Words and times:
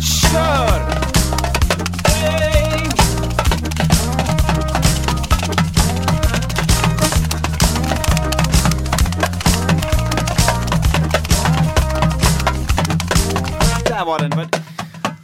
Kör! 0.00 0.96
Där 13.88 14.04
var 14.04 14.18
den. 14.18 14.30
Men- 14.36 14.48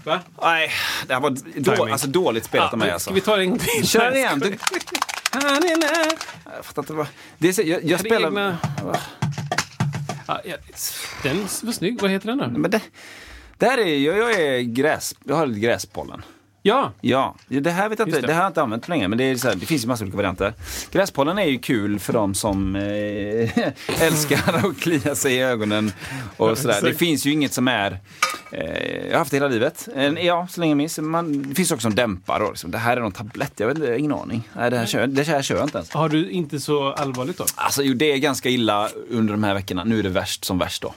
Va? 0.05 0.21
Nej, 0.43 0.71
det 1.07 1.15
här 1.15 1.21
var 1.21 1.37
då, 1.77 1.85
alltså, 1.93 2.07
dåligt 2.07 2.45
spelat 2.45 2.73
av 2.73 2.79
mig. 2.79 2.91
Alltså. 2.91 3.05
Ska 3.11 3.15
vi 3.15 3.21
ta 3.21 3.37
det 3.37 3.43
en 3.43 3.51
gång 3.51 3.59
till? 3.59 3.89
Kör 3.89 4.05
den 4.05 4.17
igen. 4.17 4.39
Du, 4.45 4.59
Han 5.33 5.45
är 5.45 5.77
nära. 5.77 6.13
jag 6.57 6.65
fattar 6.65 6.83
inte 6.83 6.93
vad... 6.93 7.07
Det 7.39 7.49
är, 7.49 7.53
så- 7.53 7.63
jag, 7.63 7.85
jag 7.85 8.01
spelar... 8.01 8.29
egna- 8.29 8.59
Ja, 10.27 10.41
ja, 10.45 10.57
den 11.23 11.47
var 11.63 11.73
snygg. 11.73 12.01
Vad 12.03 12.11
heter 12.11 12.27
den 12.29 12.39
då? 12.39 12.59
Men 12.59 12.71
det, 12.71 12.81
där 13.63 13.79
är... 13.79 13.99
Jag, 13.99 14.19
jag 14.19 14.33
är 14.33 14.61
gräs... 14.61 15.15
Jag 15.25 15.35
har 15.35 15.47
lite 15.47 15.61
gräspollen. 15.61 16.23
Ja, 16.65 16.93
Ja, 17.01 17.35
det 17.49 17.71
här 17.71 17.89
vet 17.89 17.99
jag 17.99 18.09
inte, 18.09 18.21
det. 18.21 18.27
det. 18.27 18.33
här 18.33 18.41
har 18.41 18.45
jag 18.45 18.51
inte 18.51 18.63
använt 18.63 18.89
länge, 18.89 19.09
men 19.09 19.19
det, 19.19 19.25
är 19.25 19.37
så 19.37 19.49
här, 19.49 19.55
det 19.55 19.67
finns 19.67 19.85
ju 19.85 19.89
massa 19.89 20.05
olika 20.05 20.17
varianter. 20.17 20.55
Gräspollen 20.91 21.39
är 21.39 21.45
ju 21.45 21.59
kul 21.59 21.99
för 21.99 22.13
de 22.13 22.35
som 22.35 22.77
eh, 22.77 22.83
älskar 24.03 24.67
att 24.67 24.81
klia 24.81 25.15
sig 25.15 25.35
i 25.35 25.41
ögonen 25.43 25.93
och 26.37 26.59
sådär. 26.59 26.81
Det 26.83 26.95
finns 26.95 27.27
ju 27.27 27.33
inget 27.33 27.53
som 27.53 27.69
är, 27.69 27.99
eh, 28.53 29.07
jag 29.07 29.13
har 29.13 29.19
haft 29.19 29.31
det 29.31 29.37
hela 29.37 29.49
livet, 29.49 29.89
en, 29.95 30.19
ja 30.23 30.47
så 30.51 30.61
länge 30.61 30.71
jag 30.71 30.77
minns. 30.77 30.99
Man, 30.99 31.43
det 31.49 31.55
finns 31.55 31.71
också 31.71 31.83
som 31.83 31.95
dämpar 31.95 32.41
då, 32.41 32.49
liksom. 32.51 32.71
det 32.71 32.79
här 32.79 32.97
är 32.97 33.01
någon 33.01 33.13
tablett, 33.13 33.53
jag 33.57 33.67
vet 33.67 33.79
inte, 33.79 33.97
ingen 33.99 34.13
aning. 34.13 34.49
Nej, 34.57 34.71
det 34.71 34.77
här 34.77 34.87
kör, 34.87 35.07
det 35.07 35.23
här 35.27 35.43
kör 35.43 35.57
jag 35.57 35.65
inte 35.65 35.79
ens. 35.79 35.91
har 35.93 36.09
du 36.09 36.31
inte 36.31 36.61
så 36.61 36.93
allvarligt 36.93 37.39
då? 37.39 37.45
Alltså 37.55 37.83
jo, 37.83 37.95
det 37.95 38.13
är 38.13 38.19
ganska 38.19 38.49
illa 38.49 38.89
under 39.11 39.33
de 39.35 39.45
här 39.45 39.55
veckorna. 39.55 39.85
Nu 39.85 39.99
är 39.99 40.03
det 40.03 40.09
värst 40.09 40.45
som 40.45 40.59
värst 40.59 40.83
då. 40.83 40.95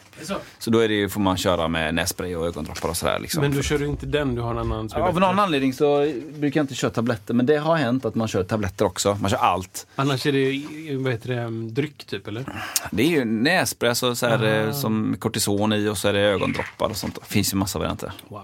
Så 0.60 0.72
då 0.72 0.80
är 0.80 0.90
det, 0.90 1.10
får 1.10 1.22
man 1.22 1.38
köra 1.38 1.68
med 1.68 1.96
nässpray 1.96 2.36
och 2.36 2.48
ögondroppar 2.48 2.90
och 2.90 2.98
sådär. 2.98 3.20
Liksom. 3.20 3.42
Men 3.42 3.52
du 3.52 3.64
kör 3.64 3.78
du 3.78 3.86
inte 3.86 4.06
den, 4.06 4.36
du 4.36 4.42
har 4.42 4.52
en 4.52 4.58
annan 4.58 4.90
som 4.90 5.02
är 5.02 5.14
någon 5.14 5.24
anledning 5.56 5.74
så 5.74 6.12
brukar 6.40 6.60
jag 6.60 6.64
inte 6.64 6.76
köra 6.76 6.92
tabletter, 6.92 7.34
men 7.34 7.46
det 7.46 7.58
har 7.58 7.76
hänt 7.76 8.06
att 8.06 8.16
man 8.16 8.28
kör 8.28 8.44
tabletter 8.44 8.86
också. 8.86 9.18
Man 9.22 9.30
kör 9.30 9.38
allt. 9.38 9.88
Annars 9.96 10.26
är 10.26 10.32
det, 10.32 10.98
vad 10.98 11.12
heter 11.12 11.36
det, 11.36 11.44
um, 11.44 11.74
dryck 11.74 12.06
typ 12.06 12.28
eller? 12.28 12.46
Det 12.92 13.04
är 13.04 13.08
ju 13.08 13.26
nässpray 13.26 13.90
alltså, 13.90 14.16
så 14.16 14.28
här, 14.28 14.72
som 14.72 15.16
kortison 15.20 15.74
i 15.74 15.88
och 15.90 15.98
så 15.98 16.08
är 16.08 16.14
det 16.14 16.20
ögondroppar 16.20 16.90
och 16.90 16.98
sånt. 16.98 17.16
Det 17.16 17.26
finns 17.34 17.54
ju 17.54 17.58
massa 17.58 17.80
varianter. 17.80 18.12
Wow. 18.28 18.44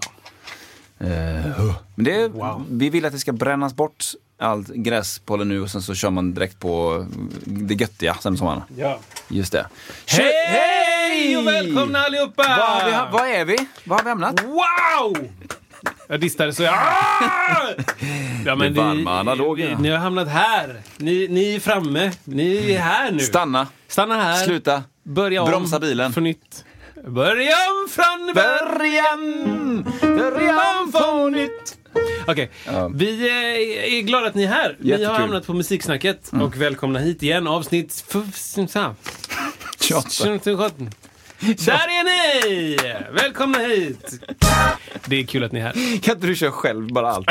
Men 1.94 2.04
det 2.04 2.28
Wow. 2.28 2.64
vi 2.70 2.90
vill 2.90 3.04
att 3.04 3.12
det 3.12 3.18
ska 3.18 3.32
brännas 3.32 3.74
bort 3.74 4.04
allt 4.38 4.68
gräspollen 4.68 5.48
nu 5.48 5.62
och 5.62 5.70
sen 5.70 5.82
så 5.82 5.94
kör 5.94 6.10
man 6.10 6.34
direkt 6.34 6.58
på 6.58 7.06
det 7.44 7.74
göttiga 7.74 8.14
sen 8.14 8.36
sommaren. 8.36 8.62
Ja. 8.76 8.98
Just 9.28 9.52
det. 9.52 9.66
Hej, 10.06 10.32
hej 10.46 11.36
och 11.36 11.46
välkomna 11.46 11.98
allihopa! 11.98 12.44
Vad, 12.58 13.12
vad 13.12 13.28
är 13.28 13.44
vi? 13.44 13.56
Vad 13.84 13.98
har 13.98 14.04
vi 14.04 14.10
hamnat? 14.10 14.44
Wow! 14.44 15.28
Jag 16.12 16.20
distade 16.20 16.52
så 16.52 16.62
jag... 16.62 16.74
Ah! 16.74 17.68
Ja, 18.46 18.54
Det 18.56 18.70
varma 18.70 19.20
analoga. 19.20 19.78
Ni 19.78 19.90
har 19.90 19.98
hamnat 19.98 20.28
här. 20.28 20.80
Ni, 20.96 21.28
ni 21.28 21.54
är 21.54 21.60
framme. 21.60 22.12
Ni 22.24 22.72
är 22.72 22.78
här 22.78 23.10
nu. 23.10 23.18
Stanna. 23.20 23.66
Stanna 23.88 24.22
här. 24.22 24.44
Sluta. 24.44 24.82
Börja 25.02 25.42
om. 25.42 25.50
Bromsa 25.50 25.80
bilen. 25.80 26.12
Från 26.12 26.24
nytt. 26.24 26.64
Börja 27.06 27.54
om 27.70 27.88
från 27.90 28.34
Början! 28.34 29.84
Början 30.00 30.92
på 30.92 31.28
nytt! 31.28 31.76
Okej, 32.26 32.50
vi 32.94 33.28
eh, 33.28 33.98
är 33.98 34.02
glada 34.02 34.26
att 34.26 34.34
ni 34.34 34.42
är 34.44 34.48
här. 34.48 34.76
Ni 34.80 34.88
Jättekul. 34.90 35.10
har 35.12 35.18
hamnat 35.20 35.46
på 35.46 35.54
Musiksnacket 35.54 36.30
och 36.42 36.56
välkomna 36.56 36.98
hit 36.98 37.22
igen. 37.22 37.46
Avsnitt... 37.46 38.04
f- 38.14 38.34
så- 38.34 38.66
28. 40.40 40.70
Där 41.66 41.72
är 41.74 42.04
ni! 42.04 42.76
Välkomna 43.12 43.58
hit! 43.58 44.20
Det 45.06 45.16
är 45.20 45.24
kul 45.24 45.44
att 45.44 45.52
ni 45.52 45.60
är 45.60 45.64
här. 45.64 46.00
Kan 46.00 46.14
inte 46.14 46.26
du 46.26 46.36
köra 46.36 46.52
själv 46.52 46.92
bara 46.92 47.10
allt? 47.10 47.26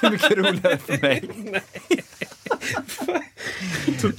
Det 0.00 0.06
är 0.06 0.10
mycket 0.10 0.30
roligare 0.30 0.78
för 0.78 1.02
mig. 1.02 1.28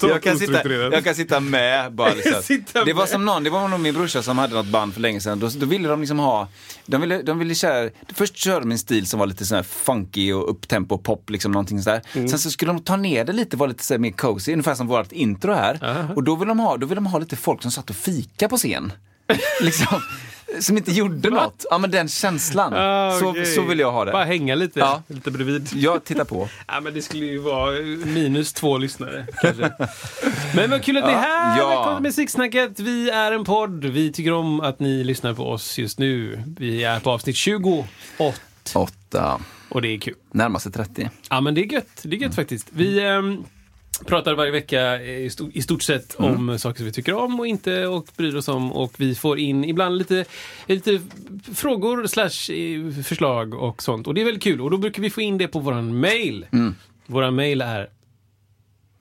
Jag 0.02 0.24
kan, 0.24 0.38
sitta, 0.38 0.70
jag 0.92 1.04
kan 1.04 1.16
sitta 1.16 1.40
med 1.40 1.94
bara 1.94 2.14
liksom. 2.14 2.64
Det 2.86 2.94
var 2.94 3.06
som 3.06 3.26
någon, 3.26 3.44
det 3.44 3.50
var 3.50 3.68
nog 3.68 3.80
min 3.80 3.94
brorsa 3.94 4.24
som 4.24 4.38
hade 4.38 4.56
något 4.56 4.66
band 4.66 4.94
för 4.94 5.02
länge 5.02 5.22
sedan. 5.22 5.40
Då, 5.40 5.50
då 5.60 5.66
ville 5.66 5.88
de 5.88 6.00
liksom 6.00 6.20
ha, 6.20 6.48
de 6.86 7.02
ville, 7.02 7.22
de 7.22 7.40
ville 7.40 7.56
köra, 7.56 7.90
först 8.14 8.36
körde 8.36 8.60
de 8.60 8.72
en 8.72 8.78
stil 8.80 9.08
som 9.08 9.20
var 9.20 9.28
lite 9.28 9.46
sån 9.46 9.56
här 9.56 9.64
funky 9.64 10.32
och 10.32 10.50
upptempo 10.52 10.98
pop, 10.98 11.30
liksom 11.30 11.52
någonting 11.52 11.82
sådär. 11.82 12.02
Mm. 12.14 12.28
Sen 12.28 12.40
så 12.40 12.52
skulle 12.52 12.72
de 12.74 12.80
ta 12.84 12.96
ner 12.96 13.26
det 13.26 13.34
lite, 13.34 13.58
vara 13.58 13.70
lite 13.70 13.84
så 13.84 13.98
mer 13.98 14.12
cozy, 14.12 14.52
ungefär 14.52 14.76
som 14.76 14.88
vårt 14.88 15.12
intro 15.12 15.54
här. 15.54 15.80
Och 16.16 16.24
då 16.24 16.36
ville 16.36 16.50
de 16.52 16.60
ha, 16.60 16.78
då 16.78 16.86
ville 16.88 16.96
de 16.96 17.06
ha 17.06 17.20
lite 17.20 17.36
folk 17.36 17.62
som 17.62 17.72
satt 17.72 17.90
och 17.90 17.96
fika 17.96 18.50
på 18.50 18.58
scen. 18.58 18.94
liksom, 19.62 20.02
som 20.60 20.78
inte 20.78 20.92
gjorde 20.92 21.30
något. 21.30 21.66
Ja 21.70 21.78
men 21.78 21.92
den 21.92 22.08
känslan. 22.08 22.74
Ah, 22.74 23.20
så, 23.20 23.30
okej. 23.30 23.46
så 23.46 23.62
vill 23.62 23.80
jag 23.80 23.92
ha 23.92 24.06
det. 24.06 24.12
Bara 24.12 24.24
hänga 24.26 24.56
lite, 24.56 24.80
Ja. 24.80 25.04
lite 25.08 25.32
bredvid. 25.32 25.70
Jag 25.76 26.04
tittar 26.04 26.24
på. 26.26 26.50
Ja, 26.68 26.80
men 26.80 26.94
det 26.94 27.02
skulle 27.02 27.26
ju 27.26 27.38
vara 27.38 27.72
minus 28.06 28.54
två 28.54 28.78
lyssnare. 28.78 29.28
Kanske. 29.42 29.72
men 30.56 30.70
vad 30.70 30.84
kul 30.84 30.98
att 30.98 31.06
ni 31.06 31.12
är 31.12 31.18
här! 31.18 31.58
Ja. 31.60 31.70
Välkomna 31.70 31.96
till 31.98 32.04
Musiksnacket. 32.04 32.80
Vi 32.80 33.10
är 33.10 33.32
en 33.32 33.44
podd. 33.46 33.86
Vi 33.86 34.12
tycker 34.12 34.34
om 34.34 34.62
att 34.62 34.80
ni 34.80 35.04
lyssnar 35.04 35.34
på 35.34 35.50
oss 35.50 35.78
just 35.80 36.00
nu. 36.00 36.44
Vi 36.58 36.84
är 36.84 37.00
på 37.00 37.12
avsnitt 37.12 37.36
28 37.36 37.88
Åtta, 38.76 39.40
och 39.70 39.82
det 39.82 39.88
är 39.88 40.00
kul. 40.00 40.14
närmaste 40.32 40.72
30. 40.72 41.10
Ja, 41.30 41.42
men 41.42 41.56
det 41.56 41.62
är 41.62 41.74
gött. 41.74 42.00
Det 42.04 42.16
är 42.16 42.20
gött 42.20 42.36
faktiskt. 42.36 42.68
Vi 42.72 43.00
ehm, 43.06 43.44
pratar 44.06 44.34
varje 44.36 44.52
vecka 44.52 45.02
i, 45.02 45.30
sto- 45.30 45.52
i 45.54 45.62
stort 45.62 45.84
sett 45.84 46.16
om 46.16 46.60
saker 46.60 46.78
som 46.78 46.86
vi 46.86 46.92
tycker 46.92 47.14
om 47.14 47.40
och 47.40 47.48
inte 47.48 47.88
och 47.88 48.08
bryr 48.18 48.36
oss 48.36 48.48
om. 48.48 48.72
Och 48.72 48.94
vi 48.98 49.16
får 49.16 49.40
in 49.40 49.64
ibland 49.66 49.98
lite, 49.98 50.26
lite 50.68 51.02
frågor 51.56 52.08
slash 52.08 52.54
eh, 52.56 53.04
förslag 53.04 53.54
och 53.54 53.84
sånt. 53.84 54.08
Och 54.08 54.14
det 54.14 54.22
är 54.22 54.26
väldigt 54.26 54.44
kul. 54.44 54.62
Och 54.62 54.72
då 54.72 54.78
brukar 54.78 55.02
vi 55.02 55.10
få 55.10 55.22
in 55.22 55.38
det 55.38 55.48
på 55.48 55.60
våran 55.60 56.00
mail. 56.00 56.46
Våran 57.06 57.36
mail 57.36 57.62
är 57.62 57.90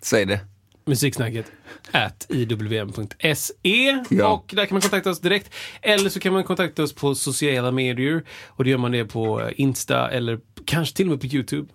Säg 0.03 0.25
det. 0.27 0.41
musiksnacket 0.85 1.53
at 1.93 2.27
iwm.se 2.29 3.99
Ja. 4.11 4.29
och 4.33 4.53
där 4.57 4.67
kan 4.67 4.75
man 4.75 4.81
kontakta 4.81 5.11
oss 5.11 5.21
direkt. 5.21 5.55
Eller 5.83 6.11
så 6.11 6.21
kan 6.21 6.33
man 6.33 6.45
kontakta 6.45 6.83
oss 6.83 6.93
på 6.95 7.15
sociala 7.15 7.71
medier 7.71 8.23
och 8.47 8.65
då 8.65 8.71
gör 8.71 8.79
man 8.79 8.93
det 8.93 9.05
på 9.05 9.51
Insta 9.57 10.11
eller 10.11 10.41
kanske 10.65 10.97
till 10.97 11.07
och 11.07 11.11
med 11.11 11.21
på 11.21 11.27
Youtube. 11.27 11.69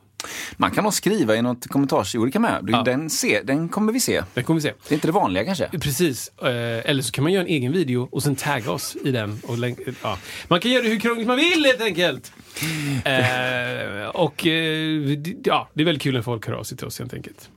Man 0.58 0.72
kan 0.72 0.84
nog 0.84 0.94
skriva 0.94 1.36
i 1.36 1.42
något 1.42 1.68
kommentarsord 1.68 2.34
kan 2.34 2.42
man. 2.42 2.68
Ja. 2.68 2.84
Den, 2.84 3.10
se, 3.10 3.42
den 3.44 3.70
kommer 3.70 3.94
vi 3.94 4.00
se. 4.00 4.24
Det 4.34 4.44
kommer 4.44 4.60
vi 4.60 4.62
se. 4.62 4.74
Det 4.88 4.94
är 4.94 4.96
inte 4.96 5.08
det 5.08 5.12
vanliga 5.12 5.46
kanske. 5.46 5.70
Precis. 5.80 6.32
Eh, 6.42 6.50
eller 6.90 7.02
så 7.02 7.12
kan 7.12 7.24
man 7.24 7.34
göra 7.34 7.44
en 7.44 7.50
egen 7.50 7.72
video 7.72 8.08
och 8.12 8.24
sen 8.24 8.36
tagga 8.36 8.72
oss 8.72 8.96
i 9.04 9.12
den. 9.12 9.42
Och 9.44 9.58
länk- 9.58 9.80
ja. 10.04 10.18
Man 10.48 10.60
kan 10.60 10.72
göra 10.72 10.84
det 10.84 10.90
hur 10.90 11.00
krångligt 11.00 11.28
man 11.28 11.36
vill 11.38 11.66
helt 11.66 11.82
enkelt. 11.82 12.32
Eh, 13.06 14.08
och 14.08 14.48
eh, 14.48 15.18
ja, 15.44 15.70
det 15.74 15.82
är 15.82 15.86
väldigt 15.86 16.02
kul 16.02 16.14
när 16.14 16.22
folk 16.22 16.48
hör 16.48 16.54
av 16.54 16.64
sig 16.64 16.78
till 16.78 16.88
oss 16.88 17.00
helt 17.00 17.14
enkelt. 17.14 17.50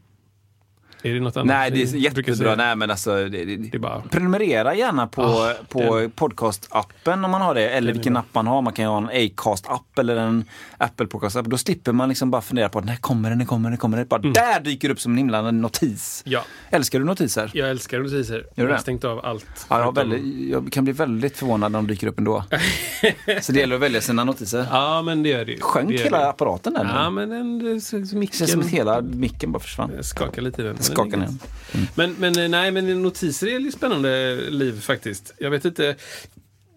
Är 1.03 1.15
det 1.15 1.21
något 1.21 1.37
annat? 1.37 1.47
Nej, 1.47 1.71
det 1.71 1.83
är 1.83 1.97
jättebra. 1.97 2.55
Nej, 2.55 2.77
men 2.77 2.91
alltså, 2.91 3.15
det, 3.29 3.45
det, 3.45 3.57
Det 3.57 3.79
bara... 3.79 4.01
Prenumerera 4.01 4.75
gärna 4.75 5.07
på, 5.07 5.23
Ah, 5.23 5.53
på 5.69 5.79
podcast-appen 6.17 7.25
om 7.25 7.31
man 7.31 7.41
har 7.43 7.55
det. 7.55 7.69
Eller 7.69 7.93
vilken 7.93 8.17
app 8.17 8.27
man 8.33 8.47
har. 8.47 8.63
Man 8.63 8.73
kan 8.73 8.85
ju 8.85 8.89
ha 8.89 8.99
en 8.99 9.09
Acast-app 9.09 9.99
eller 9.99 10.17
en 10.17 10.45
Apple 10.79 11.07
Podcast-app. 11.07 11.47
Då 11.47 11.59
slipper 11.59 11.93
man 11.93 12.09
liksom 12.09 12.31
bara 12.31 12.43
fundera 12.43 12.69
på 12.69 12.81
när 12.81 12.97
kommer 12.97 13.29
den, 13.29 13.39
när 13.39 13.45
kommer 13.47 13.69
den, 13.69 13.79
kommer 13.79 13.97
den. 13.97 14.07
Bara 14.09 14.21
där 14.21 14.61
dyker 14.61 14.89
det 14.89 14.93
upp 14.93 15.01
som 15.01 15.13
en 15.13 15.19
himla 15.19 15.51
notis. 15.51 16.23
Ja, 16.27 16.45
Älskar 16.71 16.99
du 16.99 17.05
notiser? 17.05 17.51
jag 17.55 17.71
älskar 17.71 17.99
notiser. 17.99 18.35
Gör 18.35 18.45
jag 18.55 18.65
har 18.65 18.73
det? 18.73 18.79
stängt 18.79 19.05
av 19.05 19.25
allt. 19.27 19.67
Ja, 19.69 19.81
jag, 19.81 19.95
väldigt, 19.95 20.49
jag 20.51 20.73
kan 20.73 20.85
bli 20.85 20.93
väldigt 20.93 21.37
förvånad 21.37 21.73
när 21.73 21.79
de 21.79 21.87
dyker 21.87 22.07
upp 22.07 22.19
ändå. 22.19 22.45
Så 23.41 23.53
det 23.53 23.61
gäller 23.61 23.75
att 23.77 23.83
välja 23.83 24.01
sina 24.01 24.25
notiser. 24.25 24.67
Ja, 24.71 25.03
men 25.03 25.23
det 25.23 25.29
gör 25.29 25.45
det 25.45 25.53
ju. 25.53 25.61
Sjönk 25.61 25.89
det 25.89 25.95
gör 25.95 26.05
hela 26.05 26.19
det. 26.19 26.29
apparaten 26.29 26.75
där? 26.75 26.85
Ja, 26.95 27.11
men 27.11 27.29
den, 27.59 27.81
så 27.81 27.97
Det 27.97 28.07
känns 28.07 28.11
som 28.11 28.19
micken... 28.19 28.61
att 28.61 28.67
hela 28.67 29.01
micken 29.01 29.53
bara 29.53 29.59
försvann. 29.61 29.91
Jag 29.97 30.05
skakar 30.05 30.43
lite 30.43 30.63
i 30.63 30.65
den. 30.65 30.79
Skakar 30.93 31.11
det 31.11 31.17
ner. 31.17 31.29
inget. 31.29 31.97
Men, 31.97 32.13
men 32.19 32.39
eh, 32.39 32.49
nej, 32.49 32.71
men 32.71 33.03
notiser 33.03 33.47
är 33.47 33.69
ett 33.69 33.75
spännande 33.75 34.37
liv 34.51 34.81
faktiskt. 34.81 35.33
Jag 35.39 35.51
vet 35.51 35.65
inte. 35.65 35.97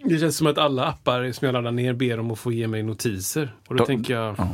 Det 0.05 0.19
känns 0.19 0.37
som 0.37 0.47
att 0.47 0.57
alla 0.57 0.85
appar 0.85 1.31
som 1.31 1.45
jag 1.45 1.53
laddar 1.53 1.71
ner 1.71 1.93
ber 1.93 2.19
om 2.19 2.31
att 2.31 2.39
få 2.39 2.51
ge 2.51 2.67
mig 2.67 2.83
notiser. 2.83 3.55
Och 3.67 3.75
då 3.75 3.79
Då- 3.79 3.85
tänker 3.85 4.13
jag, 4.13 4.35
ja. 4.37 4.47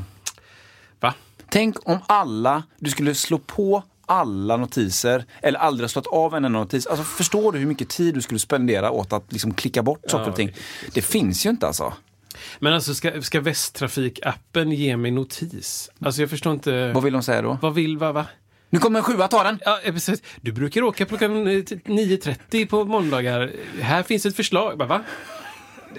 va? 1.00 1.14
Tänk 1.50 1.90
om 1.90 2.00
alla, 2.08 2.64
du 2.80 2.90
skulle 2.90 3.16
slå 3.16 3.38
på 3.38 3.84
alla 4.06 4.58
notiser 4.58 5.26
eller 5.42 5.60
aldrig 5.60 5.90
slått 5.90 6.08
av 6.08 6.36
en 6.36 6.46
enda 6.46 6.60
notis. 6.60 6.88
Alltså 6.88 7.04
förstår 7.04 7.52
du 7.52 7.60
hur 7.60 7.66
mycket 7.66 7.90
tid 7.90 8.14
du 8.14 8.22
skulle 8.22 8.40
spendera 8.40 8.92
åt 8.92 9.14
att 9.14 9.32
liksom 9.34 9.54
klicka 9.54 9.84
bort 9.84 10.04
saker 10.10 10.30
och 10.30 10.36
ting? 10.36 10.52
Det 10.94 11.02
finns 11.02 11.46
ju 11.46 11.50
inte 11.50 11.68
alltså. 11.68 11.94
Men 12.60 12.74
alltså, 12.74 12.94
ska, 12.96 13.22
ska 13.22 13.40
Västtrafik-appen 13.40 14.72
ge 14.72 14.98
mig 14.98 15.12
notis? 15.12 15.90
Alltså 16.00 16.22
jag 16.22 16.30
förstår 16.30 16.54
inte. 16.54 16.92
Vad 16.94 17.04
vill 17.04 17.14
de 17.14 17.24
säga 17.24 17.42
då? 17.42 17.58
Vad 17.62 17.74
vill, 17.74 17.98
vad, 17.98 18.14
va? 18.14 18.26
Nu 18.69 18.80
kommer 18.80 19.00
en 19.00 19.04
sjua, 19.04 19.27
ta 19.27 19.44
den! 19.44 19.60
Ja, 19.66 19.80
eh, 19.83 19.94
precis. 19.94 20.21
Du 20.42 20.51
brukar 20.51 20.81
åka 20.81 21.06
klockan 21.06 21.48
eh, 21.48 21.51
9.30 21.51 22.68
på 22.68 22.86
måndagar. 22.86 23.51
Här 23.81 24.04
finns 24.04 24.25
ett 24.25 24.36
förslag. 24.36 24.77
Bara, 24.77 24.88
va? 24.88 25.01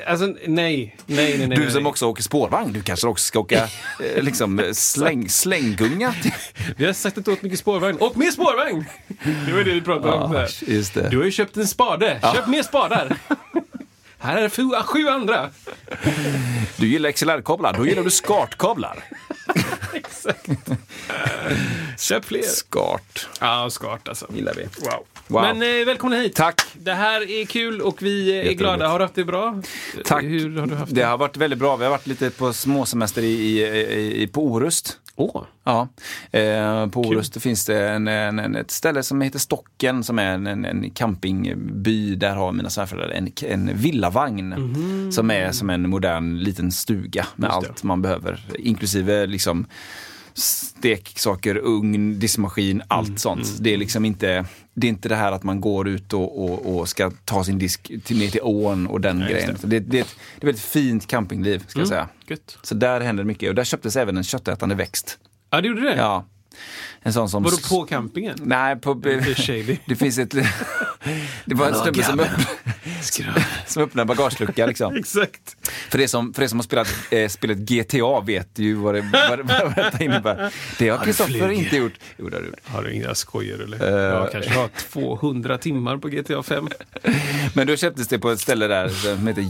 Alltså, 0.06 0.26
nej. 0.26 0.36
Nej, 0.46 0.96
nej, 1.06 1.46
nej. 1.46 1.58
Du 1.58 1.70
som 1.70 1.82
nej. 1.82 1.90
också 1.90 2.06
åker 2.06 2.22
spårvagn, 2.22 2.72
du 2.72 2.82
kanske 2.82 3.06
också 3.06 3.24
ska 3.24 3.38
åka 3.38 3.68
eh, 4.14 4.22
liksom, 4.22 4.70
släng, 4.72 5.28
slänggunga? 5.28 6.14
Vi 6.76 6.86
har 6.86 6.92
sagt 6.92 7.18
att 7.18 7.24
du 7.24 7.32
åt 7.32 7.42
mycket 7.42 7.58
spårvagn. 7.58 7.96
Åk 8.00 8.16
mer 8.16 8.30
spårvagn! 8.30 8.84
Det 9.46 9.52
var 9.52 9.64
det 9.64 9.72
vi 9.72 9.80
pratade 9.80 10.12
om. 10.12 10.32
Där. 10.32 10.48
just 10.60 10.94
det. 10.94 11.08
Du 11.08 11.16
har 11.16 11.24
ju 11.24 11.30
köpt 11.30 11.56
en 11.56 11.66
spade. 11.66 12.20
Köp 12.34 12.46
mer 12.46 12.62
spadar! 12.62 13.16
Här 14.18 14.36
är 14.36 14.48
sju, 14.48 14.70
sju 14.84 15.08
andra. 15.08 15.50
Du 16.76 16.86
gillar 16.86 17.10
XLR-kablar, 17.12 17.72
då 17.72 17.86
gillar 17.86 18.02
du 18.02 18.10
SCART-kablar. 18.10 19.04
Exakt. 19.92 20.48
Köp 21.98 22.24
fler. 22.24 22.42
SCART 22.42 23.28
Ja, 23.40 23.70
skart 23.70 24.08
alltså. 24.08 24.26
gillar 24.34 24.54
vi. 24.54 24.62
Wow. 24.62 25.06
Wow. 25.26 25.42
Men 25.42 25.80
eh, 25.80 25.86
välkomna 25.86 26.16
hit. 26.16 26.34
Tack! 26.36 26.60
Det 26.74 26.92
här 26.92 27.30
är 27.30 27.44
kul 27.44 27.80
och 27.80 28.02
vi 28.02 28.40
är 28.48 28.52
glada. 28.52 28.88
Har 28.88 28.98
du 28.98 29.04
haft 29.04 29.14
det 29.14 29.24
bra? 29.24 29.62
Tack. 30.04 30.22
Hur 30.22 30.58
har 30.58 30.66
du 30.66 30.74
haft 30.74 30.94
det? 30.94 31.00
Det 31.00 31.06
har 31.06 31.18
varit 31.18 31.36
väldigt 31.36 31.58
bra. 31.58 31.76
Vi 31.76 31.84
har 31.84 31.90
varit 31.90 32.06
lite 32.06 32.30
på 32.30 32.52
småsemester 32.52 33.22
i, 33.22 33.26
i, 33.60 34.22
i, 34.22 34.26
på 34.26 34.44
Orust. 34.44 34.98
Åh, 35.20 35.42
Ja, 35.64 35.88
eh, 36.38 36.86
på 36.86 37.00
Orust 37.00 37.42
finns 37.42 37.64
det 37.66 37.88
en, 37.88 38.08
en, 38.08 38.38
en, 38.38 38.56
ett 38.56 38.70
ställe 38.70 39.02
som 39.02 39.20
heter 39.20 39.38
Stocken 39.38 40.04
som 40.04 40.18
är 40.18 40.34
en, 40.34 40.46
en, 40.46 40.64
en 40.64 40.90
campingby. 40.90 42.14
Där 42.14 42.34
har 42.34 42.52
mina 42.52 42.70
svärföräldrar 42.70 43.10
en, 43.10 43.32
en 43.42 43.78
villavagn 43.78 44.54
som 45.12 45.30
är 45.30 45.52
som 45.52 45.70
en 45.70 45.90
modern 45.90 46.38
liten 46.38 46.72
stuga 46.72 47.26
med 47.36 47.50
allt 47.50 47.82
man 47.82 48.02
behöver. 48.02 48.40
Inklusive 48.58 49.26
liksom 49.26 49.66
steksaker, 50.34 51.56
ugn, 51.56 52.18
diskmaskin, 52.18 52.82
allt 52.88 53.18
sånt. 53.20 53.58
Det 53.60 53.74
är 53.74 53.78
liksom 53.78 54.04
inte 54.04 54.44
det 54.80 54.86
är 54.86 54.88
inte 54.88 55.08
det 55.08 55.16
här 55.16 55.32
att 55.32 55.42
man 55.42 55.60
går 55.60 55.88
ut 55.88 56.12
och, 56.12 56.44
och, 56.44 56.76
och 56.76 56.88
ska 56.88 57.10
ta 57.24 57.44
sin 57.44 57.58
disk 57.58 57.92
till, 58.04 58.18
ner 58.18 58.28
till 58.28 58.40
ån 58.42 58.86
och 58.86 59.00
den 59.00 59.18
just 59.20 59.30
grejen. 59.30 59.56
det. 59.60 59.68
Det. 59.68 59.78
Det, 59.80 59.98
är 59.98 60.02
ett, 60.02 60.16
det 60.40 60.46
är 60.46 60.50
ett 60.50 60.60
fint 60.60 61.06
campingliv 61.06 61.64
ska 61.66 61.78
jag 61.78 61.88
säga. 61.88 62.08
gött. 62.26 62.58
Så 62.62 62.74
där 62.74 63.00
händer 63.00 63.24
mycket 63.24 63.48
och 63.48 63.54
där 63.54 63.64
köptes 63.64 63.96
även 63.96 64.16
en 64.16 64.24
köttätande 64.24 64.74
växt. 64.74 65.18
Ja, 65.50 65.60
det 65.60 65.68
gjorde 65.68 65.80
det? 65.80 65.96
Ja. 65.96 66.24
En 67.02 67.12
sån 67.12 67.28
som... 67.30 67.42
Var 67.42 67.50
du 67.50 67.56
på 67.68 67.84
campingen? 67.84 68.38
Nej, 68.42 68.76
på... 68.76 68.94
Det 69.86 69.96
finns 69.98 70.18
ett... 70.18 70.30
Det 71.44 71.54
var 71.54 71.68
en 71.68 71.74
snubbe 71.74 72.02
som, 72.02 72.20
öpp... 72.20 72.30
som 73.66 73.82
öppnade 73.82 74.02
en 74.02 74.06
bagagelucka 74.06 74.66
liksom. 74.66 74.96
Exakt. 74.96 75.56
För 75.90 75.98
det 75.98 76.08
som, 76.08 76.34
för 76.34 76.42
det 76.42 76.48
som 76.48 76.58
har 76.58 76.64
spelat 76.64 76.88
eh, 77.10 77.28
spelet 77.28 77.58
GTA 77.58 78.20
vet 78.20 78.58
ju 78.58 78.74
vad 78.74 78.94
det, 78.94 79.00
vad, 79.28 79.38
det- 79.38 79.42
vad 79.42 79.92
det 79.98 80.04
innebär. 80.04 80.52
Det 80.78 80.88
har 80.88 80.98
Kristoffer 81.04 81.50
inte 81.50 81.76
gjort. 81.76 81.92
Jo, 82.16 82.28
det 82.28 82.36
har 82.36 82.42
du 82.42 82.48
gjort. 82.48 82.58
Har 82.64 82.82
du 82.82 82.92
inga 82.92 83.14
skojer 83.14 83.58
eller? 83.58 83.88
Eh. 83.88 84.14
Jag 84.18 84.32
kanske 84.32 84.50
har 84.54 84.68
200 84.68 85.58
timmar 85.58 85.96
på 85.96 86.08
GTA 86.08 86.42
5. 86.42 86.68
Men 87.54 87.66
då 87.66 87.76
köptes 87.76 88.08
det 88.08 88.18
på 88.18 88.30
ett 88.30 88.40
ställe 88.40 88.66
där 88.66 88.88
som 88.88 89.26
heter 89.26 89.42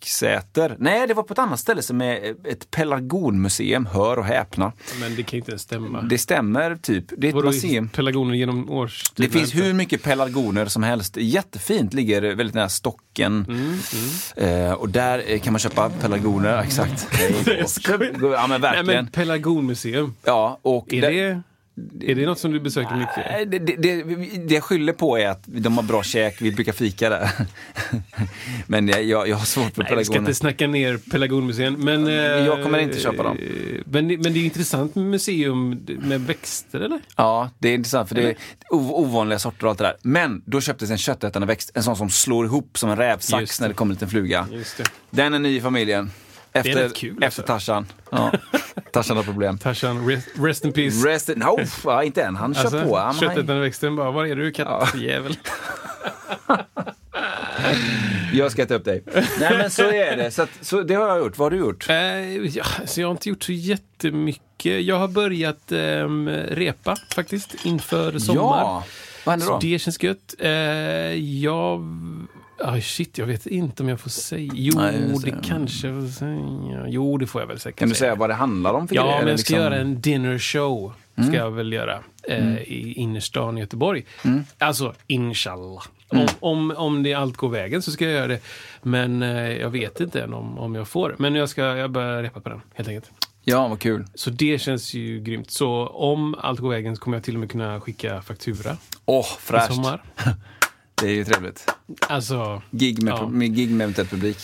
Göksäter. 0.00 0.76
Nej, 0.78 1.06
det 1.06 1.14
var 1.14 1.22
på 1.22 1.32
ett 1.32 1.38
annat 1.38 1.60
ställe 1.60 1.82
som 1.82 2.00
är 2.00 2.34
ett 2.44 2.70
pelargonmuseum. 2.70 3.86
Hör 3.86 4.16
och 4.18 4.24
häpna. 4.24 4.72
Men 5.00 5.16
det 5.16 5.22
kan 5.22 5.36
inte 5.38 5.50
ens 5.50 5.62
stämma. 5.62 6.02
Det 6.02 6.18
stämmer 6.18 6.76
typ. 6.76 7.04
Det 7.18 7.26
är 7.26 7.28
ett 7.28 7.34
Vadå, 7.34 7.46
museum. 7.46 7.88
pelargoner 7.88 8.34
genom 8.34 8.70
årstiden? 8.70 9.30
Det 9.32 9.38
finns 9.38 9.54
hur 9.54 9.72
mycket 9.72 10.02
pelargoner 10.02 10.66
som 10.66 10.82
helst. 10.82 11.16
Jättefint, 11.16 11.94
ligger 11.94 12.22
väldigt 12.34 12.54
nära 12.54 12.68
Stocken. 12.68 13.46
Mm, 13.48 13.78
Eh, 14.36 14.72
och 14.72 14.88
där 14.88 15.22
eh, 15.26 15.40
kan 15.40 15.52
man 15.52 15.60
köpa 15.60 15.90
pelargoner, 15.90 16.62
exakt. 16.62 17.08
Skojar. 17.66 18.32
ja 18.32 18.46
men 18.46 18.50
Nej, 18.50 18.58
verkligen. 18.60 18.86
men 18.86 19.06
pelargonmuseum. 19.06 20.14
Ja, 20.24 20.58
och 20.62 20.92
Är 20.94 21.00
det, 21.00 21.42
är 22.00 22.14
det 22.14 22.26
något 22.26 22.38
som 22.38 22.52
du 22.52 22.60
besöker 22.60 22.96
mycket? 22.96 23.16
Nej, 23.30 23.46
Det, 23.46 23.58
det, 23.58 23.76
det, 23.76 24.02
det 24.46 24.54
jag 24.54 24.62
skyller 24.64 24.92
på 24.92 25.18
är 25.18 25.28
att 25.28 25.42
de 25.46 25.76
har 25.76 25.82
bra 25.84 26.02
käk, 26.02 26.36
vi 26.42 26.52
brukar 26.52 26.72
fika 26.72 27.10
där. 27.10 27.30
men 28.66 28.88
jag, 28.88 29.04
jag, 29.04 29.28
jag 29.28 29.36
har 29.36 29.44
svårt 29.44 29.74
för 29.74 29.82
Nej, 29.82 29.96
vi 29.96 30.04
ska 30.04 30.12
pelargoner. 30.12 30.18
inte 30.28 30.34
snacka 30.34 30.66
ner 30.66 30.96
Pelargonmuseum. 31.10 31.74
Men, 31.74 32.06
eh, 32.06 32.14
Jag 32.14 32.62
kommer 32.62 32.78
inte 32.78 33.00
köpa 33.00 33.22
dem. 33.22 33.38
Men, 33.84 34.08
det- 34.08 34.18
men 34.18 34.32
det 34.32 34.38
är 34.40 34.44
intressant 34.44 34.94
med 34.94 35.04
museum 35.04 35.86
med 36.02 36.20
växter, 36.20 36.80
eller? 36.80 37.00
Ja, 37.16 37.50
det 37.58 37.68
är 37.68 37.74
intressant 37.74 38.08
för 38.08 38.14
det 38.14 38.22
är 38.30 38.36
ov- 38.70 38.92
ovanliga 38.94 39.38
sorter 39.38 39.64
och 39.64 39.70
allt 39.70 39.78
det 39.78 39.84
där. 39.84 39.96
Men 40.02 40.42
då 40.46 40.60
köptes 40.60 40.90
en 40.90 40.98
köttätande 40.98 41.46
växt, 41.46 41.70
en 41.74 41.82
sån 41.82 41.96
som 41.96 42.10
slår 42.10 42.46
ihop 42.46 42.78
som 42.78 42.90
en 42.90 42.96
rävsax 42.96 43.60
när 43.60 43.68
det 43.68 43.74
kommer 43.74 43.90
en 43.90 43.94
liten 43.94 44.08
fluga. 44.08 44.48
Just 44.52 44.76
det. 44.78 44.84
Den 45.10 45.34
är 45.34 45.38
ny 45.38 45.56
i 45.56 45.60
familjen. 45.60 46.10
Efter, 46.56 46.74
rätt 46.82 46.96
kul, 46.96 47.10
efter 47.10 47.24
alltså. 47.26 47.42
Tarzan. 47.42 47.86
Ja. 48.10 48.32
Tarzan 48.92 49.16
har 49.16 49.24
problem. 49.24 49.58
Tarzan, 49.58 50.06
rest, 50.08 50.28
rest 50.38 50.64
in 50.64 50.72
peace. 50.72 51.08
Rest 51.08 51.28
in, 51.28 51.38
no, 51.38 51.58
ja, 51.84 52.02
inte 52.02 52.22
än. 52.22 52.36
Han 52.36 52.54
kör 52.54 52.60
Alltså, 52.60 52.82
på. 52.84 52.96
Han, 52.98 53.14
köttet 53.14 53.46
den 53.46 53.60
växten 53.60 53.96
bara, 53.96 54.10
var 54.10 54.26
är 54.26 54.36
du 54.36 54.52
kattjävel? 54.52 55.36
jag 58.32 58.52
ska 58.52 58.62
äta 58.62 58.74
upp 58.74 58.84
dig. 58.84 59.02
Nej 59.40 59.58
men 59.58 59.70
så 59.70 59.82
är 59.82 60.16
det. 60.16 60.30
Så, 60.30 60.42
att, 60.42 60.50
så 60.60 60.82
det 60.82 60.94
har 60.94 61.08
jag 61.08 61.18
gjort. 61.18 61.38
Vad 61.38 61.46
har 61.46 61.50
du 61.50 61.56
gjort? 61.56 61.88
Eh, 61.90 61.96
ja, 62.46 62.64
så 62.84 63.00
jag 63.00 63.08
har 63.08 63.12
inte 63.12 63.28
gjort 63.28 63.42
så 63.42 63.52
jättemycket. 63.52 64.82
Jag 64.84 64.98
har 64.98 65.08
börjat 65.08 65.72
ehm, 65.72 66.28
repa 66.28 66.96
faktiskt 67.14 67.54
inför 67.64 68.18
sommar. 68.18 68.40
Ja, 68.42 68.84
vad 69.24 69.32
händer 69.32 69.46
Så 69.46 69.52
då? 69.52 69.58
det 69.58 69.78
känns 69.78 70.02
gött. 70.02 70.34
Eh, 70.38 70.50
jag... 71.42 71.80
Ah, 72.58 72.80
shit, 72.80 73.18
jag 73.18 73.26
vet 73.26 73.46
inte 73.46 73.82
om 73.82 73.88
jag 73.88 74.00
får 74.00 74.10
säga. 74.10 74.52
Jo, 74.54 74.72
Nej, 74.76 75.14
det 75.24 75.34
kanske 75.44 75.88
jag 75.88 76.02
får 76.02 76.08
säga. 76.08 76.84
Jo, 76.88 77.18
det 77.18 77.26
får 77.26 77.40
jag 77.42 77.48
väl 77.48 77.60
säkert 77.60 77.78
Kan 77.78 77.88
du 77.88 77.94
säga 77.94 78.14
vad 78.14 78.30
det 78.30 78.34
handlar 78.34 78.72
om 78.74 78.88
för 78.88 78.94
Ja, 78.94 79.04
men 79.04 79.28
jag 79.28 79.40
ska 79.40 79.54
liksom- 79.54 79.56
göra 79.56 79.76
en 79.76 80.00
dinner 80.00 80.38
show. 80.38 80.92
Ska 81.14 81.32
jag 81.32 81.50
väl 81.50 81.72
göra. 81.72 81.98
Eh, 82.28 82.56
I 82.58 82.92
innerstan 82.96 83.56
i 83.58 83.60
Göteborg. 83.60 84.04
Alltså, 84.58 84.94
inshallah. 85.06 85.82
Om, 86.08 86.26
om, 86.40 86.70
om 86.76 87.02
det 87.02 87.14
allt 87.14 87.36
går 87.36 87.48
vägen 87.48 87.82
så 87.82 87.90
ska 87.90 88.04
jag 88.04 88.12
göra 88.14 88.26
det. 88.26 88.40
Men 88.82 89.22
eh, 89.22 89.52
jag 89.52 89.70
vet 89.70 90.00
inte 90.00 90.22
än 90.22 90.34
om, 90.34 90.58
om 90.58 90.74
jag 90.74 90.88
får. 90.88 91.14
Men 91.18 91.34
jag 91.34 91.48
ska 91.48 91.62
jag 91.62 91.90
börjar 91.90 92.22
repa 92.22 92.40
på 92.40 92.48
den, 92.48 92.60
helt 92.74 92.88
enkelt. 92.88 93.10
Ja, 93.44 93.68
vad 93.68 93.80
kul. 93.80 94.04
Så 94.14 94.30
det 94.30 94.58
känns 94.60 94.94
ju 94.94 95.20
grymt. 95.20 95.50
Så 95.50 95.86
om 95.86 96.34
allt 96.40 96.60
går 96.60 96.70
vägen 96.70 96.96
så 96.96 97.02
kommer 97.02 97.16
jag 97.16 97.24
till 97.24 97.34
och 97.34 97.40
med 97.40 97.50
kunna 97.50 97.80
skicka 97.80 98.22
faktura 98.22 98.76
Åh, 99.04 99.26
i 99.38 99.40
fräscht. 99.40 99.74
sommar. 99.74 100.02
Det 101.00 101.06
är 101.06 101.10
ju 101.14 101.24
trevligt. 101.24 101.70
Alltså, 102.00 102.62
Gig 102.70 103.02
med, 103.02 103.12
Ja. 103.12 103.28
med, 103.28 103.56
gig 103.56 103.70
med 103.70 103.84
eventuell 103.84 104.06
publik. 104.08 104.38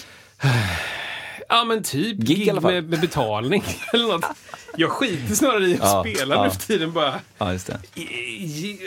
ja 1.48 1.64
men 1.64 1.82
typ 1.82 2.16
Gig 2.18 2.46
fall. 2.52 2.62
med, 2.62 2.84
med 2.88 3.00
betalning 3.00 3.64
eller 3.92 4.06
något. 4.08 4.24
Jag 4.76 4.90
skiter 4.90 5.34
snarare 5.34 5.66
i 5.66 5.74
att 5.74 5.80
Ja, 5.80 6.04
spela 6.14 6.34
ja. 6.34 6.44
nu 6.44 6.50
för 6.50 6.58
tiden 6.58 6.92
bara. 6.92 7.20
Ja, 7.38 7.52
just 7.52 7.66
det. 7.66 7.80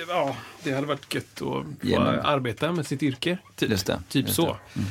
Ja, 0.08 0.36
det 0.64 0.72
hade 0.72 0.88
varit 0.88 1.14
gött 1.16 1.26
att 1.34 1.40
få 1.40 1.66
arbeta 2.24 2.72
med 2.72 2.88
sitt 2.88 3.04
yrke. 3.04 3.38
Typ, 3.56 3.70
Just 3.70 3.86
det, 3.88 4.00
typ 4.10 4.26
just 4.26 4.36
så. 4.36 4.46
det. 4.74 4.80
Mm. 4.80 4.90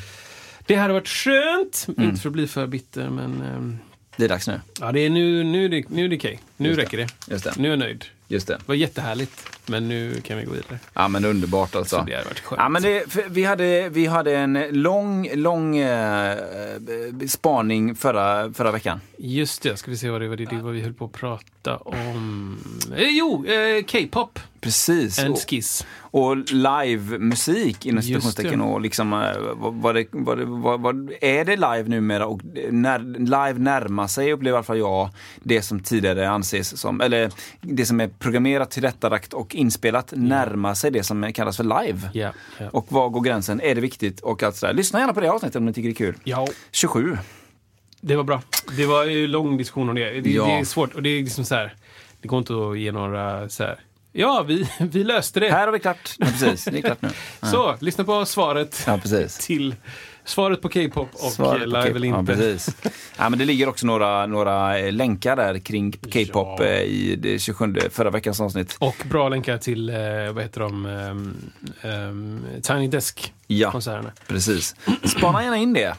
Det 0.66 0.74
hade 0.74 0.92
varit 0.94 1.08
skönt. 1.08 1.86
Inte 1.98 2.20
för 2.20 2.28
att 2.28 2.32
bli 2.32 2.46
för 2.46 2.66
bitter, 2.66 3.10
men 3.10 3.42
ehm, 3.42 3.78
Det 4.16 4.24
är 4.24 4.28
dags 4.28 4.46
nu. 4.48 4.60
ja, 4.80 4.92
det 4.92 5.00
är 5.00 5.10
nu, 5.10 5.44
nu, 5.44 5.84
nu 5.88 6.04
är 6.04 6.08
det 6.08 6.16
okej. 6.16 6.40
Nu 6.56 6.68
Just 6.68 6.80
räcker 6.80 6.96
det. 6.98 7.08
Det. 7.26 7.56
Nu 7.56 7.68
är 7.68 7.72
jag 7.72 7.78
nöjd. 7.78 8.04
Just 8.28 8.46
det. 8.46 8.54
Det 8.54 8.62
var 8.68 8.74
jättehärligt, 8.74 9.53
men 9.66 9.88
nu 9.88 10.20
kan 10.20 10.38
vi 10.38 10.44
gå 10.44 10.52
vidare. 10.52 10.78
Ja, 10.94 11.08
men 11.08 11.24
underbart 11.24 11.74
alltså. 11.74 11.96
Så 11.98 12.04
det 12.04 12.12
hade 12.14 12.24
varit 12.24 12.40
skönt. 12.40 12.60
Ja, 12.62 12.68
men 12.68 12.82
det, 12.82 13.04
vi, 13.30 13.44
hade, 13.44 13.88
vi 13.88 14.06
hade 14.06 14.36
en 14.36 14.58
lång, 14.70 15.28
lång 15.34 15.76
eh, 15.76 16.38
spaning 17.28 17.94
förra, 17.94 18.52
förra 18.52 18.70
veckan. 18.70 19.00
Just 19.18 19.62
det, 19.62 19.76
ska 19.76 19.90
vi 19.90 19.96
se 19.96 20.10
vad 20.10 20.20
det 20.20 20.28
var, 20.28 20.36
det, 20.36 20.44
det 20.44 20.56
var 20.56 20.70
vi 20.70 20.80
höll 20.80 20.94
på 20.94 21.04
att 21.04 21.12
prata 21.12 21.76
om. 21.76 22.58
Eh, 22.96 23.08
jo, 23.08 23.46
eh, 23.46 23.82
K-pop. 23.84 24.38
Precis. 24.60 25.18
En 25.18 25.32
Och, 25.32 25.38
skiss. 25.50 25.86
och 26.00 26.36
live-musik 26.52 27.86
inom 27.86 28.02
citationstecken. 28.02 28.60
Och 28.60 28.80
liksom, 28.80 29.12
eh, 29.12 29.18
vad, 29.56 29.74
vad, 29.74 29.94
det, 29.94 30.06
vad, 30.10 30.38
det- 30.38 30.44
vad, 30.44 30.80
vad, 30.80 31.12
är 31.20 31.44
det 31.44 31.56
live 31.56 31.82
numera? 31.88 32.26
Och 32.26 32.40
när, 32.70 32.98
live 33.18 33.54
närmar 33.58 34.06
sig, 34.06 34.32
upplever 34.32 34.54
i 34.54 34.58
alla 34.58 34.62
fall 34.64 34.78
jag, 34.78 35.08
det 35.42 35.62
som 35.62 35.80
tidigare 35.80 36.28
anses 36.30 36.80
som, 36.80 37.00
eller 37.00 37.30
det 37.60 37.86
som 37.86 38.00
är 38.00 38.08
programmerat, 38.08 38.70
tillrättalagt 38.70 39.32
och 39.32 39.53
inspelat, 39.54 40.12
närmar 40.16 40.74
sig 40.74 40.90
det 40.90 41.02
som 41.02 41.32
kallas 41.32 41.56
för 41.56 41.84
live. 41.84 42.10
Ja, 42.12 42.32
ja. 42.58 42.68
Och 42.72 42.92
var 42.92 43.08
går 43.08 43.20
gränsen? 43.20 43.60
Är 43.60 43.74
det 43.74 43.80
viktigt? 43.80 44.20
Och 44.20 44.42
allt 44.42 44.56
sådär. 44.56 44.72
Lyssna 44.74 44.98
gärna 45.00 45.14
på 45.14 45.20
det 45.20 45.30
avsnittet 45.32 45.56
om 45.56 45.66
ni 45.66 45.72
tycker 45.72 45.88
det 45.88 45.92
är 45.92 46.12
kul. 46.12 46.14
ja, 46.24 46.46
27. 46.72 47.18
det 48.00 48.16
var 48.16 48.24
bra. 48.24 48.42
Det 48.76 48.86
var 48.86 49.04
ju 49.04 49.26
lång 49.26 49.56
diskussion 49.56 49.88
om 49.88 49.94
det. 49.94 50.20
Det, 50.20 50.30
Ja. 50.30 50.46
det 50.46 50.52
är 50.52 50.64
svårt 50.64 50.94
och 50.94 51.02
det 51.02 51.08
är 51.08 51.22
liksom 51.22 51.44
så 51.44 51.54
här. 51.54 51.74
Det 52.20 52.28
går 52.28 52.38
inte 52.38 52.52
att 52.70 52.78
ge 52.78 52.92
några 52.92 53.48
så 53.48 53.62
här. 53.64 53.78
Ja, 54.12 54.44
vi, 54.48 54.68
vi 54.78 55.04
löste 55.04 55.40
det. 55.40 55.50
Här 55.50 55.66
har 55.66 55.72
vi 55.72 55.78
klart. 55.78 56.14
Ja, 56.18 56.26
precis, 56.26 56.64
det 56.64 56.78
är 56.78 56.82
klart 56.82 57.02
nu. 57.02 57.08
Så, 57.42 57.76
lyssna 57.80 58.04
på 58.04 58.26
svaret 58.26 58.82
Ja, 58.86 58.98
till 59.40 59.74
Svaret 60.24 60.62
på 60.62 60.68
K-pop 60.68 61.08
och 61.12 61.32
Svaret 61.32 61.60
på 61.62 61.66
live 61.66 61.90
eller 61.90 62.08
Ja, 62.08 62.18
inte. 62.20 62.34
precis. 62.36 62.76
ja, 63.18 63.28
men 63.28 63.38
det 63.38 63.44
ligger 63.44 63.68
också 63.68 63.86
några, 63.86 64.26
några 64.26 64.78
eh, 64.78 64.92
länkar 64.92 65.36
där 65.36 65.58
kring 65.58 65.92
K-pop 65.92 66.60
Ja. 66.60 66.64
eh, 66.66 66.80
i 66.82 67.16
det 67.16 67.38
27 67.38 67.74
förra 67.90 68.10
veckans 68.10 68.40
avsnitt. 68.40 68.76
Och 68.78 68.96
bra 69.10 69.28
länkar 69.28 69.58
till, 69.58 69.88
eh, 69.90 69.96
vad 70.32 70.42
heter 70.42 70.60
de, 70.60 70.86
ehm, 70.86 71.36
ehm, 71.82 72.44
Tiny 72.62 72.88
Desk-konserterna. 72.88 74.12
Ja, 74.16 74.22
precis. 74.26 74.76
Spana 75.04 75.42
gärna 75.44 75.56
in 75.56 75.72
det. 75.72 75.94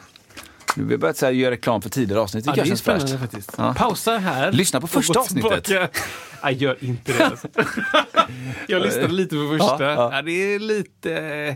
Nu 0.78 0.84
har 0.84 0.90
vi 0.90 0.98
börjat 0.98 1.18
så 1.18 1.26
här, 1.26 1.34
göra 1.34 1.52
reklam 1.52 1.82
för 1.82 1.90
tidigare 1.90 2.22
avsnitt. 2.22 2.46
Det, 2.46 2.50
Ja, 2.52 2.56
det 2.56 2.62
är 2.62 2.66
känns 2.66 2.82
fräscht. 2.82 3.02
spännande 3.08 3.28
faktiskt. 3.28 3.52
Ja. 3.58 3.74
Pausa 3.78 4.18
här. 4.18 4.52
Lyssna 4.52 4.82
på 4.82 4.88
första 4.88 5.20
avsnittet. 5.20 5.70
Nej, 6.44 6.54
gör 6.56 6.78
inte 6.84 7.14
det. 7.18 7.26
Alltså. 7.26 7.48
jag 8.68 8.82
lyssnade 8.82 9.08
lite 9.14 9.36
på 9.36 9.58
första. 9.60 9.84
Ja, 9.84 9.92
Ja, 9.92 10.10
ja. 10.16 10.22
det 10.22 10.32
är 10.32 10.60
lite... 10.60 11.14
eh, 11.18 11.56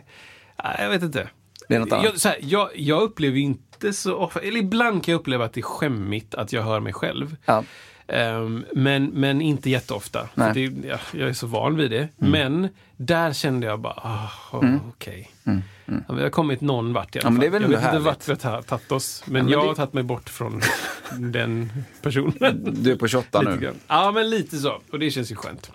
jag 0.84 0.90
vet 0.90 1.04
inte. 1.04 1.28
Det 1.70 1.76
är 1.76 1.80
något 1.80 1.92
annat. 1.92 2.06
Jag, 2.06 2.20
så 2.20 2.28
här, 2.30 2.38
jag, 2.42 2.70
jag 2.76 3.02
upplever 3.02 3.38
inte 3.38 3.94
så 3.94 4.16
ofta, 4.16 4.40
eller 4.40 4.60
ibland 4.60 5.04
kan 5.06 5.12
jag 5.12 5.20
uppleva 5.20 5.46
att 5.46 5.54
det 5.54 5.60
är 5.60 5.64
skämmigt 5.64 6.36
att 6.36 6.54
jag 6.54 6.64
hör 6.64 6.80
mig 6.80 6.94
själv. 6.94 7.36
Ja. 7.46 7.64
Ehm, 8.08 8.66
men, 8.76 9.06
men 9.06 9.42
inte 9.42 9.70
jätteofta. 9.70 10.30
Det, 10.54 10.62
ja, 10.84 10.98
jag 11.14 11.30
är 11.30 11.34
så 11.34 11.48
van 11.48 11.76
vid 11.76 11.92
det. 11.92 12.08
Men 12.18 12.68
där 12.98 13.34
kände 13.34 13.68
jag 13.68 13.80
bara, 13.80 14.30
oh, 14.52 14.76
okej. 14.90 15.32
Ja, 16.08 16.14
vi 16.16 16.22
har 16.24 16.30
kommit 16.30 16.62
någon 16.62 16.94
vart 16.94 17.16
i 17.16 17.20
alla 17.20 17.30
Ja, 17.30 17.42
fall. 17.42 17.50
väl 17.50 17.62
jag 17.62 17.70
vet 17.70 17.84
inte 17.86 18.00
vart 18.00 18.28
vi 18.28 18.32
har 18.32 18.38
ta- 18.38 18.62
tagit 18.62 18.92
oss. 18.92 19.24
Men, 19.26 19.36
Ja, 19.36 19.44
men 19.44 19.52
jag 19.52 19.64
det- 19.64 19.68
har 19.68 19.76
tagit 19.76 19.94
mig 19.94 20.04
bort 20.04 20.30
från 20.30 20.62
den 21.20 21.72
personen. 22.02 22.76
Du 22.84 22.92
är 22.92 22.96
på 22.96 23.08
28 23.08 23.40
Lite 23.42 23.52
nu. 23.56 23.62
grann. 23.62 23.76
Ja, 23.88 24.12
men 24.12 24.30
lite 24.30 24.58
så. 24.58 24.82
Och 24.92 25.00
det 25.00 25.12
känns 25.12 25.32
ju 25.32 25.36
skönt. 25.36 25.72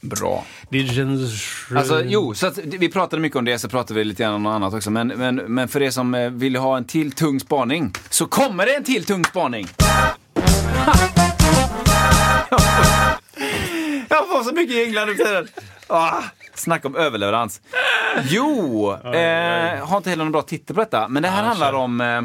Bra. 0.00 0.44
Det 0.70 0.86
känns. 0.86 1.44
Alltså, 1.76 2.02
jo, 2.04 2.34
så 2.34 2.46
att 2.46 2.58
vi 2.58 2.88
pratade 2.88 3.22
mycket 3.22 3.38
om 3.38 3.44
det, 3.44 3.58
så 3.58 3.68
pratade 3.68 3.98
vi 3.98 4.04
lite 4.04 4.22
grann 4.22 4.34
om 4.34 4.42
något 4.42 4.54
annat 4.54 4.74
också. 4.74 4.90
Men, 4.90 5.08
men, 5.08 5.36
men 5.36 5.68
för 5.68 5.82
er 5.82 5.90
som 5.90 6.14
eh, 6.14 6.30
vill 6.30 6.56
ha 6.56 6.76
en 6.76 6.84
till 6.84 7.12
tung 7.12 7.40
spaning, 7.40 7.92
så 8.10 8.26
kommer 8.26 8.66
det 8.66 8.74
en 8.74 8.84
till 8.84 9.04
tung 9.04 9.24
spaning! 9.24 9.68
Jag 14.08 14.28
får 14.28 14.42
så 14.44 14.54
mycket 14.54 14.76
jinglar 14.76 15.06
nu 15.06 15.14
för 15.14 15.24
tiden. 15.24 15.48
Ah, 15.86 16.22
snacka 16.54 16.88
om 16.88 16.96
överleverans. 16.96 17.60
Jo, 18.28 18.92
eh, 18.92 19.86
har 19.86 19.96
inte 19.96 20.10
heller 20.10 20.24
någon 20.24 20.32
bra 20.32 20.42
titel 20.42 20.76
på 20.76 20.80
detta, 20.80 21.08
men 21.08 21.22
det 21.22 21.28
här 21.28 21.42
handlar 21.42 21.72
om 21.72 22.00
eh, 22.00 22.22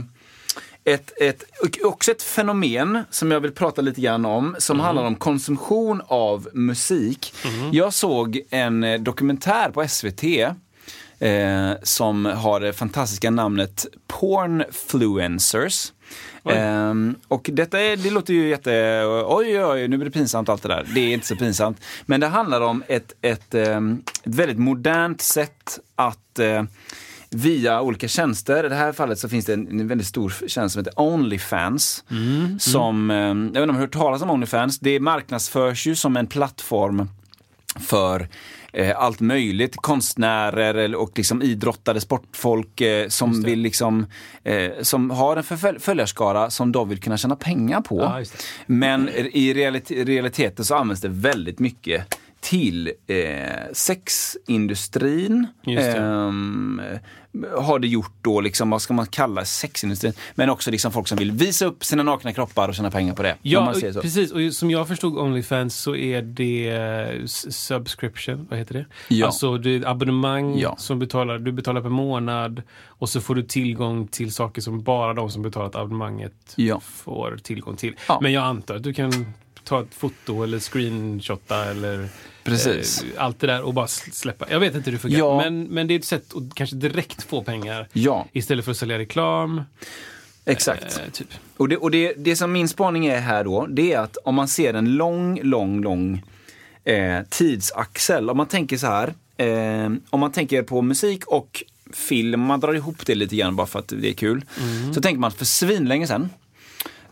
ett, 0.85 1.11
ett, 1.21 1.43
och 1.61 1.91
också 1.91 2.11
ett 2.11 2.23
fenomen 2.23 3.03
som 3.09 3.31
jag 3.31 3.39
vill 3.39 3.51
prata 3.51 3.81
lite 3.81 4.01
grann 4.01 4.25
om, 4.25 4.55
som 4.59 4.77
Mhm. 4.77 4.85
handlar 4.85 5.03
om 5.03 5.15
konsumtion 5.15 6.01
av 6.07 6.47
musik. 6.53 7.33
Jag 7.71 7.93
såg 7.93 8.39
en 8.49 8.83
eh, 8.83 8.99
dokumentär 9.01 9.69
på 9.69 9.87
SVT 9.87 10.23
eh, 11.19 11.71
som 11.83 12.25
har 12.25 12.59
det 12.59 12.73
fantastiska 12.73 13.31
namnet 13.31 13.85
Pornfluencers. 14.07 15.91
Ehm, 16.49 17.15
och 17.27 17.49
detta 17.53 17.79
är, 17.81 17.97
det 17.97 18.09
låter 18.09 18.33
ju 18.33 18.49
jätte, 18.49 19.03
oj 19.27 19.63
oj, 19.65 19.87
nu 19.87 19.97
blir 19.97 20.05
det 20.05 20.11
pinsamt 20.11 20.49
allt 20.49 20.61
det 20.63 20.67
där. 20.69 20.85
Det 20.95 20.99
är 20.99 21.13
inte 21.13 21.27
så 21.27 21.35
pinsamt. 21.35 21.81
Men 22.05 22.19
det 22.19 22.27
handlar 22.27 22.61
om 22.61 22.83
ett, 22.87 23.13
ett, 23.21 23.53
ehm, 23.55 24.01
ett 24.23 24.35
väldigt 24.35 24.59
modernt 24.59 25.21
sätt 25.21 25.79
att 25.95 26.39
eh, 26.39 26.63
via 27.33 27.81
olika 27.81 28.07
tjänster. 28.07 28.65
I 28.65 28.69
det 28.69 28.75
här 28.75 28.91
fallet 28.91 29.19
så 29.19 29.29
finns 29.29 29.45
det 29.45 29.53
en, 29.53 29.79
en 29.79 29.87
väldigt 29.87 30.07
stor 30.07 30.33
tjänst 30.47 30.73
som 30.73 30.79
heter 30.79 31.01
Onlyfans. 31.01 32.03
Som, 32.59 33.11
eh, 33.11 33.17
jag 33.17 33.35
vet 33.35 33.45
inte 33.47 33.61
om 33.61 33.67
du 33.67 33.73
har 33.73 33.79
hört 33.79 33.93
talas 33.93 34.21
om 34.21 34.29
Onlyfans. 34.29 34.79
Det 34.79 34.99
marknadsförs 34.99 35.87
ju 35.87 35.95
som 35.95 36.17
en 36.17 36.27
plattform 36.27 37.09
för 37.79 38.27
eh, 38.73 38.99
allt 38.99 39.19
möjligt. 39.19 39.75
Konstnärer 39.77 40.95
och 40.95 41.11
liksom 41.15 41.41
idrottare, 41.41 42.01
sportfolk 42.01 42.81
eh, 42.81 43.07
som 43.07 43.43
vill 43.43 43.59
liksom, 43.59 44.05
eh, 44.43 44.71
som 44.81 45.09
har 45.09 45.37
en 45.37 45.79
följarskara 45.79 46.49
som 46.49 46.71
de 46.71 46.89
vill 46.89 46.99
kunna 46.99 47.17
tjäna 47.17 47.35
pengar 47.35 47.81
på. 47.81 47.99
Ja. 48.01 48.23
Men 48.65 49.09
i 49.09 49.53
realit- 49.53 50.05
realiteten 50.05 50.65
så 50.65 50.75
används 50.75 51.01
det 51.01 51.09
väldigt 51.09 51.59
mycket 51.59 52.19
till 52.43 52.91
eh, 53.07 53.15
sexindustrin. 53.73 55.47
Det. 55.65 55.97
Ehm, 55.97 56.81
har 57.57 57.79
det 57.79 57.88
gjort 57.88 58.13
då, 58.21 58.41
liksom, 58.41 58.69
vad 58.69 58.81
ska 58.81 58.93
man 58.93 59.05
kalla 59.05 59.45
sexindustrin? 59.45 60.13
Men 60.35 60.50
också 60.50 60.71
liksom 60.71 60.91
folk 60.91 61.07
som 61.07 61.17
vill 61.17 61.31
visa 61.31 61.65
upp 61.65 61.85
sina 61.85 62.03
nakna 62.03 62.33
kroppar 62.33 62.67
och 62.69 62.75
tjäna 62.75 62.91
pengar 62.91 63.13
på 63.15 63.23
det. 63.23 63.35
Ja, 63.41 63.73
precis. 64.01 64.31
Och 64.31 64.53
som 64.53 64.71
jag 64.71 64.88
förstod 64.88 65.17
Onlyfans 65.17 65.75
så 65.75 65.95
är 65.95 66.21
det 66.21 66.69
eh, 66.69 67.25
subscription, 67.25 68.47
vad 68.50 68.59
heter 68.59 68.73
det? 68.73 68.85
Ja. 69.07 69.25
Alltså 69.25 69.57
det 69.57 69.69
är 69.69 69.79
ett 69.79 69.85
abonnemang 69.85 70.59
Ja. 70.59 70.75
som 70.77 71.00
betalar, 71.00 71.39
du 71.39 71.51
betalar 71.51 71.81
per 71.81 71.89
månad 71.89 72.62
och 72.85 73.09
så 73.09 73.21
får 73.21 73.35
du 73.35 73.43
tillgång 73.43 74.07
till 74.07 74.33
saker 74.33 74.62
som 74.62 74.83
bara 74.83 75.13
de 75.13 75.29
som 75.31 75.41
betalat 75.41 75.75
abonnemanget 75.75 76.53
Ja. 76.55 76.79
får 76.79 77.38
tillgång 77.43 77.75
till. 77.75 77.95
Men 78.21 78.31
jag 78.31 78.43
antar 78.43 78.75
att 78.75 78.83
du 78.83 78.93
kan 78.93 79.12
ta 79.63 79.81
ett 79.81 79.93
foto 79.95 80.43
eller 80.43 80.59
screenshotta 80.59 81.65
eller 81.65 82.09
Precis. 82.43 83.03
eh, 83.03 83.23
allt 83.23 83.39
det 83.39 83.47
där 83.47 83.62
och 83.62 83.73
bara 83.73 83.85
sl- 83.85 84.12
släppa. 84.12 84.45
Jag 84.50 84.59
vet 84.59 84.75
inte 84.75 84.89
hur 84.89 84.97
det 84.97 85.01
fungerar. 85.01 85.19
Ja. 85.21 85.38
Men, 85.43 85.63
men 85.63 85.88
det 85.88 85.93
är 85.93 86.00
ett 86.00 86.05
sätt 86.05 86.25
att 86.35 86.55
kanske 86.55 86.75
direkt 86.75 87.23
få 87.23 87.43
pengar 87.43 87.88
Ja, 87.93 88.27
istället 88.31 88.65
för 88.65 88.71
att 88.71 88.77
sälja 88.77 88.97
reklam. 89.00 89.62
exakt. 90.45 90.83
Eh, 91.05 91.12
typ. 91.12 91.27
Och, 91.57 91.69
det, 91.69 91.77
och 91.77 91.91
det, 91.91 92.13
det 92.17 92.35
som 92.35 92.51
min 92.51 92.67
spaning 92.69 93.05
är 93.05 93.19
här 93.19 93.43
då, 93.43 93.67
det 93.69 93.93
är 93.93 94.00
att 94.00 94.17
om 94.17 94.35
man 94.35 94.47
ser 94.47 94.73
en 94.73 94.95
lång, 94.95 95.39
lång, 95.43 95.81
lång 95.81 96.23
eh, 96.83 97.21
tidsaxel. 97.29 98.29
Om 98.29 98.38
man 98.38 98.47
tänker 98.47 98.77
så 98.77 98.88
här, 98.88 99.13
eh, 99.38 99.91
om 100.09 100.19
man 100.19 100.31
tänker 100.31 100.63
på 100.63 100.81
musik 100.81 101.25
och 101.27 101.63
film, 101.93 102.39
man 102.39 102.59
drar 102.59 102.73
ihop 102.73 103.05
det 103.05 103.15
lite 103.15 103.35
grann 103.35 103.55
bara 103.55 103.67
för 103.67 103.79
att 103.79 103.88
det 103.88 104.09
är 104.09 104.13
kul. 104.13 104.45
Så 104.95 105.01
tänker 105.01 105.19
man 105.19 105.31
för 105.31 105.45
svinlänge 105.45 106.07
sedan, 106.07 106.29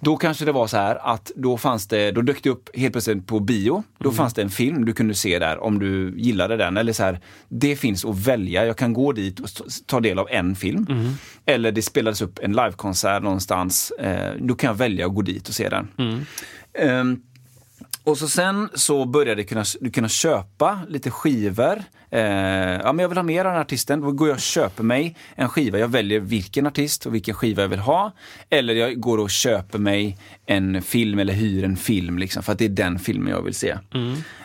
då 0.01 0.17
kanske 0.17 0.45
det 0.45 0.51
var 0.51 0.67
så 0.67 0.77
här 0.77 1.13
att 1.13 1.31
då 1.35 1.57
fanns 1.57 1.87
det, 1.87 2.11
då 2.11 2.21
dök 2.21 2.43
det 2.43 2.49
upp 2.49 2.69
helt 2.77 2.91
plötsligt 2.93 3.27
på 3.27 3.39
bio. 3.39 3.83
Då 3.99 4.11
fanns 4.11 4.33
det 4.33 4.41
en 4.41 4.49
film 4.49 4.85
du 4.85 4.93
kunde 4.93 5.13
se 5.13 5.39
där 5.39 5.63
om 5.63 5.79
du 5.79 6.13
gillade 6.17 6.57
den. 6.57 6.77
Eller 6.77 6.93
så 6.93 7.03
här, 7.03 7.19
det 7.49 7.75
finns 7.75 8.05
att 8.05 8.17
välja. 8.27 8.65
Jag 8.65 8.77
kan 8.77 8.93
gå 8.93 9.11
dit 9.11 9.39
och 9.39 9.49
ta 9.85 9.99
del 9.99 10.19
av 10.19 10.27
en 10.31 10.55
film. 10.55 10.87
Eller 11.45 11.71
det 11.71 11.81
spelades 11.81 12.21
upp 12.21 12.39
en 12.41 12.51
livekonsert 12.51 13.23
någonstans. 13.23 13.91
Eh, 13.91 14.31
då 14.39 14.55
kan 14.55 14.67
jag 14.67 14.75
välja 14.75 15.05
att 15.05 15.15
gå 15.15 15.21
dit 15.21 15.47
och 15.47 15.53
se 15.53 15.69
den. 15.69 15.87
Ehm, 16.73 17.21
och 18.03 18.17
så 18.17 18.27
sen 18.27 18.69
så 18.73 19.05
började 19.05 19.43
kunna, 19.43 19.63
du 19.81 19.91
kunna 19.91 20.09
köpa 20.09 20.79
lite 20.89 21.11
skivor. 21.11 21.83
Eh, 22.11 22.21
ja, 22.21 22.93
men 22.93 22.99
jag 22.99 23.09
vill 23.09 23.17
ha 23.17 23.23
mer 23.23 23.39
av 23.39 23.45
den 23.45 23.53
här 23.53 23.61
artisten. 23.61 24.01
Då 24.01 24.11
går 24.11 24.27
jag 24.27 24.35
och 24.35 24.41
köper 24.41 24.83
mig 24.83 25.17
en 25.35 25.49
skiva. 25.49 25.79
Jag 25.79 25.87
väljer 25.87 26.19
vilken 26.19 26.67
artist 26.67 27.05
och 27.05 27.15
vilken 27.15 27.35
skiva 27.35 27.61
jag 27.61 27.69
vill 27.69 27.79
ha. 27.79 28.11
Eller 28.49 28.73
jag 28.73 28.99
går 28.99 29.17
och 29.17 29.29
köper 29.29 29.79
mig 29.79 30.17
en 30.45 30.81
film 30.81 31.19
eller 31.19 31.33
hyr 31.33 31.63
en 31.63 31.77
film 31.77 32.17
liksom, 32.17 32.43
för 32.43 32.51
att 32.51 32.59
det 32.59 32.65
är 32.65 32.69
den 32.69 32.99
filmen 32.99 33.33
jag 33.33 33.41
vill 33.41 33.55
se. 33.55 33.77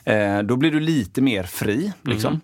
Eh, 0.05 0.43
då 0.43 0.57
blir 0.57 0.71
du 0.71 0.81
lite 0.81 1.23
mer 1.23 1.43
fri. 1.43 1.93
Liksom. 2.03 2.41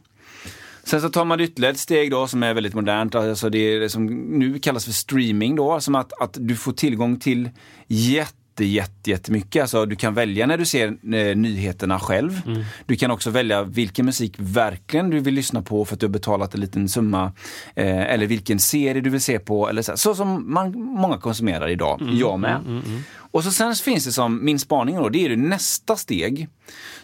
Sen 0.85 1.01
så 1.01 1.09
tar 1.09 1.25
man 1.25 1.41
ytterligare 1.41 1.73
ett 1.73 1.79
steg 1.79 2.11
då 2.11 2.27
som 2.27 2.43
är 2.43 2.55
väldigt 2.55 2.75
modernt. 2.75 3.15
Alltså 3.15 3.51
det 3.51 3.59
är 3.59 3.81
det 3.81 3.89
som 3.89 4.07
nu 4.39 4.59
kallas 4.59 4.85
för 4.85 4.93
streaming 4.93 5.57
då. 5.57 5.81
Som 5.81 5.95
att, 5.95 6.13
att 6.23 6.37
du 6.41 6.57
får 6.57 6.73
tillgång 6.73 7.19
till 7.19 7.51
jätte 7.87 8.42
jätte, 8.61 9.11
jättemycket. 9.11 9.63
Alltså, 9.63 9.87
du 9.87 9.97
kan 9.97 10.15
välja 10.15 10.47
när 10.47 10.59
du 10.59 10.65
ser 10.65 10.87
eh, 10.89 11.37
nyheterna 11.37 12.01
själv. 12.01 12.41
Du 12.87 12.97
kan 12.97 13.11
också 13.11 13.31
välja 13.31 13.63
vilken 13.63 14.07
musik 14.07 14.35
verkligen 14.39 15.11
du 15.11 15.21
vill 15.21 15.35
lyssna 15.35 15.63
på 15.63 15.85
för 15.85 15.95
att 15.95 16.01
du 16.01 16.07
har 16.07 16.13
betalat 16.13 16.55
en 16.55 16.61
liten 16.61 16.89
summa. 16.89 17.33
Eh, 17.75 18.13
eller 18.13 18.27
vilken 18.27 18.59
serie 18.59 19.01
du 19.01 19.11
vill 19.11 19.21
se 19.21 19.39
på. 19.39 19.69
Eller 19.69 19.83
så, 19.83 19.97
så 19.97 20.15
som 20.15 20.53
man, 20.53 20.73
många 20.79 21.19
konsumerar 21.19 21.69
idag. 21.69 22.03
Jag 22.13 22.41
med. 22.41 22.83
Och 23.15 23.45
så 23.45 23.51
sen 23.51 23.75
finns 23.75 24.05
det 24.05 24.13
som 24.13 24.45
min 24.45 24.59
spaning 24.59 24.97
då, 24.97 25.09
det 25.09 25.25
är 25.25 25.29
det 25.29 25.37
nästa 25.37 25.97
steg. 25.97 26.49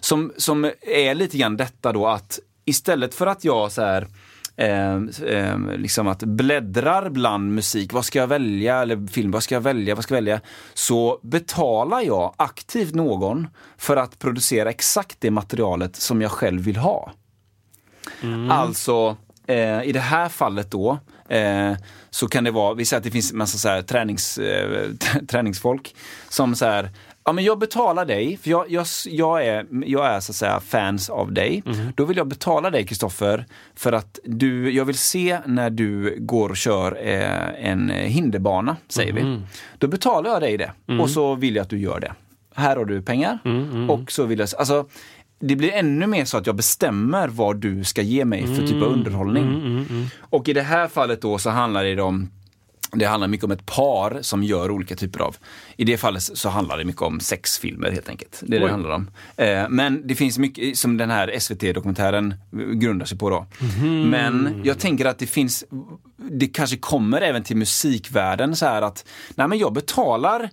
Som, 0.00 0.32
som 0.36 0.64
är 0.80 1.14
lite 1.14 1.38
grann 1.38 1.56
detta 1.56 1.92
då 1.92 2.06
att 2.06 2.38
istället 2.64 3.14
för 3.14 3.26
att 3.26 3.44
jag 3.44 3.72
så 3.72 3.82
här 3.82 4.06
Eh, 4.58 4.94
eh, 5.26 5.58
liksom 5.76 6.08
att 6.08 6.22
bläddrar 6.22 7.10
bland 7.10 7.54
musik, 7.54 7.92
vad 7.92 8.04
ska 8.04 8.18
jag 8.18 8.26
välja? 8.26 8.82
Eller 8.82 9.06
film, 9.06 9.30
vad 9.30 9.42
ska 9.42 9.54
jag 9.54 9.60
välja? 9.60 9.94
Vad 9.94 10.04
ska 10.04 10.14
jag 10.14 10.22
välja? 10.22 10.40
Så 10.74 11.20
betalar 11.22 12.00
jag 12.00 12.34
aktivt 12.36 12.94
någon 12.94 13.48
för 13.76 13.96
att 13.96 14.18
producera 14.18 14.70
exakt 14.70 15.16
det 15.20 15.30
materialet 15.30 15.96
som 15.96 16.22
jag 16.22 16.30
själv 16.30 16.62
vill 16.62 16.76
ha. 16.76 17.12
Alltså, 18.50 19.16
eh, 19.46 19.82
i 19.82 19.92
det 19.92 20.00
här 20.00 20.28
fallet 20.28 20.70
då, 20.70 20.98
eh, 21.28 21.72
så 22.10 22.28
kan 22.28 22.44
det 22.44 22.50
vara, 22.50 22.74
vi 22.74 22.84
säger 22.84 22.98
att 22.98 23.04
det 23.04 23.10
finns 23.10 23.32
massa 23.32 23.58
så 23.58 23.68
här 23.68 23.82
tränings, 23.82 24.38
eh, 24.38 24.90
träningsfolk 25.28 25.94
som 26.28 26.54
så 26.54 26.64
här, 26.64 26.90
ja 27.28 27.32
men 27.32 27.44
jag 27.44 27.58
betalar 27.58 28.04
dig, 28.04 28.36
för 28.36 28.50
jag, 28.50 28.70
jag, 28.70 28.86
jag, 29.06 29.46
är, 29.46 29.66
jag 29.86 30.06
är 30.06 30.20
så 30.20 30.32
att 30.32 30.36
säga 30.36 30.60
fans 30.60 31.10
av 31.10 31.32
dig. 31.32 31.62
Då 31.96 32.04
vill 32.04 32.16
jag 32.16 32.26
betala 32.26 32.70
dig 32.70 32.86
Kristoffer 32.86 33.46
för 33.74 33.92
att 33.92 34.18
du, 34.24 34.70
jag 34.70 34.84
vill 34.84 34.98
se 34.98 35.38
när 35.46 35.70
du 35.70 36.16
går 36.20 36.48
och 36.48 36.56
kör 36.56 36.98
eh, 37.06 37.70
en 37.70 37.90
hinderbana, 37.90 38.76
säger 38.88 39.12
vi. 39.12 39.20
Då 39.78 39.86
betalar 39.88 40.30
jag 40.30 40.40
dig 40.40 40.56
det 40.56 40.72
och 41.00 41.10
så 41.10 41.34
vill 41.34 41.56
jag 41.56 41.62
att 41.62 41.70
du 41.70 41.78
gör 41.78 42.00
det. 42.00 42.12
Här 42.54 42.76
har 42.76 42.84
du 42.84 43.02
pengar 43.02 43.38
och 43.90 44.12
så 44.12 44.24
vill 44.24 44.38
jag, 44.38 44.48
alltså 44.58 44.86
det 45.40 45.56
blir 45.56 45.72
ännu 45.72 46.06
mer 46.06 46.24
så 46.24 46.38
att 46.38 46.46
jag 46.46 46.56
bestämmer 46.56 47.28
vad 47.28 47.56
du 47.56 47.84
ska 47.84 48.02
ge 48.02 48.24
mig 48.24 48.46
för 48.46 48.66
typ 48.66 48.82
av 48.82 48.92
underhållning. 48.92 49.46
Och 50.20 50.48
i 50.48 50.52
det 50.52 50.62
här 50.62 50.88
fallet 50.88 51.22
då 51.22 51.38
så 51.38 51.50
handlar 51.50 51.84
det 51.84 52.02
om 52.02 52.30
det 52.92 53.04
handlar 53.04 53.28
mycket 53.28 53.44
om 53.44 53.50
ett 53.50 53.66
par 53.66 54.18
som 54.22 54.42
gör 54.42 54.70
olika 54.70 54.96
typer 54.96 55.20
av... 55.20 55.36
I 55.76 55.84
det 55.84 55.96
fallet 55.96 56.22
så 56.22 56.48
handlar 56.48 56.78
det 56.78 56.84
mycket 56.84 57.02
om 57.02 57.20
sexfilmer 57.20 57.90
helt 57.90 58.08
enkelt. 58.08 58.42
Det 58.46 58.56
är 58.56 58.60
det 58.60 58.66
det 58.66 58.72
handlar 58.72 58.90
om. 58.90 59.10
Eh, 59.36 59.68
men 59.68 60.06
det 60.06 60.14
finns 60.14 60.38
mycket 60.38 60.78
som 60.78 60.96
den 60.96 61.10
här 61.10 61.38
SVT-dokumentären 61.38 62.34
grundar 62.52 63.06
sig 63.06 63.18
på 63.18 63.30
då. 63.30 63.46
Men 64.04 64.60
jag 64.64 64.78
tänker 64.78 65.04
att 65.04 65.18
det 65.18 65.26
finns... 65.26 65.64
Det 66.16 66.46
kanske 66.46 66.76
kommer 66.76 67.20
även 67.20 67.42
till 67.42 67.56
musikvärlden 67.56 68.56
så 68.56 68.66
här 68.66 68.82
att, 68.82 69.04
nej 69.34 69.48
men 69.48 69.58
jag 69.58 69.72
betalar 69.72 70.50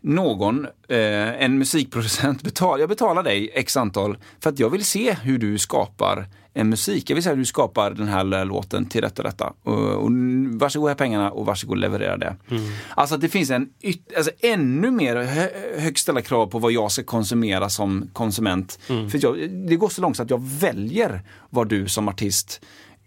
någon, 0.00 0.66
eh, 0.88 1.42
en 1.42 1.58
musikproducent, 1.58 2.42
betal, 2.42 2.80
jag 2.80 2.88
betalar 2.88 3.22
dig 3.22 3.50
x 3.54 3.76
antal 3.76 4.18
för 4.40 4.50
att 4.50 4.58
jag 4.58 4.70
vill 4.70 4.84
se 4.84 5.12
hur 5.22 5.38
du 5.38 5.58
skapar 5.58 6.26
en 6.54 6.68
musik. 6.68 7.10
Jag 7.10 7.14
vill 7.14 7.24
se 7.24 7.30
hur 7.30 7.36
du 7.36 7.44
skapar 7.44 7.90
den 7.90 8.08
här 8.08 8.44
låten 8.44 8.86
till 8.86 9.02
detta 9.02 9.22
och 9.22 9.28
detta. 9.28 9.52
Och, 9.62 9.78
och 9.78 10.10
varsågod 10.50 10.88
här 10.88 10.94
pengarna 10.94 11.30
och 11.30 11.46
varsågod 11.46 11.78
leverera 11.78 12.16
det. 12.16 12.36
Mm. 12.50 12.62
Alltså 12.94 13.14
att 13.14 13.20
det 13.20 13.28
finns 13.28 13.50
en 13.50 13.68
yt, 13.82 14.12
alltså 14.16 14.32
ännu 14.40 14.90
mer 14.90 15.16
hö, 15.16 15.48
högt 15.78 15.98
ställda 15.98 16.22
krav 16.22 16.46
på 16.46 16.58
vad 16.58 16.72
jag 16.72 16.92
ska 16.92 17.02
konsumera 17.02 17.68
som 17.68 18.10
konsument. 18.12 18.78
Mm. 18.88 19.10
För 19.10 19.18
jag, 19.22 19.50
det 19.50 19.76
går 19.76 19.88
så 19.88 20.02
långt 20.02 20.16
så 20.16 20.22
att 20.22 20.30
jag 20.30 20.42
väljer 20.42 21.22
vad 21.50 21.68
du 21.68 21.88
som 21.88 22.08
artist, 22.08 22.60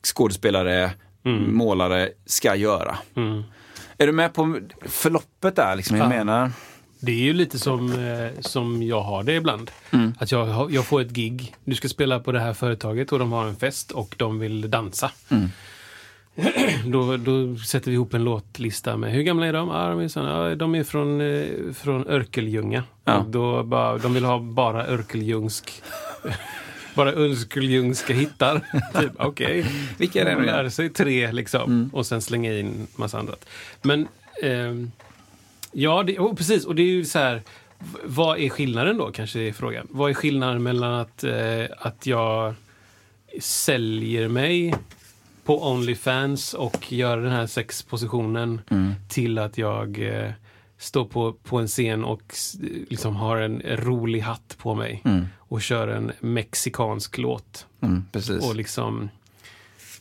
skådespelare, 0.03 0.91
mm. 1.25 1.55
målare 1.55 2.09
ska 2.25 2.55
göra. 2.55 2.97
Mm. 3.15 3.43
Är 3.97 4.07
du 4.07 4.13
med 4.13 4.33
på 4.33 4.59
förloppet 4.81 5.55
där? 5.55 5.75
Liksom, 5.75 5.97
jag 5.97 6.05
ja. 6.05 6.09
menar? 6.09 6.51
Det 7.05 7.11
är 7.11 7.23
ju 7.23 7.33
lite 7.33 7.59
som, 7.59 7.91
eh, 7.91 8.41
som 8.41 8.83
jag 8.83 9.01
har 9.01 9.23
det 9.23 9.33
ibland. 9.33 9.71
Mm. 9.91 10.13
Att 10.19 10.31
jag, 10.31 10.71
jag 10.71 10.85
får 10.85 11.01
ett 11.01 11.09
gig. 11.09 11.55
Du 11.63 11.75
ska 11.75 11.89
spela 11.89 12.19
på 12.19 12.31
det 12.31 12.39
här 12.39 12.53
företaget 12.53 13.11
och 13.11 13.19
de 13.19 13.31
har 13.31 13.45
en 13.45 13.55
fest 13.55 13.91
och 13.91 14.15
de 14.17 14.39
vill 14.39 14.69
dansa. 14.69 15.11
Mm. 15.29 15.49
då, 16.91 17.17
då 17.17 17.57
sätter 17.57 17.91
vi 17.91 17.95
ihop 17.95 18.13
en 18.13 18.23
låtlista 18.23 18.97
med 18.97 19.11
hur 19.11 19.21
gamla 19.23 19.45
är 19.45 19.53
de? 19.53 19.69
Ah, 19.69 19.89
de, 19.89 19.99
är 19.99 20.07
såna, 20.07 20.37
ah, 20.37 20.55
de 20.55 20.75
är 20.75 20.83
från, 20.83 21.21
eh, 21.21 21.73
från 21.73 22.07
Örkeljunga. 22.07 22.83
Ja. 23.03 23.25
Då 23.29 23.63
bara, 23.63 23.97
de 23.97 24.13
vill 24.13 24.25
ha 24.25 24.39
bara 24.39 24.87
Örkeljungsk 24.87 25.83
bara 26.95 27.11
Örkeljungska 27.11 28.13
hittar. 28.13 28.59
typ, 28.99 29.11
Okej. 29.17 29.59
Okay. 29.59 29.71
Vilka 29.97 30.21
är 30.21 30.25
det? 30.25 30.35
De 30.35 30.43
lär 30.43 30.69
sig 30.69 30.89
tre 30.89 31.31
liksom. 31.31 31.63
Mm. 31.63 31.89
Och 31.93 32.05
sen 32.05 32.21
slänga 32.21 32.53
in 32.53 32.87
massa 32.95 33.19
annat. 33.19 33.45
Men 33.81 34.07
eh, 34.43 34.87
Ja, 35.73 36.03
det, 36.03 36.19
oh, 36.19 36.35
precis. 36.35 36.65
Och 36.65 36.75
det 36.75 36.81
är 36.81 36.87
ju 36.87 37.05
så 37.05 37.19
här, 37.19 37.41
vad 38.03 38.39
är 38.39 38.49
skillnaden 38.49 38.97
då, 38.97 39.11
kanske 39.11 39.39
är 39.39 39.53
frågan. 39.53 39.87
Vad 39.89 40.09
är 40.09 40.13
skillnaden 40.13 40.63
mellan 40.63 40.93
att, 40.93 41.23
eh, 41.23 41.65
att 41.77 42.05
jag 42.05 42.53
säljer 43.41 44.27
mig 44.27 44.75
på 45.45 45.71
Onlyfans 45.71 46.53
och 46.53 46.91
gör 46.91 47.17
den 47.17 47.31
här 47.31 47.47
sexpositionen 47.47 48.61
mm. 48.69 48.93
till 49.09 49.37
att 49.37 49.57
jag 49.57 49.99
eh, 49.99 50.31
står 50.77 51.05
på, 51.05 51.33
på 51.33 51.57
en 51.59 51.67
scen 51.67 52.03
och 52.03 52.35
liksom 52.89 53.15
har 53.15 53.37
en 53.37 53.61
rolig 53.65 54.19
hatt 54.19 54.55
på 54.57 54.75
mig 54.75 55.01
mm. 55.05 55.25
och 55.37 55.61
kör 55.61 55.87
en 55.87 56.11
mexikansk 56.19 57.17
låt. 57.17 57.67
Mm, 57.81 58.05
och 58.41 58.55
liksom 58.55 59.09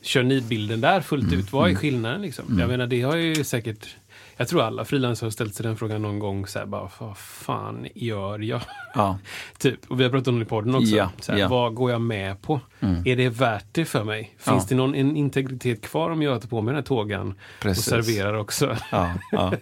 kör 0.02 0.22
nidbilden 0.22 0.80
där 0.80 1.00
fullt 1.00 1.28
mm, 1.28 1.38
ut. 1.38 1.52
Vad 1.52 1.64
är 1.64 1.68
mm. 1.68 1.80
skillnaden? 1.80 2.22
Liksom? 2.22 2.44
Jag 2.48 2.54
mm. 2.54 2.68
menar, 2.68 2.86
det 2.86 3.02
har 3.02 3.16
ju 3.16 3.44
säkert 3.44 3.96
jag 4.42 4.48
tror 4.48 4.62
alla 4.62 4.84
frilansare 4.84 5.26
har 5.26 5.30
ställt 5.30 5.54
sig 5.54 5.66
den 5.66 5.76
frågan 5.76 6.02
någon 6.02 6.18
gång. 6.18 6.46
Så 6.46 6.58
här, 6.58 6.66
bara, 6.66 6.90
vad 6.98 7.18
fan 7.18 7.86
gör 7.94 8.38
jag? 8.38 8.60
Ja. 8.94 9.18
typ. 9.58 9.80
Och 9.88 10.00
vi 10.00 10.04
har 10.04 10.10
pratat 10.10 10.28
om 10.28 10.38
det 10.38 10.42
i 10.42 10.48
podden 10.48 10.74
också. 10.74 10.96
Ja, 10.96 11.10
så 11.20 11.32
här, 11.32 11.38
ja. 11.38 11.48
Vad 11.48 11.74
går 11.74 11.90
jag 11.90 12.00
med 12.00 12.42
på? 12.42 12.60
Mm. 12.80 13.02
Är 13.06 13.16
det 13.16 13.28
värt 13.28 13.66
det 13.72 13.84
för 13.84 14.04
mig? 14.04 14.36
Finns 14.38 14.66
det 14.66 14.74
någon 14.74 14.94
integritet 14.94 15.82
kvar 15.82 16.10
om 16.10 16.22
jag 16.22 16.40
tar 16.40 16.48
på 16.48 16.60
mig 16.60 16.72
den 16.72 16.76
här 16.76 16.86
tågan 16.86 17.34
Precis. 17.60 17.92
och 17.92 18.04
serverar 18.04 18.34
också? 18.34 18.76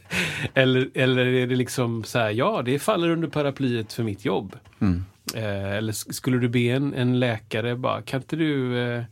eller, 0.55 0.91
eller 0.95 1.27
är 1.27 1.47
det 1.47 1.57
liksom 1.57 2.05
så 2.05 2.19
här, 2.19 2.31
ja, 2.31 2.63
det 2.65 2.79
faller 2.79 3.09
under 3.09 3.29
paraplyet 3.29 3.93
för 3.93 4.03
mitt 4.03 4.25
jobb. 4.25 4.57
Mm. 4.81 5.05
Eh, 5.35 5.73
eller 5.73 5.93
skulle 5.93 6.39
du 6.39 6.49
be 6.49 6.61
en, 6.61 6.95
en 6.95 7.21
läkare, 7.21 7.77
bara, 7.77 8.03
kan 8.03 8.21
inte 8.21 8.37
du 8.37 8.79
eh, 8.79 9.05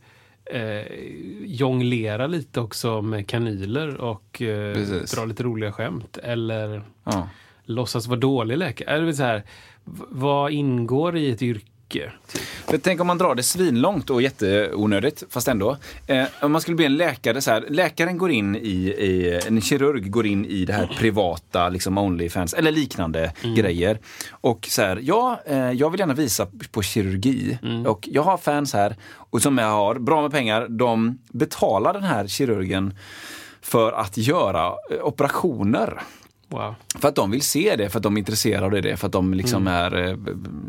eh, 0.49 0.85
jonglera 1.45 2.27
lite 2.27 2.59
också 2.59 3.01
med 3.01 3.27
kanyler 3.27 4.01
och 4.01 4.41
eh, 4.41 4.77
dra 5.15 5.25
lite 5.25 5.43
roliga 5.43 5.71
skämt. 5.71 6.17
Eller 6.17 6.81
ja. 7.03 7.29
låtsas 7.63 8.07
vara 8.07 8.19
dålig 8.19 8.57
läkare. 8.57 8.89
Eller 8.89 9.13
så 9.13 9.23
här, 9.23 9.43
vad 10.09 10.51
ingår 10.51 11.17
i 11.17 11.31
ett 11.31 11.41
yrke? 11.41 11.71
Typ. 12.27 12.41
För 12.65 12.77
tänk 12.77 13.01
om 13.01 13.07
man 13.07 13.17
drar 13.17 13.35
det 13.35 13.43
svinlångt 13.43 14.09
och 14.09 14.21
jätteonödigt, 14.21 15.23
fast 15.29 15.47
ändå. 15.47 15.77
Eh, 16.07 16.25
om 16.41 16.51
man 16.51 16.61
skulle 16.61 16.75
bli 16.75 16.85
en 16.85 16.97
läkare, 16.97 17.41
så 17.41 17.51
här, 17.51 17.65
läkaren 17.69 18.17
går 18.17 18.31
in 18.31 18.55
i, 18.55 18.59
i, 18.59 19.41
en 19.47 19.61
kirurg 19.61 20.11
går 20.11 20.25
in 20.25 20.45
i 20.45 20.65
det 20.65 20.73
här 20.73 20.95
privata, 20.97 21.69
liksom 21.69 21.97
Onlyfans, 21.97 22.53
eller 22.53 22.71
liknande 22.71 23.33
mm. 23.43 23.55
grejer. 23.55 23.99
Och 24.31 24.67
så 24.69 24.81
här, 24.81 24.99
ja, 25.03 25.41
eh, 25.45 25.71
jag 25.71 25.89
vill 25.89 25.99
gärna 25.99 26.13
visa 26.13 26.47
på 26.71 26.81
kirurgi. 26.81 27.59
Mm. 27.63 27.85
Och 27.85 28.07
jag 28.11 28.23
har 28.23 28.37
fans 28.37 28.73
här, 28.73 28.95
och 29.11 29.41
som 29.41 29.57
jag 29.57 29.67
har, 29.67 29.95
bra 29.95 30.21
med 30.21 30.31
pengar, 30.31 30.67
de 30.67 31.17
betalar 31.31 31.93
den 31.93 32.03
här 32.03 32.27
kirurgen 32.27 32.93
för 33.61 33.91
att 33.91 34.17
göra 34.17 34.65
eh, 34.65 35.03
operationer. 35.03 36.01
Wow. 36.49 36.75
För 36.99 37.07
att 37.07 37.15
de 37.15 37.31
vill 37.31 37.41
se 37.41 37.75
det, 37.75 37.89
för 37.89 37.99
att 37.99 38.03
de 38.03 38.15
är 38.15 38.19
intresserade 38.19 38.65
av 38.65 38.81
det, 38.81 38.97
för 38.97 39.07
att 39.07 39.13
de 39.13 39.33
liksom, 39.33 39.67
mm. 39.67 39.73
är, 39.73 40.09
eh, 40.09 40.17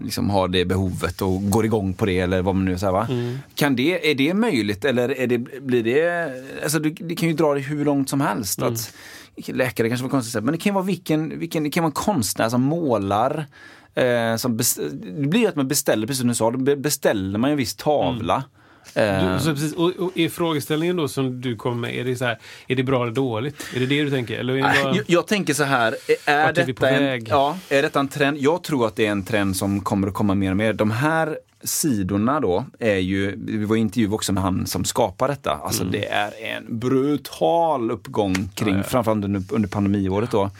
liksom 0.05 0.31
har 0.31 0.49
det 0.49 0.65
behovet 0.65 1.23
och 1.23 1.51
går 1.51 1.65
igång 1.65 1.95
på 1.95 2.07
det 2.07 2.19
eller 2.19 2.43
vad 2.43 2.55
man 2.55 2.65
nu 2.65 2.79
säger. 2.79 2.93
Va? 2.93 3.07
Mm. 3.11 3.39
Kan 3.55 3.77
det, 3.77 4.11
är 4.11 4.15
det 4.15 4.35
möjligt 4.35 4.85
eller 4.85 5.09
är 5.09 5.27
det, 5.27 5.39
blir 5.39 5.83
det, 5.83 6.33
alltså 6.63 6.79
det, 6.79 6.91
det 6.91 7.15
kan 7.15 7.29
ju 7.29 7.35
dra 7.35 7.55
det 7.55 7.61
hur 7.61 7.85
långt 7.85 8.09
som 8.09 8.21
helst. 8.21 8.59
Mm. 8.59 8.73
Att, 8.73 8.93
läkare 9.47 9.89
kanske 9.89 10.05
var 10.05 10.11
konstigt, 10.11 10.45
men 10.45 10.53
det 10.53 10.59
kan 10.59 10.75
vara 10.75 10.85
vilken, 10.85 11.39
vilken 11.39 11.65
det 11.65 11.71
kan 11.71 11.83
vara 11.83 11.91
en 11.91 11.93
konstnär 11.93 12.49
som 12.49 12.63
målar. 12.63 13.47
Eh, 13.95 14.37
som 14.37 14.57
det 14.57 15.29
blir 15.29 15.41
ju 15.41 15.47
att 15.47 15.57
man 15.57 15.69
beställer, 15.69 16.07
precis 16.07 16.21
som 16.21 16.29
du 16.29 16.35
sa, 16.35 16.51
då 16.51 16.77
beställer 16.77 17.39
man 17.39 17.51
en 17.51 17.57
viss 17.57 17.77
tavla. 17.77 18.35
Mm. 18.35 18.49
Du, 18.95 19.39
så 19.41 19.51
precis, 19.51 19.73
och, 19.73 19.91
och 19.91 20.19
är 20.19 20.29
frågeställningen 20.29 20.97
då 20.97 21.09
som 21.09 21.41
du 21.41 21.57
kommer 21.57 21.77
med, 21.77 21.95
är 21.95 22.05
det, 22.05 22.17
så 22.17 22.25
här, 22.25 22.39
är 22.67 22.77
det 22.77 22.83
bra 22.83 23.03
eller 23.03 23.13
dåligt? 23.13 23.67
Är 23.75 23.81
det 23.81 23.87
det 23.87 24.03
du 24.03 24.11
tänker? 24.11 24.39
Eller 24.39 24.63
bara... 24.63 24.97
jag, 24.97 25.05
jag, 25.07 25.27
tänker 25.27 25.55
så 25.55 25.65
här, 25.65 25.97
är 26.25 26.53
detta, 26.53 26.91
en, 26.91 27.25
ja, 27.25 27.59
är 27.69 27.83
detta 27.83 28.01
en 28.01 28.09
trend? 28.09 28.39
Jag 28.39 28.63
tror 28.63 28.87
att 28.87 28.97
det 28.97 29.07
är 29.07 29.11
en 29.11 29.25
trend 29.25 29.57
som 29.57 29.81
kommer 29.81 30.09
att 30.09 30.15
komma 30.15 30.35
mer 30.35 30.51
och 30.51 30.57
mer. 30.57 30.73
De 30.73 30.91
här 30.91 31.39
sidorna 31.63 32.41
då 32.41 32.65
är 32.79 32.97
ju, 32.97 33.35
vi 33.47 33.65
var 33.65 33.77
i 33.77 33.79
intervju 33.79 34.13
också 34.13 34.33
med 34.33 34.43
han 34.43 34.67
som 34.67 34.85
skapar 34.85 35.29
detta. 35.29 35.51
Alltså 35.51 35.83
mm. 35.83 35.93
det 35.93 36.07
är 36.07 36.33
en 36.57 36.79
brutal 36.79 37.91
uppgång 37.91 38.49
kring, 38.55 38.75
ja, 38.75 38.81
ja. 38.81 38.83
framförallt 38.83 39.25
under, 39.25 39.43
under 39.51 39.69
pandemiåret 39.69 40.31
då. 40.31 40.51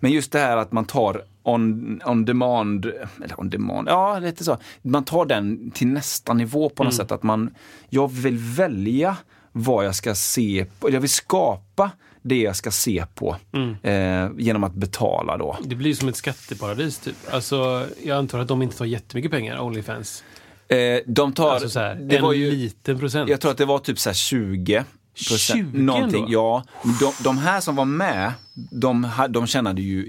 Men 0.00 0.10
just 0.10 0.32
det 0.32 0.38
här 0.38 0.56
att 0.56 0.72
man 0.72 0.84
tar 0.84 1.22
on, 1.42 2.00
on 2.04 2.24
demand, 2.24 2.86
eller 3.24 3.40
on 3.40 3.50
demand, 3.50 3.88
ja 3.88 4.18
lite 4.18 4.44
så. 4.44 4.58
Man 4.82 5.04
tar 5.04 5.26
den 5.26 5.70
till 5.70 5.86
nästa 5.86 6.34
nivå 6.34 6.68
på 6.68 6.84
något 6.84 6.92
mm. 6.92 7.04
sätt. 7.04 7.12
Att 7.12 7.22
man, 7.22 7.54
jag 7.88 8.12
vill 8.12 8.38
välja 8.38 9.16
vad 9.52 9.84
jag 9.84 9.94
ska 9.94 10.14
se 10.14 10.66
på, 10.80 10.90
jag 10.90 11.00
vill 11.00 11.10
skapa 11.10 11.90
det 12.22 12.42
jag 12.42 12.56
ska 12.56 12.70
se 12.70 13.04
på 13.14 13.36
mm. 13.52 13.76
eh, 13.82 14.30
genom 14.38 14.64
att 14.64 14.74
betala 14.74 15.36
då. 15.36 15.58
Det 15.64 15.74
blir 15.74 15.94
som 15.94 16.08
ett 16.08 16.16
skatteparadis 16.16 16.98
typ. 16.98 17.16
Alltså, 17.30 17.86
jag 18.04 18.18
antar 18.18 18.38
att 18.38 18.48
de 18.48 18.62
inte 18.62 18.76
tar 18.76 18.84
jättemycket 18.84 19.30
pengar, 19.30 19.60
Onlyfans. 19.60 20.24
Eh, 20.68 21.00
de 21.06 21.32
tar... 21.32 21.50
Alltså 21.50 21.68
så 21.68 21.80
här, 21.80 21.94
det 21.94 22.16
en 22.16 22.22
var 22.22 22.32
ju, 22.32 22.50
liten 22.50 22.98
procent. 22.98 23.30
Jag 23.30 23.40
tror 23.40 23.50
att 23.50 23.58
det 23.58 23.64
var 23.64 23.78
typ 23.78 23.98
så 23.98 24.12
20 24.12 24.84
20 25.14 25.62
någonting. 25.72 26.26
Ja, 26.28 26.64
de, 27.00 27.12
de 27.24 27.38
här 27.38 27.60
som 27.60 27.76
var 27.76 27.84
med, 27.84 28.32
de, 28.54 29.08
de 29.28 29.46
tjänade 29.46 29.82
ju 29.82 30.06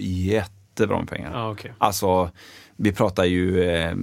jättebra 0.73 0.99
med 0.99 1.07
pengar. 1.07 1.31
Ah, 1.35 1.51
okay. 1.51 1.71
Alltså, 1.77 2.29
vi 2.77 2.91
pratar 2.91 3.25
ju 3.25 3.63
eh, 3.63 3.95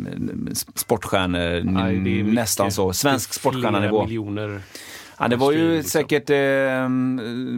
sportstjärnor, 0.74 1.82
Aj, 1.82 2.22
nästan 2.22 2.72
så. 2.72 2.92
Svensk 2.92 3.32
sportstjärnanivå. 3.32 4.04
miljoner. 4.04 4.60
Ja, 5.18 5.28
det 5.28 5.36
var 5.36 5.52
ju 5.52 5.76
liksom. 5.76 5.90
säkert 5.90 6.30
eh, 6.30 6.88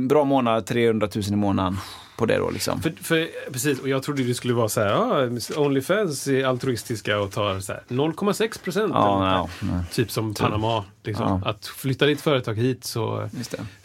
bra 0.08 0.24
månad, 0.24 0.66
300 0.66 1.08
000 1.14 1.24
i 1.32 1.36
månaden 1.36 1.76
på 2.22 2.26
det 2.26 2.38
då 2.38 2.50
liksom. 2.50 2.82
För, 2.82 2.92
för, 3.00 3.28
precis, 3.52 3.80
och 3.80 3.88
jag 3.88 4.02
trodde 4.02 4.22
det 4.22 4.34
skulle 4.34 4.54
vara 4.54 4.68
så 4.68 4.80
här, 4.80 4.92
ah, 4.92 5.28
Onlyfans 5.56 6.26
är 6.26 6.44
altruistiska 6.44 7.18
och 7.18 7.32
tar 7.32 7.54
0,6 7.54 8.62
procent. 8.64 8.92
Ja, 8.94 9.48
typ 9.92 10.10
som 10.10 10.34
Panama. 10.34 10.84
Liksom. 11.04 11.40
Ja. 11.44 11.50
Att 11.50 11.66
flytta 11.66 12.06
ditt 12.06 12.20
företag 12.20 12.54
hit 12.54 12.84
så 12.84 13.28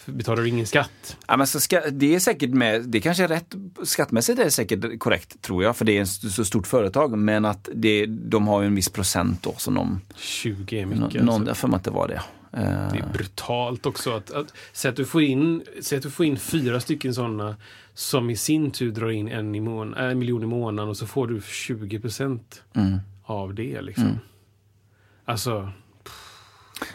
betalar 0.05 0.43
du 0.43 0.49
ingen 0.49 0.67
skatt. 0.67 1.17
Ja, 1.27 1.37
men 1.37 1.47
så 1.47 1.59
ska, 1.59 1.81
det 1.91 2.15
är 2.15 2.19
säkert 2.19 2.49
med, 2.49 2.83
det 2.83 3.01
kanske 3.01 3.23
är 3.23 3.27
rätt, 3.27 3.55
skattemässigt 3.83 4.39
är 4.39 4.43
det 4.43 4.51
säkert 4.51 4.99
korrekt 4.99 5.41
tror 5.41 5.63
jag, 5.63 5.77
för 5.77 5.85
det 5.85 5.97
är 5.97 6.01
ett 6.01 6.09
så 6.09 6.45
stort 6.45 6.67
företag. 6.67 7.17
Men 7.17 7.45
att 7.45 7.69
det, 7.73 8.05
de 8.05 8.47
har 8.47 8.61
ju 8.61 8.67
en 8.67 8.75
viss 8.75 8.89
procent 8.89 9.43
då 9.43 9.53
som 9.57 9.73
de... 9.73 10.01
20 10.15 10.81
är 10.81 10.85
mycket. 10.85 11.23
Någon, 11.23 11.47
alltså. 11.47 11.67
För 11.67 11.75
att 11.75 11.83
det 11.83 11.91
var 11.91 12.07
det. 12.07 12.21
Det 12.61 12.99
är 12.99 13.13
brutalt 13.13 13.85
också. 13.85 14.11
Att, 14.11 14.31
att, 14.31 14.53
säg, 14.73 14.89
att 14.89 14.95
du 14.95 15.05
får 15.05 15.21
in, 15.21 15.63
att 15.93 16.01
du 16.01 16.11
får 16.11 16.25
in 16.25 16.37
fyra 16.37 16.79
stycken 16.79 17.13
sådana 17.13 17.55
som 17.93 18.29
i 18.29 18.35
sin 18.35 18.71
tur 18.71 18.91
drar 18.91 19.09
in 19.09 19.27
en, 19.27 19.55
i 19.55 19.59
mån, 19.59 19.93
en 19.93 20.19
miljon 20.19 20.43
i 20.43 20.45
månaden 20.45 20.89
och 20.89 20.97
så 20.97 21.07
får 21.07 21.27
du 21.27 21.41
20 21.41 21.99
procent 21.99 22.63
mm. 22.73 22.97
av 23.23 23.53
det. 23.53 23.81
Liksom. 23.81 24.03
Mm. 24.03 24.17
Alltså... 25.25 25.71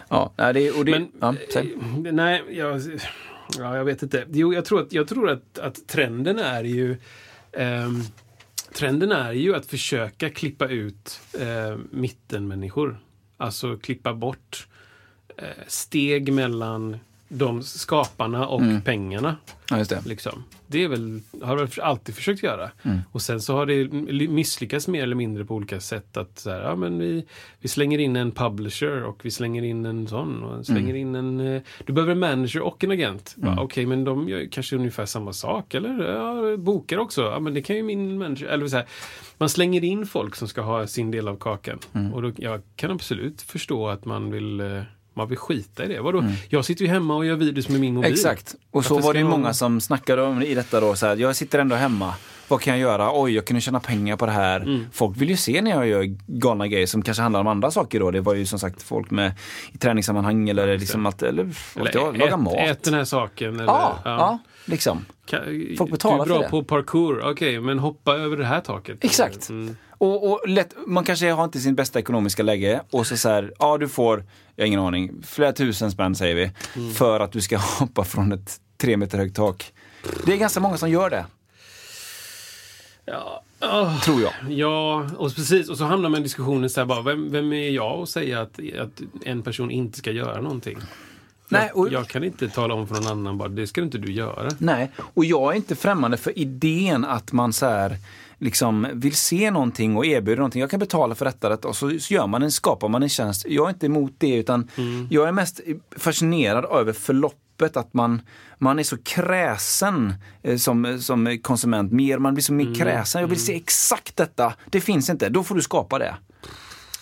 Ja, 0.09 0.33
det, 0.37 0.71
och 0.71 0.85
det, 0.85 0.91
men, 0.91 1.09
ja, 1.21 1.35
nej, 2.13 2.43
jag, 2.51 2.83
Ja, 3.59 3.77
jag 3.77 3.85
vet 3.85 4.03
inte. 4.03 4.27
Jo, 4.31 4.55
jag 4.55 4.65
tror 4.65 4.81
att, 4.81 4.93
jag 4.93 5.09
tror 5.09 5.31
att, 5.31 5.59
att 5.59 5.89
trenden 5.89 6.39
är 6.39 6.65
ju 6.65 6.97
ehm, 7.53 8.03
Trenden 8.73 9.13
är 9.13 9.33
ju 9.33 9.55
att 9.55 9.67
försöka 9.67 10.31
klippa 10.31 10.69
ut 10.69 11.21
eh, 11.41 11.79
mittenmänniskor. 11.91 13.01
Alltså 13.37 13.77
klippa 13.77 14.15
bort 14.15 14.67
eh, 14.67 14.72
steg 15.67 16.33
mellan 16.33 16.97
de 17.35 17.63
skaparna 17.63 18.47
och 18.47 18.63
pengarna. 18.85 19.37
Ja, 19.71 19.77
det. 19.77 20.07
Liksom. 20.07 20.45
Det 20.67 20.85
är 20.85 20.89
väl, 20.89 21.21
har 21.43 21.57
väl 21.57 21.69
alltid 21.83 22.15
försökt 22.15 22.43
göra. 22.43 22.71
Mm. 22.83 22.99
Och 23.13 23.23
sen 23.23 23.41
så 23.41 23.57
har 23.57 23.67
det 23.67 24.29
misslyckats 24.29 24.89
mer 24.89 25.03
eller 25.03 25.17
mindre 25.17 25.45
på 25.45 25.55
olika 25.55 25.81
sätt. 25.81 26.17
Att 26.17 26.39
så 26.39 26.51
här, 26.51 26.61
ja, 26.61 26.77
men 26.77 26.99
vi, 26.99 27.25
vi 27.61 27.69
slänger 27.69 27.99
in 27.99 28.17
en 28.17 28.33
publisher 28.33 29.03
och 29.03 29.25
vi 29.25 29.31
slänger 29.31 29.63
in 29.63 29.87
en 29.87 30.07
sån. 30.07 30.43
Och 30.43 30.67
slänger 30.67 30.95
in 30.95 31.15
en, 31.15 31.41
eh, 31.41 31.63
du 31.87 31.93
behöver 31.93 32.13
en 32.13 32.19
manager 32.19 32.61
och 32.61 32.85
en 32.85 32.91
agent. 32.91 33.37
Mm. 33.43 33.59
Okej, 33.59 33.87
men 33.87 34.05
de 34.05 34.29
gör 34.29 34.49
kanske 34.51 34.77
ungefär 34.77 35.07
samma 35.07 35.33
sak. 35.33 35.75
Eller 35.75 36.13
ja, 36.13 36.57
bokar 36.57 36.99
också. 36.99 37.23
Ja, 37.23 37.41
men 37.41 37.55
det 37.55 37.63
kan 37.63 37.77
ju 37.77 37.83
min 37.83 38.19
manager. 38.19 38.47
Eller 38.47 38.69
så 38.69 38.77
här, 38.77 38.87
man 39.39 39.49
slänger 39.49 39.85
in 39.85 40.07
folk 40.07 40.35
som 40.35 40.49
ska 40.49 40.61
ha 40.61 40.87
sin 40.87 41.11
del 41.11 41.29
av 41.29 41.37
kakan. 41.37 41.79
Mm. 41.93 42.15
Och 42.15 42.23
då, 42.23 42.33
jag 42.37 42.63
kan 42.77 42.91
absolut 42.91 43.43
förstå 43.43 43.89
att 43.89 44.05
man 44.05 44.31
vill 44.31 44.61
eh, 44.61 44.83
man 45.15 45.29
vill 45.29 45.39
skita 45.39 45.85
i 45.85 45.89
det. 45.89 46.01
Vadå? 46.01 46.19
Mm. 46.19 46.33
Jag 46.49 46.65
sitter 46.65 46.85
ju 46.85 46.91
hemma 46.91 47.17
och 47.17 47.27
gör 47.27 47.37
videos 47.37 47.69
med 47.69 47.81
min 47.81 47.95
mobil. 47.95 48.13
Exakt. 48.13 48.55
Och 48.71 48.85
så 48.85 48.95
Varför 48.95 49.07
var 49.07 49.13
det 49.13 49.19
ju 49.19 49.25
jag- 49.25 49.31
många 49.31 49.53
som 49.55 49.81
snackade 49.81 50.23
om 50.23 50.43
i 50.43 50.55
detta 50.55 50.81
då, 50.81 50.95
så 50.95 51.07
här, 51.07 51.17
jag 51.17 51.37
sitter 51.37 51.59
ändå 51.59 51.77
hemma. 51.77 52.15
Vad 52.49 52.61
kan 52.61 52.73
jag 52.73 52.81
göra? 52.81 53.11
Oj, 53.23 53.33
jag 53.35 53.45
kunde 53.45 53.61
tjäna 53.61 53.81
pengar 53.81 54.17
på 54.17 54.27
det 54.27 54.33
här. 54.33 54.61
Mm. 54.61 54.87
Folk 54.93 55.17
vill 55.17 55.29
ju 55.31 55.37
se 55.37 55.63
när 55.63 55.71
jag 55.71 55.87
gör 55.89 56.03
galna 56.27 56.67
grejer 56.69 56.87
som 56.87 57.03
kanske 57.03 57.23
handlar 57.23 57.41
om 57.41 57.47
andra 57.47 57.71
saker 57.71 58.01
då. 58.01 58.11
Det 58.11 58.21
var 58.21 58.35
ju 58.35 58.47
som 58.47 58.59
sagt 58.59 58.83
folk 58.83 59.11
med 59.11 59.33
i 59.73 59.79
träningssammanhang 59.79 60.49
eller 60.49 60.79
liksom 60.79 61.07
allt, 61.07 61.23
eller, 61.23 61.49
vad 61.75 61.85
vet 61.85 61.95
jag, 61.95 62.19
laga 62.19 62.33
ät, 62.35 62.41
mat. 62.41 62.55
ät 62.57 62.83
den 62.83 62.95
här 62.95 63.05
saken. 63.05 63.55
Eller, 63.55 63.65
ja, 63.65 63.99
ja, 64.05 64.39
liksom. 64.65 65.05
Kan- 65.27 65.41
Folk 65.79 65.91
betalar 65.91 66.17
du 66.17 66.23
är 66.23 66.27
bra 66.27 66.37
för 66.37 66.45
det. 66.45 66.51
på 66.51 66.65
parkour, 66.65 67.23
okej, 67.25 67.61
men 67.61 67.79
hoppa 67.79 68.15
över 68.15 68.37
det 68.37 68.45
här 68.45 68.61
taket. 68.61 68.99
Exakt. 69.05 69.49
Mm. 69.51 69.77
Och, 70.03 70.31
och 70.33 70.49
lätt, 70.49 70.75
man 70.87 71.05
kanske 71.05 71.31
har 71.31 71.45
inte 71.45 71.61
sin 71.61 71.75
bästa 71.75 71.99
ekonomiska 71.99 72.43
läge 72.43 72.81
och 72.91 73.07
så, 73.07 73.17
så 73.17 73.29
här, 73.29 73.53
ja 73.59 73.79
du 73.79 73.89
får, 73.89 74.25
jag 74.57 74.63
har 74.65 74.67
ingen 74.67 74.81
aning, 74.81 75.23
flera 75.27 75.53
tusen 75.53 75.91
spänn 75.91 76.15
säger 76.15 76.35
vi, 76.35 76.51
Mm. 76.77 76.95
för 76.95 77.21
att 77.21 77.33
du 77.33 77.41
ska 77.41 77.57
hoppa 77.79 78.05
från 78.05 78.33
ett 78.33 78.61
tre 78.77 78.97
meter 78.97 79.19
högt 79.19 79.37
tak. 79.37 79.73
Det 80.27 80.33
är 80.33 80.37
ganska 80.37 80.61
många 80.61 80.77
som 80.77 80.91
gör 80.91 81.11
det, 81.11 81.25
Ja, 83.05 83.43
ah, 83.59 83.99
tror 84.01 84.21
jag. 84.23 84.33
ja, 84.53 85.07
och 85.17 85.35
precis. 85.35 85.69
Och 85.69 85.79
så 85.79 85.85
hamnar 85.85 86.09
man 86.09 86.21
i 86.21 86.23
diskussionen 86.23 86.71
så 86.71 86.81
här 86.81 86.87
bara, 86.87 87.03
vem, 87.03 87.31
vem 87.33 87.53
är 87.53 87.71
jag 87.71 88.03
att 88.03 88.09
säga 88.09 88.41
att, 88.41 88.61
att 88.81 89.01
en 89.25 89.43
person 89.43 89.71
inte 89.71 89.99
ska 89.99 90.11
göra 90.11 90.41
någonting? 90.41 90.79
Nej, 91.49 91.71
och- 91.75 91.87
jag, 91.87 91.93
jag 91.93 92.09
kan 92.09 92.25
inte 92.25 92.49
tala 92.49 92.75
om 92.75 92.87
för 92.89 92.95
någon 92.95 93.07
annan 93.07 93.39
bara, 93.39 93.49
det 93.49 93.67
ska 93.67 93.81
inte 93.83 93.99
du 93.99 94.13
göra. 94.13 94.51
Nej, 94.59 94.91
och 94.99 95.25
jag 95.25 95.53
är 95.53 95.57
inte 95.57 95.77
främmande 95.77 96.17
för 96.17 96.39
idén 96.39 97.05
att 97.05 97.33
man 97.33 97.53
så 97.53 97.67
här, 97.67 97.97
liksom 98.43 98.87
vill 98.93 99.17
se 99.17 99.51
någonting 99.51 99.97
och 99.97 100.07
erbjuder 100.07 100.37
någonting. 100.37 100.61
Jag 100.61 100.71
kan 100.71 100.81
betala 100.81 101.15
för 101.15 101.25
detta, 101.25 101.49
detta 101.49 101.69
och 101.69 101.77
så, 101.77 101.99
så 102.01 102.15
gör 102.15 102.27
man 102.27 102.43
en, 102.43 102.53
skapar 102.53 102.89
man 102.89 103.03
en 103.03 103.09
tjänst. 103.09 103.45
Jag 103.49 103.67
är 103.67 103.71
inte 103.71 103.87
emot 103.87 104.13
det 104.19 104.35
utan 104.37 104.69
jag 105.11 105.29
är 105.29 105.33
mest 105.33 105.61
fascinerad 105.97 106.65
över 106.65 106.93
förloppet 106.93 107.77
att 107.77 107.95
man, 107.95 108.23
man 108.59 108.79
är 108.79 108.83
så 108.83 108.97
kräsen 108.99 110.15
eh, 110.43 110.57
som, 110.57 110.99
som 111.01 111.39
konsument. 111.43 111.93
Mer, 111.93 112.19
man 112.19 112.35
blir 112.35 112.43
så 112.43 112.53
mer 112.53 112.75
kräsen. 112.75 113.21
Jag 113.21 113.29
vill 113.29 113.45
se 113.45 113.57
exakt 113.57 114.17
detta. 114.17 114.55
Det 114.71 114.81
finns 114.81 115.11
inte. 115.11 115.29
Då 115.29 115.45
får 115.45 115.55
du 115.55 115.63
skapa 115.63 115.99
det. 115.99 116.15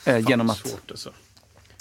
Eh, 0.05 0.18
genom 0.29 0.50
att, 0.50 0.57
Svårt 0.59 0.90
alltså. 0.90 1.11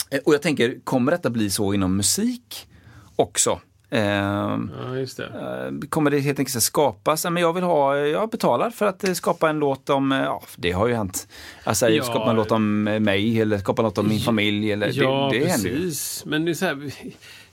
eh, 0.10 0.20
och 0.26 0.34
jag 0.34 0.42
tänker, 0.42 0.80
kommer 0.84 1.12
detta 1.12 1.30
bli 1.30 1.50
så 1.50 1.74
inom 1.74 1.98
musik 1.98 2.68
också? 3.16 3.60
Ehm, 3.92 4.72
Ja, 4.84 4.98
just 4.98 5.18
det. 5.18 5.26
Eh, 5.82 5.90
kommer 5.90 6.12
det 6.12 6.20
helt 6.20 6.40
enkelt 6.40 6.58
att 6.58 6.64
skapas? 6.64 7.24
Men 7.24 7.38
jag 7.38 7.54
vill 7.54 7.64
ha, 7.64 7.98
jag 7.98 8.30
betalar 8.30 8.70
för 8.70 8.86
att 8.86 9.04
eh, 9.04 9.14
skapa 9.14 9.50
en 9.50 9.60
låt 9.60 9.90
om, 9.90 10.12
eh, 10.12 10.18
ja 10.20 10.44
det 10.56 10.72
har 10.72 10.88
ju 10.88 10.94
hänt. 10.96 11.28
Alltså 11.64 11.90
Ja. 11.90 12.04
skapa 12.04 12.30
en 12.30 12.36
låt 12.36 12.52
om 12.52 12.88
eh, 12.88 13.00
mig 13.00 13.42
eller 13.42 13.58
skapa 13.58 13.82
en 13.82 13.84
låt 13.84 13.98
om 13.98 14.08
min 14.08 14.20
familj. 14.20 14.72
Eller, 14.72 14.92
Ja, 14.94 15.30
det, 15.34 15.40
det 15.40 15.46
händer 15.46 15.70
precis. 15.70 16.24
Men 16.26 16.46
det 16.46 16.52
är 16.52 16.54
så 16.56 16.66
här, 16.66 16.92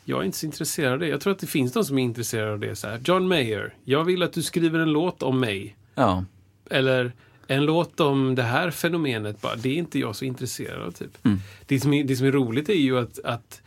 jag 0.05 0.21
är 0.21 0.25
inte 0.25 0.39
så 0.39 0.47
intresserad 0.47 0.93
av 0.93 0.99
det. 0.99 1.09
Jag 1.09 1.21
tror 1.21 1.33
att 1.33 1.39
det 1.39 1.47
finns 1.47 1.73
de 1.73 1.85
som 1.85 1.99
är 1.99 2.03
intresserade 2.03 2.53
av 2.53 2.59
det. 2.59 2.77
Så 2.77 2.89
här, 2.89 3.01
John 3.05 3.29
Mayer, 3.29 3.75
jag 3.85 4.05
vill 4.05 4.23
att 4.23 4.33
du 4.33 4.43
skriver 4.43 4.79
en 4.79 4.93
låt 4.93 5.23
om 5.23 5.41
mig. 5.41 5.77
Ja. 5.95 6.25
Eller 6.71 7.13
en 7.47 7.65
låt 7.65 8.01
om 8.01 8.35
det 8.35 8.43
här 8.43 8.71
fenomenet, 8.71 9.41
bara, 9.41 9.57
det 9.57 9.69
är 9.69 9.75
inte 9.75 9.99
jag 9.99 10.17
så 10.17 10.25
intresserad 10.25 10.83
av. 10.83 10.91
Typ. 10.91 11.25
Mm. 11.25 11.39
Det, 11.67 11.81
som 11.81 11.93
är, 11.93 12.05
det 12.05 12.17
som 12.17 12.27
är 12.27 12.33
roligt 12.33 12.69
är 12.69 12.75
ju 12.75 12.99
att, 12.99 13.19
att 13.25 13.63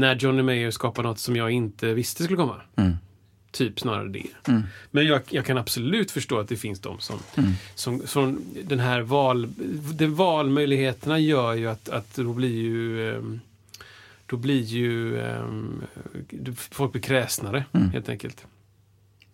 när 0.00 0.16
Johnny 0.16 0.42
Mayer 0.42 0.70
skapar 0.70 1.02
något 1.02 1.18
som 1.18 1.36
jag 1.36 1.50
inte 1.50 1.94
visste 1.94 2.22
skulle 2.24 2.36
komma. 2.36 2.60
Mm. 2.76 2.92
Typ 3.50 3.80
snarare 3.80 4.08
det. 4.08 4.26
Men 4.90 5.06
jag, 5.06 5.20
jag 5.30 5.44
kan 5.46 5.58
absolut 5.58 6.10
förstå 6.10 6.38
att 6.38 6.48
det 6.48 6.56
finns 6.56 6.80
de 6.80 6.98
som, 7.00 7.18
Mm. 7.36 7.52
som, 7.74 8.06
som 8.06 8.40
den 8.64 8.78
här 8.78 9.00
val, 9.00 9.48
den 9.94 10.14
valmöjligheterna 10.14 11.18
gör 11.18 11.54
ju 11.54 11.66
att, 11.66 11.88
att 11.88 12.14
då 12.14 12.32
blir 12.32 12.56
ju 12.62 13.10
ehm, 13.16 13.40
då 14.26 14.36
blir 14.36 14.62
ju 14.62 15.20
ehm, 15.20 15.82
folk 16.56 16.92
blir 16.92 17.02
kräsnare 17.02 17.64
Mm. 17.72 17.90
helt 17.90 18.08
enkelt. 18.08 18.46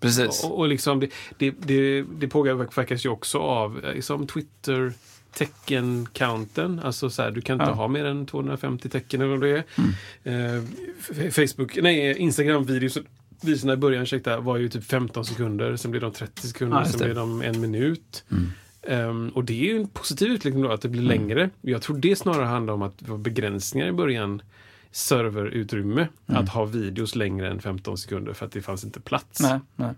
Precis. 0.00 0.44
Och, 0.44 0.58
och 0.58 0.68
liksom 0.68 1.00
det, 1.00 1.10
det, 1.38 1.50
det, 1.50 2.02
det 2.02 2.28
påverkas 2.28 3.04
ju 3.04 3.08
också 3.08 3.38
av 3.38 3.84
eh, 3.84 4.00
som 4.00 4.26
Twitter 4.26 4.92
tecken-counten. 5.38 6.80
Alltså 6.84 7.10
så 7.10 7.22
här, 7.22 7.30
du 7.30 7.40
kan 7.40 7.54
inte 7.54 7.64
Ja. 7.70 7.74
ha 7.74 7.88
mer 7.88 8.04
än 8.04 8.26
250 8.26 8.88
tecken 8.88 9.20
eller 9.20 9.30
vad 9.36 9.40
det 9.40 9.64
är. 10.24 10.54
Eh, 10.56 10.62
F- 11.10 11.34
Facebook, 11.34 11.78
nej, 11.82 12.14
Instagram-videos 12.18 12.98
videorna 13.42 13.72
i 13.72 13.76
början 13.76 14.02
ursäkta, 14.02 14.40
var 14.40 14.56
ju 14.56 14.68
typ 14.68 14.84
15 14.84 15.24
sekunder, 15.24 15.76
sen 15.76 15.90
blev 15.90 16.00
de 16.00 16.12
30 16.12 16.46
sekunder, 16.48 16.78
Ja, 16.78 16.84
sen 16.84 16.98
blev 17.00 17.14
de 17.14 17.42
en 17.42 17.60
minut. 17.60 18.24
Mm. 18.30 18.50
Ehm, 18.88 19.28
och 19.28 19.44
det 19.44 19.52
är 19.52 19.72
ju 19.74 19.76
en 19.80 19.88
positiv 19.88 20.28
utveckling 20.28 20.62
då, 20.62 20.72
att 20.72 20.80
det 20.80 20.88
blir 20.88 21.02
längre. 21.02 21.50
Jag 21.60 21.82
tror 21.82 21.96
det 21.98 22.16
snarare 22.16 22.44
handlar 22.46 22.74
om 22.74 22.82
att 22.82 22.98
det 22.98 23.10
var 23.10 23.18
begränsningar 23.18 23.86
i 23.86 23.92
början 23.92 24.42
serverutrymme 24.90 26.08
att 26.26 26.48
ha 26.48 26.64
videos 26.64 27.14
längre 27.16 27.50
än 27.50 27.60
15 27.60 27.98
sekunder 27.98 28.32
för 28.32 28.46
att 28.46 28.52
det 28.52 28.62
fanns 28.62 28.84
inte 28.84 29.00
plats. 29.00 29.40
Nej, 29.40 29.58
nej. 29.76 29.90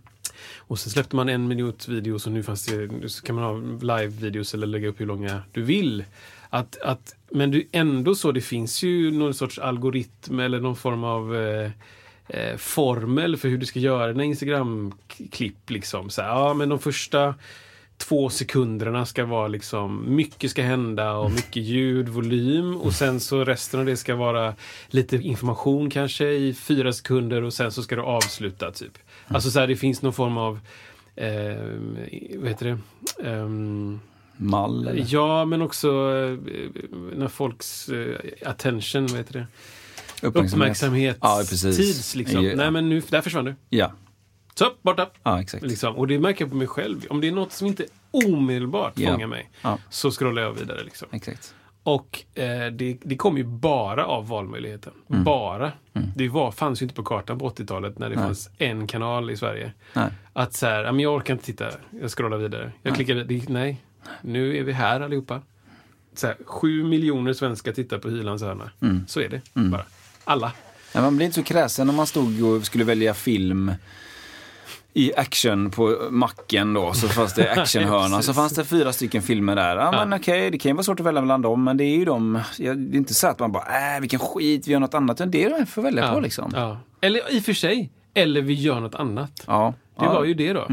Och 0.58 0.78
sen 0.78 0.90
släppte 0.90 1.16
man 1.16 1.28
en 1.28 1.48
minut 1.48 1.88
videos 1.88 2.26
och 2.26 2.32
nu 2.32 2.42
fanns 2.42 2.66
det, 2.66 3.08
så 3.08 3.22
kan 3.22 3.34
man 3.34 3.44
ha 3.44 3.54
live-videos 3.96 4.54
eller 4.54 4.66
lägga 4.66 4.88
upp 4.88 5.00
hur 5.00 5.06
långa 5.06 5.42
du 5.52 5.62
vill. 5.62 6.04
Att, 6.50 6.80
att, 6.82 7.14
men 7.30 7.50
det 7.50 7.58
är 7.58 7.66
ändå 7.72 8.14
så, 8.14 8.32
det 8.32 8.40
finns 8.40 8.82
ju 8.82 9.10
någon 9.10 9.34
sorts 9.34 9.58
algoritm 9.58 10.40
eller 10.40 10.60
någon 10.60 10.76
form 10.76 11.04
av 11.04 11.36
eh, 11.36 11.70
eh, 12.28 12.56
formel 12.56 13.36
för 13.36 13.48
hur 13.48 13.58
du 13.58 13.66
ska 13.66 13.80
göra 13.80 14.08
dina 14.08 14.24
Instagram-klipp. 14.24 15.70
Liksom. 15.70 16.10
Så 16.10 16.22
här, 16.22 16.28
ja, 16.28 16.54
men 16.54 16.68
de 16.68 16.78
första 16.78 17.34
två 17.96 18.30
sekunderna 18.30 19.06
ska 19.06 19.24
vara 19.24 19.48
liksom, 19.48 20.14
mycket 20.16 20.50
ska 20.50 20.62
hända 20.62 21.12
och 21.12 21.30
mycket 21.30 21.62
ljud, 21.62 22.08
volym 22.08 22.76
och 22.76 22.92
sen 22.92 23.20
så 23.20 23.44
resten 23.44 23.80
av 23.80 23.86
det 23.86 23.96
ska 23.96 24.14
vara 24.14 24.54
lite 24.88 25.16
information 25.16 25.90
kanske 25.90 26.28
i 26.28 26.54
fyra 26.54 26.92
sekunder 26.92 27.42
och 27.42 27.54
sen 27.54 27.72
så 27.72 27.82
ska 27.82 27.96
du 27.96 28.02
avsluta 28.02 28.70
typ. 28.70 28.98
Alltså 29.28 29.50
så 29.50 29.60
här, 29.60 29.66
det 29.66 29.76
finns 29.76 30.02
någon 30.02 30.12
form 30.12 30.36
av 30.38 30.60
eh, 31.16 31.28
vad 32.38 32.48
heter 32.48 32.66
det? 32.66 33.28
Ehm, 33.30 34.00
Mall 34.36 34.88
eller? 34.88 35.04
ja, 35.08 35.44
men 35.44 35.62
också 35.62 35.88
eh, 35.88 36.38
när 37.16 37.28
folks 37.28 37.88
eh, 37.88 38.16
attention, 38.46 39.06
vad 39.06 39.16
heter 39.16 39.32
det? 39.32 39.46
Uppmärksamhet, 40.26 41.18
Ja, 41.20 41.36
precis. 41.50 41.76
tids 41.76 42.14
liksom. 42.14 42.44
Ja. 42.44 42.56
Nej, 42.56 42.70
men 42.70 42.88
nu, 42.88 43.02
där 43.08 43.20
försvann 43.20 43.44
du. 43.44 43.54
Ja, 43.68 43.92
Så, 44.54 44.72
borta! 44.82 45.10
ja 45.22 45.40
exakt. 45.40 45.62
Liksom. 45.64 45.96
Och 45.96 46.06
det 46.06 46.18
märker 46.18 46.44
jag 46.44 46.50
på 46.50 46.56
mig 46.56 46.66
själv. 46.66 47.06
Om 47.10 47.20
det 47.20 47.28
är 47.28 47.32
något 47.32 47.52
som 47.52 47.66
inte 47.66 47.86
omedelbart 48.10 48.92
Ja. 48.98 49.12
fångar 49.12 49.26
mig, 49.26 49.50
Ja. 49.62 49.78
så 49.90 50.10
scrollar 50.10 50.42
jag 50.42 50.52
vidare. 50.52 50.84
Liksom. 50.84 51.08
exakt. 51.12 51.54
Och 51.86 52.24
eh, 52.34 52.72
det, 52.72 52.98
det 53.02 53.16
kom 53.16 53.36
ju 53.36 53.44
bara 53.44 54.06
av 54.06 54.28
valmöjligheten. 54.28 54.92
Mm. 55.10 55.24
Bara. 55.24 55.72
Det 56.14 56.28
var, 56.28 56.50
fanns 56.50 56.82
ju 56.82 56.84
inte 56.84 56.94
på 56.94 57.02
kartan 57.02 57.38
på 57.38 57.50
80-talet 57.50 57.98
när 57.98 58.10
det 58.10 58.14
fanns 58.14 58.50
en 58.58 58.86
kanal 58.86 59.30
i 59.30 59.36
Sverige. 59.36 59.72
Nej. 59.92 60.10
Att 60.32 60.54
så 60.54 60.66
här, 60.66 61.00
jag 61.00 61.14
orkar 61.14 61.34
inte 61.34 61.44
titta, 61.44 61.70
jag 62.00 62.10
scrollar 62.10 62.36
vidare. 62.36 62.72
Jag 62.82 62.94
klickar 62.94 63.14
vidare, 63.14 63.52
nej. 63.52 63.82
Nu 64.22 64.56
är 64.56 64.62
vi 64.62 64.72
här 64.72 65.00
allihopa. 65.00 65.40
Så 66.14 66.26
här, 66.26 66.36
sju 66.44 66.84
miljoner 66.84 67.32
svenskar 67.32 67.72
tittar 67.72 67.98
på 67.98 68.08
Hylands 68.08 68.42
hörna. 68.42 68.70
Mm. 68.82 69.04
Så 69.08 69.20
är 69.20 69.28
det 69.28 69.40
bara. 69.54 69.84
Alla. 70.24 70.52
Ja, 70.94 71.00
man 71.00 71.16
blir 71.16 71.26
inte 71.26 71.34
så 71.34 71.42
kräsen 71.42 71.88
om 71.88 71.96
man 71.96 72.06
stod 72.06 72.44
och 72.44 72.64
skulle 72.66 72.84
välja 72.84 73.14
film 73.14 73.72
i 74.96 75.12
action 75.16 75.70
på 75.70 75.98
macken 76.10 76.74
då, 76.74 76.92
så 76.92 77.08
fanns 77.08 77.34
det 77.34 77.52
actionhörna. 77.60 78.22
så 78.22 78.34
fanns 78.34 78.52
det 78.52 78.64
fyra 78.64 78.92
stycken 78.92 79.22
filmer 79.22 79.56
där. 79.56 79.76
Ja, 79.76 79.90
men 80.06 80.12
okej, 80.20 80.50
det 80.50 80.58
kan 80.58 80.70
ju 80.70 80.74
vara 80.74 80.84
svårt 80.84 81.00
att 81.00 81.06
välja 81.06 81.20
mellan 81.20 81.42
dem, 81.42 81.64
men 81.64 81.76
det 81.76 81.84
är 81.84 81.96
ju 81.96 82.04
de. 82.04 82.40
ja, 82.58 82.74
Det 82.74 82.96
är 82.96 82.98
inte 82.98 83.14
så 83.14 83.26
att 83.26 83.38
man 83.38 83.52
bara, 83.52 83.94
äh, 83.96 84.00
vilken 84.00 84.18
skit, 84.18 84.68
vi 84.68 84.72
gör 84.72 84.80
något 84.80 84.94
annat. 84.94 85.16
Utan 85.16 85.30
det 85.30 85.44
är 85.44 85.50
de 85.50 85.56
jag 85.58 85.68
får 85.68 85.82
välja 85.82 86.12
på 86.14 86.20
liksom. 86.20 86.50
Ja. 86.54 86.78
Eller 87.00 87.32
i 87.36 87.38
och 87.40 87.42
för 87.42 87.52
sig, 87.52 87.90
eller 88.14 88.42
vi 88.42 88.54
gör 88.54 88.80
något 88.80 88.94
annat. 88.94 89.30
Ja, 89.46 89.74
Det 89.98 90.04
ja. 90.04 90.12
var 90.14 90.24
ju 90.24 90.34
det 90.34 90.52
då. 90.52 90.66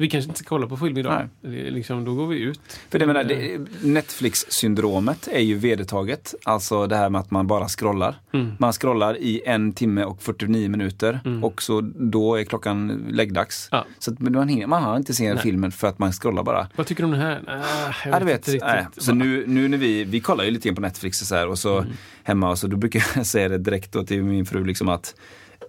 Vi 0.00 0.08
kanske 0.10 0.28
inte 0.28 0.38
ska 0.40 0.48
kolla 0.48 0.66
på 0.66 0.76
film 0.76 0.98
idag. 0.98 1.28
Liksom, 1.42 2.04
då 2.04 2.14
går 2.14 2.26
vi 2.26 2.38
ut. 2.38 2.60
För 2.90 2.98
det, 2.98 3.06
menar, 3.06 3.20
Eh, 3.20 3.26
det, 3.26 3.58
Netflix-syndromet 3.82 5.28
är 5.32 5.40
ju 5.40 5.54
vedertaget. 5.54 6.34
Alltså 6.44 6.86
det 6.86 6.96
här 6.96 7.10
med 7.10 7.20
att 7.20 7.30
man 7.30 7.46
bara 7.46 7.68
scrollar. 7.68 8.20
Mm. 8.32 8.52
Man 8.58 8.72
scrollar 8.72 9.16
i 9.16 9.42
en 9.46 9.72
timme 9.72 10.04
och 10.04 10.22
49 10.22 10.68
minuter 10.68 11.20
och 11.42 11.62
så 11.62 11.80
då 11.96 12.34
är 12.36 12.44
klockan 12.44 13.04
läggdags. 13.10 13.68
Ja. 13.72 13.84
Så 13.98 14.12
att 14.12 14.20
man, 14.20 14.48
hinner, 14.48 14.66
man 14.66 14.82
har 14.82 14.96
inte 14.96 15.14
se 15.14 15.34
Nej. 15.34 15.42
filmen 15.42 15.72
för 15.72 15.88
att 15.88 15.98
man 15.98 16.12
scrollar 16.12 16.42
bara. 16.42 16.68
Vad 16.76 16.86
tycker 16.86 17.02
du 17.02 17.04
om 17.04 17.10
det 17.12 17.18
här? 17.18 17.42
Ah, 17.46 17.94
jag 18.04 18.14
Ja, 18.14 18.18
du 18.18 18.24
vet. 18.24 18.48
inte 18.48 18.66
Nej. 18.66 18.80
riktigt. 18.84 19.02
Så 19.02 19.14
nu, 19.14 19.44
nu 19.46 19.68
när 19.68 19.78
vi, 19.78 20.04
vi 20.04 20.20
kollar 20.20 20.44
ju 20.44 20.50
lite 20.50 20.68
grann 20.68 20.74
på 20.76 20.80
Netflix 20.82 21.20
och 21.20 21.26
så 21.26 21.34
här, 21.34 21.48
och 21.48 21.58
så 21.58 21.78
Mm. 21.78 21.92
hemma 22.22 22.50
och 22.50 22.58
så 22.58 22.66
då 22.66 22.76
brukar 22.76 23.06
jag 23.16 23.26
säga 23.26 23.48
det 23.48 23.58
direkt 23.58 24.06
till 24.06 24.22
min 24.22 24.46
fru 24.46 24.64
liksom 24.64 24.88
att 24.88 25.14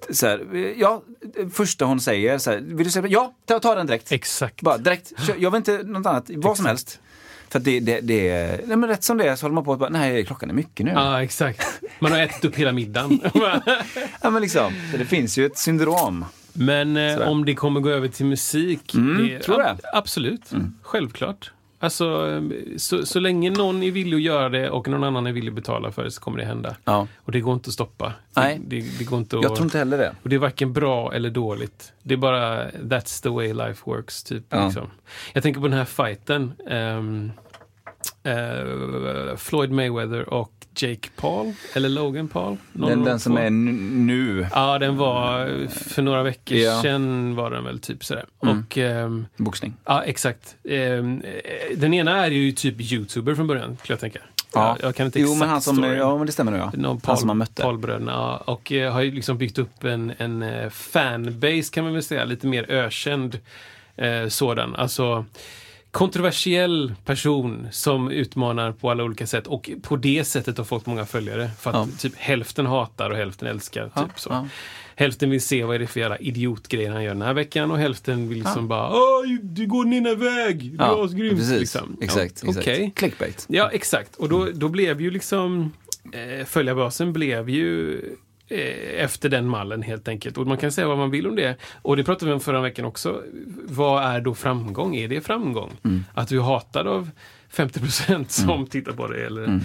så 0.09 0.27
här, 0.27 0.73
ja, 0.77 1.03
det 1.35 1.49
första 1.49 1.85
hon 1.85 1.99
säger 1.99 2.37
så 2.37 2.51
här, 2.51 2.57
vill 2.57 2.85
du 2.85 2.91
säga 2.91 3.07
ja, 3.07 3.33
ta, 3.45 3.59
ta 3.59 3.75
den 3.75 3.87
direkt. 3.87 4.11
Exakt. 4.11 4.61
Bara 4.61 4.77
direkt, 4.77 5.13
jag 5.37 5.51
vill 5.51 5.57
inte 5.57 5.83
något 5.83 6.05
annat, 6.05 6.29
vad 6.35 6.57
som 6.57 6.65
helst. 6.65 6.99
För 7.49 7.59
det, 7.59 7.79
det, 7.79 7.99
det 8.01 8.29
är, 8.29 8.61
nej 8.65 8.77
men 8.77 8.89
rätt 8.89 9.03
som 9.03 9.17
det 9.17 9.29
är 9.29 9.35
så 9.35 9.43
håller 9.45 9.55
man 9.55 9.63
på 9.63 9.73
att 9.73 9.79
bara, 9.79 9.89
nej 9.89 10.25
klockan 10.25 10.49
är 10.49 10.53
mycket 10.53 10.85
nu. 10.85 10.91
Ja, 10.91 11.23
exakt. 11.23 11.81
Man 11.99 12.11
har 12.11 12.19
ätit 12.19 12.45
upp 12.45 12.55
hela 12.55 12.71
middagen. 12.71 13.21
Ja 14.21 14.29
men 14.29 14.41
liksom, 14.41 14.73
det 14.97 15.05
finns 15.05 15.37
ju 15.37 15.45
ett 15.45 15.57
syndrom. 15.57 16.25
Men 16.53 16.97
eh, 16.97 17.27
om 17.29 17.45
det 17.45 17.55
kommer 17.55 17.79
gå 17.79 17.89
över 17.89 18.07
till 18.07 18.25
musik? 18.25 18.95
Mm, 18.95 19.27
det, 19.27 19.39
tror 19.39 19.61
jag. 19.61 19.77
absolut. 19.93 20.51
Självklart. 20.81 21.51
Alltså, 21.81 22.27
så, 22.77 23.05
så 23.05 23.19
länge 23.19 23.49
någon 23.49 23.83
är 23.83 23.91
villig 23.91 24.17
att 24.17 24.21
göra 24.23 24.49
det 24.49 24.69
och 24.69 24.87
någon 24.87 25.03
annan 25.03 25.27
är 25.27 25.31
villig 25.31 25.49
att 25.49 25.55
betala 25.55 25.91
för 25.91 26.03
det 26.03 26.11
så 26.11 26.21
kommer 26.21 26.37
det 26.37 26.45
hända. 26.45 26.75
Ja. 26.85 27.07
Och 27.17 27.31
det 27.31 27.39
går 27.39 27.53
inte 27.53 27.67
att 27.67 27.73
stoppa. 27.73 28.13
Nej. 28.35 28.59
Det, 28.67 28.79
det, 28.81 28.97
det 28.99 29.03
går 29.03 29.19
inte 29.19 29.37
att... 29.37 29.43
Jag 29.43 29.55
tror 29.55 29.65
inte 29.65 29.77
heller 29.77 29.97
det. 29.97 30.15
Och 30.23 30.29
det 30.29 30.35
är 30.35 30.39
varken 30.39 30.73
bra 30.73 31.13
eller 31.13 31.29
dåligt. 31.29 31.93
Det 32.03 32.13
är 32.13 32.17
bara 32.17 32.69
that's 32.69 33.23
the 33.23 33.29
way 33.29 33.53
life 33.53 33.81
works. 33.85 34.23
Typ, 34.23 34.43
Ja. 34.49 34.65
liksom. 34.65 34.87
Jag 35.33 35.43
tänker 35.43 35.61
på 35.61 35.67
den 35.67 35.77
här 35.77 35.85
fighten. 35.85 36.53
ehm, 36.69 37.31
eh, 38.23 39.35
Floyd 39.37 39.71
Mayweather 39.71 40.29
och 40.29 40.51
Jake 40.83 41.09
Paul. 41.15 41.53
Eller 41.73 41.89
Logan 41.89 42.27
Paul. 42.27 42.57
Den, 42.73 43.03
den 43.03 43.19
som 43.19 43.37
är 43.37 43.49
nu, 43.49 44.47
Ja, 44.53 44.79
den 44.79 44.97
var 44.97 45.67
för 45.67 46.01
några 46.01 46.23
veckor 46.23 46.57
Ja. 46.57 46.81
sedan 46.81 47.35
var 47.35 47.51
den 47.51 47.63
väl 47.63 47.79
typ 47.79 48.05
sådär. 48.05 48.25
Mm. 48.43 48.59
Och 48.59 48.77
ehm, 48.77 49.25
boxning. 49.37 49.73
Ja, 49.85 50.03
exakt. 50.03 50.55
Ehm, 50.69 51.21
eh, 51.21 51.77
den 51.77 51.93
ena 51.93 52.25
är 52.25 52.31
ju 52.31 52.51
typ 52.51 52.81
youtuber 52.91 53.35
från 53.35 53.47
början, 53.47 53.77
skulle 53.77 53.93
jag 53.93 53.99
tänka. 53.99 54.19
Ja. 54.53 54.77
Jag, 54.79 54.87
jag 54.89 54.95
kan 54.95 55.05
inte 55.05 55.19
Jo 55.19 55.25
exakt 55.25 55.39
men 55.39 55.49
han 55.49 55.61
som, 55.61 55.75
storyn. 55.75 55.97
ja 55.97 56.17
men 56.17 56.25
det 56.25 56.31
stämmer 56.31 56.51
nog 56.51 56.61
ja. 56.61 56.71
Någon 56.73 57.01
Han 57.03 57.17
som 57.17 57.29
han 57.29 57.37
mötte. 57.37 57.61
Paulbröderna. 57.61 58.11
Ja, 58.11 58.37
och 58.37 58.71
eh, 58.71 58.93
har 58.93 59.01
ju 59.01 59.11
liksom 59.11 59.37
byggt 59.37 59.57
upp 59.57 59.83
en, 59.83 60.13
en 60.17 60.41
eh, 60.43 60.69
fanbase 60.69 61.73
kan 61.73 61.83
man 61.83 61.93
väl 61.93 62.03
säga, 62.03 62.25
lite 62.25 62.47
mer 62.47 62.71
ökänd 62.71 63.39
eh, 63.95 64.27
sådan. 64.27 64.75
Alltså 64.75 65.25
kontroversiell 65.91 66.93
person 67.05 67.67
som 67.71 68.11
utmanar 68.11 68.71
på 68.71 68.91
alla 68.91 69.03
olika 69.03 69.27
sätt 69.27 69.47
och 69.47 69.69
på 69.81 69.95
det 69.95 70.23
sättet 70.23 70.57
har 70.57 70.65
fått 70.65 70.85
många 70.85 71.05
följare. 71.05 71.49
För 71.59 71.69
att 71.69 71.75
Ja. 71.75 71.87
typ 71.99 72.15
hälften 72.15 72.65
hatar 72.65 73.09
och 73.09 73.17
hälften 73.17 73.47
älskar. 73.47 73.91
Ja, 73.95 74.01
Typ 74.03 74.19
så. 74.19 74.29
ja. 74.29 74.47
Hälften 74.95 75.29
vill 75.29 75.41
se 75.41 75.63
vad 75.63 75.75
är 75.75 75.79
det 75.79 75.87
för 75.87 75.99
jävla 75.99 76.17
idiotgrejer 76.17 76.91
han 76.91 77.03
gör 77.03 77.13
den 77.13 77.21
här 77.21 77.33
veckan 77.33 77.71
och 77.71 77.77
hälften 77.77 78.29
vill 78.29 78.37
liksom 78.39 78.67
bara 78.67 78.89
Åh, 78.93 79.23
du 79.41 79.67
går 79.67 79.85
din 79.85 80.03
väg! 80.19 80.71
Du 80.77 80.83
är 80.83 81.05
asgrym! 81.05 81.35
precis. 81.37 81.59
Liksom. 81.59 81.97
Exakt. 82.01 82.39
Ja, 82.43 82.49
exakt. 82.49 82.57
Okej. 82.67 82.91
Clickbait. 82.95 83.45
Ja, 83.49 83.69
exakt. 83.73 84.15
Och 84.15 84.29
då, 84.29 84.47
då 84.53 84.67
blev 84.69 85.01
ju 85.01 85.11
liksom 85.11 85.71
eh, 86.13 86.45
följarbasen 86.45 87.13
blev 87.13 87.49
ju 87.49 88.01
efter 88.97 89.29
den 89.29 89.49
mallen 89.49 89.81
helt 89.81 90.07
enkelt. 90.07 90.37
Och 90.37 90.47
man 90.47 90.57
kan 90.57 90.71
säga 90.71 90.87
vad 90.87 90.97
man 90.97 91.11
vill 91.11 91.27
om 91.27 91.35
det. 91.35 91.55
Och 91.81 91.97
det 91.97 92.03
pratade 92.03 92.25
vi 92.25 92.33
om 92.33 92.39
förra 92.39 92.61
veckan 92.61 92.85
också. 92.85 93.21
Vad 93.67 94.03
är 94.03 94.21
då 94.21 94.35
framgång? 94.35 94.95
Är 94.95 95.07
det 95.07 95.21
framgång? 95.21 95.71
Mm. 95.83 96.05
Att 96.13 96.27
du 96.27 96.37
är 96.37 96.41
hatad 96.41 96.87
av 96.87 97.09
50 97.49 97.79
procent 97.79 98.31
som 98.31 98.67
tittar 98.67 98.91
på 98.91 99.07
det? 99.07 99.25
Eller, 99.25 99.61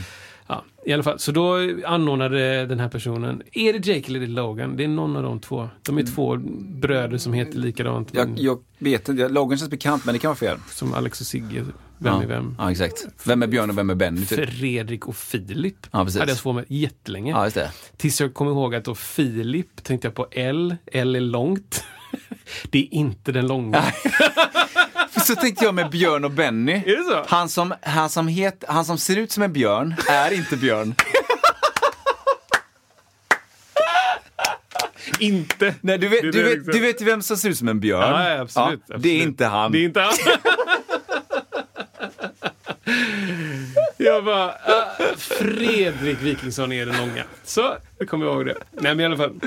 Ja, 0.47 0.65
i 0.85 0.93
alla 0.93 1.03
fall. 1.03 1.19
Så 1.19 1.33
då 1.33 1.57
anordnade 1.87 2.67
den 2.67 2.81
här 2.81 2.89
personen, 2.89 3.43
är 3.53 3.73
det 3.73 3.87
Jake 3.87 4.09
eller 4.09 4.21
det 4.21 4.27
Logan? 4.27 4.77
Det 4.77 4.85
är 4.85 4.89
någon 4.89 5.17
av 5.17 5.23
de 5.23 5.41
två. 5.41 5.69
De 5.83 5.99
är 5.99 6.03
två 6.03 6.37
bröder 6.61 7.19
som 7.19 7.33
heter 7.33 7.59
likadant. 7.59 8.09
Jag, 8.13 8.29
men 8.29 8.43
jag 8.43 8.59
vet 8.79 9.09
inte, 9.09 9.29
Logan 9.29 9.59
känns 9.59 9.71
bekant 9.71 10.05
men 10.05 10.13
det 10.13 10.19
kan 10.19 10.29
vara 10.29 10.37
fel. 10.37 10.59
Som 10.69 10.95
Alex 10.95 11.21
och 11.21 11.27
Sigge. 11.27 11.65
Vem 11.99 12.15
ja. 12.15 12.23
är 12.23 12.27
vem? 12.27 12.57
Ja 12.59 12.71
exakt. 12.71 13.07
Vem 13.25 13.43
är 13.43 13.47
Björn 13.47 13.71
och 13.71 13.79
vem 13.79 13.91
är 13.91 13.95
Benny? 13.95 14.27
Typ. 14.27 14.51
Fredrik 14.51 15.09
och 15.09 15.17
Filip. 15.17 15.87
Ja, 15.91 16.05
precis. 16.05 16.21
hade 16.21 16.33
jag 16.33 16.39
svårt 16.39 16.55
med 16.55 16.65
jättelänge. 16.69 17.33
Ja 17.33 17.45
just 17.45 17.57
det. 17.57 17.71
Tills 17.97 18.21
jag 18.21 18.35
kom 18.35 18.49
ihåg 18.49 18.75
att 18.75 18.85
då 18.85 18.95
Filip 18.95 19.85
tänkte 19.85 20.07
jag 20.07 20.15
på 20.15 20.27
L. 20.31 20.77
L 20.93 21.17
är 21.17 21.21
långt. 21.21 21.85
Det 22.71 22.79
är 22.79 22.95
inte 22.95 23.33
den 23.33 23.47
långa. 23.47 23.85
Så 25.27 25.35
tänkte 25.35 25.65
jag 25.65 25.75
med 25.75 25.91
Björn 25.91 26.25
och 26.25 26.31
Benny. 26.31 26.83
Han 27.27 27.49
som, 27.49 27.75
han, 27.83 28.11
som 28.11 28.29
het, 28.29 28.65
han 28.69 28.85
som 28.85 28.99
ser 28.99 29.17
ut 29.17 29.33
som 29.33 29.43
en 29.43 29.53
björn 29.53 29.95
är 30.09 30.33
inte 30.33 30.57
Björn. 30.57 30.95
Inte. 35.19 35.75
Nej, 35.81 35.99
du 35.99 36.09
vet, 36.09 36.23
du, 36.23 36.43
vet, 36.43 36.53
liksom. 36.53 36.73
du 36.73 36.81
vet 36.81 37.01
vem 37.01 37.23
som 37.23 37.37
ser 37.37 37.51
ut 37.51 37.59
som 37.59 37.69
en 37.69 37.81
björn? 37.81 38.01
Ja, 38.01 38.41
absolut, 38.41 38.83
Ja. 38.87 38.97
Det 38.99 39.09
är 39.09 39.23
inte 39.23 39.47
han. 39.47 39.73
Det 39.73 39.79
är 39.79 39.85
inte 39.85 40.01
han. 40.01 40.13
jag 43.97 44.14
bara, 44.25 44.49
ah, 44.49 45.15
Fredrik 45.17 46.23
Wikingsson 46.23 46.73
är 46.73 46.87
den 46.87 46.97
långa. 46.97 47.25
Så, 47.45 47.75
nu 48.01 48.07
kommer 48.07 48.27
jag 48.27 48.35
ihåg 48.35 48.47
det. 48.47 48.55
Nej 48.71 48.95
men 48.95 49.01
i 49.01 49.05
alla 49.05 49.17
fall. 49.17 49.41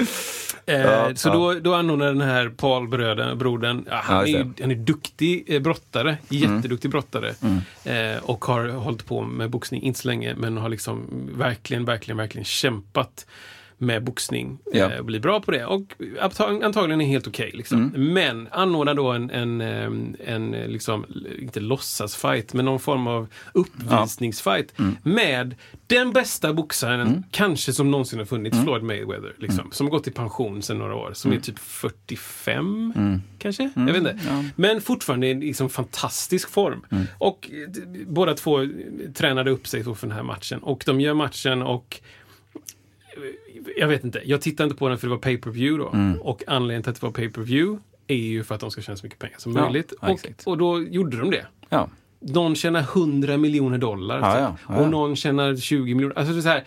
Eh, 0.65 0.81
Ja, 0.81 1.15
så 1.15 1.29
ja. 1.29 1.33
då, 1.33 1.53
då 1.53 1.73
anordnade 1.73 2.11
den 2.11 2.21
här 2.21 2.49
Paul 2.49 2.87
bröden, 2.87 3.37
brodern, 3.37 3.85
ja, 3.89 3.99
han, 4.03 4.27
är, 4.27 4.51
han 4.61 4.71
är 4.71 4.75
duktig 4.75 5.43
eh, 5.47 5.59
brottare, 5.61 6.17
Mm. 6.31 6.55
jätteduktig 6.55 6.91
brottare. 6.91 7.33
Eh, 7.83 8.23
och 8.23 8.45
har 8.45 8.67
hållit 8.69 9.05
på 9.05 9.21
med 9.21 9.49
boxning, 9.49 9.81
inte 9.81 9.99
så 9.99 10.07
länge, 10.07 10.35
men 10.37 10.57
har 10.57 10.69
liksom 10.69 11.05
verkligen, 11.33 11.85
verkligen, 11.85 12.17
verkligen 12.17 12.45
kämpat 12.45 13.25
med 13.77 14.03
boxning. 14.03 14.57
Ja. 14.73 14.91
Eh, 14.91 14.99
och 14.99 15.05
blir 15.05 15.19
bra 15.19 15.41
på 15.41 15.51
det. 15.51 15.65
Och 15.65 15.81
antag- 16.21 16.63
antagligen 16.63 17.01
är 17.01 17.05
helt 17.05 17.27
okej. 17.27 17.51
liksom. 17.53 17.91
Mm. 17.95 18.13
Men 18.13 18.47
anordnar 18.51 18.93
då 18.93 19.07
en, 19.11 19.29
en, 19.29 19.61
ehm, 19.61 20.15
en, 20.25 20.53
eh, 20.53 20.67
liksom, 20.67 21.05
inte 21.39 21.59
låtsasfight, 21.59 22.53
men 22.53 22.65
någon 22.65 22.79
form 22.79 23.07
av 23.07 23.27
uppvisningsfight 23.53 24.79
Mm. 24.79 24.95
med 25.03 25.55
den 25.87 26.13
bästa 26.13 26.53
boxaren, 26.53 27.23
kanske 27.31 27.73
som 27.73 27.91
någonsin 27.91 28.19
har 28.19 28.25
funnits, 28.25 28.53
Mm. 28.53 28.65
Floyd 28.65 28.83
Mayweather. 28.83 29.33
Liksom, 29.37 29.69
Som 29.71 29.87
har 29.87 29.91
gått 29.91 30.07
i 30.07 30.11
pension 30.11 30.61
sedan 30.61 30.77
några 30.77 30.95
år. 30.95 31.11
Som 31.13 31.31
är 31.33 31.39
typ 31.39 31.59
45, 31.59 32.93
kanske? 33.37 33.69
Jag 33.75 33.85
vet 33.85 33.95
inte. 33.95 34.11
Mm. 34.11 34.25
Ja. 34.27 34.43
Men 34.55 34.81
fortfarande 34.81 35.27
i 35.27 35.33
liksom, 35.33 35.69
fantastisk 35.69 36.49
form. 36.49 36.85
Och 37.17 37.49
eh, 37.51 37.83
båda 38.07 38.33
två 38.33 38.61
eh, 38.61 38.69
tränade 39.13 39.51
upp 39.51 39.67
sig 39.67 39.83
för 39.83 39.97
den 40.01 40.11
här 40.11 40.23
matchen. 40.23 40.59
Och 40.63 40.83
de 40.85 41.01
gör 41.01 41.13
matchen 41.13 41.61
och 41.61 42.01
jag 43.79 43.87
vet 43.87 44.03
inte, 44.03 44.21
jag 44.25 44.41
tittade 44.41 44.63
inte 44.67 44.75
på 44.79 44.89
den 44.89 44.97
för 44.97 45.07
det 45.07 45.11
var 45.11 45.21
pay-per-view 45.21 45.83
då. 45.83 45.89
Mm. 45.97 46.21
Och 46.21 46.43
anledningen 46.47 46.83
till 46.83 46.89
att 46.89 46.95
det 47.01 47.05
var 47.05 47.13
pay-per-view 47.13 47.79
är 48.07 48.15
ju 48.15 48.43
för 48.43 48.55
att 48.55 48.61
de 48.61 48.71
ska 48.71 48.81
tjäna 48.81 48.95
så 48.97 49.05
mycket 49.05 49.19
pengar 49.19 49.35
som 49.37 49.55
Ja, 49.55 49.61
möjligt. 49.63 49.93
ja, 50.01 50.09
och, 50.11 50.51
och 50.51 50.57
då 50.57 50.81
gjorde 50.83 51.17
de 51.17 51.31
det. 51.31 51.45
Ja. 51.69 51.89
Någon 52.19 52.55
tjänar 52.55 52.79
100 52.81 53.37
miljoner 53.37 53.77
dollar. 53.77 54.19
Ja. 54.19 54.75
Och 54.75 54.89
någon 54.89 55.15
tjänar 55.15 55.55
20 55.55 55.95
miljoner. 55.95 56.17
Alltså 56.17 56.33
det 56.33 56.39
är, 56.39 56.41
så 56.41 56.49
här, 56.49 56.63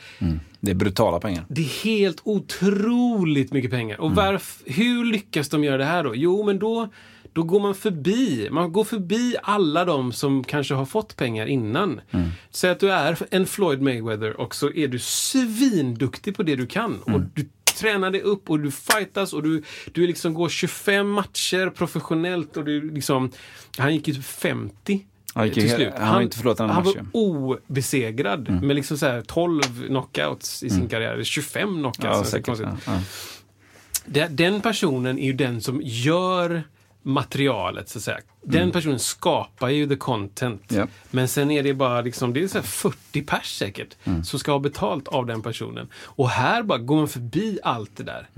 Det 0.61 0.71
är 0.71 0.75
brutala 0.75 1.21
pengar. 1.21 1.45
det 1.49 1.61
är 1.61 1.85
helt 1.85 2.21
otroligt 2.25 3.53
mycket 3.53 3.71
pengar. 3.71 3.97
Mm. 3.97 4.07
Och 4.11 4.15
varf, 4.17 4.63
hur 4.67 5.05
lyckas 5.05 5.49
de 5.49 5.65
göra 5.65 5.77
det 5.77 5.85
här 5.85 6.05
då? 6.05 6.15
Jo, 6.17 6.43
men 6.45 6.59
då, 6.59 6.89
då 7.33 7.43
går 7.43 7.61
man 7.61 7.75
förbi. 7.75 8.49
Man 8.51 8.73
går 8.73 8.85
förbi 8.85 9.37
alla 9.43 9.85
de 9.85 10.13
som 10.13 10.45
kanske 10.45 10.75
har 10.75 10.87
fått 10.87 11.17
pengar 11.17 11.47
innan. 11.47 12.01
Mm. 12.11 12.29
Säg 12.51 12.71
att 12.71 12.81
du 12.81 12.93
är 12.93 13.19
en 13.31 13.47
Floyd 13.47 13.83
Mayweather 13.83 14.41
och 14.41 14.55
så 14.55 14.73
är 14.73 14.89
du 14.89 14.99
svinduktig 14.99 16.37
på 16.37 16.43
det 16.43 16.57
du 16.57 16.67
kan. 16.67 16.99
Mm. 17.07 17.15
Och 17.15 17.21
du 17.35 17.49
tränar 17.81 18.11
dig 18.11 18.21
upp 18.21 18.51
och 18.51 18.61
du 18.61 18.71
fightas 18.71 19.33
och 19.33 19.43
du, 19.43 19.63
du 19.93 20.07
liksom 20.07 20.35
går 20.35 20.49
25 20.49 21.11
matcher 21.11 21.71
professionellt 21.71 22.57
och 22.57 22.65
du 22.65 22.91
liksom... 22.91 23.31
Han 23.79 23.95
gick 23.95 24.09
ju 24.09 24.15
typ 24.15 24.25
50 24.25 25.07
Han 25.35 25.45
gick 25.47 25.55
till 25.55 25.71
slut. 25.71 25.93
han 25.97 26.09
har 26.09 26.23
inte 26.23 26.55
han 26.59 26.85
var 26.85 26.95
obesegrad 27.13 28.63
med 28.63 28.77
liksom 28.77 28.99
så 28.99 29.07
här 29.07 29.23
12 29.23 29.63
knockouts 29.87 30.63
i 30.63 30.71
sin 30.71 30.89
karriär. 30.89 31.13
Eller 31.13 31.25
25 31.25 31.69
knockouts. 31.69 32.05
Ja, 32.05 32.11
alltså, 32.11 32.31
säkert. 32.31 32.61
Ja, 32.61 32.77
ja. 32.87 34.29
Den 34.29 34.61
personen 34.61 35.19
är 35.19 35.27
ju 35.27 35.33
den 35.33 35.61
som 35.61 35.81
gör 35.85 36.63
materialet, 37.03 37.89
så 37.89 37.99
att 37.99 38.03
säga. 38.03 38.19
Den 38.43 38.71
personen 38.71 38.99
skapar 38.99 39.69
ju 39.69 39.89
the 39.89 39.97
content. 39.97 40.65
Ja. 40.69 40.87
Men 41.11 41.29
sen 41.29 41.51
är 41.51 41.63
det 41.63 41.75
bara 41.75 42.01
liksom, 42.01 42.33
det 42.33 42.43
är 42.43 42.49
så 42.49 42.59
här 42.59 42.63
40 42.63 43.23
pers 43.23 43.59
säkert, 43.59 43.97
som 44.25 44.39
ska 44.39 44.53
ha 44.53 44.59
betalt 44.59 45.09
av 45.09 45.27
den 45.27 45.43
personen. 45.43 45.89
Och 46.03 46.29
här 46.29 46.63
bara 46.63 46.79
går 46.79 46.97
man 46.97 47.09
förbi 47.09 47.59
allt 47.63 47.97
det 47.97 48.05
där. 48.05 48.29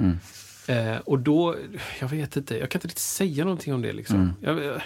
Eh, 0.67 0.97
och 0.97 1.19
då, 1.19 1.57
jag 2.01 2.09
vet 2.09 2.37
inte, 2.37 2.59
jag 2.59 2.71
kan 2.71 2.79
inte 2.79 2.89
riktigt 2.89 3.03
säga 3.03 3.45
någonting 3.45 3.75
om 3.75 3.83
det 3.83 3.93
liksom. 3.93 4.35
Jag, 4.41 4.81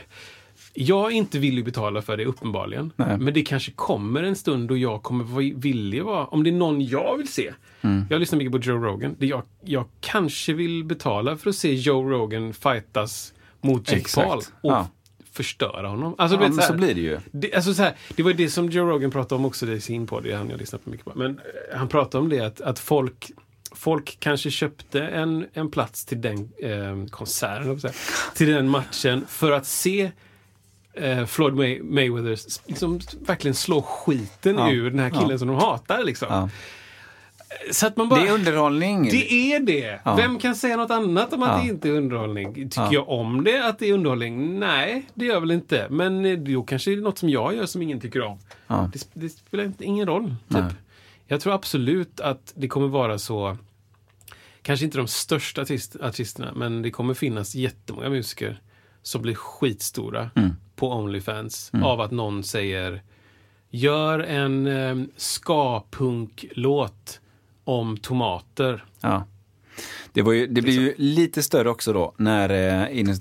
jag 0.75 1.13
är 1.13 1.17
inte 1.17 1.39
villig 1.39 1.65
betala 1.65 2.03
för 2.03 2.17
det 2.17 2.25
uppenbarligen. 2.25 2.93
Nej. 2.97 3.19
Men 3.19 3.35
det 3.35 3.43
kanske 3.43 3.73
kommer 3.73 4.23
en 4.23 4.37
stund 4.37 4.69
då 4.69 4.77
jag 4.77 5.03
kommer 5.03 5.25
vara 5.25 5.53
villig 5.57 6.05
vara, 6.05 6.27
om 6.27 6.45
det 6.45 6.51
är 6.51 6.53
någon 6.53 6.81
jag 6.81 7.17
vill 7.17 7.29
se. 7.29 7.53
Jag 8.11 8.21
lyssnar 8.21 8.39
mycket 8.39 8.53
på 8.53 8.59
Joe 8.59 8.79
Rogan. 8.79 9.17
Det 9.19 9.27
jag, 9.27 9.43
jag 9.65 9.85
kanske 10.01 10.53
vill 10.53 10.85
betala 10.85 11.37
för 11.37 11.51
att 11.51 11.57
se 11.57 11.75
Joe 11.75 12.11
Rogan 12.11 12.53
fightas 12.53 13.33
mot 13.67 13.89
Jake 13.89 14.01
Exakt. 14.01 14.29
Paul. 14.29 14.39
Och 14.39 14.73
Ja. 14.73 14.89
förstöra 15.33 15.89
honom. 15.89 16.15
Alltså, 16.19 16.37
Ja, 16.37 16.41
vet, 16.41 16.49
men 16.49 16.57
så, 16.57 16.63
så 16.67 16.73
här, 16.73 16.79
blir 16.79 16.95
det 16.95 17.01
ju. 17.01 17.19
det, 17.31 17.55
alltså, 17.55 17.75
så 17.75 17.83
här, 17.83 17.95
det 18.17 18.23
var 18.23 18.33
det 18.33 18.51
som 18.51 18.69
Joe 18.71 18.87
Rogan 18.91 19.11
pratade 19.11 19.35
om 19.35 19.45
också 19.45 19.67
i 19.73 19.81
sin 19.81 20.07
podd, 20.07 20.25
det 20.25 20.33
är 20.33 20.37
han 20.37 20.51
jag 20.51 20.59
lyssnar 20.59 20.79
på 20.79 20.91
mycket 20.91 21.07
på. 21.07 21.13
Men 21.15 21.31
eh, 21.71 21.79
han 21.79 21.89
pratade 21.89 22.23
om 22.23 22.29
det 22.29 22.41
att, 22.41 22.61
att 22.61 22.79
folk 22.79 23.31
Folk 23.73 24.17
kanske 24.21 24.51
köpte 24.51 25.01
en, 25.03 25.47
en 25.53 25.71
plats 25.71 26.05
till 26.05 26.21
den 26.21 26.49
eh, 26.63 27.07
konserten, 27.11 27.93
till 28.35 28.49
den 28.51 28.69
matchen 28.69 29.25
för 29.29 29.53
att 29.53 29.67
se 29.67 30.11
eh, 30.95 31.27
Floyd 31.27 31.55
May 31.55 31.83
Mayweather 31.83 32.39
liksom, 32.67 33.01
verkligen 33.27 33.55
slå 33.55 33.83
skiten 33.83 34.57
Ja. 34.59 34.71
ur 34.73 34.91
den 34.91 34.99
här 34.99 35.11
killen 35.11 35.31
Ja. 35.31 35.39
som 35.39 35.49
de 35.49 35.57
hatar. 35.57 36.05
Liksom. 36.05 36.29
Ja. 36.31 36.49
Så 37.73 37.87
att 37.87 37.97
man 37.97 38.09
bara, 38.09 38.21
Det 38.21 38.29
är 38.29 38.33
underhållning. 38.35 39.03
det 39.09 39.33
är 39.33 39.61
det! 39.61 40.01
Ja. 40.05 40.17
Vem 40.17 40.39
kan 40.39 40.55
säga 40.57 40.77
något 40.77 40.91
annat 40.91 41.33
om 41.33 41.43
att 41.43 41.49
Ja. 41.49 41.59
det 41.63 41.69
inte 41.69 41.89
är 41.89 41.93
underhållning? 41.93 42.55
Tycker 42.55 42.81
Ja. 42.81 42.89
jag 42.93 43.09
om 43.09 43.45
det, 43.45 43.67
att 43.69 43.79
det 43.79 43.89
är 43.89 43.93
underhållning? 43.93 44.61
Nej, 44.61 45.07
det 45.15 45.25
gör 45.25 45.35
jag 45.35 45.41
väl 45.41 45.51
inte. 45.51 45.87
Men 45.91 46.25
eh, 46.25 46.39
då 46.39 46.63
kanske 46.63 46.91
det 46.91 46.97
är 46.97 47.01
något 47.01 47.19
som 47.19 47.29
jag 47.29 47.55
gör 47.57 47.67
som 47.67 47.83
ingen 47.83 48.01
tycker 48.01 48.23
om. 48.23 48.39
Det, 48.93 49.09
det 49.15 49.29
spelar 49.29 49.65
inte- 49.65 49.85
ingen 49.85 50.07
roll. 50.07 50.35
Typ. 50.49 50.59
Nej. 50.59 50.73
Jag 51.27 51.41
tror 51.41 51.55
absolut 51.55 52.21
att 52.21 52.53
det 52.57 52.69
kommer 52.69 52.89
vara 52.89 53.19
så 53.19 53.57
Kanske 54.63 54.85
inte 54.85 54.99
de 54.99 55.09
största 55.09 55.63
artist, 55.63 55.97
artisterna, 56.01 56.53
men 56.57 56.83
det 56.83 56.91
kommer 56.91 57.15
finnas 57.15 57.55
jättemånga 57.55 58.09
musiker 58.09 58.61
som 59.03 59.23
blir 59.23 59.35
skitstora 59.35 60.31
Mm. 60.35 60.51
på 60.77 60.93
Onlyfans 60.93 61.71
av 61.83 62.01
att 62.01 62.11
någon 62.11 62.45
säger 62.45 63.03
Gör 63.71 64.19
en 64.19 64.67
eh, 64.67 64.97
ska-punk-låt 65.17 67.21
om 67.67 67.97
tomater. 67.97 68.85
Ja. 69.01 69.25
Det, 70.13 70.23
var 70.23 70.33
ju, 70.33 70.47
det 70.47 70.63
blir 70.63 70.81
ju 70.81 70.95
lite 70.97 71.43
större 71.43 71.71
också 71.71 71.93
då, 71.93 72.15
när, 72.17 72.51
eh, 72.51 72.99
inom 72.99 73.15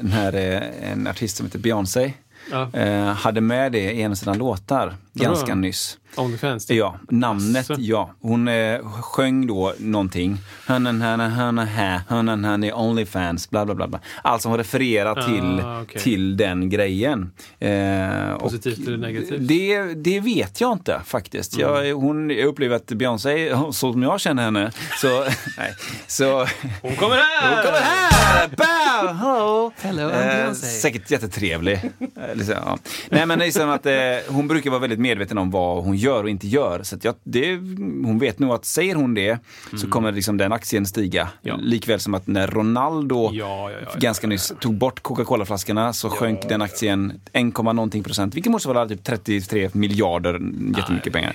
när 0.00 0.34
eh, 0.34 0.90
en 0.92 1.06
artist 1.06 1.36
som 1.36 1.46
heter 1.46 1.58
Beyoncé 1.58 2.12
Ja, 2.50 2.70
eh, 2.72 3.04
hade 3.04 3.40
med 3.40 3.72
det 3.72 3.92
i 3.92 4.02
en 4.02 4.10
av 4.10 4.14
sina 4.14 4.34
låtar 4.34 4.96
ganska 5.24 5.54
nyss. 5.54 5.98
Onlyfans. 6.16 6.70
Ja, 6.70 6.96
namnet, 7.10 7.70
Asså. 7.70 7.74
ja. 7.78 8.10
Hon 8.20 8.48
eh, 8.48 8.78
sjöng 9.02 9.46
då 9.46 9.74
någonting. 9.78 10.38
Hörnan, 10.66 12.64
är 12.64 12.78
Onlyfans, 12.78 13.50
bla 13.50 13.64
bla 13.66 13.74
bla. 13.74 13.88
bla. 13.88 14.00
Alltså 14.22 14.48
hon 14.48 14.58
refererar 14.58 15.18
Ah, 15.18 15.22
till, 15.22 15.62
okej. 15.82 16.00
till 16.00 16.36
den 16.36 16.70
grejen. 16.70 17.32
Eh, 17.58 18.30
och 18.32 18.40
Positivt 18.40 18.86
eller 18.86 18.96
negativt? 18.96 19.48
Det, 19.48 19.82
det 19.94 20.20
vet 20.20 20.60
jag 20.60 20.72
inte 20.72 21.00
faktiskt. 21.06 21.58
Jag, 21.58 21.86
Mm. 21.86 21.96
hon, 22.02 22.30
jag 22.30 22.46
upplever 22.46 22.76
att 22.76 22.86
Beyoncé, 22.86 23.50
så 23.72 23.72
som 23.72 24.02
jag 24.02 24.20
känner 24.20 24.42
henne, 24.42 24.72
så... 25.00 25.08
nej, 25.58 25.74
så 26.06 26.46
Hon 26.82 26.96
kommer 26.96 27.16
här! 27.16 27.54
hon 27.54 27.64
kommer 27.64 27.78
här! 27.80 28.48
Bow! 28.48 29.12
Ho! 29.14 29.72
Hello, 29.80 30.02
I'm 30.02 30.12
Eh, 30.30 30.36
Beyoncé. 30.36 30.66
säkert 30.66 31.10
jättetrevlig. 31.10 31.74
Eh, 32.00 32.34
liksom, 32.34 32.54
ja. 32.64 32.78
Nej 33.10 33.26
men 33.26 33.38
liksom 33.38 33.70
att 33.70 33.86
eh, 33.86 33.92
hon 34.28 34.48
brukar 34.48 34.70
vara 34.70 34.80
väldigt 34.80 34.98
medveten 35.06 35.38
om 35.38 35.50
vad 35.50 35.84
hon 35.84 35.96
gör 35.96 36.22
och 36.22 36.30
inte 36.30 36.46
gör. 36.48 36.82
Så 36.82 36.96
jag, 37.02 37.14
det, 37.24 37.56
hon 38.04 38.18
vet 38.18 38.38
nog 38.38 38.50
att 38.50 38.64
säger 38.64 38.94
hon 38.94 39.14
det 39.14 39.38
så 39.80 39.90
kommer 39.90 40.12
liksom 40.12 40.36
den 40.36 40.52
aktien 40.52 40.86
stiga. 40.86 41.20
Mm. 41.22 41.32
Ja. 41.42 41.56
Likväl 41.56 42.00
som 42.00 42.14
att 42.14 42.26
när 42.26 42.46
Ronaldo 42.46 43.30
Ja, 43.32 43.70
ja, 43.70 43.76
ganska 43.98 44.26
nyss 44.26 44.52
tog 44.60 44.78
bort 44.78 45.02
Coca-Cola-flaskorna 45.02 45.92
så 45.92 46.10
sjönk 46.10 46.48
den 46.48 46.62
aktien 46.62 47.20
1, 47.32 47.54
någonting 47.54 48.02
procent. 48.02 48.34
Vilket 48.34 48.52
motsvarar 48.52 48.88
typ 48.88 49.04
33 49.04 49.70
miljarder, 49.72 50.32
jättemycket 50.32 50.90
mycket 50.90 51.12
pengar. 51.12 51.34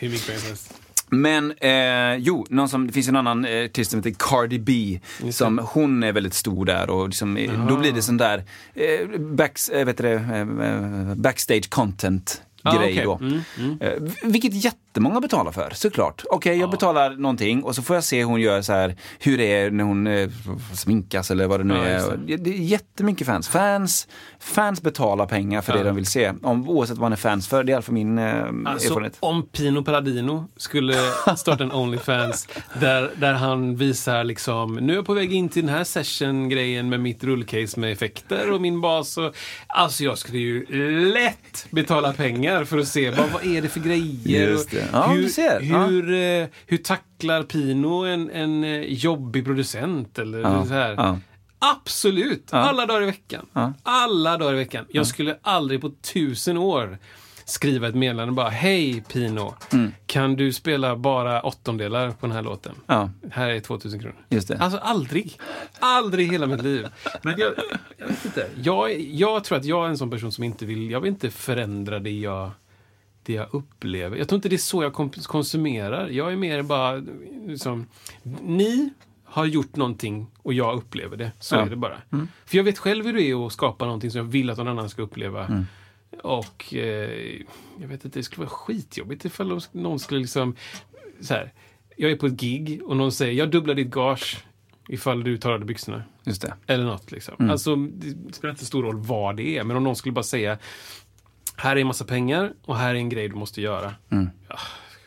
Men 1.14 1.52
eh, 1.52 2.16
jo, 2.16 2.46
någon 2.50 2.70
som, 2.70 2.88
det 2.88 2.94
finns 2.94 3.08
en 3.08 3.16
annan 3.16 3.46
eh, 3.46 3.66
artist 3.66 3.92
som 3.92 4.00
heter 4.00 4.16
Cardi 4.20 4.60
B. 4.60 5.00
Som, 5.32 5.60
hon 5.72 6.04
är 6.04 6.12
väldigt 6.12 6.34
stor 6.34 6.66
där 6.66 6.90
och 6.90 7.08
liksom, 7.08 7.38
eh, 7.38 7.68
då 7.68 7.78
blir 7.78 7.92
det 7.92 8.02
sån 8.02 8.18
där 8.18 8.44
eh, 8.74 9.20
backs, 9.20 9.70
du 9.70 10.04
det, 10.04 10.14
eh, 10.14 11.16
backstage 11.16 11.70
content 11.70 12.42
Ah, 12.64 12.78
grej 12.78 12.92
okej. 12.92 13.04
då. 13.04 13.18
Mm, 13.22 13.42
mm. 13.60 13.78
Eh, 13.82 13.94
vilket 14.24 14.54
jättemånga 14.92 15.20
betalar 15.22 15.52
för, 15.52 15.70
såklart. 15.74 16.24
Okej, 16.30 16.58
jag 16.60 16.70
betalar 16.72 17.10
någonting 17.16 17.64
och 17.64 17.76
så 17.76 17.82
får 17.82 17.96
jag 17.96 18.04
se 18.04 18.18
hur 18.20 18.26
hon 18.26 18.42
gör 18.42 18.62
så 18.62 18.74
här, 18.74 18.96
hur 19.20 19.38
det 19.38 19.54
är 19.54 19.72
när 19.72 19.84
hon 19.84 20.08
eh, 20.08 20.30
sminkas 20.74 21.32
eller 21.32 21.48
vad 21.48 21.60
det 21.60 21.64
nu 21.64 21.74
Ja, 21.74 21.82
är. 21.84 22.18
det. 22.38 22.50
Är 22.50 22.54
jättemycket 22.54 23.28
fans. 23.28 23.48
Fans, 23.50 24.08
fans 24.40 24.82
betalar 24.82 25.26
pengar 25.26 25.62
för 25.62 25.74
Ja. 25.74 25.78
det 25.78 25.84
de 25.84 25.96
vill 25.96 26.06
se. 26.06 26.34
Om, 26.44 26.70
oavsett 26.70 26.98
vad 26.98 27.02
man 27.06 27.12
är 27.12 27.16
fans 27.18 27.48
för, 27.48 27.64
det 27.64 27.70
är 27.70 27.72
i 27.72 27.76
alla 27.76 27.82
fall 27.82 27.94
min 27.94 28.18
eh, 28.18 28.44
Alltså, 28.66 28.88
erfarenhet. 28.90 29.18
om 29.20 29.44
Pino 29.48 29.84
Palladino 29.84 30.48
skulle 30.58 30.96
starta 31.38 31.64
en 31.64 31.72
Onlyfans 31.72 32.48
där, 32.80 33.12
där 33.16 33.34
han 33.34 33.76
visar 33.76 34.24
liksom, 34.24 34.76
nu 34.76 34.94
är 34.94 34.98
jag 34.98 35.06
på 35.06 35.14
väg 35.14 35.34
in 35.34 35.50
till 35.50 35.66
den 35.66 35.76
här 35.76 35.84
session-grejen 35.84 36.90
med 36.90 37.00
mitt 37.00 37.24
rullcase 37.24 37.80
med 37.80 37.92
effekter 37.92 38.52
och 38.52 38.62
min 38.62 38.82
bas. 38.82 39.18
Och, 39.18 39.36
alltså 39.68 40.04
jag 40.04 40.18
skulle 40.18 40.38
ju 40.40 40.66
lätt 41.14 41.68
betala 41.70 42.14
pengar 42.14 42.64
för 42.66 42.78
att 42.78 42.88
se 42.88 43.10
vad, 43.10 43.30
vad 43.34 43.46
är 43.46 43.62
det 43.62 43.70
för 43.70 43.80
grejer. 43.80 44.58
Det. 44.86 44.90
Ja, 44.98 45.08
hur, 45.08 45.22
du 45.22 45.30
ser. 45.30 45.62
Ja. 45.62 45.86
hur, 45.86 46.14
eh, 46.14 46.48
hur 46.66 46.78
tacklar 46.78 47.44
Pino 47.44 48.06
en, 48.06 48.30
en 48.30 48.64
eh, 48.64 48.82
jobbig 48.82 49.46
producent? 49.46 50.20
Eller 50.20 50.40
Ja, 50.40 50.66
så 50.66 50.74
här. 50.74 50.94
ja. 50.98 51.20
Absolut! 51.76 52.54
Alla 52.54 52.86
dagar 52.86 53.02
i 53.02 53.06
veckan. 53.06 53.46
Ja. 53.54 53.74
Alla 53.84 54.38
dagar 54.38 54.54
i 54.54 54.58
veckan. 54.58 54.86
Jag 54.90 55.08
skulle 55.08 55.38
aldrig 55.42 55.82
på 55.82 55.90
tusen 56.14 56.58
år 56.58 56.98
skriva 57.46 57.88
ett 57.88 57.96
meddelande 57.96 58.34
bara 58.34 58.50
Hej 58.50 59.04
Pino, 59.08 59.56
Mm. 59.74 59.92
kan 60.06 60.36
du 60.36 60.54
spela 60.54 60.96
bara 60.96 61.42
åttondelar 61.42 62.12
på 62.12 62.28
den 62.28 62.36
här 62.36 62.42
låten? 62.42 62.76
Ja, 62.88 63.10
Här 63.32 63.50
är 63.50 63.60
2000 63.60 64.00
kronor. 64.00 64.16
just 64.30 64.48
det. 64.48 64.58
Alltså 64.58 64.78
aldrig. 64.80 65.40
Aldrig 65.80 66.28
i 66.28 66.32
hela 66.32 66.48
mitt 66.48 66.64
liv. 66.64 66.88
Men 67.22 67.36
jag, 67.38 67.52
jag 67.98 68.08
vet 68.08 68.26
inte. 68.26 68.48
Jag, 68.64 69.00
jag 69.02 69.44
tror 69.44 69.58
att 69.58 69.66
jag 69.66 69.86
är 69.86 69.90
en 69.90 69.98
sån 69.98 70.10
person 70.12 70.32
som 70.32 70.44
inte 70.44 70.66
vill, 70.66 70.92
jag 70.92 71.00
vill 71.02 71.10
inte 71.12 71.30
förändra 71.30 72.00
det 72.00 72.10
jag, 72.20 72.52
det 73.24 73.34
jag 73.34 73.48
upplever. 73.52 74.18
Jag 74.18 74.28
tror 74.30 74.38
inte 74.38 74.50
det 74.50 74.56
är 74.56 74.58
så 74.58 74.84
jag 74.84 74.94
konsumerar. 75.24 76.08
Jag 76.10 76.32
är 76.32 76.36
mer 76.36 76.62
bara, 76.62 77.04
liksom, 77.48 77.86
ni 78.42 78.90
har 79.24 79.46
gjort 79.46 79.76
någonting 79.76 80.28
och 80.38 80.54
jag 80.54 80.78
upplever 80.78 81.18
det. 81.18 81.32
Så 81.40 81.56
Ja. 81.56 81.62
är 81.62 81.70
det 81.70 81.76
bara. 81.76 81.98
För 82.46 82.58
jag 82.58 82.64
vet 82.64 82.78
själv 82.78 83.06
hur 83.06 83.14
det 83.14 83.24
är 83.24 83.46
att 83.48 83.54
skapa 83.54 83.86
någonting 83.86 84.12
som 84.12 84.18
jag 84.18 84.26
vill 84.26 84.50
att 84.50 84.58
någon 84.58 84.68
annan 84.68 84.90
ska 84.90 85.02
uppleva. 85.02 85.66
Och 86.24 86.74
eh, 86.74 87.42
jag 87.82 87.88
vet 87.88 88.06
inte, 88.06 88.20
det 88.20 88.24
skulle 88.24 88.40
vara 88.46 88.50
skitjobbigt 88.56 89.26
ifall 89.26 89.62
någon 89.72 90.00
skulle 90.00 90.20
liksom... 90.22 90.56
Så 91.22 91.34
här, 91.34 91.54
jag 91.98 92.12
är 92.12 92.16
på 92.16 92.26
ett 92.26 92.34
gig 92.42 92.82
och 92.86 92.98
någon 92.98 93.12
säger 93.12 93.34
jag 93.34 93.52
dubblar 93.52 93.76
ditt 93.76 93.88
gage 93.92 94.44
ifall 94.90 95.24
du 95.24 95.38
tar 95.38 95.52
av 95.52 95.60
dig 95.60 95.68
byxorna. 95.68 96.04
Just 96.24 96.42
det. 96.42 96.54
Eller 96.68 96.84
något 96.84 97.12
liksom. 97.12 97.50
Alltså, 97.50 97.76
det 97.76 98.34
spelar 98.36 98.52
inte 98.52 98.66
stor 98.66 98.84
roll 98.84 98.98
vad 98.98 99.38
det 99.38 99.58
är, 99.58 99.64
men 99.64 99.78
om 99.78 99.84
någon 99.84 99.96
skulle 99.96 100.14
bara 100.14 100.24
säga 100.24 100.58
här 101.62 101.76
är 101.76 101.82
en 101.82 101.88
massa 101.88 102.06
pengar 102.06 102.54
och 102.66 102.78
här 102.78 102.90
är 102.90 102.96
en 102.96 103.10
grej 103.10 103.30
du 103.30 103.36
måste 103.36 103.62
göra. 103.62 103.94
Mm. 104.10 104.30
Ja, 104.50 104.56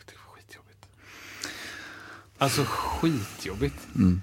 det 0.05 0.13
är 0.13 0.17
skitjobbigt. 0.17 0.87
Alltså 2.37 2.63
skitjobbigt. 2.67 3.75
Mm. 3.95 4.21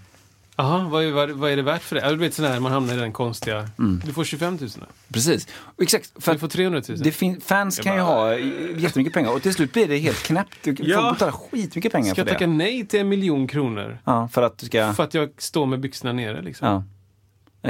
Jaha, 0.56 0.88
vad, 0.88 1.04
är- 1.04 1.10
vad, 1.12 1.30
vad 1.30 1.50
är 1.50 1.56
det 1.56 1.62
värt 1.62 1.82
för 1.82 1.96
det? 1.96 2.08
Du 2.10 2.16
vet 2.16 2.34
sån 2.34 2.44
här, 2.44 2.60
man 2.60 2.72
hamnar 2.72 2.94
i 2.94 2.96
den 2.96 3.12
konstiga... 3.12 3.68
Mm. 3.78 4.00
Du 4.04 4.12
får 4.12 4.24
25 4.24 4.56
000. 4.60 4.70
Precis. 5.12 5.48
Exakt. 5.82 6.12
För 6.18 6.32
Du 6.32 6.38
får 6.38 6.48
300 6.48 6.82
000. 6.88 6.98
det 6.98 7.12
fin- 7.12 7.40
fans 7.40 7.78
kan 7.78 7.94
ju 7.94 8.00
ha 8.00 8.34
jättemycket 8.76 9.12
pengar 9.12 9.30
och 9.30 9.42
till 9.42 9.54
slut 9.54 9.72
blir 9.72 9.88
det 9.88 9.98
helt 9.98 10.22
knäppt. 10.22 10.58
Du 10.62 10.74
Ja. 10.78 11.00
får 11.02 11.12
betala 11.12 11.32
skitmycket 11.32 11.92
pengar 11.92 12.06
Ska 12.06 12.14
för 12.14 12.20
jag 12.22 12.28
tacka 12.28 12.46
det. 12.46 12.52
nej 12.52 12.86
till 12.86 13.00
en 13.00 13.08
miljon 13.08 13.46
kronor? 13.48 13.98
Ja, 14.04 14.28
för 14.28 14.42
att 14.42 14.58
du 14.58 14.66
ska... 14.66 14.92
För 14.92 15.02
att 15.04 15.14
jag 15.14 15.30
står 15.38 15.66
med 15.66 15.80
byxorna 15.80 16.12
nere 16.12 16.42
liksom. 16.42 16.68
Ja. 16.68 16.84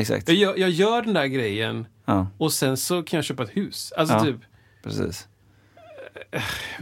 Exakt. 0.00 0.28
Jag, 0.28 0.36
gör, 0.36 0.56
jag 0.56 0.70
gör 0.70 1.02
den 1.02 1.14
där 1.14 1.26
grejen 1.26 1.86
Ja, 2.04 2.26
och 2.38 2.52
sen 2.52 2.76
så 2.76 3.02
kan 3.02 3.18
jag 3.18 3.24
köpa 3.24 3.42
ett 3.42 3.56
hus. 3.56 3.92
Alltså 3.96 4.14
Ja. 4.14 4.24
typ... 4.24 4.36
precis. 4.82 5.28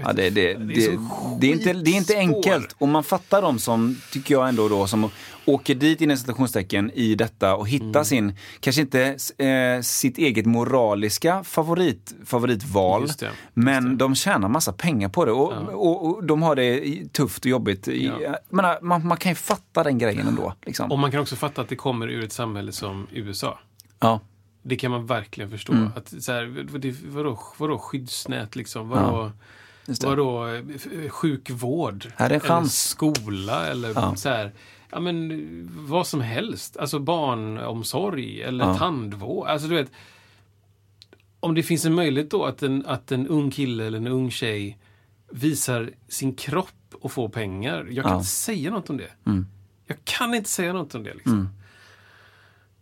Ja, 0.05 0.13
det, 0.13 0.31
det, 0.31 0.55
det, 0.55 0.99
det 1.41 1.47
är 1.47 1.53
inte, 1.53 1.73
det 1.73 1.91
är 1.91 1.97
inte 1.97 2.17
enkelt. 2.17 2.75
Och 2.79 2.89
man 2.89 3.05
fattar 3.05 3.43
dem 3.43 3.59
som, 3.59 3.97
tycker 4.13 4.35
jag 4.35 4.49
ändå 4.49 4.69
då, 4.69 4.87
som 4.87 5.11
åker 5.45 5.75
dit 5.75 6.01
inom 6.01 6.17
citationstecken 6.17 6.91
i 6.95 7.15
detta 7.15 7.57
och 7.57 7.69
hittar 7.69 7.87
Mm. 7.87 8.05
sin, 8.05 8.37
kanske 8.61 8.83
inte 8.83 9.17
eh, 9.39 9.81
sitt 9.83 10.19
eget 10.19 10.47
moraliska 10.47 11.45
favorit, 11.45 12.15
favoritval. 12.25 13.03
Just 13.03 13.21
det. 13.21 13.31
Men 13.55 13.99
de 13.99 14.15
tjänar 14.15 14.49
massa 14.49 14.73
pengar 14.73 15.09
på 15.09 15.25
det 15.25 15.33
och, 15.33 15.53
Ja. 15.53 15.59
och, 15.59 16.07
och 16.07 16.25
de 16.25 16.43
har 16.43 16.57
det 16.57 16.83
tufft 17.13 17.45
och 17.45 17.51
jobbigt. 17.51 17.87
Ja. 17.89 18.37
menar, 18.49 18.79
man, 18.83 19.07
man 19.07 19.17
kan 19.17 19.33
ju 19.33 19.37
fatta 19.37 19.85
den 19.85 19.99
grejen 19.99 20.27
ändå. 20.29 20.55
Liksom. 20.67 20.93
Och 20.93 20.99
man 20.99 21.11
kan 21.11 21.21
också 21.21 21.37
fatta 21.37 21.63
att 21.63 21.69
det 21.69 21.77
kommer 21.77 22.09
ur 22.09 22.25
ett 22.25 22.33
samhälle 22.33 22.73
som 22.73 23.07
USA. 23.13 23.59
Ja, 24.01 24.21
Det 24.63 24.77
kan 24.77 24.91
man 24.91 25.07
verkligen 25.07 25.51
förstå. 25.51 25.73
Mm. 25.73 25.91
Att, 25.97 26.23
så 26.23 26.33
här, 26.33 26.43
det- 26.79 26.97
vadå, 27.07 27.39
vadå 27.59 27.79
skyddsnät 27.79 28.57
liksom? 28.57 28.89
Vadå, 28.89 29.33
det. 29.87 30.05
vadå 30.05 30.47
eh, 30.49 31.09
sjukvård? 31.09 32.07
Här 32.17 32.31
är 32.31 32.35
en 32.35 32.41
chans. 32.41 32.83
skola 32.89 33.67
eller 33.67 33.93
Ja. 33.95 34.17
så 34.17 34.29
här. 34.29 34.53
Ja 34.91 35.01
men 35.01 35.69
vad 35.89 36.07
som 36.07 36.21
helst. 36.21 36.77
Alltså 36.77 36.99
barnomsorg 36.99 38.43
eller 38.43 38.65
Ja. 38.65 38.79
tandvård. 38.79 39.49
Alltså 39.49 39.69
du 39.69 39.75
vet. 39.75 39.91
Om 41.41 41.55
det 41.55 41.63
finns 41.63 41.85
en 41.85 41.95
möjlighet 41.95 42.31
då 42.31 42.45
att 42.45 42.63
en, 42.63 42.87
att 42.87 43.13
en 43.13 43.27
ung 43.27 43.51
kille 43.51 43.87
eller 43.87 43.99
en 43.99 44.07
ung 44.07 44.31
tjej 44.31 44.79
visar 45.31 45.91
sin 46.09 46.35
kropp 46.35 46.95
och 47.01 47.13
får 47.13 47.29
pengar. 47.29 47.87
Jag 47.91 48.05
kan 48.05 48.13
Ja. 48.13 48.17
inte 48.19 48.29
säga 48.31 48.71
något 48.71 48.91
om 48.91 48.97
det. 48.97 49.11
Mm. 49.27 49.47
Jag 49.87 49.97
kan 50.05 50.35
inte 50.35 50.51
säga 50.51 50.73
något 50.73 50.95
om 50.95 51.03
det. 51.03 51.15
Liksom. 51.15 51.49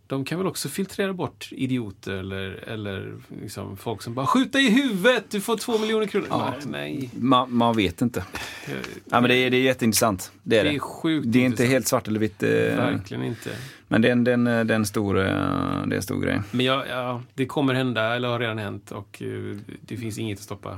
De 0.09 0.25
kan 0.25 0.37
väl 0.37 0.47
också 0.47 0.69
filtrera 0.69 1.13
bort 1.13 1.49
idioter 1.51 2.13
eller, 2.13 2.63
eller 2.69 3.13
liksom 3.41 3.77
folk 3.77 4.01
som 4.01 4.13
bara 4.13 4.25
skjuta 4.27 4.59
i 4.59 4.69
huvudet, 4.69 5.23
du 5.29 5.41
får 5.41 5.57
två 5.57 5.77
miljoner 5.77 6.05
kronor. 6.07 6.27
Ja. 6.29 6.53
Nej. 6.65 7.09
Man, 7.13 7.53
man 7.55 7.75
vet 7.75 8.01
inte. 8.01 8.25
Ja, 9.09 9.21
men 9.21 9.23
det, 9.29 9.35
är, 9.35 9.49
det 9.49 9.57
är 9.57 9.61
jätteintressant. 9.61 10.31
Det 10.43 10.57
är 10.59 10.63
Det 10.63 10.69
det. 10.69 10.75
är 10.75 10.79
sjukt 10.79 11.27
det 11.31 11.39
är 11.39 11.45
inte 11.45 11.65
helt 11.65 11.87
svart 11.87 12.07
eller 12.07 12.19
vitt. 12.19 12.43
eh, 12.43 12.49
Verkligen 12.49 13.23
inte. 13.23 13.49
Men 13.91 14.01
det 14.01 14.07
är 14.07 14.11
en, 14.11 14.23
det 14.23 14.31
är 14.31 14.33
en, 14.33 14.43
det 14.43 14.51
är 14.51 14.71
en, 14.71 14.85
stor, 14.85 15.17
eh, 15.19 15.23
det 15.25 15.93
är 15.93 15.95
en 15.95 16.01
stor 16.01 16.21
grej. 16.21 16.41
Men 16.51 16.65
ja, 16.65 16.85
ja, 16.89 17.21
det 17.33 17.45
kommer 17.45 17.73
hända, 17.73 18.15
eller 18.15 18.27
har 18.27 18.39
redan 18.39 18.57
hänt 18.57 18.91
och 18.91 19.21
eh, 19.21 19.57
det 19.81 19.97
finns 19.97 20.17
inget 20.17 20.37
att 20.37 20.43
stoppa. 20.43 20.77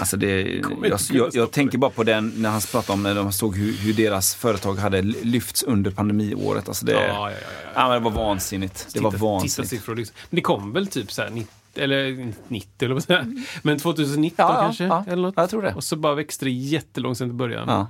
Alltså 0.00 0.16
det, 0.16 0.42
jag, 0.82 1.00
jag, 1.12 1.28
jag 1.32 1.50
tänker 1.50 1.78
bara 1.78 1.90
på 1.90 2.04
den 2.04 2.32
när 2.36 2.50
han 2.50 2.60
pratade 2.60 2.92
om 2.92 3.02
när 3.02 3.14
de 3.14 3.32
såg 3.32 3.56
hur, 3.56 3.72
hur 3.72 3.92
deras 3.92 4.34
företag 4.34 4.74
hade 4.74 5.02
lyfts 5.02 5.62
under 5.62 5.90
pandemiåret. 5.90 6.68
Alltså 6.68 6.86
det, 6.86 6.92
Ja, 6.92 7.00
ja, 7.00 7.30
ja, 7.30 7.36
ja, 7.74 7.88
ja. 7.88 7.94
det 7.94 8.00
var 8.00 8.10
vansinnigt. 8.10 8.88
Det 8.94 9.00
var 9.00 9.10
Titta- 9.10 9.24
vansinnigt. 9.24 9.54
Tittarsiffror 9.56 9.96
liksom. 9.96 10.16
Men 10.30 10.36
det 10.36 10.42
kom 10.42 10.72
väl 10.72 10.86
typ 10.86 11.12
så 11.12 11.22
här 11.22 11.30
90, 11.30 11.52
eller 11.74 12.32
90 12.48 12.70
eller 12.84 12.94
vad 12.94 13.02
säga. 13.02 13.26
Men 13.62 13.78
2019 13.78 14.46
Ja, 14.46 14.54
ja, 14.54 14.60
kanske? 14.62 14.84
ja. 14.84 15.04
eller 15.08 15.22
något. 15.22 15.34
Jag 15.36 15.50
tror 15.50 15.62
det. 15.62 15.74
Och 15.74 15.84
så 15.84 15.96
bara 15.96 16.14
växte 16.14 16.44
det 16.44 16.50
jättelångsamt 16.50 17.30
i 17.30 17.34
början. 17.34 17.86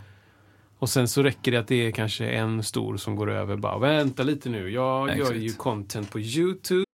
Och 0.78 0.88
sen 0.88 1.08
så 1.08 1.22
räcker 1.22 1.52
det 1.52 1.58
att 1.58 1.68
det 1.68 1.86
är 1.86 1.90
kanske 1.90 2.26
en 2.26 2.62
stor 2.62 2.96
som 2.96 3.16
går 3.16 3.30
över. 3.30 3.56
Bara 3.56 3.78
vänta 3.78 4.22
lite 4.22 4.48
nu, 4.48 4.70
jag 4.70 5.10
Exakt. 5.10 5.30
gör 5.30 5.40
ju 5.40 5.52
content 5.52 6.10
på 6.10 6.20
YouTube. 6.20 6.84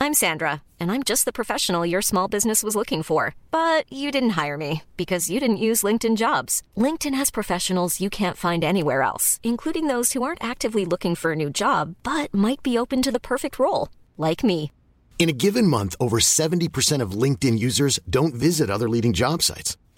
I'm 0.00 0.14
Sandra, 0.14 0.62
and 0.80 0.90
I'm 0.90 1.04
just 1.04 1.26
the 1.26 1.32
professional 1.32 1.86
your 1.86 2.02
small 2.02 2.26
business 2.26 2.64
was 2.64 2.74
looking 2.74 3.04
for. 3.04 3.36
But 3.52 3.84
you 3.88 4.10
didn't 4.10 4.44
hire 4.44 4.56
me 4.56 4.82
because 4.96 5.30
you 5.30 5.38
didn't 5.38 5.68
use 5.68 5.86
LinkedIn 5.86 6.16
jobs. 6.16 6.62
LinkedIn 6.76 7.14
has 7.14 7.30
professionals 7.30 8.00
you 8.00 8.10
can't 8.10 8.36
find 8.36 8.64
anywhere 8.64 9.02
else, 9.02 9.38
including 9.44 9.86
those 9.86 10.12
who 10.12 10.24
aren't 10.24 10.42
actively 10.42 10.84
looking 10.84 11.14
for 11.14 11.32
a 11.32 11.36
new 11.36 11.50
job 11.50 11.94
but 12.02 12.34
might 12.34 12.62
be 12.64 12.76
open 12.76 13.00
to 13.02 13.12
the 13.12 13.20
perfect 13.20 13.60
role, 13.60 13.88
like 14.18 14.42
me. 14.42 14.72
In 15.20 15.28
a 15.28 15.38
given 15.44 15.68
month, 15.68 15.94
over 16.00 16.18
70% 16.18 17.00
of 17.00 17.12
LinkedIn 17.12 17.58
users 17.58 18.00
don't 18.10 18.34
visit 18.34 18.70
other 18.70 18.88
leading 18.88 19.12
job 19.12 19.40
sites. 19.40 19.76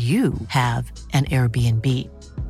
you 0.00 0.32
have 0.48 0.84
an 1.12 1.24
Airbnb. 1.24 1.86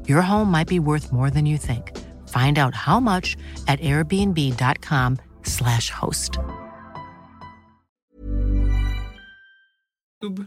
Your 0.09 0.23
home 0.23 0.59
might 0.59 0.69
be 0.69 0.79
worth 0.79 1.13
more 1.13 1.31
than 1.31 1.47
you 1.47 1.59
think. 1.59 1.83
Find 2.29 2.59
out 2.59 2.75
how 2.75 3.01
much 3.01 3.37
at 3.67 3.81
airbnb.com/slash 3.81 5.91
host. 6.01 6.31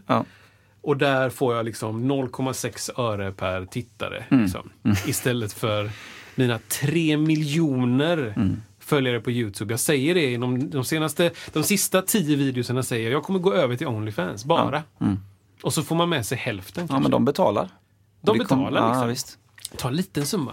Ja. 0.06 0.24
Och 0.82 0.96
där 0.96 1.30
får 1.30 1.56
jag 1.56 1.64
liksom 1.64 2.12
0,6 2.12 3.00
öre 3.00 3.32
per 3.32 3.66
tittare. 3.66 4.24
Mm. 4.30 4.42
Liksom. 4.44 4.70
Istället 5.06 5.52
för 5.52 5.90
mina 6.34 6.58
3 6.68 7.16
miljoner 7.16 8.32
Mm. 8.36 8.62
följare 8.78 9.20
på 9.20 9.30
YouTube. 9.30 9.72
Jag 9.72 9.80
säger 9.80 10.14
det 10.14 10.32
inom 10.32 10.70
de 10.70 10.84
senaste, 10.84 11.30
de 11.52 11.62
sista 11.64 12.02
10 12.02 12.36
videorna 12.36 12.82
säger 12.82 13.04
jag 13.04 13.12
jag 13.12 13.22
kommer 13.22 13.38
gå 13.38 13.54
över 13.54 13.76
till 13.76 13.86
Onlyfans, 13.86 14.44
bara. 14.44 14.82
Och 15.64 15.72
så 15.74 15.82
får 15.82 15.96
man 15.96 16.08
med 16.08 16.26
sig 16.26 16.38
hälften 16.38 16.82
ja, 16.84 16.88
kanske. 16.88 17.02
men 17.02 17.10
de 17.10 17.24
betalar. 17.24 17.68
De 18.20 18.30
kom- 18.30 18.38
betalar 18.38 18.80
Ja, 18.80 18.88
liksom. 18.88 19.08
visst. 19.08 19.38
Ta 19.76 19.88
en 19.88 19.96
liten 19.96 20.26
summa. 20.26 20.52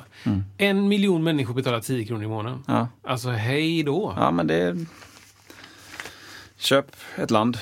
En 0.58 0.88
miljon 0.88 1.24
människor 1.24 1.54
betalar 1.54 1.80
10 1.80 2.06
kronor 2.06 2.24
i 2.24 2.28
månaden. 2.28 2.64
Ja. 2.68 2.88
Alltså 3.04 3.30
hej 3.30 3.84
då. 3.84 4.14
Ja, 4.18 4.32
men 4.32 4.48
det... 4.48 4.76
Köp 6.62 6.86
ett 7.16 7.32
land. 7.32 7.58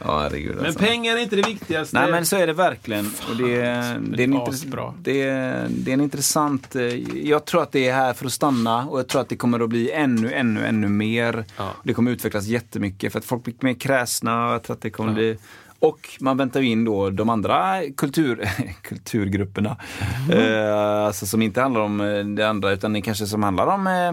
ja, 0.00 0.18
herregud 0.20 0.56
Men 0.56 0.66
alltså. 0.66 0.80
pengar 0.80 1.16
är 1.16 1.20
inte 1.20 1.36
det 1.36 1.42
viktigaste. 1.48 2.00
Nej, 2.00 2.10
men 2.10 2.26
så 2.26 2.36
är 2.36 2.46
det 2.46 2.52
verkligen. 2.52 3.10
Och 3.30 3.36
det, 3.36 3.60
är- 3.60 3.98
det, 3.98 4.22
är 4.22 4.24
en 4.24 4.34
intress- 4.34 4.92
det, 5.02 5.22
är- 5.22 5.66
det 5.70 5.90
är 5.90 5.94
en 5.94 6.00
intressant... 6.00 6.76
eh, 6.76 6.82
Jag 7.28 7.44
tror 7.44 7.62
att 7.62 7.72
det 7.72 7.88
är 7.88 7.94
här 7.94 8.12
för 8.12 8.26
att 8.26 8.32
stanna 8.32 8.86
och 8.88 8.98
jag 8.98 9.08
tror 9.08 9.20
att 9.20 9.28
det 9.28 9.36
kommer 9.36 9.60
att 9.60 9.68
bli 9.68 9.90
ännu, 9.90 10.32
ännu, 10.32 10.66
ännu 10.66 10.88
mer. 10.88 11.44
Ja. 11.56 11.70
Det 11.84 11.94
kommer 11.94 12.10
utvecklas 12.10 12.44
jättemycket 12.46 13.12
för 13.12 13.18
att 13.18 13.24
folk 13.24 13.44
blir 13.44 13.54
mer 13.60 13.74
kräsna 13.74 14.46
och 14.46 14.54
jag 14.54 14.62
tror 14.62 14.76
att 14.76 14.82
det 14.82 14.90
kommer 14.90 15.10
Ja. 15.10 15.14
bli... 15.14 15.38
Och 15.78 16.08
man 16.20 16.36
väntar 16.36 16.60
ju 16.60 16.66
in 16.68 16.84
då 16.84 17.10
de 17.10 17.28
andra 17.30 17.80
kultur, 17.96 18.48
kulturgrupperna. 18.82 19.76
Eh, 20.32 20.74
alltså 21.06 21.26
som 21.26 21.42
inte 21.42 21.60
handlar 21.60 21.80
om 21.80 22.00
eh, 22.00 22.24
det 22.24 22.48
andra 22.48 22.70
utan 22.72 22.92
det 22.92 23.00
kanske 23.02 23.26
som 23.26 23.42
handlar 23.42 23.66
om 23.66 23.86
eh, 23.86 24.12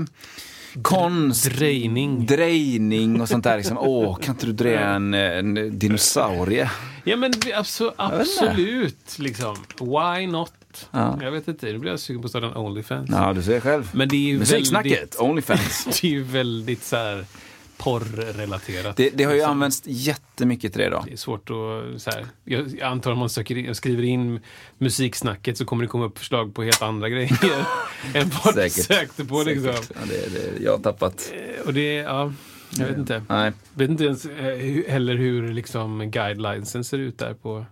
konst, 0.82 1.46
Drejning. 1.46 2.26
drejning 2.26 3.22
och 3.22 3.30
sånt 3.30 3.44
där. 3.44 3.58
Liksom. 3.58 3.78
Åh, 3.78 4.18
kan 4.18 4.36
inte 4.36 4.46
du 4.46 4.54
dreja 4.54 4.90
en, 4.90 5.14
en 5.14 5.80
dinosaurie? 5.80 6.70
Ja 7.04 7.16
men 7.18 7.32
vi- 7.46 7.54
abso- 7.54 7.84
vet 7.84 7.92
inte. 7.92 8.04
absolut, 8.50 9.20
liksom. 9.20 9.56
Why 9.80 10.28
not? 10.28 10.54
Ja. 10.92 11.20
Jag 11.22 11.32
vet 11.32 11.48
inte, 11.48 11.66
nu 11.66 11.78
blir 11.78 11.92
jag 11.92 12.00
sugen 12.00 12.22
på 12.22 12.26
att 12.26 12.30
starta 12.32 12.48
en 12.48 12.58
Onlyfans. 12.58 13.10
Ja, 13.12 13.34
du 13.34 13.42
ser 13.44 13.60
själv. 13.60 13.90
Men 13.94 14.10
det 14.10 14.16
är 14.16 14.20
ju 14.32 14.40
Musiksnacket, 14.40 14.92
väldigt, 14.92 15.20
Onlyfans. 15.20 15.86
det 16.02 16.08
är 16.08 16.12
ju 16.12 16.24
väldigt 16.24 16.84
så 16.84 16.96
här 16.96 17.26
porrrelaterat. 17.84 18.98
Det, 18.98 19.10
det 19.10 19.24
har 19.24 19.32
ju 19.32 19.38
Liksom. 19.38 19.52
använts 19.52 19.82
jättemycket 19.86 20.72
till 20.74 20.82
det 20.82 20.88
idag. 20.88 21.04
Det 21.08 21.14
är 21.14 21.18
svårt 21.18 21.50
att... 21.50 22.02
Så 22.02 22.10
här, 22.12 22.26
jag, 22.44 22.68
jag 22.68 22.82
antar 22.82 23.12
om 23.12 23.18
man 23.20 23.30
söker 23.30 23.58
in, 23.58 23.76
skriver 23.76 24.04
in 24.04 24.40
musiksnacket 24.78 25.58
så 25.58 25.66
kommer 25.66 25.84
det 25.84 25.88
komma 25.88 26.06
upp 26.06 26.18
förslag 26.20 26.56
på 26.56 26.64
helt 26.64 26.82
andra 26.82 27.10
grejer 27.10 27.32
än 28.14 28.32
vad 28.46 28.56
du 28.56 28.70
sökte 28.70 29.26
på. 29.26 29.44
Liksom. 29.44 29.74
Säkert. 29.74 29.92
Ja, 29.96 30.02
det, 30.10 30.34
det, 30.34 30.64
jag 30.64 30.72
har 30.72 30.80
tappat. 30.80 31.34
Eh, 31.34 31.68
Och 31.68 31.74
det, 31.74 31.94
ja, 31.94 32.34
jag 32.78 32.86
vet 32.88 32.98
inte. 32.98 33.24
Nej. 33.30 33.52
vet 33.74 33.90
inte 33.90 34.04
ens 34.06 34.26
eh, 34.26 34.92
heller 34.92 35.16
hur 35.16 35.54
liksom 35.54 36.12
guidelinesen 36.12 36.84
ser 36.84 36.98
ut 36.98 37.18
där 37.18 37.34
på, 37.34 37.66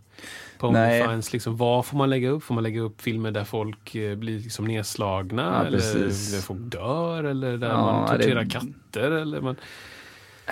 på. 0.58 0.68
Onlyfans. 0.68 1.34
Liksom, 1.34 1.58
vad 1.58 1.86
får 1.86 1.98
man 1.98 2.10
lägga 2.10 2.30
upp? 2.30 2.44
Får 2.44 2.54
man 2.54 2.64
lägga 2.64 2.82
upp 2.82 3.02
filmer 3.02 3.32
där 3.32 3.44
folk 3.44 3.96
eh, 3.96 4.16
blir 4.16 4.40
liksom 4.40 4.66
nedslagna? 4.66 5.42
Ja, 5.62 5.66
eller 5.68 5.78
precis. 5.78 6.32
där 6.34 6.42
folk 6.42 6.60
dör? 6.62 7.24
Eller 7.24 7.58
där 7.58 7.68
Ja, 7.70 7.82
man 8.08 8.08
torterar 8.18 8.44
det- 8.44 8.50
katter? 8.50 9.12
Eller 9.12 9.42
man, 9.42 9.56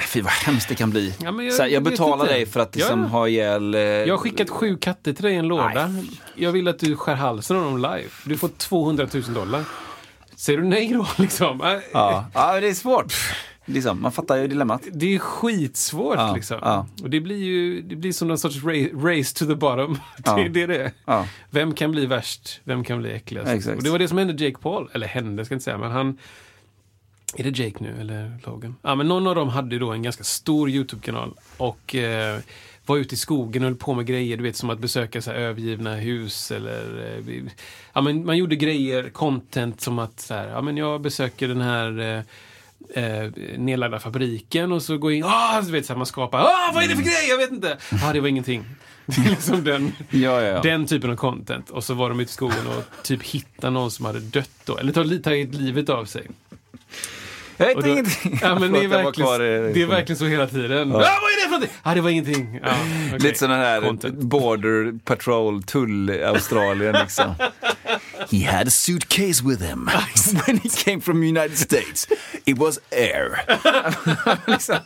Fy 0.07 0.21
vad 0.21 0.31
hemskt 0.31 0.69
det 0.69 0.75
kan 0.75 0.89
bli. 0.89 1.13
Ja, 1.23 1.41
jag 1.43 1.53
här, 1.53 1.67
jag 1.67 1.83
betalar 1.83 2.25
dig 2.25 2.45
för 2.45 2.59
att 2.59 2.75
Ja. 2.75 2.79
liksom, 2.79 3.05
ha 3.05 3.27
ihjäl... 3.27 3.75
Eh, 3.75 3.81
jag 3.81 4.13
har 4.13 4.17
skickat 4.17 4.49
sju 4.49 4.77
katter 4.77 5.13
till 5.13 5.23
dig 5.23 5.33
i 5.33 5.37
en 5.37 5.47
låda. 5.47 5.87
Nej. 5.87 6.09
Jag 6.35 6.51
vill 6.51 6.67
att 6.67 6.79
du 6.79 6.95
skär 6.95 7.15
halsen 7.15 7.57
av 7.57 7.63
dem 7.63 7.77
live. 7.77 8.09
Du 8.25 8.37
får 8.37 8.47
200 8.47 9.07
000 9.13 9.33
dollar. 9.33 9.63
Säger 10.35 10.59
du 10.59 10.65
nej 10.67 10.93
då? 10.93 11.07
Liksom? 11.17 11.61
Äh, 11.61 11.73
Ja. 11.93 12.25
ja, 12.33 12.59
det 12.59 12.67
är 12.69 12.73
svårt. 12.73 13.13
Liksom, 13.65 14.01
man 14.01 14.11
fattar 14.11 14.35
ju 14.37 14.47
dilemmat. 14.47 14.81
Det 14.93 15.15
är 15.15 15.19
skitsvårt 15.19 16.15
Ja, 16.17 16.35
liksom. 16.35 16.57
ja. 16.61 16.87
Och 17.03 17.09
det 17.09 17.19
blir 17.19 17.37
ju 17.37 17.81
det 17.81 17.95
blir 17.95 18.11
som 18.11 18.27
någon 18.27 18.37
sorts 18.37 18.55
ra- 18.57 19.17
race 19.19 19.35
to 19.35 19.45
the 19.45 19.55
bottom. 19.55 19.93
det 20.17 20.23
Ja. 20.25 20.39
är 20.39 20.49
det 20.49 20.65
det 20.65 20.77
är. 20.83 20.91
Ja. 21.05 21.25
Vem 21.49 21.73
kan 21.73 21.91
bli 21.91 22.05
värst? 22.05 22.61
Vem 22.63 22.83
kan 22.83 22.99
bli 22.99 23.11
äckligast? 23.13 23.49
Exakt. 23.51 23.77
Och 23.77 23.83
det 23.83 23.89
var 23.89 23.99
det 23.99 24.07
som 24.07 24.17
hände 24.17 24.43
Jake 24.45 24.57
Paul. 24.61 24.89
Eller 24.93 25.07
hände, 25.07 25.45
ska 25.45 25.53
jag 25.53 25.55
inte 25.55 25.63
säga. 25.63 25.77
Men 25.77 25.91
han... 25.91 26.17
Är 27.37 27.43
det 27.43 27.59
Jake 27.59 27.83
nu 27.83 28.01
eller 28.01 28.37
Logan? 28.45 28.75
Ja, 28.81 28.95
men 28.95 29.07
någon 29.07 29.27
av 29.27 29.35
dem 29.35 29.49
hade 29.49 29.79
då 29.79 29.91
en 29.91 30.03
ganska 30.03 30.23
stor 30.23 30.69
YouTube-kanal. 30.69 31.33
Och 31.57 31.95
eh, 31.95 32.39
var 32.85 32.97
ute 32.97 33.15
i 33.15 33.17
skogen 33.17 33.63
och 33.63 33.69
höll 33.69 33.77
på 33.77 33.93
med 33.93 34.05
grejer. 34.05 34.37
Du 34.37 34.43
vet 34.43 34.55
som 34.55 34.69
att 34.69 34.79
besöka 34.79 35.21
så 35.21 35.31
här, 35.31 35.37
övergivna 35.37 35.95
hus 35.95 36.51
eller... 36.51 37.15
Eh, 37.27 37.43
ja, 37.93 38.01
men 38.01 38.25
man 38.25 38.37
gjorde 38.37 38.55
grejer, 38.55 39.09
content 39.09 39.81
som 39.81 39.99
att 39.99 40.19
så 40.19 40.33
här, 40.33 40.47
ja, 40.47 40.61
men 40.61 40.77
jag 40.77 41.01
besöker 41.01 41.47
den 41.47 41.61
här... 41.61 41.99
Eh, 41.99 42.23
eh, 43.03 43.31
nedlagda 43.57 43.99
fabriken 43.99 44.71
och 44.71 44.81
så 44.81 44.97
går 44.97 45.11
in, 45.11 45.23
ah, 45.23 45.61
du 45.61 45.71
vet 45.71 45.85
så 45.85 45.93
här, 45.93 45.97
man 45.97 46.05
skapar, 46.05 46.39
ah, 46.39 46.71
vad 46.73 46.83
är 46.83 46.87
det 46.87 46.95
för 46.95 47.03
grej? 47.03 47.29
Jag 47.29 47.37
vet 47.37 47.51
inte. 47.51 47.77
Ah, 48.03 48.13
det 48.13 48.19
var 48.19 48.27
ingenting. 48.27 48.65
Det 49.05 49.21
är 49.25 49.29
liksom 49.29 49.63
den, 49.63 49.91
Ja, 50.09 50.19
ja, 50.19 50.41
ja. 50.41 50.61
den 50.61 50.85
typen 50.85 51.11
av 51.11 51.15
content. 51.15 51.69
Och 51.69 51.83
så 51.83 51.93
var 51.93 52.09
de 52.09 52.19
ute 52.19 52.29
i 52.29 52.33
skogen 52.33 52.67
och 52.67 53.03
typ 53.03 53.23
hittade 53.23 53.71
någon 53.73 53.91
som 53.91 54.05
hade 54.05 54.19
dött 54.19 54.51
då. 54.65 54.77
Eller 54.77 55.19
tagit 55.19 55.55
livet 55.55 55.89
av 55.89 56.05
sig. 56.05 56.27
Jag 57.59 57.65
vet 57.67 57.77
då- 57.85 57.87
ingenting. 57.87 58.39
Ja, 58.41 58.59
men 58.59 58.71
det 58.73 58.83
är, 58.83 58.87
verkligen, 58.87 59.73
det 59.73 59.81
är 59.81 59.85
verkligen 59.87 60.17
så 60.17 60.25
hela 60.25 60.47
tiden. 60.47 60.91
Ah, 60.91 60.97
vad 60.99 61.03
är 61.03 61.35
det 61.37 61.43
för 61.43 61.49
någonting? 61.51 61.69
Ah, 61.83 61.93
det 61.93 62.01
var 62.01 62.09
ingenting. 62.09 62.59
Ja, 62.63 62.71
okej. 63.07 63.19
Lite 63.19 63.39
sån 63.39 63.49
här 63.51 63.81
Content. 63.81 64.19
border 64.19 64.93
patrol, 65.05 65.63
tull 65.63 66.09
Australien 66.23 66.95
liksom. 67.01 67.25
He 68.31 68.43
had 68.43 68.67
a 68.67 68.71
suitcase 68.71 69.43
with 69.43 69.61
him 69.61 69.89
when 70.45 70.57
he 70.57 70.69
came 70.69 71.01
from 71.01 71.23
United 71.23 71.57
States. 71.57 72.07
It 72.45 72.57
was 72.57 72.79
air. 72.91 73.45
liksom, 74.47 74.77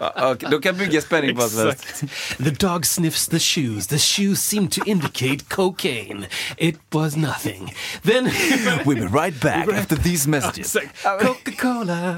ja, 0.00 0.32
okej, 0.32 0.48
då 0.50 0.60
kan 0.60 0.76
bygga 0.76 1.00
spänning 1.00 1.36
på. 1.36 1.42
Exakt. 1.42 2.02
The 2.44 2.50
dog 2.50 2.86
sniffs 2.86 3.28
the 3.28 3.38
shoes. 3.38 3.86
The 3.86 3.98
shoes 3.98 4.40
seem 4.40 4.68
to 4.68 4.80
indicate 4.86 5.48
cocaine. 5.48 6.26
It 6.56 6.78
was 6.90 7.16
nothing. 7.16 7.74
Then... 8.02 8.30
We'll 8.84 8.94
be 9.08 9.20
right 9.22 9.40
back 9.40 9.68
after 9.68 9.96
these 9.96 10.28
messages. 10.28 10.76
Coca-Cola. 11.02 12.16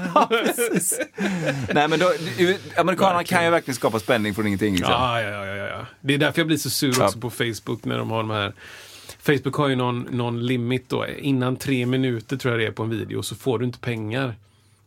Nej, 1.73 1.87
men 1.87 1.99
då, 1.99 2.13
amerikanerna 2.77 3.23
kan 3.23 3.43
ju 3.45 3.49
verkligen 3.49 3.75
skapa 3.75 3.99
spänning 3.99 4.35
från 4.35 4.47
ingenting. 4.47 4.73
Liksom. 4.75 4.91
Ja, 4.91 5.21
ja, 5.21 5.29
ja, 5.29 5.45
ja, 5.45 5.67
ja. 5.67 5.85
Det 6.01 6.13
är 6.13 6.17
därför 6.17 6.39
jag 6.39 6.47
blir 6.47 6.57
så 6.57 6.69
sur 6.69 6.93
Ja. 6.99 7.05
också 7.05 7.19
på 7.19 7.29
Facebook 7.29 7.85
när 7.85 7.97
de 7.97 8.11
har 8.11 8.17
de 8.17 8.29
här 8.29 8.53
Facebook 9.25 9.55
har 9.55 9.67
ju 9.67 9.75
någon, 9.75 10.07
någon 10.11 10.45
limit 10.45 10.89
då. 10.89 11.07
Innan 11.07 11.55
tre 11.55 11.85
minuter 11.85 12.37
tror 12.37 12.53
jag 12.53 12.61
det 12.61 12.67
är 12.67 12.71
på 12.71 12.83
en 12.83 12.89
video 12.89 13.23
så 13.23 13.35
får 13.35 13.59
du 13.59 13.65
inte 13.65 13.79
pengar. 13.79 14.35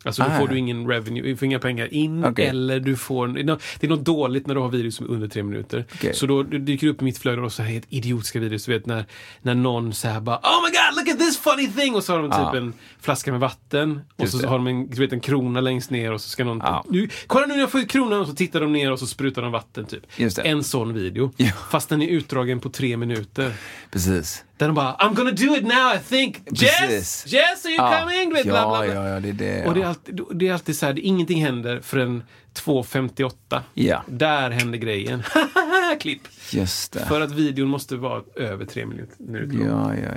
Alltså 0.07 0.23
då 0.23 0.29
Ah. 0.29 0.39
får 0.39 0.49
du 0.49 0.59
ingen 0.59 0.89
revenue, 0.89 1.23
du 1.23 1.37
får 1.37 1.47
inga 1.47 1.59
pengar 1.59 1.95
in 1.95 2.25
Okej. 2.25 2.47
eller 2.47 2.81
du 2.81 2.97
får... 2.97 3.29
Det 3.29 3.87
är 3.87 3.89
något 3.89 4.05
dåligt 4.05 4.47
när 4.47 4.55
du 4.55 4.61
har 4.61 4.69
videos 4.69 4.95
som 4.97 5.07
är 5.07 5.11
under 5.11 5.29
tre 5.29 5.43
minuter. 5.43 5.85
Okej. 5.95 6.15
Så 6.15 6.27
då 6.27 6.43
dyker 6.43 6.87
det 6.87 6.93
upp 6.93 7.03
i 7.03 7.05
mitt 7.05 7.19
flöde 7.19 7.43
och 7.43 7.53
så 7.53 7.63
här 7.63 7.71
helt 7.71 7.87
idiotiska 7.89 8.41
videos. 8.41 8.65
Du 8.65 8.73
vet 8.73 8.87
när, 8.87 9.05
när 9.43 9.55
någon 9.55 9.93
säger 9.95 10.21
bara 10.21 10.37
Oh 10.37 10.63
my 10.65 10.71
god, 10.71 10.97
look 10.99 11.09
at 11.15 11.19
this 11.19 11.39
funny 11.39 11.69
thing! 11.69 11.95
Och 11.95 12.05
så 12.05 12.13
har 12.13 12.23
de 12.23 12.31
typ 12.31 12.39
Ja. 12.39 12.57
en 12.57 12.73
flaska 13.01 13.31
med 13.31 13.41
vatten. 13.41 14.01
Och 14.17 14.29
så 14.29 14.39
det. 14.39 14.49
har 14.49 14.59
de 14.59 14.67
en, 14.67 14.89
du 14.91 15.01
vet, 15.01 15.13
en 15.13 15.21
krona 15.21 15.61
längst 15.61 15.91
ner 15.91 16.13
och 16.13 16.21
så 16.21 16.29
ska 16.29 16.45
någon... 16.45 16.59
Ja. 16.65 16.85
Nu, 16.89 17.09
kolla 17.27 17.47
nu 17.47 17.53
när 17.55 17.61
jag 17.61 17.71
får 17.71 17.81
ut 17.81 17.91
kronan! 17.91 18.21
Och 18.21 18.27
så 18.29 18.35
tittar 18.35 18.61
de 18.61 18.73
ner 18.73 18.93
och 18.93 18.99
så 18.99 19.07
sprutar 19.07 19.43
de 19.43 19.53
vatten 19.53 19.85
typ. 19.87 20.03
En 20.45 20.65
sån 20.65 20.95
video. 20.95 21.33
Ja. 21.37 21.51
Fast 21.71 21.89
den 21.89 22.03
är 22.03 22.09
utdragen 22.09 22.61
på 22.61 22.69
tre 22.71 22.97
minuter. 22.97 23.53
Precis. 23.91 24.45
Där 24.59 24.67
de 24.67 24.75
bara 24.75 24.93
I'm 24.97 25.15
gonna 25.15 25.31
do 25.31 25.57
it 25.57 25.63
now 25.63 25.95
I 25.95 25.99
think. 26.09 26.37
Jess! 26.51 26.79
Precis. 26.81 27.27
Jess 27.33 27.65
are 27.65 27.73
you 27.73 27.85
Ja. 27.91 28.01
coming? 28.01 28.33
Vet, 28.35 28.45
Ja, 28.47 28.53
bla, 28.53 28.69
bla, 28.69 28.85
bla. 28.95 28.95
ja, 28.95 29.09
ja, 29.15 29.21
det 29.21 29.29
är 29.29 29.33
det, 29.33 29.67
Och 29.67 29.75
det 29.75 29.81
är 29.81 29.83
ja. 29.83 29.89
alltid, 29.89 30.21
det 30.35 30.49
är 30.49 30.53
alltid 30.53 30.77
så 30.77 30.87
här, 30.87 30.99
ingenting 30.99 31.45
händer 31.45 31.81
förrän 31.81 32.23
2.58. 32.59 33.61
Ja. 33.75 34.03
Där 34.09 34.51
händer 34.51 34.79
grejen. 34.79 35.23
Klipp. 36.01 36.21
Just 36.53 36.93
det. 36.93 37.07
För 37.07 37.21
att 37.21 37.33
videon 37.33 37.69
måste 37.69 37.97
vara 37.97 38.23
över 38.37 38.65
tre 38.65 38.87
minuter 38.87 39.17
lång. 39.19 39.67
Ja, 39.67 39.95
ja, 39.95 40.11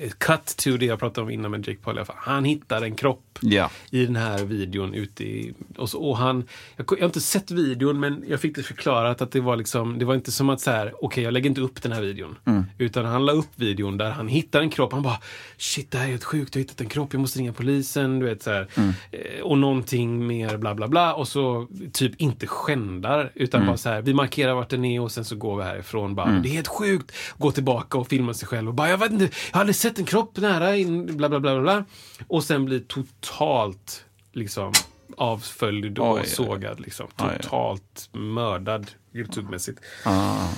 ja. 0.00 0.08
Cut 0.18 0.56
to 0.56 0.70
det 0.70 0.86
jag 0.86 0.98
pratade 0.98 1.24
om 1.24 1.30
innan 1.30 1.50
med 1.50 1.68
Jake 1.68 1.80
Paul. 1.82 2.00
Han 2.16 2.44
hittar 2.44 2.82
en 2.82 2.94
kropp 2.94 3.24
Ja. 3.42 3.70
i 3.90 4.06
den 4.06 4.16
här 4.16 4.44
videon 4.44 4.94
ute 4.94 5.24
i... 5.24 5.54
Och, 5.76 5.90
så, 5.90 5.98
och 5.98 6.16
han, 6.18 6.44
jag, 6.76 6.86
jag 6.90 6.98
har 6.98 7.06
inte 7.06 7.20
sett 7.20 7.50
videon 7.50 8.00
men 8.00 8.24
jag 8.28 8.40
fick 8.40 8.56
det 8.56 8.62
förklarat 8.62 9.22
att 9.22 9.32
det 9.32 9.40
var 9.40 9.56
liksom, 9.56 9.98
det 9.98 10.04
var 10.04 10.14
inte 10.14 10.32
som 10.32 10.50
att 10.50 10.60
så 10.60 10.70
här, 10.70 10.92
okej 11.04 11.24
jag 11.24 11.32
lägger 11.32 11.48
inte 11.50 11.60
upp 11.60 11.82
den 11.82 11.92
här 11.92 12.00
videon. 12.00 12.38
Mm. 12.44 12.64
Utan 12.78 13.04
han 13.04 13.26
la 13.26 13.32
upp 13.32 13.48
videon 13.56 13.96
där 13.98 14.10
han 14.10 14.28
hittar 14.28 14.60
en 14.60 14.70
kropp. 14.70 14.92
Han 14.92 15.02
bara, 15.02 15.18
shit 15.56 15.90
det 15.90 15.98
här 15.98 16.04
är 16.06 16.10
helt 16.10 16.24
sjukt, 16.24 16.54
jag 16.54 16.60
har 16.60 16.64
hittat 16.64 16.80
en 16.80 16.88
kropp, 16.88 17.12
jag 17.12 17.20
måste 17.20 17.38
ringa 17.38 17.52
polisen. 17.52 18.18
Du 18.18 18.26
vet 18.26 18.42
så. 18.42 18.50
Mm. 18.50 18.66
Eh, 19.10 19.42
Och 19.42 19.58
någonting 19.58 20.26
mer 20.26 20.56
bla 20.56 20.74
bla 20.74 20.88
bla. 20.88 21.14
Och 21.14 21.28
så 21.28 21.68
typ 21.92 22.20
inte 22.20 22.46
skändar 22.46 23.32
utan 23.34 23.60
Mm. 23.60 23.66
bara 23.68 23.76
så 23.76 23.88
här, 23.88 24.02
vi 24.02 24.14
markerar 24.14 24.54
vart 24.54 24.68
den 24.70 24.84
är 24.84 25.00
och 25.00 25.12
sen 25.12 25.24
så 25.24 25.36
går 25.36 25.56
vi 25.56 25.62
härifrån. 25.62 26.14
Bara, 26.14 26.28
Mm. 26.28 26.42
Det 26.42 26.48
är 26.48 26.52
helt 26.52 26.68
sjukt. 26.68 27.12
Gå 27.38 27.52
tillbaka 27.52 27.98
och 27.98 28.08
filma 28.08 28.34
sig 28.34 28.48
själv 28.48 28.68
och 28.68 28.74
bara, 28.74 28.88
jag 28.88 28.98
vet 28.98 29.12
inte, 29.12 29.24
jag 29.24 29.30
har 29.52 29.60
aldrig 29.60 29.76
sett 29.76 29.98
en 29.98 30.04
kropp 30.04 30.36
nära 30.36 30.76
in, 30.76 31.16
bla 31.16 31.28
bla 31.28 31.40
bla 31.40 31.60
bla. 31.60 31.84
Och 32.28 32.44
sen 32.44 32.64
blir 32.64 32.80
totalt 32.80 34.04
liksom 34.32 34.72
avföljd 35.16 35.98
och 35.98 36.14
Oj, 36.14 36.26
sågad. 36.26 36.80
Liksom. 36.80 37.06
Oj, 37.18 37.26
oj. 37.30 37.38
Totalt 37.42 38.08
mördad 38.12 38.90
Youtube-mässigt. 39.14 39.78
Ah. 40.04 40.48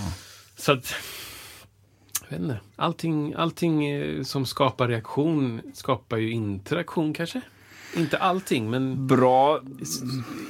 Så 0.57 0.73
att, 0.73 0.95
jag 2.29 2.31
vet 2.31 2.41
inte. 2.41 2.61
Allting, 2.77 3.35
allting 3.35 3.87
eh, 3.87 4.23
som 4.23 4.47
skapar 4.47 4.89
reaktion 4.89 5.61
skapar 5.75 6.17
ju 6.17 6.31
interaktion 6.31 7.13
kanske. 7.15 7.41
Inte 7.97 8.19
allting, 8.19 8.71
men 8.71 9.07
Bra, 9.07 9.61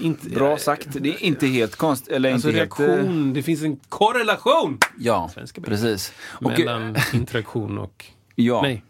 inte, 0.00 0.28
bra 0.28 0.58
sagt. 0.58 0.88
Det 0.90 1.08
är 1.08 1.22
inte 1.22 1.46
helt 1.46 1.76
konstigt. 1.76 2.12
Eller 2.12 2.32
Alltså 2.32 2.48
inte 2.48 2.60
helt, 2.60 2.80
eh, 2.80 2.84
reaktion, 2.84 3.32
det 3.32 3.42
finns 3.42 3.62
en 3.62 3.76
korrelation 3.88 4.78
Ja, 4.98 5.30
precis. 5.62 6.12
Och, 6.28 6.52
eh, 6.52 6.58
mellan 6.58 6.96
interaktion 7.12 7.78
och, 7.78 8.06
ja, 8.34 8.62
nej, 8.62 8.84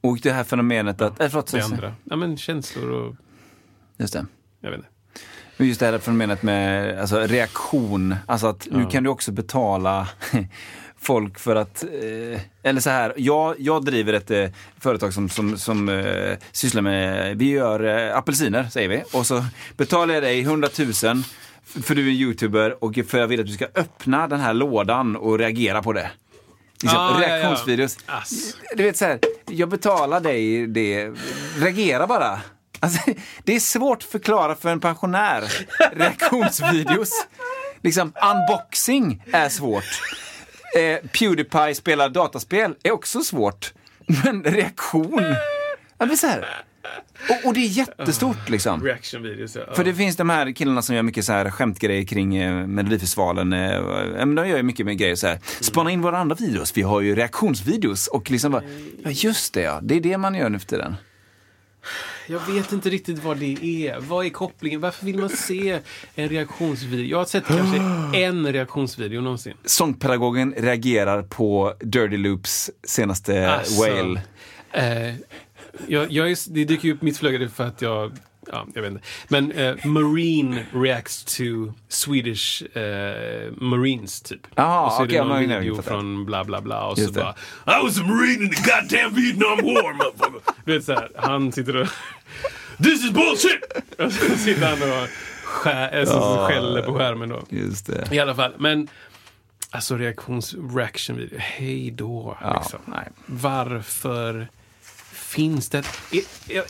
och 0.00 0.18
det 0.22 0.32
här 0.32 0.44
fenomenet 0.44 1.00
att... 1.00 1.20
Äh, 1.20 1.28
förlåt, 1.28 1.46
det 1.46 1.64
andra. 1.64 1.94
Ja, 2.04 2.16
men 2.16 2.36
känslor 2.36 2.90
och, 2.90 3.14
Just 3.96 4.12
det. 4.12 4.26
jag 4.60 4.70
vet 4.70 4.78
inte. 4.78 4.88
Men 5.56 5.68
just 5.68 5.80
det 5.80 5.86
här 5.86 5.98
fenomenet 5.98 6.42
med 6.42 6.98
alltså, 7.00 7.20
reaktion. 7.20 8.16
Alltså 8.26 8.46
att 8.46 8.68
nu 8.70 8.86
kan 8.86 9.02
du 9.02 9.10
också 9.10 9.32
betala 9.32 10.08
folk 11.02 11.38
för 11.38 11.56
att... 11.56 11.84
Eh, 11.84 12.40
eller 12.62 12.80
så 12.80 12.90
här, 12.90 13.12
jag, 13.16 13.54
jag 13.58 13.84
driver 13.84 14.12
ett 14.12 14.30
eh, 14.30 14.48
företag 14.80 15.12
som, 15.14 15.28
som, 15.28 15.58
som 15.58 15.88
eh, 15.88 16.36
sysslar 16.52 16.82
med... 16.82 17.36
Vi 17.38 17.50
gör 17.50 18.08
eh, 18.08 18.16
apelsiner, 18.16 18.68
säger 18.70 18.88
vi. 18.88 19.02
Och 19.12 19.26
så 19.26 19.44
betalar 19.76 20.14
jag 20.14 20.22
dig 20.22 20.40
100 20.40 20.68
000 20.78 20.88
f- 20.90 21.84
för 21.84 21.94
du 21.94 22.02
är 22.06 22.10
en 22.10 22.16
youtuber 22.16 22.84
och 22.84 22.98
för 23.08 23.18
jag 23.18 23.26
vill 23.26 23.40
att 23.40 23.46
du 23.46 23.52
ska 23.52 23.66
öppna 23.74 24.28
den 24.28 24.40
här 24.40 24.54
lådan 24.54 25.16
och 25.16 25.38
reagera 25.38 25.82
på 25.82 25.92
det. 25.92 26.10
Liksom, 26.82 26.98
Ah, 27.00 27.20
ja, 27.20 27.26
ja. 27.28 27.28
reaktionsvideos. 27.28 27.98
Ass. 28.06 28.56
Du 28.76 28.82
vet 28.82 28.96
så 28.96 29.04
här, 29.04 29.18
jag 29.50 29.68
betalar 29.68 30.20
dig 30.20 30.66
det, 30.66 31.10
reagera 31.58 32.06
bara. 32.06 32.40
Alltså, 32.80 33.10
det 33.44 33.56
är 33.56 33.60
svårt 33.60 33.98
att 33.98 34.04
förklara 34.04 34.54
för 34.54 34.68
en 34.68 34.80
pensionär. 34.80 35.44
Reaktionsvideos. 35.96 37.26
Liksom, 37.82 38.12
unboxing 38.22 39.24
är 39.32 39.48
svårt. 39.48 39.84
Eh, 40.76 41.08
Pewdiepie 41.18 41.74
spelar 41.74 42.08
dataspel 42.08 42.74
är 42.82 42.90
också 42.90 43.20
svårt. 43.20 43.72
Men 44.24 44.44
reaktion, 44.44 45.34
ja, 45.98 46.06
det 46.06 46.12
är 46.12 46.16
så 46.16 46.26
här. 46.26 46.64
Och, 47.30 47.48
och 47.48 47.54
det 47.54 47.60
är 47.60 47.68
jättestort 47.68 48.48
liksom. 48.48 48.84
Reaction 48.84 49.22
videos, 49.22 49.56
ja. 49.56 49.74
För 49.74 49.84
det 49.84 49.94
finns 49.94 50.16
de 50.16 50.30
här 50.30 50.52
killarna 50.52 50.82
som 50.82 50.96
gör 50.96 51.02
mycket 51.02 51.24
så 51.24 51.32
här 51.32 51.50
skämtgrejer 51.50 52.04
kring 52.04 52.36
eh, 52.36 52.66
Melodifestivalen. 52.66 53.52
Eh, 53.52 53.74
eh, 53.74 53.82
men 54.26 54.34
de 54.34 54.48
gör 54.48 54.56
ju 54.56 54.62
mycket 54.62 54.86
med 54.86 54.98
grejer 54.98 55.14
så 55.14 55.26
här. 55.26 55.38
Spana 55.60 55.90
in 55.90 56.02
våra 56.02 56.18
andra 56.18 56.36
videos, 56.36 56.76
vi 56.76 56.82
har 56.82 57.00
ju 57.00 57.14
reaktionsvideos. 57.14 58.06
Och 58.06 58.30
liksom 58.30 58.52
bara, 58.52 58.62
ja 59.04 59.10
just 59.10 59.54
det 59.54 59.62
ja, 59.62 59.80
det 59.82 59.94
är 59.94 60.00
det 60.00 60.18
man 60.18 60.34
gör 60.34 60.48
nu 60.48 60.58
för 60.58 60.66
tiden. 60.66 60.96
Jag 62.26 62.40
vet 62.54 62.72
inte 62.72 62.90
riktigt 62.90 63.24
vad 63.24 63.36
det 63.36 63.86
är. 63.86 64.00
Vad 64.00 64.26
är 64.26 64.30
kopplingen? 64.30 64.80
Varför 64.80 65.06
vill 65.06 65.18
man 65.18 65.28
se 65.28 65.80
en 66.14 66.28
reaktionsvideo? 66.28 67.06
Jag 67.06 67.18
har 67.18 67.24
sett 67.24 67.46
kanske 67.46 67.76
en 68.18 68.52
reaktionsvideo 68.52 69.20
någonsin. 69.20 69.54
Sångpedagogen 69.64 70.54
reagerar 70.56 71.22
på 71.22 71.74
Dirty 71.80 72.16
Loops 72.16 72.70
senaste 72.84 73.50
Alltså, 73.50 73.82
Whale. 73.82 74.22
Eh, 74.72 75.14
jag, 75.86 76.12
jag 76.12 76.30
är, 76.30 76.52
det 76.52 76.64
dyker 76.64 76.88
ju 76.88 76.94
upp 76.94 77.02
mitt 77.02 77.18
flöde 77.18 77.48
för 77.48 77.64
att 77.64 77.82
jag 77.82 78.12
Ja, 78.46 78.66
jag 78.74 78.82
vet 78.82 78.92
inte. 78.92 79.04
Men 79.28 79.52
eh, 79.52 79.86
Marine 79.86 80.66
reacts 80.72 81.24
to 81.24 81.42
Swedish 81.88 82.62
eh, 82.76 83.52
Marines, 83.56 84.20
typ. 84.20 84.40
Jaha, 84.54 84.86
och 84.86 84.92
så 84.92 85.02
är 85.02 85.06
okej, 85.06 85.18
det 85.18 85.24
någon 85.24 85.50
jag 85.50 85.60
video 85.60 85.82
från 85.82 86.24
bla 86.24 86.44
bla 86.44 86.60
bla 86.60 86.86
och 86.86 86.98
Just 86.98 87.14
så 87.14 87.20
det. 87.20 87.24
bara 87.66 87.80
I 87.80 87.84
was 87.84 87.98
a 87.98 88.02
Marine 88.06 88.44
in 88.44 88.50
the 88.50 88.62
goddamn 88.62 89.14
Vietnam 89.14 89.56
War, 89.74 89.92
motherfucker. 89.92 90.52
Du 90.64 90.72
vet 90.74 90.84
såhär, 90.84 91.10
han 91.16 91.52
sitter 91.52 91.76
och 91.76 91.88
This 92.82 93.04
is 93.04 93.10
bullshit! 93.10 93.62
Och 93.98 94.12
så 94.12 94.36
sitter 94.38 94.66
han 94.66 94.82
och 95.02 95.08
skär, 95.44 95.98
alltså, 96.00 96.14
Ja. 96.14 96.46
skäller 96.48 96.82
på 96.82 96.94
skärmen 96.94 97.28
då. 97.28 97.42
Just 97.48 97.86
det. 97.86 98.08
I 98.12 98.18
alla 98.18 98.34
fall, 98.34 98.52
men 98.58 98.88
alltså 99.70 99.96
reaktions 99.96 100.54
reaction 100.76 101.16
video, 101.16 101.38
hej 101.38 101.90
då. 101.90 102.36
Ja, 102.40 102.58
liksom. 102.62 102.78
Varför 103.26 104.48
finns 105.12 105.68
det... 105.68 105.82
Jag, 106.10 106.24
jag, 106.48 106.64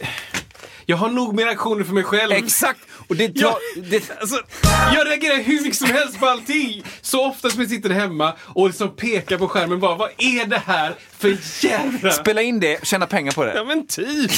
jag 0.87 0.97
har 0.97 1.09
nog 1.09 1.35
med 1.35 1.45
reaktioner 1.45 1.85
för 1.85 1.93
mig 1.93 2.05
själv. 2.05 2.33
Exakt! 2.33 2.81
Och 3.09 3.17
det, 3.17 3.37
Jag, 3.37 3.55
det, 3.91 4.11
alltså, 4.21 4.37
jag 4.95 5.07
reagerar 5.07 5.43
hur 5.43 5.61
mycket 5.63 5.77
som 5.79 5.87
helst 5.91 6.19
på 6.21 6.27
allting. 6.27 6.85
Så 7.01 7.27
ofta 7.29 7.51
som 7.51 7.61
jag 7.61 7.71
sitter 7.71 7.91
hemma 7.91 8.33
och 8.45 8.67
liksom 8.67 8.97
pekar 8.97 9.39
på 9.39 9.49
skärmen 9.49 9.81
bara, 9.81 9.95
vad 9.95 10.11
är 10.19 10.47
det 10.47 10.63
här 10.67 10.95
för 11.19 11.37
jävla... 11.65 12.11
spela 12.13 12.43
in 12.43 12.61
det, 12.61 12.87
tjäna 12.87 13.07
pengar 13.07 13.33
på 13.33 13.45
Ja 13.47 13.55
det. 13.55 13.65
men 13.65 13.87
typ. 13.87 14.31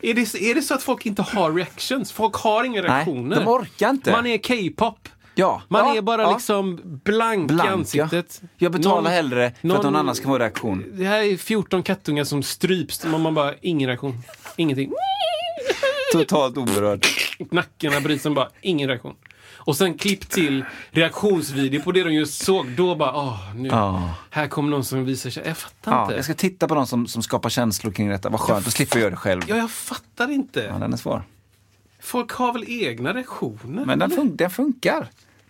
är, 0.00 0.14
det, 0.14 0.34
är 0.34 0.54
det 0.54 0.62
så 0.62 0.74
att 0.74 0.82
folk 0.82 1.06
inte 1.06 1.22
har 1.22 1.52
reactions? 1.52 2.12
Folk 2.12 2.34
har 2.34 2.64
inga 2.64 2.82
Nej, 2.82 2.90
reaktioner. 2.90 3.36
de 3.36 3.48
orkar 3.48 3.90
inte. 3.90 4.10
Man 4.10 4.26
är 4.26 4.38
K-pop. 4.38 5.08
Ja. 5.38 5.62
Man 5.68 5.88
Ja, 5.88 5.96
är 5.96 6.02
bara 6.02 6.22
ja. 6.22 6.32
liksom 6.32 6.80
blank, 7.04 7.48
Blank, 7.48 7.68
i 7.68 7.72
ansiktet. 7.72 8.38
ja. 8.42 8.48
Jag 8.56 8.72
betalar 8.72 9.02
Någon- 9.02 9.12
hellre 9.12 9.52
för 9.60 9.68
att 9.68 9.82
någon 9.82 9.96
annan 9.96 10.14
ska 10.14 10.24
få 10.26 10.38
reaktion. 10.38 10.84
Det 10.92 11.04
här 11.04 11.22
är 11.22 11.36
14 11.36 11.82
kattungar 11.82 12.24
som 12.24 12.42
stryps. 12.42 13.06
Man, 13.06 13.20
man 13.22 13.34
bara, 13.34 13.54
ingen 13.60 13.88
reaktion. 13.88 14.18
Ingenting. 14.56 14.92
Totalt 16.12 16.56
oberörd. 16.56 17.06
Nackarna 17.50 18.00
bryts, 18.00 18.22
sen 18.22 18.34
bara, 18.34 18.48
ingen 18.60 18.88
reaktion. 18.88 19.14
Och 19.54 19.76
sen 19.76 19.98
klipp 19.98 20.28
till 20.30 20.64
reaktionsvideo 20.90 21.82
på 21.82 21.92
det 21.92 22.02
de 22.04 22.10
just 22.14 22.44
såg. 22.44 22.66
Då 22.70 22.94
bara, 22.94 23.16
åh, 23.16 23.54
nu. 23.54 23.68
Ja. 23.68 24.10
Här 24.30 24.48
kommer 24.48 24.70
någon 24.70 24.84
som 24.84 25.04
visar 25.04 25.30
sig. 25.30 25.42
Jag 25.46 25.56
fattar 25.58 25.92
Ja, 25.92 26.02
inte. 26.02 26.14
jag 26.14 26.24
ska 26.24 26.34
titta 26.34 26.68
på 26.68 26.74
någon 26.74 26.86
som, 26.86 27.06
som 27.06 27.22
skapar 27.22 27.48
känslor 27.50 27.92
kring 27.92 28.08
detta. 28.08 28.28
Vad 28.28 28.40
skönt, 28.40 28.64
då 28.64 28.70
slipper 28.70 28.96
jag 28.96 29.00
göra 29.02 29.10
det 29.10 29.16
själv. 29.16 29.42
Ja, 29.46 29.56
jag 29.56 29.70
fattar 29.70 30.30
inte. 30.30 30.60
Ja, 30.60 30.78
den 30.78 30.92
är 30.92 30.96
svår. 30.96 31.22
Folk 32.00 32.32
har 32.32 32.52
väl 32.52 32.64
egna 32.68 33.14
reaktioner? 33.14 33.84
Men 33.84 33.98
den, 33.98 34.10
fun- 34.10 34.36
den 34.36 34.50
funkar. 34.50 35.08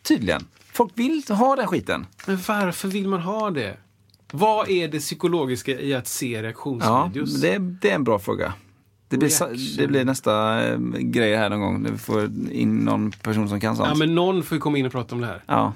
Tydligen. 0.08 0.46
Folk 0.72 0.92
vill 0.94 1.22
ha 1.28 1.56
den 1.56 1.66
skiten. 1.66 2.06
Men 2.26 2.38
varför 2.48 2.88
vill 2.88 3.08
man 3.08 3.20
ha 3.20 3.50
det? 3.50 3.76
Vad 4.32 4.68
är 4.68 4.88
det 4.88 4.98
psykologiska 4.98 5.80
i 5.80 5.94
att 5.94 6.06
se 6.06 6.30
Ja, 6.30 6.42
reaktionsvideos? 6.42 7.40
det, 7.40 7.58
det 7.58 7.90
är 7.90 7.94
en 7.94 8.04
bra 8.04 8.18
fråga. 8.18 8.54
Det 9.08 9.16
blir, 9.16 9.76
det 9.78 9.86
blir 9.86 10.04
nästa 10.04 10.64
eh, 10.66 10.78
grej 10.88 11.36
här 11.36 11.50
någon 11.50 11.60
gång 11.60 11.82
när 11.82 11.90
vi 11.90 11.98
får 11.98 12.24
in 12.50 12.78
någon 12.78 13.10
person 13.10 13.48
som 13.48 13.60
kan 13.60 13.76
sånt. 13.76 13.88
Ja, 13.88 13.94
men 13.94 14.14
någon 14.14 14.42
får 14.42 14.56
ju 14.56 14.60
komma 14.60 14.78
in 14.78 14.86
och 14.86 14.92
prata 14.92 15.14
om 15.14 15.20
det 15.20 15.26
här. 15.26 15.42
Ja. 15.46 15.72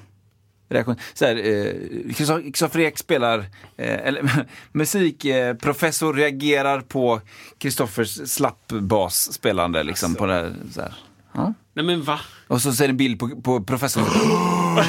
Reaktion. 0.69 0.95
Så 1.13 1.25
här, 1.25 1.35
eh, 1.35 2.79
Ek 2.85 2.97
spelar, 2.97 3.39
eh, 3.77 4.07
eller 4.07 4.45
musikprofessor 4.71 6.13
reagerar 6.13 6.81
på 6.81 7.21
Kristoffers 7.57 8.29
slappbas 8.29 9.33
spelande 9.33 9.83
liksom 9.83 10.15
på 10.15 10.25
det 10.25 10.33
här. 10.33 10.53
Så 10.71 10.81
här. 10.81 10.93
Ja. 11.33 11.53
Nej 11.73 11.85
men 11.85 12.03
va? 12.03 12.19
Och 12.47 12.61
så 12.61 12.73
ser 12.73 12.87
det 12.87 12.91
en 12.91 12.97
bild 12.97 13.19
på, 13.19 13.29
på 13.41 13.63
professorn. 13.63 14.03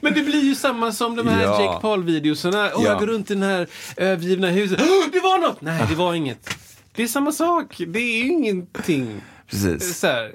Men 0.00 0.14
det 0.14 0.22
blir 0.22 0.40
ju 0.44 0.54
samma 0.54 0.92
som 0.92 1.16
de 1.16 1.28
här 1.28 1.42
Ja. 1.42 1.62
Jake 1.62 1.80
Paul-videoserna. 1.80 2.70
Åh, 2.74 2.82
Ja. 2.84 2.90
jag 2.90 2.98
går 3.00 3.06
runt 3.06 3.30
i 3.30 3.34
den 3.34 3.42
här 3.42 3.66
övergivna 3.96 4.46
huset. 4.48 4.80
Åh, 4.82 5.04
det 5.12 5.20
var 5.20 5.38
något! 5.38 5.60
Nej, 5.60 5.86
det 5.88 5.94
var 5.94 6.14
inget. 6.14 6.56
Det 6.94 7.02
är 7.02 7.06
samma 7.08 7.32
sak. 7.32 7.80
Det 7.88 7.98
är 7.98 8.24
ingenting. 8.24 9.20
Precis. 9.50 9.98
Så 9.98 10.06
här, 10.06 10.32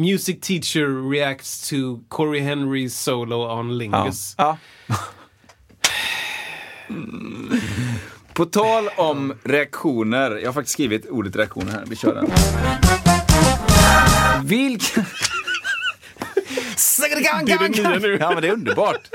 music 0.00 0.36
teacher 0.40 1.10
reacts 1.10 1.70
to 1.70 1.76
Corey 2.08 2.40
Henrys 2.40 3.00
solo 3.02 3.58
on 3.60 3.68
Ja. 3.70 3.74
Lingus. 3.74 4.34
Ja. 4.38 4.58
På 8.36 8.44
tal 8.44 8.88
om 8.96 9.34
reaktioner. 9.42 10.30
Jag 10.30 10.48
har 10.48 10.52
faktiskt 10.52 10.72
skrivit 10.72 11.06
ordet 11.06 11.36
reaktioner 11.36 11.72
här. 11.72 11.82
Vi 11.86 11.96
kör 11.96 12.14
den. 12.14 12.26
Vilken... 14.46 15.04
Det 17.46 17.52
är 17.52 17.58
det 17.58 17.68
nya 17.68 17.98
nu. 17.98 18.16
Ja, 18.20 18.30
men 18.30 18.42
det 18.42 18.48
är 18.48 18.52
underbart. 18.52 19.10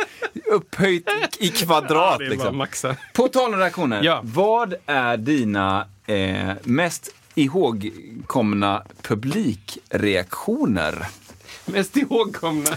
Upphöjt 0.45 1.09
i 1.39 1.49
kvadrat. 1.49 1.89
bara 1.89 2.17
liksom. 2.17 2.67
På 3.13 3.27
tal 3.27 3.53
om 3.53 3.59
reaktioner. 3.59 4.03
Ja. 4.03 4.21
Vad 4.23 4.73
är 4.85 5.17
dina 5.17 5.87
eh, 6.05 6.49
mest 6.63 7.09
ihågkomna 7.35 8.83
publikreaktioner? 9.01 11.07
Mest 11.71 11.97
ihågkomna. 11.97 12.69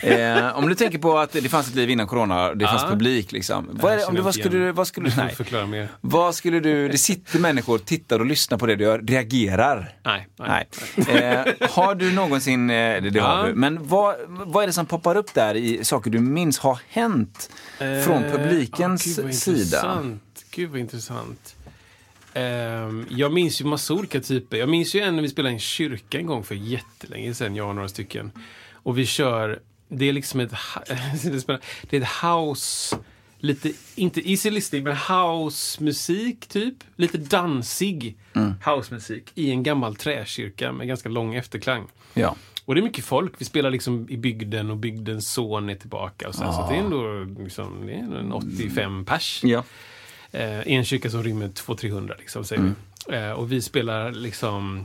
Eh, 0.00 0.56
om 0.58 0.68
du 0.68 0.74
tänker 0.74 0.98
på 0.98 1.18
att 1.18 1.32
det 1.32 1.48
fanns 1.48 1.68
ett 1.68 1.74
liv 1.74 1.90
innan 1.90 2.06
corona, 2.06 2.54
det 2.54 2.66
fanns 2.66 2.82
Ja. 2.82 2.88
publik 2.88 3.32
liksom. 3.32 3.68
Vad, 3.72 3.98
det- 3.98 4.04
om 4.04 4.14
du, 4.14 4.20
vad 4.20 4.34
skulle 4.34 4.58
du, 4.58 4.72
vad 4.72 4.86
skulle 4.86 5.08
Du 5.10 5.16
nej. 5.16 5.34
förklara 5.34 5.66
mer. 5.66 5.88
Vad 6.00 6.34
skulle 6.34 6.60
du, 6.60 6.88
det 6.88 6.98
sitter 6.98 7.38
människor, 7.38 7.78
tittar 7.78 8.18
och 8.18 8.26
lyssnar 8.26 8.58
på 8.58 8.66
det 8.66 8.76
du 8.76 8.84
gör, 8.84 8.98
reagerar. 8.98 9.92
Nej. 10.04 10.28
nej. 10.38 10.68
Nej. 10.96 11.16
Eh, 11.22 11.68
har 11.70 11.94
du 11.94 12.12
någonsin, 12.12 12.70
eh, 12.70 12.74
det, 13.02 13.10
det 13.10 13.20
har 13.20 13.46
du, 13.46 13.54
men 13.54 13.86
vad, 13.88 14.14
vad 14.28 14.62
är 14.62 14.66
det 14.66 14.72
som 14.72 14.86
poppar 14.86 15.16
upp 15.16 15.34
där 15.34 15.54
i 15.54 15.84
saker 15.84 16.10
du 16.10 16.18
minns 16.20 16.58
har 16.58 16.78
hänt 16.88 17.50
från 17.78 18.24
Eh, 18.24 18.32
publikens 18.32 19.18
ah, 19.18 19.22
gud 19.22 19.34
sida? 19.34 20.02
Gud 20.50 20.70
vad 20.70 20.80
intressant. 20.80 21.54
Ehm, 22.38 23.06
jag 23.10 23.32
minns 23.32 23.60
ju 23.60 23.64
massa 23.64 23.94
olika 23.94 24.20
typer. 24.20 24.56
Jag 24.56 24.68
minns 24.68 24.94
ju 24.94 25.00
en 25.00 25.16
när 25.16 25.22
vi 25.22 25.28
spelade 25.28 25.50
i 25.50 25.54
en 25.54 25.60
kyrka 25.60 26.18
en 26.18 26.26
gång 26.26 26.44
för 26.44 26.54
jättelänge 26.54 27.34
sedan, 27.34 27.56
jag 27.56 27.68
och 27.68 27.74
några 27.74 27.88
stycken. 27.88 28.32
Och 28.72 28.98
vi 28.98 29.06
kör, 29.06 29.60
det 29.88 30.08
är 30.08 30.12
liksom 30.12 30.40
ett, 30.40 30.52
det 31.90 31.96
är 31.96 32.00
ett 32.00 32.08
house, 32.22 32.96
lite, 33.38 33.72
inte 33.94 34.30
easy 34.30 34.50
listening, 34.50 34.84
men 34.84 34.96
housemusik 34.96 36.46
typ. 36.46 36.74
Lite 36.96 37.18
dansig 37.18 38.16
housemusik 38.64 39.30
i 39.34 39.50
en 39.50 39.62
gammal 39.62 39.96
träkyrka 39.96 40.72
med 40.72 40.88
ganska 40.88 41.08
lång 41.08 41.34
efterklang. 41.34 41.86
Ja. 42.14 42.36
Och 42.64 42.74
det 42.74 42.80
är 42.80 42.82
mycket 42.82 43.04
folk. 43.04 43.32
Vi 43.38 43.44
spelar 43.44 43.70
liksom 43.70 44.06
i 44.10 44.16
bygden 44.16 44.70
och 44.70 44.76
bygdens 44.76 45.32
son 45.32 45.68
är 45.70 45.74
tillbaka. 45.74 46.28
Och 46.28 46.34
sen, 46.34 46.52
Så 46.52 46.60
att 46.60 46.68
det 46.68 46.74
är 46.74 46.78
ändå 46.80 47.26
liksom, 47.42 47.86
det 47.86 47.92
är 47.92 48.16
en 48.18 48.32
85 48.32 49.04
pers. 49.04 49.40
Ja. 49.44 49.64
Eh, 50.32 50.68
en 50.72 50.84
kyrka 50.84 51.10
som 51.10 51.22
rymmer 51.22 51.48
200-300 51.48 52.14
liksom, 52.18 52.44
säger 52.44 52.62
vi. 52.62 53.16
Eh, 53.16 53.30
och 53.30 53.52
vi 53.52 53.62
spelar 53.62 54.12
liksom, 54.12 54.84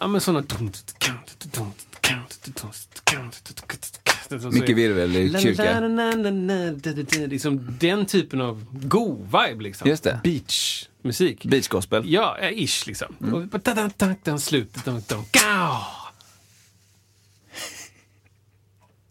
ja 0.00 0.06
men 0.06 0.20
sådana... 0.20 0.44
Mycket 4.52 4.76
virvel 4.76 5.16
i 5.16 5.32
kyrka. 5.42 5.80
Liksom 7.26 7.76
den 7.80 8.06
typen 8.06 8.40
av 8.40 8.66
go 8.72 9.14
vibe 9.24 9.62
liksom. 9.62 9.88
Just 9.88 10.04
det. 10.04 10.20
Beach-musik. 10.24 11.44
Beach 11.44 11.68
gospel. 11.68 12.02
Ja, 12.12 12.38
eh, 12.38 12.62
ish 12.62 12.86
liksom. 12.86 13.16
Mm. 13.20 13.34
Och 13.34 14.42
slutet. 14.42 14.84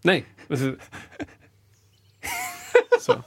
Nej. 0.01 0.25
alltså- 0.49 0.75
Så. 3.01 3.23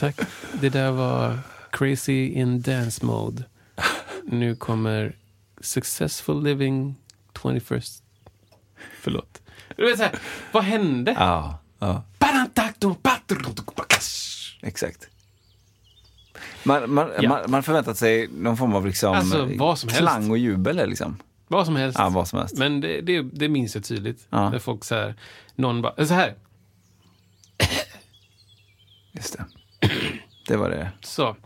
Tack. 0.00 0.20
Det 0.60 0.68
där 0.68 0.90
var 0.90 1.38
Crazy 1.70 2.26
in 2.26 2.62
Dance 2.62 3.06
Mode. 3.06 3.44
Nu 4.24 4.56
kommer 4.56 5.16
Successful 5.60 6.42
Living 6.44 6.94
21st. 7.34 8.02
Förlåt. 9.00 9.42
Du 9.76 9.84
vet 9.86 9.96
så 9.96 10.02
här, 10.02 10.18
vad 10.52 10.64
hände? 10.64 11.14
Ja. 11.18 11.58
ja. 11.78 12.04
Exakt. 14.62 15.08
Man, 16.64 16.94
man, 16.94 17.10
Ja. 17.20 17.28
man, 17.28 17.50
man 17.50 17.62
förväntat 17.62 17.98
sig 17.98 18.28
någon 18.28 18.56
form 18.56 18.74
av 18.74 18.86
liksom, 18.86 19.14
Alltså, 19.14 19.50
vad 19.56 19.78
som 19.78 19.88
helst. 19.88 20.00
klang 20.00 20.30
och 20.30 20.38
jubel. 20.38 20.76
Liksom. 20.88 21.16
Vad 21.48 21.66
som 21.66 21.76
helst. 21.76 21.98
Ja, 21.98 22.08
vad 22.08 22.28
som 22.28 22.38
helst. 22.38 22.58
Men 22.58 22.80
det, 22.80 23.00
det, 23.00 23.22
det 23.22 23.48
minns 23.48 23.74
jag 23.74 23.84
tydligt. 23.84 24.26
Ja. 24.30 24.50
När 24.50 24.58
folk 24.58 24.84
så 24.84 24.94
här, 24.94 25.14
någon 25.54 25.82
bara, 25.82 26.06
så 26.06 26.14
här, 26.14 26.34
Just 29.12 29.38
det. 29.38 29.44
Det 30.50 30.56
var 30.56 30.70
det. 30.70 30.90
så. 31.02 31.36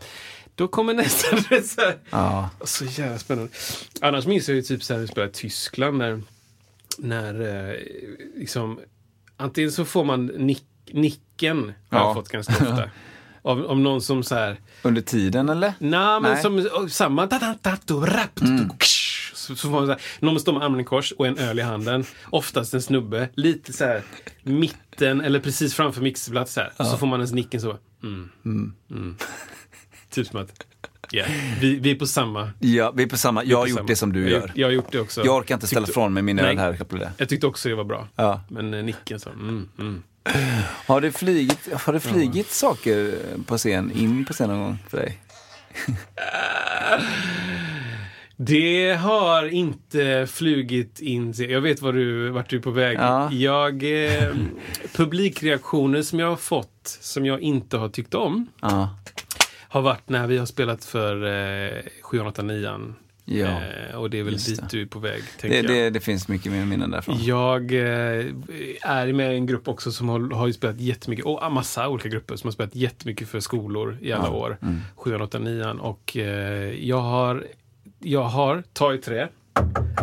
Då 0.55 0.67
kommer 0.67 0.93
nästa. 0.93 1.35
här. 1.81 1.97
Ja. 2.09 2.49
så 2.63 2.85
jävla 2.85 3.17
spännande. 3.19 3.51
Annars 4.01 4.25
minns 4.25 4.47
jag 4.49 4.55
ju 4.55 4.61
typ 4.61 4.83
så 4.83 4.93
här, 4.93 4.97
när 4.99 5.01
vi 5.07 5.11
spelade 5.11 5.29
i 5.31 5.33
Tyskland 5.33 5.97
när, 5.97 6.21
när 6.97 7.41
eh, 7.69 7.75
liksom, 8.35 8.79
antingen 9.37 9.71
så 9.71 9.85
får 9.85 10.03
man 10.03 10.25
nick, 10.25 10.63
nicken, 10.91 11.57
har 11.89 11.99
Ja. 11.99 12.05
jag 12.05 12.13
fått 12.13 12.29
ganska 12.29 12.53
ofta. 12.53 12.89
Av, 13.41 13.65
av 13.65 13.79
någon 13.79 14.01
som 14.01 14.23
så 14.23 14.35
här, 14.35 14.59
Under 14.81 15.01
tiden 15.01 15.49
eller? 15.49 15.73
Nej, 15.79 16.21
men 16.21 16.21
Nej. 16.21 16.41
som 16.41 16.67
och 16.73 16.91
samma... 16.91 17.25
Da, 17.25 17.39
da, 17.39 17.55
da, 17.61 17.77
do, 17.85 17.99
rap, 18.05 18.35
do, 18.35 18.45
do. 18.45 18.75
Så, 19.33 19.55
så 19.55 19.67
får 19.67 19.69
man 19.69 19.85
så 19.85 19.91
här, 19.91 20.01
någon 20.19 20.39
står 20.39 20.53
med 20.53 20.63
armen 20.63 20.79
i 20.79 20.83
kors 20.83 21.11
och 21.11 21.27
en 21.27 21.37
öl 21.37 21.59
i 21.59 21.61
handen. 21.61 22.05
Oftast 22.29 22.73
en 22.73 22.81
snubbe. 22.81 23.29
Lite 23.35 23.73
så 23.73 23.85
här 23.85 24.03
mitten 24.43 25.21
eller 25.21 25.39
precis 25.39 25.73
framför 25.73 26.01
mixerplats 26.01 26.53
så 26.53 26.61
här. 26.61 26.71
Så 26.77 26.97
får 26.97 27.07
man 27.07 27.19
ens 27.19 27.31
nicken 27.31 27.61
så. 27.61 27.77
Mm. 28.45 28.73
Mm. 28.91 29.15
typ 30.09 30.27
som 30.27 30.39
att... 30.39 30.65
Yeah, 31.11 31.29
vi, 31.61 31.79
vi 31.79 31.91
är 31.91 31.95
på 31.95 32.07
samma... 32.07 32.51
Ja, 32.59 32.91
vi 32.91 33.03
är 33.03 33.07
på 33.07 33.17
samma. 33.17 33.43
Jag 33.43 33.57
har 33.57 33.67
gjort 33.67 33.77
samma- 33.77 33.87
det 33.87 33.95
som 33.95 34.13
du 34.13 34.21
jag, 34.21 34.29
gör. 34.31 34.41
gjort- 34.41 34.51
Jag 34.57 34.67
har 34.67 34.71
gjort 34.71 34.91
det 34.91 34.99
också. 34.99 35.25
Jag 35.25 35.35
orkar 35.35 35.55
inte 35.55 35.67
ställa 35.67 35.87
ifrån 35.87 36.13
mig 36.13 36.23
min 36.23 36.39
öl 36.39 36.57
här. 36.57 36.77
Jag 37.17 37.29
tyckte 37.29 37.47
också 37.47 37.69
det 37.69 37.75
var 37.75 37.83
bra. 37.83 38.07
Ja. 38.15 38.41
Men 38.49 38.73
eh, 38.73 38.83
nicken 38.83 39.19
så. 39.19 39.29
Mm, 39.29 39.69
mm. 39.79 40.03
Har 40.87 41.01
det 41.01 41.11
flygit, 41.11 41.73
har 41.73 41.93
det 41.93 41.99
flygit 41.99 42.51
saker 42.51 43.15
på 43.45 43.57
scen, 43.57 43.91
in 43.91 44.25
på 44.25 44.33
scen 44.33 44.49
någon 44.49 44.59
gång 44.59 44.77
för 44.89 44.97
dig? 44.97 45.19
Det 48.37 48.93
har 48.93 49.45
inte 49.53 50.27
flugit 50.29 50.99
in. 50.99 51.33
Jag 51.37 51.61
vet 51.61 51.81
var 51.81 51.93
du, 51.93 52.29
vart 52.29 52.49
du 52.49 52.57
är 52.57 52.61
på 52.61 52.71
väg. 52.71 52.97
Ja. 52.99 53.31
Jag, 53.31 53.83
eh, 54.05 54.33
publikreaktioner 54.95 56.01
som 56.01 56.19
jag 56.19 56.27
har 56.29 56.35
fått, 56.35 56.97
som 57.01 57.25
jag 57.25 57.41
inte 57.41 57.77
har 57.77 57.89
tyckt 57.89 58.13
om, 58.13 58.47
Ja. 58.61 58.89
har 59.69 59.81
varit 59.81 60.09
när 60.09 60.27
vi 60.27 60.37
har 60.37 60.45
spelat 60.45 60.85
för 60.85 61.25
eh, 61.65 61.81
789 62.01 62.93
Ja. 63.27 63.47
eh, 63.91 63.95
Och 63.95 64.09
det 64.09 64.19
är 64.19 64.23
väl 64.23 64.33
dit 64.37 64.61
det. 64.61 64.67
du 64.71 64.81
är 64.81 64.85
på 64.85 64.99
väg, 64.99 65.21
Det, 65.41 65.47
jag. 65.47 65.67
det, 65.67 65.89
det 65.89 65.99
finns 65.99 66.27
mycket 66.27 66.51
mer 66.51 66.65
minnen 66.65 66.91
därifrån. 66.91 67.17
Jag 67.23 67.71
eh, 67.73 68.25
är 68.83 69.13
med 69.13 69.33
i 69.33 69.35
en 69.37 69.45
grupp 69.45 69.67
också 69.67 69.91
som 69.91 70.09
har, 70.09 70.33
har 70.35 70.47
ju 70.47 70.53
spelat 70.53 70.79
jättemycket, 70.79 71.25
och 71.25 71.51
massa 71.51 71.87
olika 71.89 72.09
grupper 72.09 72.35
som 72.35 72.47
har 72.47 72.51
spelat 72.51 72.75
jättemycket 72.75 73.27
för 73.27 73.39
skolor 73.39 73.97
i 74.01 74.11
alla 74.11 74.29
år. 74.29 74.57
Mm. 74.61 74.79
789 74.95 75.65
och 75.79 76.17
eh, 76.17 76.85
jag 76.85 77.01
har, 77.01 77.45
jag 78.05 78.23
har, 78.23 78.63
ta 78.73 78.93
i 78.93 78.97
trä, 78.97 79.29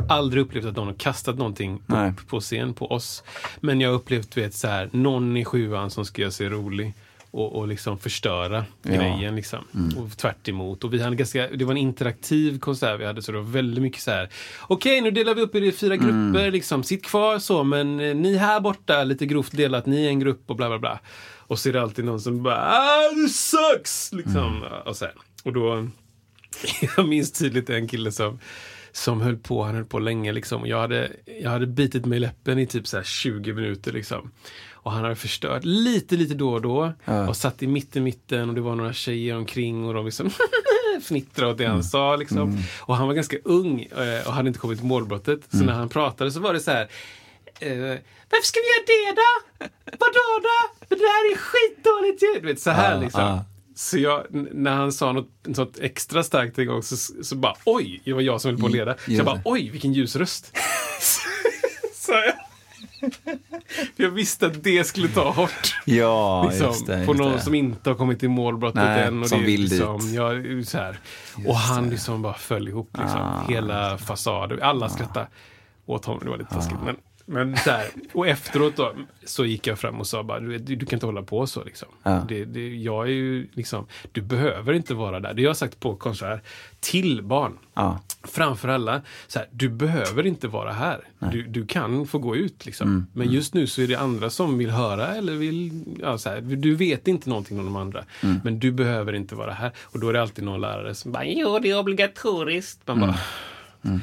aldrig 0.09 0.43
upplevt 0.43 0.65
att 0.65 0.77
någon 0.77 0.87
har 0.87 0.95
kastat 0.95 1.39
någonting 1.39 1.83
Nej. 1.87 2.11
upp 2.11 2.29
på 2.29 2.41
scen 2.41 2.75
på 2.75 2.91
oss. 2.91 3.23
Men 3.61 3.81
jag 3.81 3.89
har 3.89 3.97
upplevt, 3.97 4.37
vet, 4.37 4.55
så 4.55 4.69
här, 4.69 4.89
någon 4.93 5.37
i 5.37 5.45
sjuan 5.45 5.91
som 5.91 6.05
ska 6.05 6.23
göra 6.23 6.31
sig 6.33 6.49
rolig 6.49 6.95
och, 7.31 7.53
och 7.57 7.69
liksom 7.69 7.99
förstöra 7.99 8.65
Ja. 8.83 8.91
Mm. 8.93 9.01
grejen. 9.19 9.37
Liksom. 9.37 9.59
Och 9.97 10.17
tvärt 10.19 10.49
emot. 10.49 10.85
Och 10.85 10.95
vi 10.95 11.03
hade 11.03 11.17
ganska, 11.17 11.49
det 11.49 11.65
var 11.65 11.73
en 11.73 11.79
interaktiv 11.79 12.59
konsert 12.59 13.01
vi 13.01 13.07
hade, 13.07 13.23
så 13.23 13.33
det 13.33 13.39
var 13.39 13.45
väldigt 13.45 13.83
mycket 13.83 14.03
så 14.03 14.11
här. 14.11 14.29
Okej, 14.63 15.01
nu 15.01 15.11
delar 15.11 15.35
vi 15.35 15.43
upp 15.43 15.55
er 15.55 15.63
i 15.63 15.73
fyra 15.73 15.95
Mm. 15.95 16.33
grupper, 16.33 16.51
liksom. 16.51 16.83
sitt 16.83 17.05
kvar 17.05 17.39
så, 17.39 17.65
men 17.65 18.01
eh, 18.01 18.15
ni 18.15 18.37
här 18.37 18.61
borta, 18.61 19.05
lite 19.05 19.27
grovt 19.27 19.57
delat, 19.57 19.87
ni 19.87 20.05
är 20.05 20.09
en 20.09 20.21
grupp 20.21 20.43
och 20.47 20.57
bla 20.57 20.69
bla 20.69 20.79
bla. 20.79 20.99
Och 21.47 21.59
så 21.59 21.69
är 21.69 21.73
det 21.73 21.83
alltid 21.83 22.05
någon 22.05 22.21
som 22.21 22.43
bara 22.43 22.73
ah, 22.73 23.11
du 23.15 23.29
sucks! 23.29 24.13
Liksom. 24.13 24.57
Mm. 24.57 24.63
Och, 24.87 24.97
så 24.97 25.05
här. 25.05 25.15
och 25.45 25.53
då, 25.53 25.89
jag 26.97 27.09
minns 27.09 27.33
tydligt 27.33 27.71
en 27.71 27.89
kille 27.89 28.13
som 28.13 28.39
som 28.93 29.21
höll 29.21 29.37
på, 29.37 29.63
han 29.63 29.75
höll 29.75 29.85
på 29.85 29.99
länge 29.99 30.33
liksom. 30.33 30.67
Jag 30.67 30.81
hade, 30.81 31.11
jag 31.41 31.51
hade 31.51 31.67
bitit 31.67 32.05
mig 32.05 32.17
i 32.17 32.21
läppen 32.21 32.59
i 32.59 32.67
typ 32.67 32.87
så 32.87 32.97
här 32.97 33.05
20 33.05 33.53
minuter 33.53 33.93
liksom. 33.93 34.31
Och 34.73 34.93
han 34.93 35.03
hade 35.03 35.17
förstört 35.17 35.65
lite, 35.65 36.17
lite 36.17 36.35
då 36.35 36.53
och 36.53 36.63
då. 36.63 36.93
Och 37.29 37.37
satt 37.37 37.63
i 37.63 37.67
mitten, 37.67 38.05
mitten 38.05 38.49
och 38.49 38.55
det 38.55 38.61
var 38.61 38.75
några 38.75 38.93
tjejer 38.93 39.37
omkring 39.37 39.85
och 39.85 39.95
de 39.95 40.05
liksom 40.05 40.31
fnittrade 41.03 41.53
åt 41.53 41.59
det 41.59 41.67
han 41.67 41.85
sa 41.85 42.17
liksom. 42.17 42.59
Och 42.81 42.97
han 42.97 43.07
var 43.07 43.15
ganska 43.15 43.37
ung 43.45 43.81
eh, 43.83 44.27
och 44.27 44.33
hade 44.33 44.49
inte 44.49 44.61
kommit 44.61 44.79
till 44.79 44.89
målbrottet. 44.89 45.41
Så 45.51 45.65
när 45.65 45.73
han 45.73 45.89
pratade 45.89 46.33
så 46.33 46.41
var 46.41 46.53
det 46.53 46.61
så 46.61 46.71
här 46.71 46.89
eh, 47.61 47.99
varför 48.31 48.47
ska 48.47 48.61
vi 48.61 48.69
göra 48.69 48.85
det 48.87 49.21
då? 49.21 49.67
Vadå 49.85 50.43
då? 50.43 50.87
Det 50.89 51.05
här 51.05 51.33
är 51.33 51.37
skitdåligt 51.37 52.23
ju! 52.23 52.41
Du 52.41 52.47
vet, 52.47 52.61
så 52.61 52.71
här 52.71 53.01
liksom. 53.01 53.21
ja. 53.21 53.45
Så 53.75 53.99
jag, 53.99 54.27
när 54.31 54.71
han 54.75 54.93
sa 54.93 55.13
något, 55.13 55.29
något 55.47 55.79
extra 55.79 56.23
starkt 56.23 56.59
en 56.59 56.67
gång 56.67 56.83
så, 56.83 56.97
så 57.23 57.37
bara 57.37 57.55
oj, 57.65 58.01
det 58.05 58.13
var 58.13 58.21
jag 58.21 58.41
som 58.41 58.51
höll 58.51 58.61
på 58.61 58.67
att 58.67 58.73
leda. 58.73 58.95
Så 59.05 59.13
jag 59.13 59.25
bara 59.27 59.41
oj, 59.45 59.71
vilken 59.71 59.93
ljus 59.93 60.17
röst. 60.17 60.57
Sa 61.95 62.13
jag. 62.13 62.35
För 63.97 64.03
jag 64.03 64.11
visste 64.11 64.47
att 64.47 64.63
det 64.65 64.85
skulle 64.85 65.09
ta 65.09 65.31
hårt. 65.31 65.75
Ja, 65.85 66.49
Liksom, 66.51 66.67
just 66.67 66.87
det. 66.87 67.07
på 67.07 67.13
just 67.13 67.21
någon 67.21 67.33
det. 67.33 67.41
som 67.41 67.55
inte 67.55 67.91
har 67.91 67.95
kommit 67.95 68.21
till 68.21 68.29
målbrottet 68.29 68.83
Nej, 68.83 69.03
än. 69.03 69.23
Och 69.23 69.29
som 69.29 69.39
det 69.41 69.47
vill 69.47 69.61
liksom, 69.63 70.01
dit. 70.01 70.15
Ja, 70.15 70.31
så 70.65 70.79
här. 70.79 70.99
Och 71.47 71.57
han 71.57 71.91
liksom 71.91 72.23
bara 72.23 72.35
föll 72.35 72.69
ihop. 72.69 72.91
Liksom. 72.99 73.21
Ah. 73.21 73.45
Hela 73.49 73.99
fasaden. 73.99 74.63
Alla 74.63 74.89
skrattade 74.89 75.27
åt 75.87 76.05
honom. 76.05 76.25
Det 76.25 76.31
var 76.31 76.39
lite 76.39 76.55
taskigt. 76.55 76.79
Men, 76.85 76.97
men 77.33 77.57
så 77.57 77.71
här. 77.71 77.89
Och 78.13 78.29
efteråt 78.29 78.77
då, 78.77 78.95
så 79.25 79.45
gick 79.45 79.67
jag 79.67 79.79
fram 79.79 80.01
och 80.01 80.07
sa 80.07 80.23
bara, 80.23 80.41
du, 80.41 80.59
du, 80.59 80.87
kan 80.87 80.97
inte 80.97 81.07
hålla 81.07 81.23
på 81.23 81.47
så. 81.47 81.65
Liksom. 81.65 81.89
Ja. 82.03 82.25
Det, 82.29 82.45
det, 82.45 82.77
jag 82.77 83.07
är 83.07 83.13
ju 83.13 83.49
liksom, 83.53 83.87
du 84.13 84.23
behöver 84.23 84.73
inte 84.73 84.95
vara 84.95 85.21
där. 85.21 85.35
Det 85.35 85.43
har 85.43 85.47
jag 85.47 85.57
sagt 85.57 85.81
på 85.81 85.97
konsert 85.97 86.45
till 86.81 87.23
barn. 87.23 87.59
Ja. 87.75 88.01
Framför 88.23 88.69
alla, 88.69 89.03
så 89.27 89.39
här, 89.39 89.49
du 89.51 89.69
behöver 89.69 90.27
inte 90.27 90.49
vara 90.49 90.73
här. 90.73 91.01
Du, 91.33 91.43
du 91.43 91.67
kan 91.67 92.07
få 92.07 92.19
gå 92.19 92.37
ut. 92.37 92.67
Liksom. 92.67 92.89
Mm. 92.89 93.07
Men 93.13 93.31
just 93.31 93.55
nu 93.55 93.67
så 93.67 93.83
är 93.83 93.87
det 93.87 93.97
andra 93.97 94.31
som 94.31 94.59
vill 94.59 94.71
höra 94.71 95.07
eller 95.07 95.33
vill... 95.33 95.85
Ja, 96.01 96.19
så 96.19 96.31
här, 96.31 96.41
du 96.41 96.75
vet 96.75 97.09
inte 97.09 97.29
någonting 97.29 97.59
om 97.59 97.65
de 97.65 97.77
andra. 97.77 98.05
Mm. 98.21 98.41
Men 98.45 98.59
du 98.59 98.73
behöver 98.73 99.13
inte 99.13 99.35
vara 99.35 99.53
här. 99.53 99.73
Och 99.81 100.01
då 100.01 100.09
är 100.09 100.13
det 100.13 100.23
alltid 100.23 100.45
någon 100.45 100.61
lärare 100.61 100.95
som 100.95 101.13
bara, 101.13 101.25
jo 101.25 101.59
det 101.59 101.71
är 101.71 101.79
obligatoriskt. 101.79 102.81
Man 102.87 103.01
bara, 103.01 103.19
Mm. 103.85 104.01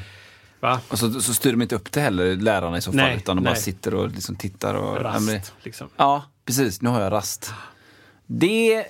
Va? 0.59 0.79
Och 0.89 0.99
så, 0.99 1.21
så 1.21 1.33
styr 1.33 1.51
de 1.51 1.61
inte 1.61 1.75
upp 1.75 1.91
det 1.91 2.01
heller, 2.01 2.35
lärarna 2.35 2.77
i 2.77 2.81
så 2.81 2.91
fall, 2.91 2.95
Nej, 2.97 3.17
utan 3.17 3.35
de 3.35 3.43
bara 3.43 3.53
nej. 3.53 3.61
sitter 3.61 3.93
och 3.93 4.09
liksom 4.11 4.35
tittar. 4.35 4.73
Och, 4.75 5.01
Rast, 5.01 5.19
Ja, 5.27 5.31
men- 5.33 5.41
liksom. 5.63 5.89
Ja, 5.97 6.23
precis. 6.45 6.81
Nu 6.81 6.89
har 6.89 7.01
jag 7.01 7.11
rast. 7.11 7.53
Det 8.25 8.85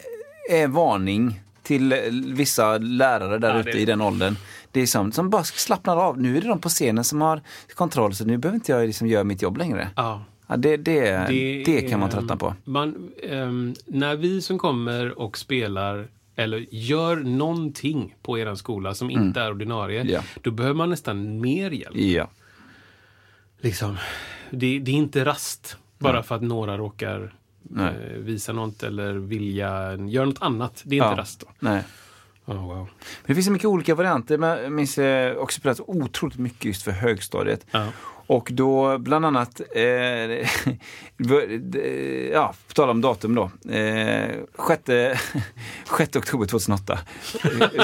är 0.50 0.68
varning 0.68 1.40
till 1.64 1.94
vissa 2.36 2.78
lärare 2.78 3.38
där 3.38 3.54
Ja, 3.54 3.60
ute 3.60 3.72
det- 3.72 3.80
i 3.80 3.86
den 3.86 4.02
åldern. 4.02 4.36
Det 4.72 4.82
är 4.82 4.88
som, 4.88 5.12
som 5.12 5.30
bara 5.30 5.44
slappnar 5.44 5.98
av. 5.98 6.22
Nu 6.22 6.38
är 6.38 6.42
det 6.42 6.48
de 6.48 6.60
på 6.62 6.70
scenen 6.70 7.04
som 7.04 7.22
har 7.22 7.42
kontroll, 7.76 8.16
så 8.16 8.26
nu 8.26 8.38
behöver 8.38 8.56
inte 8.56 8.72
jag 8.72 8.86
liksom 8.88 9.08
göra 9.08 9.24
mitt 9.24 9.42
jobb 9.42 9.58
längre. 9.58 9.90
Ja. 9.96 10.24
Ja, 10.48 10.58
det, 10.58 10.78
det, 10.78 11.26
det, 11.66 11.82
kan 11.90 12.00
man 12.00 12.10
tröttna 12.10 12.38
på. 12.38 12.56
Man, 12.64 13.12
ehm, 13.30 13.76
när 13.86 14.16
vi 14.16 14.42
som 14.42 14.58
kommer 14.60 15.20
och 15.20 15.38
spelar 15.38 16.08
eller 16.40 16.66
gör 16.72 17.16
någonting 17.16 18.16
på 18.22 18.40
er 18.40 18.56
skola 18.56 18.94
som 18.94 19.10
inte 19.10 19.42
är 19.42 19.52
ordinarie, 19.52 20.02
Mm. 20.02 20.14
Ja. 20.14 20.22
då 20.42 20.52
behöver 20.52 20.76
man 20.76 20.90
nästan 20.90 21.42
mer 21.42 21.72
hjälp. 21.72 21.96
Ja. 21.96 22.30
Liksom. 23.62 23.98
Det, 24.50 24.80
det 24.80 24.92
är 24.92 24.96
inte 24.96 25.26
rast 25.26 25.78
bara 25.98 26.24
för 26.24 26.36
att 26.36 26.42
några 26.42 26.78
råkar 26.78 27.34
Nej. 27.62 27.94
eh, 28.14 28.18
visa 28.18 28.54
något 28.54 28.84
eller 28.84 29.14
vilja 29.14 29.96
göra 29.96 30.26
något 30.26 30.42
annat. 30.42 30.82
Det 30.86 30.96
är 30.96 30.98
inte 30.98 31.08
Ja. 31.16 31.18
rast 31.18 31.40
då. 31.40 31.48
Nej. 31.60 31.84
Oh, 32.46 32.68
wow. 32.68 32.88
Det 33.26 33.34
finns 33.36 33.46
så 33.46 33.52
mycket 33.52 33.68
olika 33.68 33.96
varianter. 33.96 34.38
Men 34.38 34.64
jag 34.64 34.72
minns 34.72 34.98
eh, 34.98 35.36
också 35.38 35.60
spelat 35.60 35.80
otroligt 35.88 36.38
mycket 36.38 36.66
just 36.66 36.84
för 36.84 36.92
högstadiet. 36.92 37.66
Ja. 37.72 37.88
Och 38.30 38.50
då 38.52 38.98
bland 38.98 39.26
annat, 39.26 39.62
eh, 39.76 39.84
ja, 42.32 42.54
på 42.68 42.74
tal 42.74 42.90
om 42.90 43.02
datum 43.02 43.36
då, 43.36 43.52
eh, 43.72 44.36
6, 44.68 44.82
6 45.98 46.16
oktober 46.16 46.46
2008. 46.46 47.00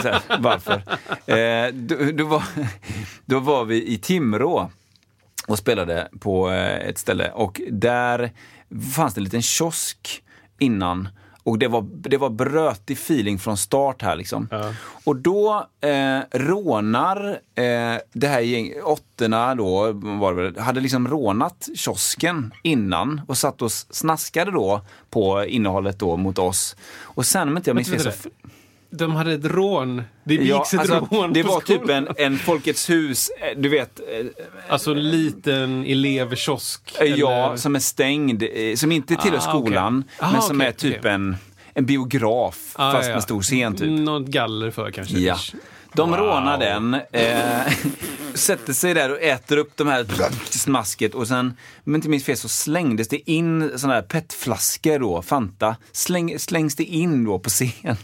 Så 0.02 0.08
här, 0.08 0.22
varför? 0.40 0.84
Eh, 1.26 1.74
då, 1.74 1.96
då, 2.14 2.26
var, 2.26 2.44
då 3.26 3.40
var 3.40 3.66
vi 3.66 3.94
i 3.94 3.98
Timrå 3.98 4.72
och 5.48 5.58
spelade 5.58 6.10
på 6.20 6.52
eh, 6.52 6.88
ett 6.90 6.98
ställe 6.98 7.32
och 7.32 7.62
där 7.72 8.32
fanns 8.96 9.14
det 9.14 9.20
en 9.20 9.24
liten 9.24 9.42
kiosk 9.42 10.24
innan. 10.60 11.10
Och 11.46 11.60
det 11.60 11.68
var, 11.68 11.82
det 11.82 12.18
var 12.18 12.30
brötig 12.30 12.94
feeling 12.94 13.40
från 13.40 13.58
start 13.58 14.02
här 14.02 14.16
liksom. 14.16 14.48
Och 15.04 15.16
då 15.16 15.68
eh, 15.82 16.20
rånar 16.32 17.30
eh, 17.56 17.98
det 18.14 18.28
här 18.28 18.40
gänget, 18.40 18.84
åttorna 18.84 19.56
då, 19.56 19.92
var 19.94 20.34
det 20.34 20.42
väl, 20.44 20.60
hade 20.60 20.82
liksom 20.82 21.08
rånat 21.08 21.70
kiosken 21.76 22.54
innan 22.64 23.22
och 23.28 23.38
satt 23.38 23.62
och 23.62 23.72
snaskade 23.72 24.52
då 24.52 24.82
på 25.10 25.46
innehållet 25.46 26.00
då 26.00 26.18
mot 26.18 26.40
oss. 26.40 26.76
Och 27.02 27.26
sen 27.26 27.50
om 27.50 27.58
inte 27.58 27.70
jag 27.70 27.76
minns 27.76 27.90
fel. 27.90 28.32
De 28.98 29.12
hade 29.16 29.34
ett 29.34 29.46
rån. 29.46 29.96
Det 30.24 30.38
begicks 30.38 30.74
ett 30.74 30.80
alltså, 30.80 31.08
rån 31.12 31.34
det 31.34 31.44
på 31.44 31.50
var 31.50 31.62
typ 31.62 31.78
skolan. 31.82 32.08
en, 32.18 32.26
en 32.34 32.38
Folkets 32.38 32.90
hus, 32.90 33.30
eh, 33.42 33.60
du 33.62 33.70
vet, 33.70 34.00
eh, 34.00 34.26
Alltså 34.70 34.92
en 34.92 35.10
liten 35.12 35.86
elevkiosk. 35.86 36.96
Ja, 37.00 37.06
eller- 37.06 37.56
som 37.58 37.76
är 37.76 37.80
stängd, 37.80 38.44
eh, 38.44 38.76
som 38.76 38.92
inte 38.92 39.16
tillhör 39.16 39.38
Ah, 39.38 39.42
skolan, 39.42 40.04
men 40.20 40.36
Ah, 40.36 40.42
som 40.42 40.58
okej, 40.58 40.68
är 40.68 40.72
typ 40.72 41.00
okej. 41.00 41.12
en, 41.12 41.36
en 41.74 41.86
biograf, 41.86 42.72
Ah, 42.76 42.92
fast 42.92 43.04
ja, 43.04 43.10
ja. 43.10 43.16
med 43.16 43.24
stor 43.24 43.42
scen 43.42 43.76
typ. 43.76 44.00
Något 44.00 44.28
galler 44.28 44.72
för 44.72 44.92
kanske. 44.92 45.18
Ja. 45.18 45.38
De 45.96 46.10
Wow. 46.10 46.20
rånar 46.20 46.58
den, 46.58 46.94
eh, 47.12 47.74
sätter 48.34 48.74
sig 48.74 48.94
där 48.94 49.12
och 49.12 49.22
äter 49.22 49.58
upp 49.58 49.72
de 49.78 49.88
här 49.88 50.06
smasket 50.58 51.14
och 51.16 51.28
sen, 51.28 51.46
om 51.86 51.94
jag 51.94 51.98
inte 51.98 52.10
minns 52.10 52.24
fel, 52.24 52.38
så 52.38 52.48
slängdes 52.50 53.08
det 53.08 53.32
in 53.32 53.72
såna 53.80 53.94
här 53.94 54.02
petflaskor 54.02 55.00
då, 55.00 55.22
Fanta, 55.22 55.76
släng, 55.92 56.40
slängs 56.40 56.76
det 56.76 56.84
in 56.84 57.24
då 57.26 57.40
på 57.40 57.50
scen. 57.50 57.96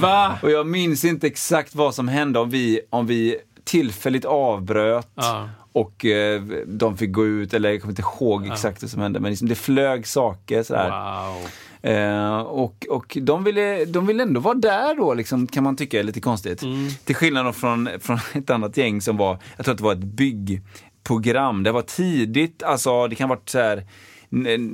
Va? 0.00 0.38
Och 0.42 0.50
jag 0.50 0.66
minns 0.66 1.04
inte 1.04 1.26
exakt 1.26 1.74
vad 1.74 1.94
som 1.94 2.08
hände 2.08 2.38
om 2.38 2.50
vi, 2.50 2.80
om 2.90 3.06
vi 3.06 3.36
tillfälligt 3.64 4.24
avbröt 4.24 5.08
Ja. 5.14 5.48
och 5.72 6.04
eh, 6.04 6.42
de 6.66 6.96
fick 6.96 7.12
gå 7.12 7.26
ut, 7.26 7.54
eller 7.54 7.70
jag 7.70 7.80
kommer 7.80 7.92
inte 7.92 8.02
ihåg 8.02 8.46
exakt 8.46 8.82
vad 8.82 8.90
som 8.90 9.00
hände, 9.00 9.20
men 9.20 9.30
liksom, 9.30 9.48
det 9.48 9.54
flög 9.54 10.06
saker 10.06 10.62
sådär. 10.62 10.90
Wow. 10.90 11.46
Eh, 11.82 12.38
och 12.38 12.86
och 12.90 13.18
de, 13.20 13.44
ville, 13.44 13.84
de 13.84 14.06
ville 14.06 14.22
ändå 14.22 14.40
vara 14.40 14.54
där 14.54 14.94
då, 14.96 15.14
liksom, 15.14 15.46
kan 15.46 15.64
man 15.64 15.76
tycka 15.76 15.98
är 15.98 16.02
lite 16.02 16.20
konstigt. 16.20 16.62
Till 17.04 17.16
skillnad 17.16 17.56
från, 17.56 17.88
från 18.00 18.18
ett 18.34 18.50
annat 18.50 18.76
gäng 18.76 19.00
som 19.00 19.16
var, 19.16 19.38
jag 19.56 19.64
tror 19.64 19.72
att 19.72 19.78
det 19.78 19.84
var 19.84 19.92
ett 19.92 20.04
byggprogram. 20.04 21.62
Det 21.62 21.72
var 21.72 21.82
tidigt, 21.82 22.62
alltså 22.62 23.08
det 23.08 23.14
kan 23.14 23.28
ha 23.28 23.36
varit 23.36 23.48
så 23.48 23.58
här 23.58 23.84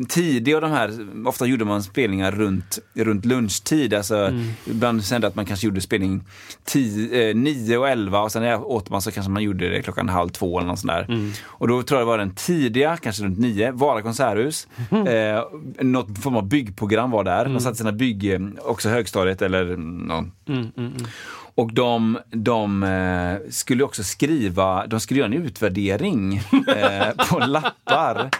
tidig 0.09 0.55
av 0.55 0.61
de 0.61 0.71
här, 0.71 1.07
ofta 1.27 1.47
gjorde 1.47 1.65
man 1.65 1.83
spelningar 1.83 2.33
runt, 2.33 2.79
runt 2.95 3.25
lunchtid. 3.25 3.95
Alltså, 3.95 4.33
Ibland 4.67 5.05
sände 5.05 5.27
att 5.27 5.35
man 5.35 5.47
kanske 5.47 5.67
gjorde 5.67 5.81
spelning 5.81 6.25
10, 6.65 7.31
eh, 7.31 7.37
9 7.37 7.79
och 7.79 7.89
11 7.89 8.21
och 8.21 8.33
sen 8.33 8.55
åt 8.55 8.91
man 8.91 9.03
så 9.03 9.11
kanske 9.11 9.31
man 9.31 9.43
gjorde 9.43 9.69
det 9.69 9.83
klockan 9.83 10.09
halv 10.09 10.29
två 10.29 10.59
eller 10.59 10.69
något 10.69 10.79
sånt 10.79 10.93
där. 10.93 11.33
Och 11.45 11.69
då 11.69 11.83
tror 11.83 12.01
jag 12.01 12.07
det 12.07 12.11
var 12.11 12.19
den 12.19 12.35
tidiga, 12.35 12.97
kanske 12.97 13.25
runt 13.25 13.39
9, 13.39 13.71
Vara 13.73 14.03
konserthus. 14.03 14.69
Eh, 14.91 15.45
något 15.81 16.19
form 16.19 16.37
av 16.37 16.49
byggprogram 16.49 17.11
var 17.11 17.25
där. 17.25 17.45
De 17.45 17.61
satte 17.61 17.77
sina 17.77 17.93
bygg, 17.93 18.33
eh, 18.33 18.41
också 18.63 18.89
högstadiet 18.89 19.43
eller 19.43 19.77
någon 19.77 20.33
och 21.59 21.73
de, 21.73 22.19
de 22.31 22.83
eh, 22.83 23.51
skulle 23.51 23.85
också 23.85 24.03
skriva, 24.03 24.87
de 24.87 25.01
skulle 25.01 25.21
göra 25.21 25.33
en 25.35 25.43
utvärdering 25.43 26.37
eh, 26.77 27.27
på 27.29 27.39
lappar. 27.39 28.31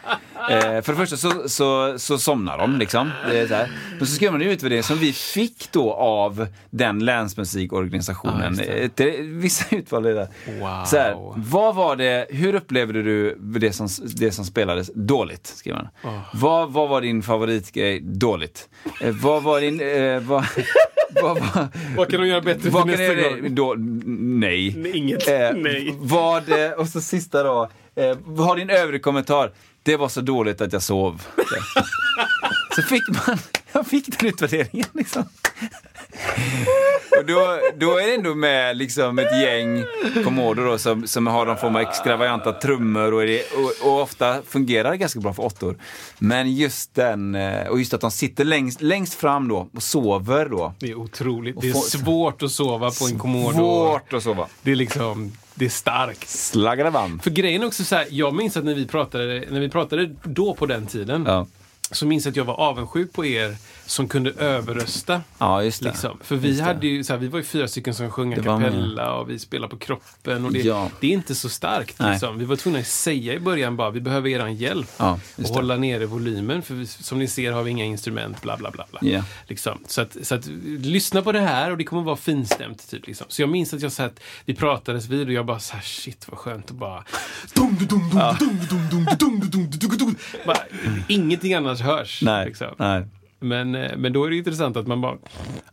Eh, 0.51 0.83
för 0.83 0.93
det 0.93 0.97
första 0.97 1.17
så, 1.17 1.49
så, 1.49 1.99
så 1.99 2.19
somnar 2.19 2.59
de 2.59 2.79
liksom. 2.79 3.11
Det 3.31 3.49
så 3.49 3.55
här. 3.55 3.71
Men 3.99 4.07
så 4.07 4.15
skrev 4.15 4.33
man 4.33 4.43
en 4.43 4.49
utvärdering 4.49 4.83
som 4.83 4.99
vi 4.99 5.13
fick 5.13 5.73
då 5.73 5.93
av 5.93 6.47
den 6.71 6.99
länsmusikorganisationen. 7.05 8.59
Ja, 8.59 8.75
just 8.75 8.97
det. 8.97 9.17
vissa 9.23 9.65
utvalda 9.77 10.09
där. 10.09 10.29
Wow. 10.61 10.85
Så 10.85 10.97
här, 10.97 11.15
vad 11.37 11.75
var 11.75 11.97
det, 11.97 12.27
hur 12.31 12.55
upplevde 12.55 13.03
du 13.03 13.35
det 13.39 13.73
som, 13.73 13.89
det 14.17 14.33
som 14.33 14.45
spelades? 14.45 14.91
Dåligt, 14.95 15.47
skrev 15.47 15.75
man. 15.75 15.89
Vad, 16.33 16.73
vad 16.73 16.89
var 16.89 17.01
din 17.01 17.23
favoritgrej? 17.23 18.01
Dåligt. 18.01 18.69
Eh, 19.01 19.15
vad 19.15 19.43
var 19.43 19.61
din, 19.61 19.81
eh, 19.81 20.21
vad, 20.21 20.45
vad, 21.23 21.39
vad, 21.39 21.69
Vad 21.97 22.11
kan 22.11 22.21
de 22.21 22.27
göra 22.27 22.41
bättre 22.41 22.71
vad 22.71 22.87
nästa 22.87 23.15
gång? 23.15 23.55
Då, 23.55 23.75
nej. 23.79 24.97
Inget. 24.97 25.29
Eh, 25.29 25.51
Nej. 25.55 25.95
Vad, 25.99 26.49
eh, 26.65 26.71
och 26.71 26.89
så 26.89 27.01
sista 27.01 27.43
då. 27.43 27.71
Eh, 27.97 28.17
har 28.45 28.57
din 28.57 28.71
övrig 28.71 29.03
kommentar? 29.03 29.53
Det 29.89 29.97
var 29.97 30.09
så 30.09 30.21
dåligt 30.21 30.61
att 30.61 30.73
jag 30.73 30.83
sov. 30.83 31.23
så 32.77 32.83
fick 32.83 33.09
man, 33.09 33.39
jag 33.73 33.87
fick 33.87 34.19
den 34.19 34.29
utvärderingen 34.29 34.87
liksom. 34.93 35.29
Och 37.19 37.27
då, 37.27 37.59
då 37.77 37.99
är 37.99 38.07
det 38.07 38.15
ändå 38.15 38.35
med 38.35 38.77
liksom 38.77 39.19
ett 39.19 39.43
gäng 39.43 39.85
Komodo 40.25 40.65
då, 40.65 40.79
som, 40.79 41.07
som 41.07 41.27
har 41.27 41.47
någon 41.47 41.57
form 41.57 41.77
av 41.77 41.83
extravaganta 41.83 42.53
trummor 42.53 43.15
och, 43.15 43.27
det, 43.27 43.43
och, 43.53 43.89
och, 43.89 44.03
ofta 44.03 44.43
fungerar 44.43 44.91
det 44.91 44.97
ganska 44.97 45.21
bra 45.21 45.33
för 45.33 45.45
åttor. 45.45 45.79
Men 46.19 46.55
just 46.55 46.95
den, 46.95 47.35
eh, 47.35 47.67
och 47.67 47.79
just 47.79 47.95
att 47.95 48.01
de 48.01 48.11
sitter 48.11 48.45
längst, 48.45 48.83
längst 48.83 49.15
fram 49.15 49.49
då 49.49 49.69
och 49.75 49.83
sover 49.83 50.49
då. 50.49 50.75
Det 50.79 50.91
är 50.91 50.95
otroligt. 50.95 51.61
Det 51.61 51.69
är 51.69 51.75
svårt 51.75 52.43
att 52.43 52.53
sova 52.53 52.91
på 52.91 53.07
en 53.07 53.19
Komodo. 53.19 53.53
Svårt 53.53 54.13
att 54.13 54.23
sova. 54.23 54.47
Det 54.63 54.71
är 54.71 54.77
liksom, 54.77 55.33
det 55.55 55.65
är 55.65 55.69
starkt. 55.69 56.29
Slaggade 56.29 57.19
För 57.23 57.31
grejen 57.31 57.63
är 57.63 57.67
också 57.67 57.85
så 57.85 57.95
här, 57.95 58.07
jag 58.11 58.35
minns 58.35 58.57
att 58.57 58.65
när 58.65 58.75
vi 58.75 58.87
pratade, 58.87 59.45
när 59.51 59.61
vi 59.61 59.69
pratade 59.69 60.15
då 60.23 60.55
på 60.55 60.67
den 60.67 60.87
tiden, 60.87 61.25
ja. 61.27 61.47
Så 61.91 62.07
minns 62.07 62.25
jag 62.25 62.33
att 62.33 62.37
jag 62.37 62.45
var 62.45 62.55
avundsjuk 62.55 63.13
på 63.13 63.27
er 63.27 63.57
som 63.87 64.09
kunde 64.09 64.31
överrösta. 64.31 65.23
Ja, 65.39 65.63
just 65.63 65.83
det. 65.83 65.89
Liksom. 65.89 66.19
För 66.23 66.37
vi, 66.37 66.61
hade 66.61 66.87
ju, 66.87 67.05
så 67.05 67.13
här, 67.13 67.21
vi 67.21 67.29
var 67.29 67.39
ju 67.39 67.45
fyra 67.45 67.69
stycken 67.69 67.95
som 67.95 68.11
sjöng 68.11 68.35
a 68.35 68.37
cappella 68.37 69.15
och 69.15 69.31
vi 69.31 69.39
spelade 69.39 69.71
på 69.71 69.77
kroppen. 69.77 70.45
Och 70.45 70.53
det, 70.53 70.59
ja. 70.59 70.91
det 71.01 71.07
är 71.07 71.13
inte 71.13 71.35
så 71.35 71.49
starkt. 71.49 71.97
Liksom. 72.01 72.39
Vi 72.39 72.45
var 72.45 72.57
tvungna 72.57 72.79
att 72.79 72.87
säga 72.87 73.35
i 73.35 73.39
början 73.39 73.77
bara, 73.77 73.91
vi 73.91 74.01
behöver 74.01 74.29
er 74.29 74.47
hjälp. 74.47 74.91
Ja, 74.97 75.19
och 75.37 75.45
hålla 75.45 75.77
nere 75.77 76.07
volymen. 76.07 76.63
För 76.63 76.75
vi, 76.75 76.87
som 76.87 77.19
ni 77.19 77.29
ser 77.29 77.53
har 77.53 77.63
vi 77.63 77.71
inga 77.71 77.85
instrument, 77.85 78.43
bla 78.43 78.57
bla 78.57 78.71
bla. 78.71 78.87
bla. 78.91 79.01
Yeah. 79.03 79.25
Liksom. 79.47 79.79
Så, 79.87 80.01
att, 80.01 80.17
så 80.23 80.35
att, 80.35 80.47
lyssna 80.79 81.23
på 81.23 81.33
det 81.33 81.41
här 81.41 81.71
och 81.71 81.77
det 81.79 81.85
kommer 81.85 82.03
vara 82.03 82.17
finstämt. 82.17 82.91
Typ, 82.91 83.07
liksom. 83.07 83.27
Så 83.29 83.43
jag 83.43 83.49
minns 83.49 83.75
att 83.75 83.83
jag 83.83 83.93
satt, 83.93 84.21
vi 84.45 84.55
pratades 84.55 85.07
vid 85.09 85.27
och 85.27 85.33
jag 85.33 85.47
bara 85.47 85.61
så 85.61 85.75
här, 85.75 85.83
shit 85.83 86.27
vad 86.29 86.39
skönt 86.39 86.71
att 86.71 86.77
bara... 86.77 87.05
Ingenting 91.09 91.55
annat 91.55 91.78
hörs. 91.81 92.23
Nej, 92.23 92.47
liksom. 92.47 92.75
nej. 92.79 93.05
Men, 93.41 93.75
eh, 93.75 93.97
men 93.97 94.13
då 94.13 94.25
är 94.25 94.31
det 94.31 94.37
intressant 94.37 94.77
att 94.77 94.87
man 94.87 95.01
bara... 95.01 95.17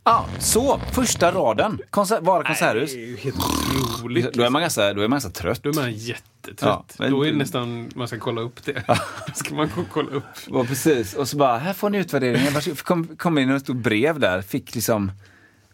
Ja, 0.04 0.12
ah, 0.12 0.24
så 0.38 0.80
första 0.92 1.32
raden. 1.32 1.78
Konser 1.90 2.20
Vara 2.20 2.44
konserthus. 2.44 2.94
Nej, 2.94 3.00
det 3.00 3.06
är 3.06 3.10
ju 3.10 3.16
helt 3.16 3.36
otroligt. 3.36 4.32
Då 4.34 4.42
är 4.42 4.50
man 4.50 4.62
ganska, 4.62 4.94
då 4.94 5.02
är 5.02 5.08
man 5.08 5.10
ganska 5.10 5.30
trött. 5.30 5.62
Då 5.62 5.70
är 5.70 5.74
man 5.74 5.92
jättetrött. 5.92 6.60
Ja, 6.60 6.84
men... 6.98 7.10
Då 7.10 7.26
är 7.26 7.32
det 7.32 7.38
nästan, 7.38 7.90
man 7.94 8.08
ska 8.08 8.18
kolla 8.18 8.40
upp 8.40 8.64
det. 8.64 8.82
då 8.86 8.94
ska 9.34 9.54
man 9.54 9.70
kolla 9.92 10.10
upp. 10.10 10.24
Ja, 10.46 10.64
precis. 10.64 11.14
Och 11.14 11.28
så 11.28 11.36
bara, 11.36 11.58
här 11.58 11.72
får 11.72 11.90
ni 11.90 11.98
utvärderingen. 11.98 12.52
Kom, 12.76 13.16
kom 13.16 13.38
in 13.38 13.50
ett 13.50 13.62
stort 13.62 13.76
brev 13.76 14.20
där. 14.20 14.42
Fick 14.42 14.74
liksom... 14.74 15.12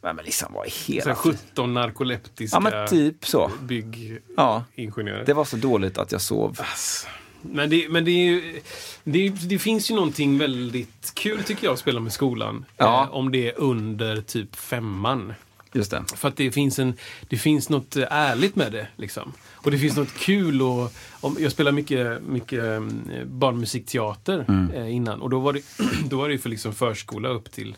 Men 0.01 0.17
liksom 0.17 0.53
vad 0.53 0.67
i 0.67 0.71
hela... 0.71 1.15
17 1.15 1.75
narkoleptiska 1.75 2.57
ja, 2.57 2.61
men 2.61 2.89
typ 2.89 3.27
så. 3.27 3.51
byggingenjörer. 3.61 5.19
Ja, 5.19 5.25
det 5.27 5.33
var 5.33 5.45
så 5.45 5.57
dåligt 5.57 5.99
att 5.99 6.13
jag 6.13 6.21
sov. 6.21 6.57
Ass. 6.61 7.07
Men, 7.43 7.71
det, 7.71 7.89
men 7.89 8.05
det, 8.05 8.11
ju, 8.11 8.61
det, 9.05 9.29
det, 9.29 9.59
finns 9.59 9.91
ju 9.91 9.95
någonting 9.95 10.39
väldigt 10.39 11.13
kul 11.15 11.43
tycker 11.43 11.65
jag 11.65 11.73
att 11.73 11.79
spela 11.79 12.01
med 12.01 12.13
skolan. 12.13 12.65
Ja. 12.77 13.03
Eh, 13.03 13.15
om 13.15 13.33
det 13.33 13.49
är 13.49 13.61
under 13.61 14.21
typ 14.21 14.57
femman. 14.57 15.35
Just 15.73 15.91
det. 15.91 16.05
För 16.17 16.29
att 16.29 16.37
det 16.37 16.53
finns, 16.53 16.79
en, 16.79 16.95
det 17.29 17.37
finns 17.37 17.69
något 17.69 17.97
ärligt 17.97 18.57
med 18.57 18.73
det. 18.73 18.87
Liksom. 18.97 19.33
Och 19.53 19.71
det 19.71 19.79
finns 19.79 19.97
något 19.97 20.15
kul. 20.15 20.63
Och, 20.63 20.93
om, 21.11 21.37
jag 21.41 21.53
spelade 21.53 21.75
mycket, 21.75 22.23
mycket 22.23 22.65
eh, 22.65 22.81
barnmusikteater 23.25 24.45
mm. 24.49 24.71
eh, 24.71 24.95
innan. 24.95 25.21
Och 25.21 25.31
då 25.31 25.41
var 25.41 25.53
det, 25.53 25.63
då 26.09 26.17
var 26.19 26.29
det 26.29 26.39
för 26.39 26.49
liksom 26.49 26.75
förskola 26.75 27.29
upp 27.29 27.53
till 27.53 27.77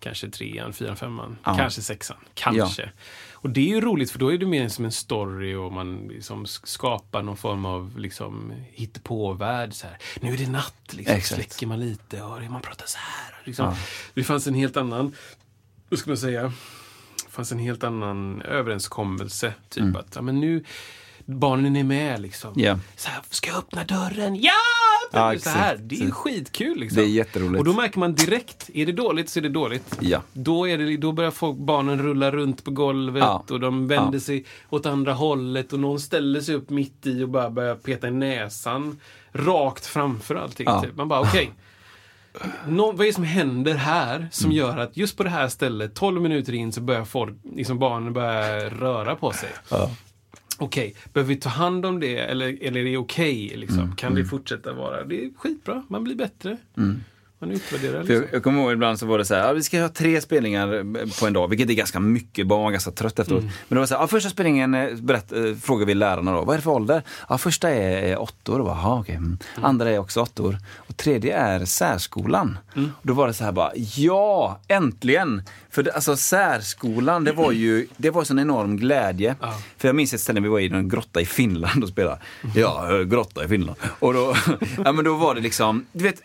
kanske 0.00 0.30
trean, 0.30 0.72
fyran, 0.72 0.96
femman, 0.96 1.36
ja. 1.44 1.56
kanske 1.56 1.82
sexan. 1.82 2.16
Kanske. 2.34 2.82
Ja. 2.82 2.88
Och 3.46 3.52
det 3.52 3.60
är 3.60 3.74
ju 3.74 3.80
roligt 3.80 4.10
för 4.10 4.18
då 4.18 4.32
är 4.32 4.38
det 4.38 4.46
mer 4.46 4.68
som 4.68 4.84
en 4.84 4.92
story 4.92 5.54
och 5.54 5.72
man 5.72 6.08
liksom 6.08 6.46
skapar 6.46 7.22
någon 7.22 7.36
form 7.36 7.64
av 7.64 7.98
liksom 7.98 8.52
hittepå-värld. 8.72 9.72
Nu 10.20 10.32
är 10.32 10.36
det 10.36 10.50
natt, 10.50 10.92
liksom. 10.92 11.20
släcker 11.20 11.66
man 11.66 11.80
lite 11.80 12.22
och 12.22 12.42
man 12.42 12.62
pratar 12.62 12.86
så 12.86 12.98
här. 12.98 13.42
Liksom. 13.44 13.66
Ja. 13.66 13.76
Det 14.14 14.24
fanns 14.24 14.46
en 14.46 14.54
helt 14.54 14.76
annan, 14.76 15.14
vad 15.88 15.98
ska 15.98 16.10
man 16.10 16.16
säga, 16.16 16.42
det 17.24 17.30
fanns 17.30 17.52
en 17.52 17.58
helt 17.58 17.84
annan 17.84 18.42
överenskommelse. 18.42 19.54
Typ 19.68 19.82
mm. 19.82 19.96
att 19.96 20.12
ja, 20.14 20.22
men 20.22 20.40
nu, 20.40 20.64
barnen 21.26 21.76
är 21.76 21.84
med 21.84 22.20
liksom. 22.20 22.60
Yeah. 22.60 22.78
Så 22.96 23.08
här, 23.08 23.22
ska 23.30 23.50
jag 23.50 23.58
öppna 23.58 23.84
dörren? 23.84 24.36
Ja! 24.36 24.52
Ja, 25.12 25.38
så 25.38 25.50
här. 25.50 25.76
Det 25.76 26.02
är 26.02 26.10
skitkul. 26.10 26.78
Liksom. 26.78 26.96
Det 26.96 27.08
är 27.08 27.08
jätteroligt. 27.08 27.58
Och 27.58 27.64
då 27.64 27.72
märker 27.72 27.98
man 27.98 28.14
direkt, 28.14 28.70
är 28.74 28.86
det 28.86 28.92
dåligt 28.92 29.28
så 29.28 29.38
är 29.38 29.42
det 29.42 29.48
dåligt. 29.48 29.98
Ja. 30.00 30.22
Då, 30.32 30.68
är 30.68 30.78
det, 30.78 30.96
då 30.96 31.12
börjar 31.12 31.30
folk, 31.30 31.58
barnen 31.58 32.02
rulla 32.02 32.30
runt 32.30 32.64
på 32.64 32.70
golvet 32.70 33.22
ja. 33.22 33.44
och 33.50 33.60
de 33.60 33.88
vänder 33.88 34.18
ja. 34.18 34.20
sig 34.20 34.44
åt 34.70 34.86
andra 34.86 35.12
hållet 35.12 35.72
och 35.72 35.80
någon 35.80 36.00
ställer 36.00 36.40
sig 36.40 36.54
upp 36.54 36.70
mitt 36.70 37.06
i 37.06 37.22
och 37.22 37.28
bara 37.28 37.50
börjar 37.50 37.74
peta 37.74 38.08
i 38.08 38.10
näsan. 38.10 39.00
Rakt 39.32 39.86
framför 39.86 40.34
allting. 40.34 40.66
Typ. 40.82 40.96
Man 40.96 41.08
bara, 41.08 41.20
okej. 41.20 41.52
Okay. 42.34 42.50
Nå, 42.66 42.92
vad 42.92 43.00
är 43.00 43.06
det 43.06 43.14
som 43.14 43.24
händer 43.24 43.74
här 43.74 44.28
som 44.32 44.44
mm. 44.44 44.56
gör 44.56 44.78
att 44.78 44.96
just 44.96 45.16
på 45.16 45.22
det 45.22 45.30
här 45.30 45.48
stället, 45.48 45.94
12 45.94 46.22
minuter 46.22 46.52
in, 46.52 46.72
så 46.72 46.80
börjar 46.80 47.04
folk, 47.04 47.34
liksom 47.54 47.78
barnen 47.78 48.12
börja 48.12 48.70
röra 48.70 49.16
på 49.16 49.32
sig. 49.32 49.48
Ja 49.68 49.90
okej, 50.58 50.88
okay, 50.88 51.02
behöver 51.12 51.34
vi 51.34 51.40
ta 51.40 51.48
hand 51.48 51.86
om 51.86 52.00
det 52.00 52.18
eller, 52.18 52.58
eller 52.60 52.80
är 52.80 52.84
det 52.84 52.96
okej? 52.96 53.46
Okay, 53.46 53.56
liksom? 53.56 53.78
mm, 53.78 53.96
kan 53.96 54.12
mm. 54.12 54.22
det 54.22 54.28
fortsätta 54.28 54.72
vara? 54.72 55.04
Det 55.04 55.24
är 55.24 55.30
skitbra, 55.36 55.82
man 55.88 56.04
blir 56.04 56.14
bättre. 56.14 56.56
Mm. 56.76 57.00
Man 57.38 57.50
utvärderar. 57.50 57.98
Liksom. 57.98 58.14
Jag, 58.14 58.24
jag 58.32 58.42
kommer 58.42 58.62
ihåg 58.62 58.72
ibland 58.72 58.98
så 58.98 59.06
var 59.06 59.18
det 59.18 59.24
så 59.24 59.34
här, 59.34 59.46
ja, 59.46 59.52
vi 59.52 59.62
ska 59.62 59.80
ha 59.80 59.88
tre 59.88 60.20
spelningar 60.20 60.84
på 61.20 61.26
en 61.26 61.32
dag, 61.32 61.48
vilket 61.48 61.70
är 61.70 61.74
ganska 61.74 62.00
mycket, 62.00 62.46
barn 62.46 62.62
var 62.62 62.70
ganska 62.70 62.90
trött 62.90 63.18
efteråt. 63.18 63.42
Mm. 63.42 63.52
Men 63.68 63.76
det 63.76 63.80
var 63.80 63.86
så 63.86 63.94
här, 63.94 64.02
ja, 64.02 64.06
första 64.06 64.30
spelningen 64.30 64.74
eh, 64.74 64.94
berätt, 64.94 65.32
äh, 65.32 65.54
frågar 65.62 65.86
vi 65.86 65.94
lärarna 65.94 66.32
då, 66.32 66.44
vad 66.44 66.54
är 66.54 66.58
det 66.58 66.62
för 66.62 66.70
ålder? 66.70 67.02
Ja, 67.28 67.38
första 67.38 67.70
är, 67.70 68.02
är 68.02 68.18
åttor, 68.18 68.58
och 68.58 68.64
bara, 68.64 68.98
okay. 68.98 69.14
Mm. 69.14 69.38
mm. 69.56 69.64
andra 69.64 69.90
är 69.90 69.98
också 69.98 70.20
åttor. 70.20 70.58
Och 70.76 70.96
tredje 70.96 71.36
är 71.36 71.64
särskolan. 71.64 72.58
Och 72.74 73.06
då 73.06 73.12
var 73.12 73.26
det 73.26 73.34
så 73.34 73.44
här 73.44 73.52
bara, 73.52 73.72
ja, 73.96 74.60
äntligen! 74.68 75.42
För 75.76 75.82
det, 75.82 75.92
alltså 75.92 76.16
särskolan, 76.16 77.24
det 77.24 77.32
var 77.32 77.52
ju 77.52 77.86
det 77.96 78.10
var 78.10 78.30
en 78.30 78.38
enorm 78.38 78.76
glädje. 78.76 79.36
Ja. 79.40 79.54
För 79.78 79.88
jag 79.88 79.94
minns 79.94 80.14
ett 80.14 80.20
ställe 80.20 80.40
vi 80.40 80.48
var 80.48 80.60
i 80.60 80.66
en 80.66 80.88
grotta 80.88 81.20
i 81.20 81.26
Finland 81.26 81.82
och 81.82 81.88
spelade. 81.88 82.18
Ja, 82.54 83.02
grotta 83.02 83.44
i 83.44 83.48
Finland. 83.48 83.78
Och 83.98 84.14
då, 84.14 84.36
ja, 84.84 84.92
men 84.92 85.04
då 85.04 85.14
var 85.16 85.34
det 85.34 85.40
liksom, 85.40 85.86
du 85.92 86.04
vet, 86.04 86.22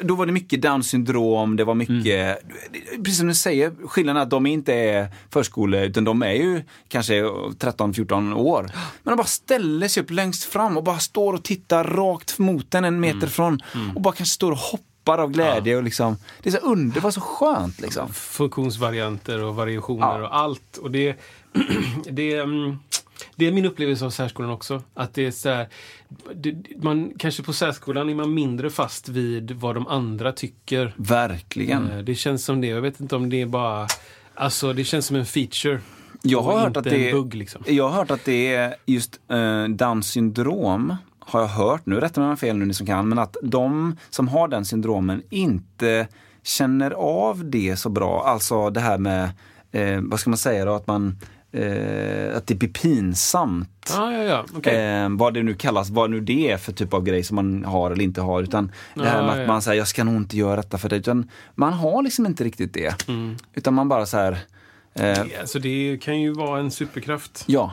då 0.00 0.14
var 0.14 0.26
det 0.26 0.32
mycket 0.32 0.62
down 0.62 0.84
syndrom, 0.84 1.56
det 1.56 1.64
var 1.64 1.74
mycket, 1.74 2.44
mm. 2.44 3.04
precis 3.04 3.18
som 3.18 3.28
du 3.28 3.34
säger, 3.34 3.72
skillnaden 3.86 4.20
är 4.20 4.24
att 4.24 4.30
de 4.30 4.46
inte 4.46 4.74
är 4.74 5.08
förskole, 5.30 5.86
utan 5.86 6.04
de 6.04 6.22
är 6.22 6.32
ju 6.32 6.62
kanske 6.88 7.22
13-14 7.22 8.34
år. 8.34 8.70
Men 9.02 9.12
de 9.12 9.16
bara 9.16 9.26
ställer 9.26 9.88
sig 9.88 10.02
upp 10.02 10.10
längst 10.10 10.44
fram 10.44 10.76
och 10.76 10.84
bara 10.84 10.98
står 10.98 11.32
och 11.32 11.44
tittar 11.44 11.84
rakt 11.84 12.38
mot 12.38 12.74
en 12.74 12.84
en 12.84 13.00
meter 13.00 13.16
mm. 13.16 13.30
från 13.30 13.62
och 13.94 14.00
bara 14.00 14.14
kanske 14.14 14.34
står 14.34 14.52
och 14.52 14.58
hoppar 14.58 14.93
hoppar 15.04 15.22
av 15.22 15.30
glädje. 15.30 15.72
Ja. 15.72 15.78
Och 15.78 15.84
liksom, 15.84 16.16
det 16.42 16.48
är 16.48 16.52
så 16.52 16.66
underbart, 16.66 17.14
så 17.14 17.20
skönt. 17.20 17.80
Liksom. 17.80 18.12
Funktionsvarianter 18.12 19.42
och 19.42 19.54
variationer 19.54 20.18
ja. 20.20 20.26
och 20.26 20.36
allt. 20.36 20.76
Och 20.76 20.90
det, 20.90 21.16
det, 22.10 22.36
mm, 22.36 22.78
det 23.36 23.46
är 23.46 23.52
min 23.52 23.64
upplevelse 23.64 24.04
av 24.04 24.10
särskolan 24.10 24.50
också. 24.50 24.82
Att 24.94 25.14
det 25.14 25.26
är 25.26 25.30
så 25.30 25.48
här, 25.48 25.68
det, 26.34 26.54
man, 26.82 27.12
kanske 27.18 27.42
på 27.42 27.52
särskolan 27.52 28.10
är 28.10 28.14
man 28.14 28.34
mindre 28.34 28.70
fast 28.70 29.08
vid 29.08 29.50
vad 29.50 29.74
de 29.74 29.86
andra 29.86 30.32
tycker. 30.32 30.94
Verkligen. 30.96 31.90
Eh, 31.90 31.98
det 31.98 32.14
känns 32.14 32.44
som 32.44 32.60
det. 32.60 32.66
Jag 32.66 32.80
vet 32.80 33.00
inte 33.00 33.16
om 33.16 33.30
det 33.30 33.42
är 33.42 33.46
bara... 33.46 33.86
Alltså, 34.36 34.72
det 34.72 34.84
känns 34.84 35.06
som 35.06 35.16
en 35.16 35.26
feature. 35.26 35.80
Jag 36.22 36.42
har, 36.42 36.58
hört 36.58 36.76
att 36.76 36.84
det, 36.84 37.12
bugg, 37.12 37.34
liksom. 37.34 37.62
jag 37.66 37.88
har 37.88 37.96
hört 37.96 38.10
att 38.10 38.24
det 38.24 38.54
är 38.54 38.74
just 38.86 39.20
uh, 39.32 39.64
Downs 39.68 40.06
syndrom 40.10 40.96
har 41.26 41.40
jag 41.40 41.48
hört, 41.48 41.86
nu 41.86 42.00
rättar 42.00 42.22
man 42.22 42.36
fel 42.36 42.56
nu 42.56 42.64
ni 42.64 42.74
som 42.74 42.86
kan, 42.86 43.08
men 43.08 43.18
att 43.18 43.36
de 43.42 43.96
som 44.10 44.28
har 44.28 44.48
den 44.48 44.64
syndromen 44.64 45.22
inte 45.30 46.08
känner 46.42 46.90
av 46.90 47.50
det 47.50 47.76
så 47.76 47.88
bra. 47.88 48.24
Alltså 48.26 48.70
det 48.70 48.80
här 48.80 48.98
med, 48.98 49.30
eh, 49.72 50.00
vad 50.00 50.20
ska 50.20 50.30
man 50.30 50.36
säga 50.36 50.64
då, 50.64 50.74
att 50.74 50.86
man 50.86 51.18
eh, 51.54 52.36
att 52.36 52.46
det 52.46 52.54
blir 52.54 52.68
pinsamt. 52.68 53.94
Ah, 53.98 54.10
ja, 54.10 54.22
ja. 54.22 54.44
Okay. 54.56 54.74
Eh, 54.74 55.08
vad 55.10 55.34
det 55.34 55.42
nu 55.42 55.54
kallas, 55.54 55.90
vad 55.90 56.10
nu 56.10 56.20
det 56.20 56.50
är 56.50 56.56
för 56.56 56.72
typ 56.72 56.94
av 56.94 57.04
grej 57.04 57.22
som 57.22 57.34
man 57.34 57.64
har 57.64 57.90
eller 57.90 58.04
inte 58.04 58.20
har. 58.20 58.42
Utan 58.42 58.72
det 58.94 59.04
här 59.04 59.22
ah, 59.22 59.26
med 59.26 59.32
att 59.32 59.40
ja. 59.40 59.46
man 59.46 59.62
säger, 59.62 59.78
jag 59.78 59.88
ska 59.88 60.04
nog 60.04 60.16
inte 60.16 60.36
göra 60.36 60.56
detta 60.56 60.78
för 60.78 60.88
det. 60.88 60.96
Utan 60.96 61.30
man 61.54 61.72
har 61.72 62.02
liksom 62.02 62.26
inte 62.26 62.44
riktigt 62.44 62.74
det. 62.74 63.08
Mm. 63.08 63.36
Utan 63.54 63.74
man 63.74 63.88
bara 63.88 64.06
så 64.06 64.16
här. 64.16 64.32
Eh, 64.32 65.02
det, 65.02 65.40
alltså 65.40 65.58
det 65.58 65.98
kan 66.02 66.20
ju 66.20 66.32
vara 66.32 66.60
en 66.60 66.70
superkraft. 66.70 67.44
Ja. 67.46 67.72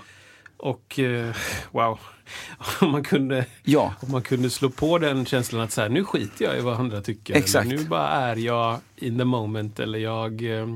Och 0.58 1.00
eh, 1.00 1.36
wow. 1.72 2.00
om, 2.82 2.92
man 2.92 3.04
kunde, 3.04 3.46
ja. 3.64 3.94
om 4.00 4.12
man 4.12 4.22
kunde 4.22 4.50
slå 4.50 4.70
på 4.70 4.98
den 4.98 5.26
känslan 5.26 5.62
att 5.62 5.72
så 5.72 5.82
här, 5.82 5.90
nu 5.90 6.04
skiter 6.04 6.46
jag 6.46 6.58
i 6.58 6.62
vad 6.62 6.80
andra 6.80 7.02
tycker. 7.02 7.36
Exakt. 7.36 7.68
nu 7.68 7.84
bara 7.84 8.08
är 8.08 8.36
jag 8.36 8.80
in 8.96 9.18
the 9.18 9.26
moment 9.26 9.80
eller 9.80 10.00
jag 10.00 10.60
eh, 10.60 10.68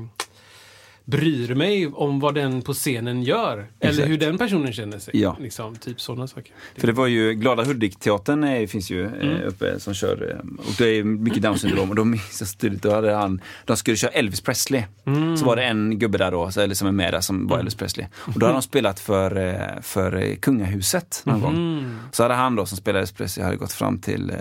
bryr 1.06 1.54
mig 1.54 1.86
om 1.86 2.20
vad 2.20 2.34
den 2.34 2.62
på 2.62 2.74
scenen 2.74 3.22
gör. 3.22 3.58
Exakt. 3.58 3.98
Eller 3.98 4.06
hur 4.06 4.18
den 4.18 4.38
personen 4.38 4.72
känner 4.72 4.98
sig. 4.98 5.20
Ja. 5.20 5.36
Liksom, 5.40 5.76
typ 5.76 6.00
sådana 6.00 6.26
saker. 6.26 6.52
För 6.76 6.86
det 6.86 6.92
var 6.92 7.06
ju 7.06 7.32
Glada 7.32 7.64
Hudik-teatern 7.64 8.68
finns 8.68 8.90
ju 8.90 9.04
eh, 9.04 9.12
mm. 9.12 9.42
uppe 9.42 9.80
som 9.80 9.94
kör, 9.94 10.30
eh, 10.30 10.58
och 10.58 10.74
det 10.78 10.88
är 10.88 11.04
mycket 11.04 11.42
Downs 11.42 11.60
syndrom. 11.60 11.90
Och 11.90 11.96
då 11.96 12.04
minns 12.04 12.40
jag 12.40 12.58
tydligt, 12.58 12.82
då 12.82 12.94
hade 12.94 13.14
han, 13.14 13.40
de 13.64 13.76
skulle 13.76 13.96
köra 13.96 14.10
Elvis 14.10 14.40
Presley. 14.40 14.82
Mm. 15.04 15.36
Så 15.36 15.44
var 15.44 15.56
det 15.56 15.64
en 15.64 15.98
gubbe 15.98 16.18
där 16.18 16.30
då, 16.30 16.50
eller 16.56 16.74
som 16.74 16.88
är 16.88 16.92
med 16.92 17.12
där, 17.12 17.20
som 17.20 17.46
var 17.46 17.56
mm. 17.56 17.60
Elvis 17.60 17.74
Presley. 17.74 18.06
Och 18.14 18.38
då 18.38 18.46
hade 18.46 18.56
de 18.56 18.62
spelat 18.62 19.00
för, 19.00 19.36
eh, 19.36 19.80
för 19.82 20.34
kungahuset 20.34 21.22
någon 21.24 21.40
gång. 21.40 21.54
Mm. 21.54 21.98
Så 22.12 22.22
hade 22.22 22.34
han 22.34 22.56
då 22.56 22.66
som 22.66 22.78
spelade 22.78 22.98
Elvis 22.98 23.12
Presley, 23.12 23.44
hade 23.44 23.56
gått 23.56 23.72
fram 23.72 23.98
till, 23.98 24.32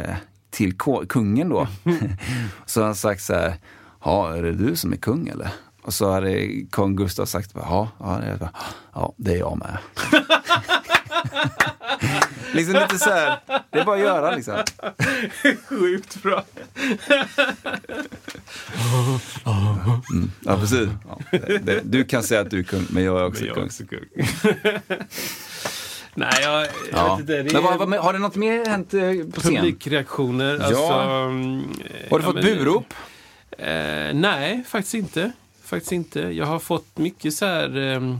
till 0.49 0.73
kungen 1.09 1.49
då. 1.49 1.67
så 2.65 2.83
han 2.83 2.95
sagt 2.95 3.21
så 3.21 3.33
här, 3.33 3.53
ja 4.03 4.35
är 4.35 4.43
det 4.43 4.53
du 4.53 4.75
som 4.75 4.93
är 4.93 4.97
kung 4.97 5.27
eller? 5.27 5.49
Och 5.85 5.93
så 5.93 6.11
hade 6.11 6.47
kung 6.71 6.95
Gustav 6.95 7.25
sagt, 7.25 7.51
ja, 7.53 7.89
ja, 7.99 8.17
det 8.21 8.27
är, 8.27 8.37
bara, 8.37 8.49
ja, 8.93 9.13
det 9.17 9.33
är 9.33 9.37
jag 9.37 9.57
med. 9.57 9.77
liksom 12.53 12.73
lite 12.73 12.97
så 12.97 13.09
här, 13.09 13.39
det 13.69 13.79
är 13.79 13.85
bara 13.85 13.95
att 13.95 14.01
göra 14.01 14.35
liksom. 14.35 14.55
Sjukt 15.69 16.23
bra. 16.23 16.43
Ja, 20.45 20.57
precis. 20.59 20.89
Ja, 21.07 21.19
det, 21.63 21.81
du 21.83 22.03
kan 22.05 22.23
säga 22.23 22.41
att 22.41 22.49
du 22.49 22.59
är 22.59 22.63
kung, 22.63 22.85
men 22.89 23.03
jag 23.03 23.19
är 23.19 23.25
också 23.25 23.43
Men 23.43 23.47
jag 23.47 23.57
är 23.57 23.61
kung. 23.61 23.65
också 23.65 23.83
kung. 23.85 24.79
Nej, 26.17 26.33
jag, 26.41 26.61
jag 26.61 26.69
Ja. 26.91 27.11
vet 27.15 27.19
inte. 27.19 27.43
Det 27.43 27.53
Men 27.53 27.63
vad, 27.63 27.89
vad, 27.89 27.99
har 27.99 28.13
det 28.13 28.19
något 28.19 28.35
mer 28.35 28.65
hänt 28.65 28.93
eh, 28.93 29.01
på 29.33 29.39
scen? 29.41 29.55
publikreaktioner. 29.55 30.57
Ja. 30.59 30.65
Alltså, 30.65 30.83
mm, 30.93 31.63
Har 32.11 32.19
du 32.19 32.25
ja, 32.25 32.31
fått 32.31 32.35
men- 32.35 32.43
burop? 32.43 32.93
Eh, 33.57 34.13
nej, 34.13 34.63
faktiskt 34.67 34.93
inte. 34.93 35.31
Faktiskt 35.65 35.91
inte. 35.91 36.19
Jag 36.19 36.45
har 36.45 36.59
fått 36.59 36.97
mycket 36.97 37.33
så 37.33 37.45
här... 37.45 37.77
ehm, 37.77 38.17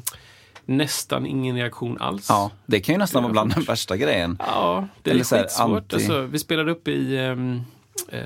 nästan 0.67 1.25
ingen 1.25 1.55
reaktion 1.55 1.97
alls. 2.01 2.25
Ja, 2.29 2.51
det 2.65 2.79
kan 2.79 2.95
ju 2.95 2.99
nästan 2.99 3.23
vara 3.23 3.31
bland 3.31 3.53
den 3.55 3.63
värsta 3.63 3.97
grejen. 3.97 4.37
Ja, 4.39 4.87
det 5.03 5.11
Eller 5.11 5.19
är 5.21 5.23
så 5.25 5.35
skitsvårt. 5.37 5.67
anti- 5.93 5.93
Alltså, 5.95 6.21
vi 6.21 6.39
spelade 6.39 6.71
upp 6.71 6.87
i 6.87 7.17
ehm, 7.17 7.61
eh, 8.09 8.21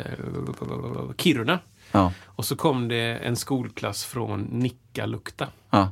Kiruna. 1.18 1.60
Ja, 1.92 2.14
Och 2.26 2.46
så 2.46 2.56
kom 2.56 2.88
det 2.88 3.02
en 3.24 3.36
skolklass 3.36 4.06
från 4.06 4.42
Nikkaluokta. 4.42 5.48
ja. 5.70 5.92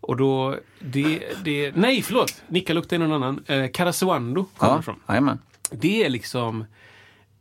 Och 0.00 0.16
då, 0.16 0.56
det, 0.78 1.22
det, 1.44 1.72
nej 1.76 2.02
förlåt, 2.02 2.42
Nikkaluokta 2.48 2.94
är 2.94 2.98
någon 2.98 3.12
annan. 3.22 3.44
Eh, 3.46 3.70
Karesuando 3.70 4.44
kommer 4.56 4.84
ja. 4.86 4.94
Jajamän. 5.08 5.38
Det 5.70 6.04
är 6.04 6.08
liksom, 6.10 6.64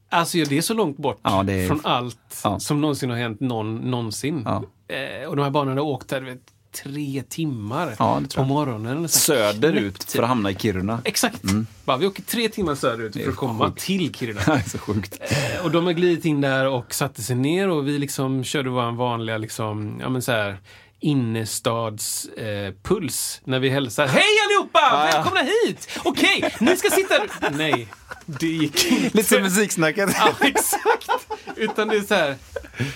alltså 0.09 0.37
det 0.37 0.57
är 0.57 0.61
så 0.61 0.73
långt 0.73 0.97
bort 0.97 1.19
Ja, 1.23 1.43
är- 1.49 1.67
från 1.67 1.79
allt 1.83 2.41
Ja. 2.43 2.59
som 2.59 2.81
någonsin 2.81 3.09
har 3.09 3.17
hänt 3.17 3.39
någon, 3.39 3.75
någonsin. 3.75 4.41
Ja. 4.45 4.63
Eh, 4.91 5.27
och 5.29 5.35
de 5.35 5.43
här 5.43 5.49
barnen 5.49 5.77
har 5.77 5.85
åkt 5.85 6.07
där, 6.07 6.21
vet, 6.21 6.39
tre 6.83 7.23
timmar 7.29 7.95
Ja, 7.99 8.21
på 8.35 8.43
morgonen. 8.43 8.99
Här, 8.99 9.07
Söderut 9.07 9.93
knäppt. 9.97 10.11
för 10.11 10.23
att 10.23 10.29
hamna 10.29 10.51
i 10.51 10.55
Kiruna. 10.55 11.01
Exakt. 11.03 11.41
Bara, 11.85 11.97
vi 11.97 12.07
åker 12.07 12.23
tre 12.23 12.49
timmar 12.49 12.75
söderut 12.75 13.13
för 13.23 13.29
att 13.29 13.35
komma 13.35 13.71
till 13.77 14.13
Kiruna. 14.13 14.41
Det 14.45 14.51
är 14.51 14.69
så 14.69 14.77
sjukt. 14.77 15.17
Eh, 15.21 15.65
Och 15.65 15.71
de 15.71 15.85
har 15.85 15.93
glidit 15.93 16.25
in 16.25 16.41
där 16.41 16.67
och 16.67 16.93
satte 16.93 17.21
sig 17.21 17.35
ner 17.35 17.69
och 17.69 17.87
vi 17.87 17.97
liksom 17.97 18.43
körde 18.43 18.69
vår 18.69 18.91
vanliga 18.91 19.37
liksom, 19.37 19.97
ja 20.01 20.09
men 20.09 20.21
så 20.21 20.31
här 20.31 20.57
innerstadspuls 21.01 22.37
eh, 22.37 22.73
puls 22.83 23.41
när 23.43 23.59
vi 23.59 23.69
hälsar. 23.69 24.07
Hej 24.17 24.23
allihopa! 24.45 24.79
ja. 24.81 25.03
Välkomna 25.13 25.41
hit! 25.41 25.89
Okej, 26.03 26.55
ni 26.59 26.77
ska 26.77 26.89
sitta... 26.89 27.15
Nej, 27.51 27.87
det 28.25 28.47
gick 28.47 28.85
inte. 28.91 29.17
Lite 29.17 29.29
som 29.29 29.41
musiksnacket. 29.41 30.09
Ja, 30.19 30.33
exakt. 30.41 31.09
Utan 31.55 31.87
det 31.87 31.95
är 31.97 32.01
så 32.01 32.15
här. 32.15 32.35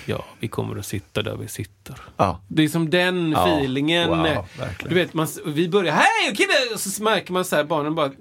Ja, 0.06 0.26
vi 0.40 0.48
kommer 0.48 0.80
att 0.80 0.86
sitta 0.86 1.22
där 1.22 1.36
vi 1.38 1.48
sitter. 1.48 1.96
Ja. 2.18 2.42
Det 2.48 2.64
är 2.64 2.68
som 2.68 2.90
den 2.90 3.32
Ja, 3.32 3.48
feelingen. 3.48 4.10
wow, 4.10 4.46
du 4.90 4.96
vet, 4.96 5.14
man, 5.14 5.28
vi 5.46 5.70
börjar, 5.70 5.94
hej 5.94 6.36
killar! 6.36 6.74
Och 6.74 6.80
så 6.80 7.04
märker 7.04 7.34
man 7.34 7.46
så 7.46 7.56
här, 7.56 7.64
barnen 7.64 7.96
bara, 7.96 8.12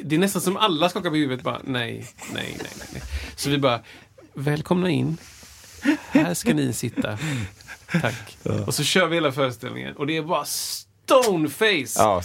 det 0.00 0.14
är 0.14 0.18
nästan 0.18 0.42
som 0.42 0.56
alla 0.56 0.88
skakar 0.88 1.10
på 1.10 1.16
huvudet 1.16 1.44
bara, 1.44 1.60
nej, 1.64 2.06
nej, 2.34 2.56
nej. 2.58 2.88
nej. 2.92 3.02
Så 3.36 3.50
vi 3.50 3.58
bara, 3.58 3.80
välkomna 4.34 4.90
in. 4.90 5.16
Här 6.10 6.34
ska 6.34 6.54
ni 6.54 6.72
sitta. 6.72 7.18
Tack. 8.00 8.38
Och 8.66 8.74
så 8.74 8.84
kör 8.84 9.06
vi 9.06 9.14
hela 9.14 9.32
föreställningen. 9.32 9.96
Och 9.96 10.06
det 10.06 10.16
är 10.16 10.22
bara 10.22 10.44
stoneface 10.44 11.94
Ja, 11.96 12.22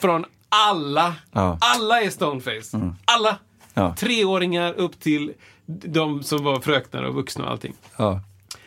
från 0.00 0.24
alla. 0.48 1.14
Ja. 1.32 1.58
Alla 1.60 2.02
är 2.02 2.10
stoneface. 2.10 2.92
Alla. 3.04 3.38
Ja. 3.74 3.94
Treåringar 3.98 4.72
upp 4.72 5.00
till 5.00 5.32
de 5.66 6.22
som 6.22 6.44
var 6.44 6.60
fröknar 6.60 7.02
och 7.02 7.14
vuxna 7.14 7.44
och 7.44 7.50
allting. 7.50 7.74
Ja. 7.96 8.20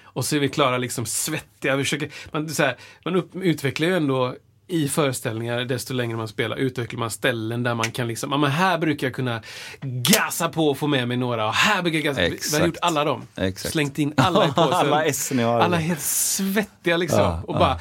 Och 0.03 0.26
så 0.26 0.36
är 0.36 0.39
vi 0.39 0.49
klara 0.49 0.78
liksom 0.78 1.05
svettiga. 1.05 1.76
Vi 1.76 1.84
försöker, 1.84 2.11
man, 2.32 2.49
så 2.49 2.63
här, 2.63 2.78
man 3.05 3.15
upp, 3.15 3.36
utvecklar 3.36 3.88
ju 3.88 3.95
ändå 3.97 4.36
i 4.72 4.88
föreställningar, 4.88 5.59
desto 5.65 5.93
längre 5.93 6.17
man 6.17 6.28
spelar, 6.28 6.55
utvecklar 6.57 6.99
man 6.99 7.11
ställen 7.11 7.63
där 7.63 7.76
man 7.76 7.91
kan 7.91 8.07
liksom, 8.07 8.30
men 8.41 8.51
här 8.51 8.78
brukar 8.78 9.07
jag 9.07 9.13
kunna 9.15 9.41
gasa 9.82 10.49
på 10.49 10.67
och 10.67 10.78
få 10.78 10.88
med 10.88 11.07
mig 11.07 11.17
några 11.17 11.47
och 11.47 11.53
här 11.53 11.82
brukar 11.82 11.97
jag 11.99 12.05
gasa. 12.05 12.22
Vi- 12.22 12.39
Vi 12.53 12.59
har 12.59 12.67
gjort 12.67 12.78
alla 12.82 13.03
dem. 13.05 13.28
Exakt. 13.36 13.72
Slängt 13.74 13.99
in 13.99 14.13
alla 14.17 14.45
i 14.47 14.51
påsen. 14.55 14.74
Alla 14.74 15.05
S 15.05 15.32
ni 15.34 15.43
har. 15.43 15.59
Alla 15.59 15.78
helt 15.78 16.01
svettiga 16.01 16.97
liksom. 16.97 17.19
Ja, 17.19 17.43
och 17.47 17.55
ja. 17.55 17.59
bara 17.59 17.80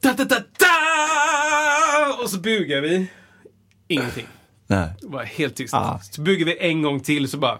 da, 0.00 0.12
da, 0.12 0.24
da, 0.24 0.36
da! 0.58 2.22
Och 2.22 2.30
så 2.30 2.38
bugar 2.38 2.80
vi. 2.80 3.06
Ingenting. 3.88 4.26
Nej. 4.66 4.88
Bara 5.02 5.24
helt 5.24 5.56
tyst. 5.56 5.72
Ja. 5.72 6.00
Så 6.02 6.20
bugar 6.20 6.46
vi 6.46 6.58
en 6.60 6.82
gång 6.82 7.00
till 7.00 7.28
så 7.30 7.36
bara 7.38 7.58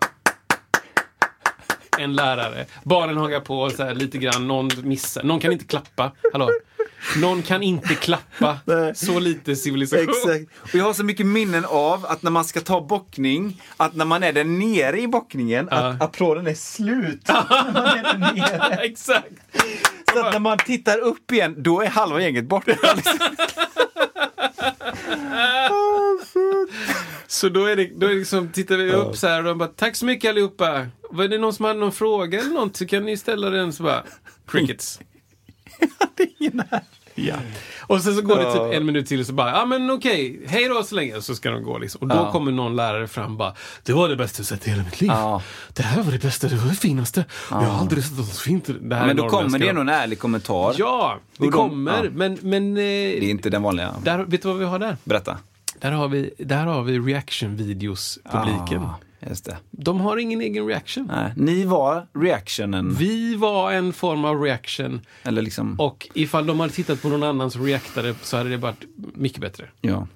en 1.99 2.15
lärare. 2.15 2.67
Barnen 2.83 3.17
hakar 3.17 3.41
på 3.41 3.71
så 3.71 3.85
här 3.85 3.95
lite 3.95 4.19
grann. 4.19 4.49
Någon 4.49 4.71
missar. 4.83 5.23
Någon 5.23 5.41
kan 5.41 5.53
inte 5.53 5.65
klappa. 5.65 6.13
Hallå? 6.33 6.51
Någon 7.17 7.43
kan 7.43 7.63
inte 7.63 7.95
klappa. 7.95 8.59
Så 8.95 9.19
lite 9.21 9.57
civilisation. 9.57 10.09
Exakt. 10.09 10.61
Och 10.63 10.75
jag 10.75 10.85
har 10.85 10.93
så 10.93 11.05
mycket 11.05 11.27
minnen 11.27 11.65
av 11.65 12.07
att 12.07 12.23
när 12.23 12.31
man 12.31 12.45
ska 12.45 12.61
ta 12.61 12.81
bockning, 12.81 13.63
att 13.77 13.95
när 13.95 14.05
man 14.05 14.23
är 14.23 14.33
där 14.33 14.45
nere 14.45 15.01
i 15.01 15.09
bockningen, 15.09 15.69
Ja. 15.71 15.77
att 15.77 16.03
applåden 16.03 16.47
är 16.47 16.55
slut. 16.55 17.21
när 17.29 17.73
man 17.73 17.99
är 17.99 18.03
där 18.03 18.19
nere. 18.35 18.75
Exakt. 18.83 19.27
Så 20.13 20.27
att 20.27 20.33
när 20.33 20.41
man 20.41 20.59
tittar 20.59 20.99
upp 20.99 21.33
igen, 21.33 21.55
då 21.59 21.81
är 21.83 21.87
halva 21.89 22.21
gänget 22.23 22.45
borta. 22.45 22.73
Liksom. 22.97 23.19
Så 27.27 27.49
då 27.49 27.65
är 27.67 27.77
det, 27.77 27.91
då 27.97 28.07
är 28.07 28.11
det 28.11 28.17
liksom, 28.17 28.49
tittar 28.53 28.77
vi 28.77 28.93
upp 28.93 29.17
så 29.17 29.27
här 29.29 29.39
och 29.39 29.45
de 29.45 29.59
bara 29.59 29.69
Tack 29.69 29.97
så 29.97 30.05
mycket 30.07 30.29
allihopa. 30.31 30.87
Var 31.11 31.29
det 31.29 31.39
någon 31.39 31.53
som 31.53 31.65
hade 31.65 31.81
någon 31.81 31.93
fråga 31.93 32.41
eller 32.41 32.51
något 32.51 32.77
så 32.77 32.87
kan 32.87 33.05
ni 33.05 33.17
ställa 33.17 33.51
den 33.51 33.73
så 33.73 33.83
bara 33.83 34.03
Crickets. 34.49 35.01
ja. 37.15 37.35
Och 37.87 38.01
sen 38.01 38.15
så 38.17 38.23
går 38.23 38.37
det 38.37 38.43
Ja. 38.43 38.53
typ 38.69 38.75
en 38.77 38.87
minut 38.87 39.07
till 39.07 39.21
och 39.21 39.27
så 39.27 39.33
bara, 39.33 39.51
ja 39.51 39.65
men 39.67 39.91
okej, 39.91 40.41
hej 40.47 40.69
då 40.69 40.83
så 40.83 40.95
länge. 40.95 41.23
Så 41.23 41.35
ska 41.35 41.51
de 41.51 41.63
gå 41.63 41.79
liksom. 41.79 42.01
Och 42.03 42.09
då 42.09 42.15
Ja. 42.15 42.33
kommer 42.33 42.53
någon 42.53 42.77
lärare 42.77 43.09
fram 43.09 43.31
och 43.33 43.37
bara, 43.39 43.55
det 43.83 43.93
var 43.93 44.09
det 44.09 44.17
bästa 44.17 44.41
jag 44.41 44.47
sett 44.47 44.67
i 44.67 44.71
hela 44.71 44.83
mitt 44.83 45.01
liv. 45.01 45.11
Ja. 45.11 45.43
Det 45.75 45.83
här 45.83 46.03
var 46.03 46.13
det 46.13 46.19
bästa, 46.23 46.49
det 46.49 46.57
var 46.57 46.67
det 46.69 46.75
finaste. 46.75 47.25
Jag 47.51 47.57
har 47.57 47.81
aldrig 47.81 48.05
sett 48.05 48.19
något 48.19 48.27
så 48.27 48.41
fint. 48.43 48.69
Det 48.81 48.95
här 48.97 49.07
Men 49.07 49.17
då 49.17 49.29
kommer 49.29 49.59
det 49.59 49.69
en 49.69 49.89
ärlig 49.89 50.19
kommentar. 50.19 50.75
Ja, 50.79 51.19
det 51.37 51.45
de- 51.45 51.53
kommer. 51.53 52.05
ja. 52.05 52.11
Men, 52.15 52.39
men 52.43 52.75
Det 52.75 52.83
är 52.83 53.23
eh, 53.23 53.31
inte 53.31 53.51
den 53.51 53.63
vanliga. 53.63 53.95
där, 54.05 54.19
vet 54.25 54.43
du 54.43 54.49
vad 54.49 54.59
vi 54.59 54.65
har 54.65 54.79
där? 54.79 54.97
Berätta. 55.05 55.39
Där 55.81 55.93
har 55.93 56.09
vi, 56.09 56.35
där 56.39 56.67
har 56.67 56.83
vi 56.83 56.99
reaction-videos-publiken. 56.99 58.89
Just 59.29 59.45
det. 59.45 59.57
De 59.71 60.01
har 60.01 60.17
ingen 60.17 60.41
egen 60.41 60.67
reaction. 60.67 61.07
Nej, 61.13 61.33
ni 61.37 61.65
var 61.65 62.07
reactionen. 62.15 62.95
Vi 62.95 63.35
var 63.35 63.73
en 63.73 63.93
form 63.93 64.25
av 64.25 64.43
reaction. 64.43 65.01
Eller 65.23 65.43
liksom, 65.43 65.81
Och 65.81 66.09
ifall 66.15 66.47
de 66.47 66.61
hade 66.61 66.73
tittat 66.73 67.03
på 67.03 67.09
någon 67.09 67.23
annan 67.23 67.51
som 67.51 67.65
reactade 67.65 68.15
så 68.23 68.37
hade 68.37 68.51
det 68.51 68.57
varit 68.57 68.85
mycket 69.15 69.41
bättre. 69.41 69.69
ja. 69.81 70.07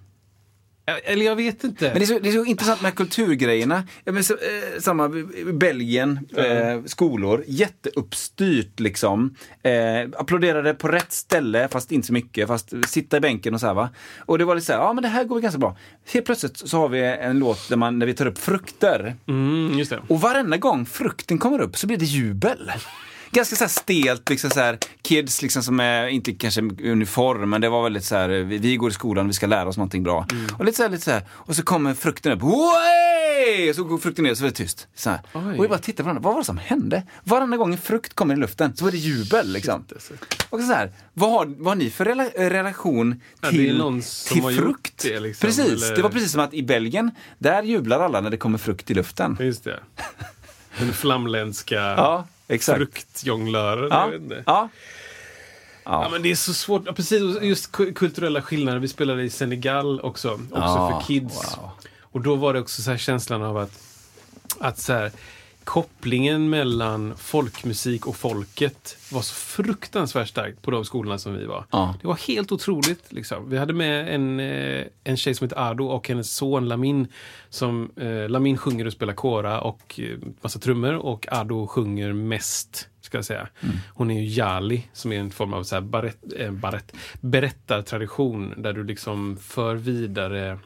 Eller 1.04 1.26
jag 1.26 1.36
vet 1.36 1.64
inte. 1.64 1.84
Men 1.84 1.98
det 1.98 2.04
är, 2.04 2.06
så, 2.06 2.18
det 2.18 2.28
är 2.28 2.32
så 2.32 2.44
intressant 2.44 2.82
med 2.82 2.94
kulturgrejerna. 2.94 3.84
Ja, 4.04 4.22
så, 4.22 4.34
eh, 4.34 4.80
samma, 4.80 5.06
i 5.16 5.44
Belgien, 5.52 6.28
eh, 6.36 6.84
skolor, 6.84 7.44
jätteuppstyrt 7.46 8.80
liksom. 8.80 9.34
Eh, 9.62 10.08
applåderade 10.18 10.74
på 10.74 10.88
rätt 10.88 11.12
ställe, 11.12 11.68
fast 11.68 11.92
inte 11.92 12.06
så 12.06 12.12
mycket, 12.12 12.48
fast 12.48 12.72
sitta 12.86 13.16
i 13.16 13.20
bänken 13.20 13.54
och 13.54 13.60
så 13.60 13.66
här 13.66 13.74
va. 13.74 13.88
Och 14.18 14.38
det 14.38 14.44
var 14.44 14.54
lite 14.54 14.66
så 14.66 14.72
här, 14.72 14.80
ja 14.80 14.92
men 14.92 15.02
det 15.02 15.08
här 15.08 15.24
går 15.24 15.40
ganska 15.40 15.58
bra. 15.58 15.76
Helt 16.12 16.26
plötsligt 16.26 16.56
så 16.56 16.78
har 16.78 16.88
vi 16.88 17.02
en 17.02 17.38
låt 17.38 17.68
där, 17.68 17.76
man, 17.76 17.98
där 17.98 18.06
vi 18.06 18.14
tar 18.14 18.26
upp 18.26 18.38
frukter. 18.38 19.14
Mm. 19.28 19.84
Och 20.08 20.20
varenda 20.20 20.56
gång 20.56 20.86
frukten 20.86 21.38
kommer 21.38 21.60
upp 21.60 21.76
så 21.76 21.86
blir 21.86 21.96
det 21.96 22.04
jubel. 22.04 22.72
Ganska 23.36 23.56
så 23.56 23.64
här 23.64 23.68
stelt, 23.68 24.28
liksom 24.30 24.50
så 24.50 24.60
här, 24.60 24.78
kids 25.02 25.42
liksom 25.42 25.62
som 25.62 25.80
är, 25.80 26.06
inte 26.06 26.32
kanske 26.32 26.60
uniform, 26.62 27.50
men 27.50 27.60
det 27.60 27.68
var 27.68 27.82
väldigt 27.82 28.04
så 28.04 28.16
här, 28.16 28.28
vi, 28.28 28.58
vi 28.58 28.76
går 28.76 28.90
i 28.90 28.92
skolan, 28.92 29.26
vi 29.26 29.32
ska 29.32 29.46
lära 29.46 29.68
oss 29.68 29.76
någonting 29.76 30.02
bra. 30.02 30.26
Och 30.58 30.64
lite 30.64 30.76
så 30.76 30.82
här, 30.82 30.90
lite 30.90 31.04
så 31.04 31.10
här, 31.10 31.22
och 31.30 31.56
så 31.56 31.62
kommer 31.62 31.94
frukten 31.94 32.32
upp, 32.32 32.42
Way! 32.42 33.74
så 33.74 33.84
går 33.84 33.98
frukten 33.98 34.24
ner 34.24 34.34
så 34.34 34.44
är 34.44 34.48
det 34.48 34.54
tyst. 34.54 34.88
Så 34.94 35.10
här. 35.10 35.20
Och 35.32 35.64
vi 35.64 35.68
bara 35.68 35.78
tittar 35.78 36.04
på 36.04 36.06
varandra, 36.06 36.22
vad 36.22 36.32
var 36.34 36.40
det 36.40 36.44
som 36.44 36.58
hände? 36.58 37.02
Varenda 37.24 37.56
gång 37.56 37.72
en 37.72 37.78
frukt 37.78 38.14
kommer 38.14 38.34
i 38.34 38.38
luften 38.38 38.76
så 38.76 38.84
var 38.84 38.90
det 38.92 38.96
jubel 38.98 39.52
liksom. 39.52 39.84
Och 40.50 40.60
så 40.60 40.72
här, 40.72 40.92
vad 41.12 41.30
har, 41.30 41.46
vad 41.46 41.66
har 41.66 41.74
ni 41.74 41.90
för 41.90 42.04
rela, 42.04 42.24
relation 42.24 43.20
Ja, 43.40 43.50
till, 43.50 43.78
någon 43.78 44.02
som 44.02 44.40
till 44.40 44.56
frukt? 44.56 45.02
det, 45.02 45.20
liksom, 45.20 45.46
precis, 45.46 45.82
eller- 45.84 45.96
det 45.96 46.02
var 46.02 46.10
precis 46.10 46.32
som 46.32 46.40
att 46.40 46.54
i 46.54 46.62
Belgien, 46.62 47.10
där 47.38 47.62
jublar 47.62 48.00
alla 48.00 48.20
när 48.20 48.30
det 48.30 48.36
kommer 48.36 48.58
frukt 48.58 48.90
i 48.90 48.94
luften. 48.94 49.36
Just 49.40 49.64
det. 49.64 49.80
Den 50.78 50.92
flamländska 50.92 51.74
Ja, 51.74 52.26
exakt. 52.48 52.76
fruktjonglören. 52.78 53.88
Ja, 53.90 54.14
inte. 54.14 54.42
ja. 54.46 54.68
Ja, 55.84 56.08
men 56.12 56.22
det 56.22 56.30
är 56.30 56.34
så 56.34 56.54
svårt. 56.54 56.82
Ja, 56.86 56.92
precis, 56.92 57.42
just 57.42 57.72
ku- 57.72 57.92
kulturella 57.92 58.42
skillnader. 58.42 58.78
Vi 58.78 58.88
spelade 58.88 59.22
i 59.22 59.30
Senegal 59.30 60.00
också, 60.00 60.30
också 60.32 60.40
Ja, 60.54 61.00
för 61.00 61.06
kids. 61.06 61.34
wow. 61.58 61.70
Och 62.00 62.20
då 62.20 62.34
var 62.34 62.52
det 62.54 62.60
också 62.60 62.82
så 62.82 62.90
här 62.90 62.98
känslan 62.98 63.42
av 63.42 63.56
att, 63.56 63.72
att 64.60 64.78
så 64.78 64.92
här, 64.92 65.12
kopplingen 65.66 66.50
mellan 66.50 67.14
folkmusik 67.16 68.06
och 68.06 68.16
folket 68.16 68.96
var 69.12 69.22
så 69.22 69.34
fruktansvärt 69.34 70.28
starkt 70.28 70.62
på 70.62 70.70
de 70.70 70.84
skolorna 70.84 71.18
som 71.18 71.34
vi 71.34 71.46
var. 71.46 71.64
Ja. 71.70 71.94
Det 72.00 72.06
var 72.06 72.14
helt 72.28 72.52
otroligt. 72.52 73.12
Liksom. 73.12 73.50
Vi 73.50 73.58
hade 73.58 73.72
med 73.72 74.14
en, 74.14 74.40
eh, 74.40 74.84
en 75.04 75.16
tjej 75.16 75.34
som 75.34 75.44
heter 75.44 75.70
Ado 75.70 75.86
och 75.86 76.08
hennes 76.08 76.34
son 76.34 76.68
Lamin. 76.68 77.08
Som, 77.48 77.90
eh, 77.96 78.28
Lamin 78.28 78.58
sjunger 78.58 78.86
och 78.86 78.92
spelar 78.92 79.12
kora 79.12 79.60
och 79.60 80.00
eh, 80.00 80.18
massa 80.40 80.58
trummor 80.58 80.94
och 80.94 81.26
Ado 81.32 81.66
sjunger 81.66 82.12
mest 82.12 82.88
ska 83.00 83.18
jag 83.18 83.24
säga. 83.24 83.48
Mm. 83.60 83.76
Hon 83.94 84.10
är 84.10 84.20
ju 84.20 84.28
Jali, 84.28 84.84
som 84.92 85.12
är 85.12 85.20
en 85.20 85.30
form 85.30 85.52
av 85.52 85.62
så 85.62 85.74
här 85.74 85.82
barett, 85.82 86.24
eh, 86.36 86.50
barett, 86.50 86.92
berättartradition 87.20 88.54
där 88.56 88.72
du 88.72 88.84
liksom 88.84 89.36
för 89.36 89.74
vidare 89.74 90.58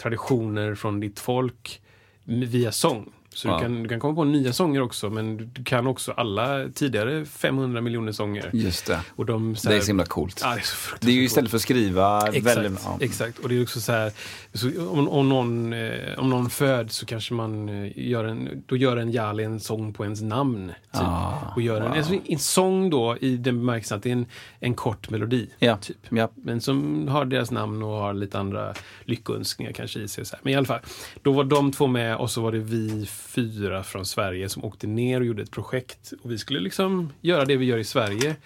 traditioner 0.00 0.74
från 0.74 1.00
ditt 1.00 1.20
folk 1.20 1.80
via 2.24 2.72
sång. 2.72 3.12
Så 3.36 3.48
Ja. 3.48 3.56
du, 3.56 3.62
kan, 3.62 3.82
du 3.82 3.88
kan 3.88 4.00
komma 4.00 4.14
på 4.14 4.24
nya 4.24 4.52
sånger 4.52 4.82
också, 4.82 5.10
men 5.10 5.50
du, 5.52 5.64
kan 5.64 5.86
också 5.86 6.12
alla 6.12 6.68
tidigare 6.74 7.24
500 7.24 7.80
miljoner 7.80 8.12
sånger. 8.12 8.50
Just 8.52 8.86
det. 8.86 9.00
Och 9.16 9.26
de, 9.26 9.56
så 9.56 9.68
Det 9.68 9.76
är 9.76 9.80
så 9.80 9.86
himla 9.86 10.04
coolt. 10.04 10.40
Ja, 10.42 10.48
det 10.48 10.60
är 10.60 10.62
så 10.62 10.96
Det 11.00 11.10
är 11.10 11.14
ju 11.14 11.24
istället 11.24 11.50
för 11.50 11.56
att 11.56 11.62
skriva 11.62 12.28
Exakt, 12.28 12.56
väldigt... 12.56 12.80
Ja. 12.84 12.98
exakt. 13.00 13.38
Och 13.38 13.48
det 13.48 13.56
är 13.56 13.62
också 13.62 13.80
så 13.80 13.92
här, 13.92 14.12
så 14.52 14.90
om, 14.90 15.08
om, 15.08 15.28
någon, 15.28 15.72
eh, 15.72 16.18
om 16.18 16.30
någon 16.30 16.50
föds 16.50 16.96
så 16.96 17.06
kanske 17.06 17.34
man 17.34 17.68
eh, 17.68 17.92
gör 18.08 18.24
en, 18.24 18.62
då 18.66 18.76
gör 18.76 18.96
en 18.96 19.12
Jali 19.12 19.44
en 19.44 19.60
sång 19.60 19.92
på 19.92 20.04
ens 20.04 20.22
namn. 20.22 20.68
Typ. 20.68 21.02
Ah, 21.02 21.52
och 21.56 21.62
gör 21.62 21.80
en, 21.80 21.88
wow. 21.88 21.96
alltså, 21.98 22.14
en 22.24 22.38
sång 22.38 22.90
då 22.90 23.16
i 23.20 23.36
den 23.36 23.58
bemärkelsen 23.58 23.96
att 23.96 24.02
det 24.02 24.08
är 24.10 24.12
en, 24.12 24.26
en 24.60 24.74
kort 24.74 25.10
melodi. 25.10 25.50
Ja. 25.58 25.76
Typ. 25.76 25.98
Ja. 26.08 26.28
Men 26.34 26.60
som 26.60 27.08
har 27.08 27.24
deras 27.24 27.50
namn 27.50 27.82
och 27.82 27.90
har 27.92 28.14
lite 28.14 28.38
andra 28.38 28.74
lyckönskningar 29.04 29.72
kanske 29.72 30.00
i 30.00 30.08
sig. 30.08 30.24
Men 30.42 30.52
i 30.52 30.56
alla 30.56 30.66
fall, 30.66 30.80
då 31.22 31.32
var 31.32 31.44
de 31.44 31.72
två 31.72 31.86
med 31.86 32.16
och 32.16 32.30
så 32.30 32.40
var 32.40 32.52
det 32.52 32.58
vi 32.58 33.06
fyra 33.26 33.82
från 33.82 34.06
Sverige 34.06 34.48
som 34.48 34.64
åkte 34.64 34.86
ner 34.86 35.20
och 35.20 35.26
gjorde 35.26 35.42
ett 35.42 35.50
projekt. 35.50 36.12
Och 36.22 36.30
vi 36.30 36.38
skulle 36.38 36.60
liksom 36.60 37.12
göra 37.20 37.44
det 37.44 37.56
vi 37.56 37.64
gör 37.64 37.78
i 37.78 37.84
Sverige, 37.84 38.36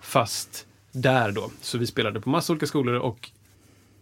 fast 0.00 0.66
där 0.92 1.32
då. 1.32 1.50
Så 1.60 1.78
vi 1.78 1.86
spelade 1.86 2.20
på 2.20 2.30
massa 2.30 2.52
olika 2.52 2.66
skolor 2.66 2.94
och 2.94 3.30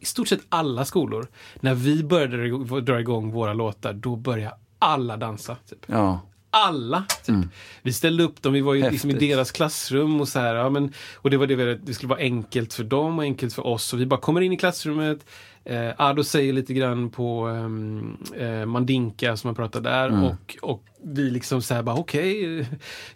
i 0.00 0.04
stort 0.04 0.28
sett 0.28 0.40
alla 0.48 0.84
skolor, 0.84 1.26
när 1.60 1.74
vi 1.74 2.04
började 2.04 2.80
dra 2.80 3.00
igång 3.00 3.30
våra 3.30 3.52
låtar, 3.52 3.92
då 3.92 4.16
började 4.16 4.56
alla 4.78 5.16
dansa. 5.16 5.56
Typ 5.68 5.78
ja. 5.86 6.20
alla. 6.50 7.04
Typ. 7.24 7.36
Vi 7.82 7.92
ställde 7.92 8.22
upp 8.22 8.42
dem, 8.42 8.52
vi 8.52 8.60
var 8.60 8.74
ju 8.74 8.90
liksom 8.90 9.10
i 9.10 9.12
deras 9.12 9.52
klassrum 9.52 10.20
och 10.20 10.28
så 10.28 10.38
här, 10.38 10.54
ja, 10.54 10.70
men, 10.70 10.92
och 11.14 11.30
det 11.30 11.36
var 11.36 11.46
det 11.46 11.54
vi 11.54 11.74
det 11.74 11.94
skulle 11.94 12.08
vara 12.08 12.20
enkelt 12.20 12.72
för 12.72 12.84
dem 12.84 13.18
och 13.18 13.24
enkelt 13.24 13.54
för 13.54 13.66
oss. 13.66 13.92
Och 13.92 14.00
vi 14.00 14.06
bara 14.06 14.20
kommer 14.20 14.40
in 14.40 14.52
i 14.52 14.56
klassrummet, 14.56 15.26
eh, 15.66 15.92
Ado 15.96 16.24
säger 16.24 16.52
lite 16.52 16.74
grann 16.74 17.10
på 17.10 17.46
ehm, 17.46 18.16
eh, 18.36 18.66
Mandinka 18.66 19.36
som 19.36 19.48
man 19.48 19.54
pratar 19.54 19.80
där 19.80 20.24
och, 20.24 20.56
och 20.62 20.84
vi 21.02 21.30
liksom 21.30 21.62
så 21.62 21.74
här 21.74 21.82
bara 21.82 21.96
okej, 21.96 22.60
eh, 22.60 22.66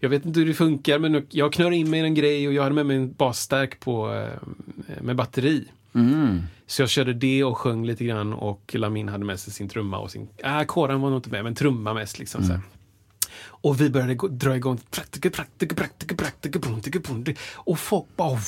jag 0.01 0.09
vet 0.09 0.24
inte 0.24 0.40
hur 0.40 0.46
det 0.46 0.55
funkar 0.55 0.98
men 0.98 1.26
jag 1.30 1.53
knör 1.53 1.70
in 1.70 1.90
mig 1.90 2.01
i 2.01 2.03
en 2.03 2.14
grej 2.14 2.48
och 2.48 2.55
jag 2.55 2.62
hade 2.62 2.74
med 2.74 2.86
mig 2.86 2.96
en 2.96 3.12
basstärk 3.12 3.80
på, 3.80 4.14
eh, 4.14 5.03
med 5.03 5.16
batteri. 5.16 5.64
Mm. 5.94 6.40
Så 6.66 6.82
jag 6.82 6.90
körde 6.90 7.12
det 7.12 7.44
och 7.44 7.59
sjöng 7.59 7.86
lite 7.86 8.05
grann 8.05 8.32
och 8.32 8.74
Lamin 8.74 9.09
hade 9.09 9.24
med 9.24 9.40
sig 9.40 9.53
sin 9.53 9.68
trumma 9.68 9.98
och 9.98 10.11
sin... 10.11 10.28
Äh, 10.36 10.62
kåren 10.62 11.01
var 11.01 11.11
nog 11.11 11.18
inte 11.18 11.30
med, 11.30 11.44
men 11.44 11.55
trumma 11.55 11.94
mest 11.94 12.18
liksom. 12.18 12.42
Så 12.42 12.53
här. 12.53 12.61
Och 13.62 13.80
vi 13.80 13.90
började 13.90 14.14
dra 14.28 14.56
igång. 14.56 14.80
Och 17.54 17.78
folk 17.80 18.06
bara... 18.16 18.38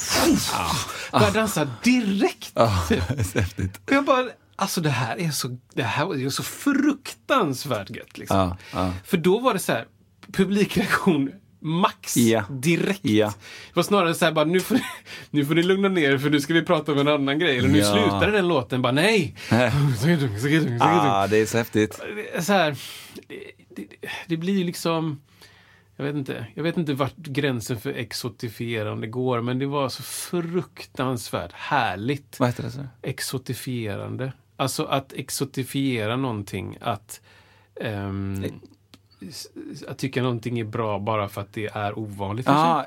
började 1.12 1.38
dansa 1.38 1.68
direkt. 1.84 2.52
typ. 2.88 3.00
häftigt. 3.34 3.80
Och 3.86 3.92
jag 3.92 4.04
bara, 4.04 4.28
alltså 4.56 4.80
det 4.80 4.90
här 4.90 5.20
är 5.20 5.30
så, 5.30 5.58
det 5.74 5.82
här 5.82 6.04
var 6.04 6.30
så 6.30 6.42
fruktansvärt 6.42 7.90
gött. 7.90 8.18
Liksom. 8.18 8.56
Ja. 8.72 8.92
För 9.04 9.16
då 9.16 9.38
var 9.38 9.52
det 9.52 9.58
så 9.58 9.72
här, 9.72 9.86
publikreaktion 10.32 11.30
max 11.60 12.16
Ja. 12.16 12.44
direkt. 12.50 13.00
Ja. 13.04 13.26
Det 13.68 13.76
var 13.76 13.82
snarare 13.82 14.14
så 14.14 14.24
här 14.24 14.32
bara, 14.32 14.44
nu 14.44 14.60
får, 14.60 14.74
ni, 14.74 14.82
nu 15.30 15.46
får 15.46 15.54
ni 15.54 15.62
lugna 15.62 15.88
ner 15.88 16.10
er 16.10 16.18
för 16.18 16.30
nu 16.30 16.40
ska 16.40 16.54
vi 16.54 16.62
prata 16.62 16.92
om 16.92 16.98
en 16.98 17.08
annan 17.08 17.38
grej. 17.38 17.58
Eller 17.58 17.68
nu 17.68 17.78
Ja. 17.78 17.92
slutade 17.92 18.30
den 18.32 18.48
låten, 18.48 18.82
bara 18.82 18.92
nej. 18.92 19.34
Ah. 19.50 19.56
Ah, 20.80 21.26
det 21.26 21.36
är 21.36 21.46
så 21.46 21.58
häftigt. 21.58 22.00
Så 22.40 22.52
här, 22.52 22.76
det, 23.76 23.86
det, 24.26 24.36
blir 24.36 24.64
liksom, 24.64 25.20
jag 25.96 26.04
vet 26.04 26.14
inte, 26.14 26.46
jag 26.54 26.62
vet 26.62 26.76
inte 26.76 26.94
vart 26.94 27.16
gränsen 27.16 27.80
för 27.80 27.90
exotifierande 27.92 29.06
går, 29.06 29.40
men 29.40 29.58
det 29.58 29.66
var 29.66 29.88
så 29.88 30.02
fruktansvärt 30.02 31.52
härligt 31.52 32.40
Vad 32.40 32.48
heter 32.48 32.62
det? 32.62 32.70
Så? 32.70 32.86
exotifierande. 33.02 34.32
Alltså 34.56 34.84
att 34.84 35.12
exotifiera 35.12 36.16
någonting, 36.16 36.78
att, 36.80 37.20
s- 39.28 39.46
att 39.88 39.98
tycka 39.98 40.22
någonting 40.22 40.58
är 40.60 40.64
bra 40.64 40.98
bara 40.98 41.28
för 41.28 41.40
att 41.40 41.52
det 41.52 41.66
är 41.66 41.98
ovanligt. 41.98 42.46
kanske. 42.46 42.60
Jaha, 42.66 42.86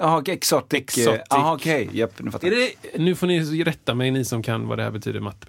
aha, 0.00 0.22
exotic. 0.26 0.94
Jaha, 1.30 1.54
okej. 1.54 1.88
Nu 2.18 2.30
Är 2.46 2.50
jag. 2.60 2.68
det, 2.92 2.98
nu 2.98 3.14
får 3.14 3.26
ni 3.26 3.64
rätta 3.64 3.94
mig, 3.94 4.10
ni 4.10 4.24
som 4.24 4.42
kan 4.42 4.66
vad 4.68 4.78
det 4.78 4.82
här 4.84 4.90
betyder 4.90 5.20
matte. 5.20 5.46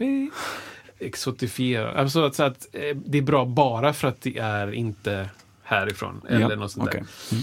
Exotifiera. 1.01 1.91
Alltså 1.91 2.23
att, 2.25 2.35
så 2.35 2.43
att 2.43 2.67
eh, 2.73 2.97
det 3.05 3.17
är 3.17 3.21
bra 3.21 3.45
bara 3.45 3.93
för 3.93 4.07
att 4.07 4.21
det 4.21 4.37
är 4.37 4.71
inte 4.71 5.29
härifrån. 5.63 6.21
Eller 6.29 6.49
Ja, 6.49 6.55
något 6.55 6.71
sånt 6.71 6.87
okej. 6.89 7.03
där. 7.29 7.37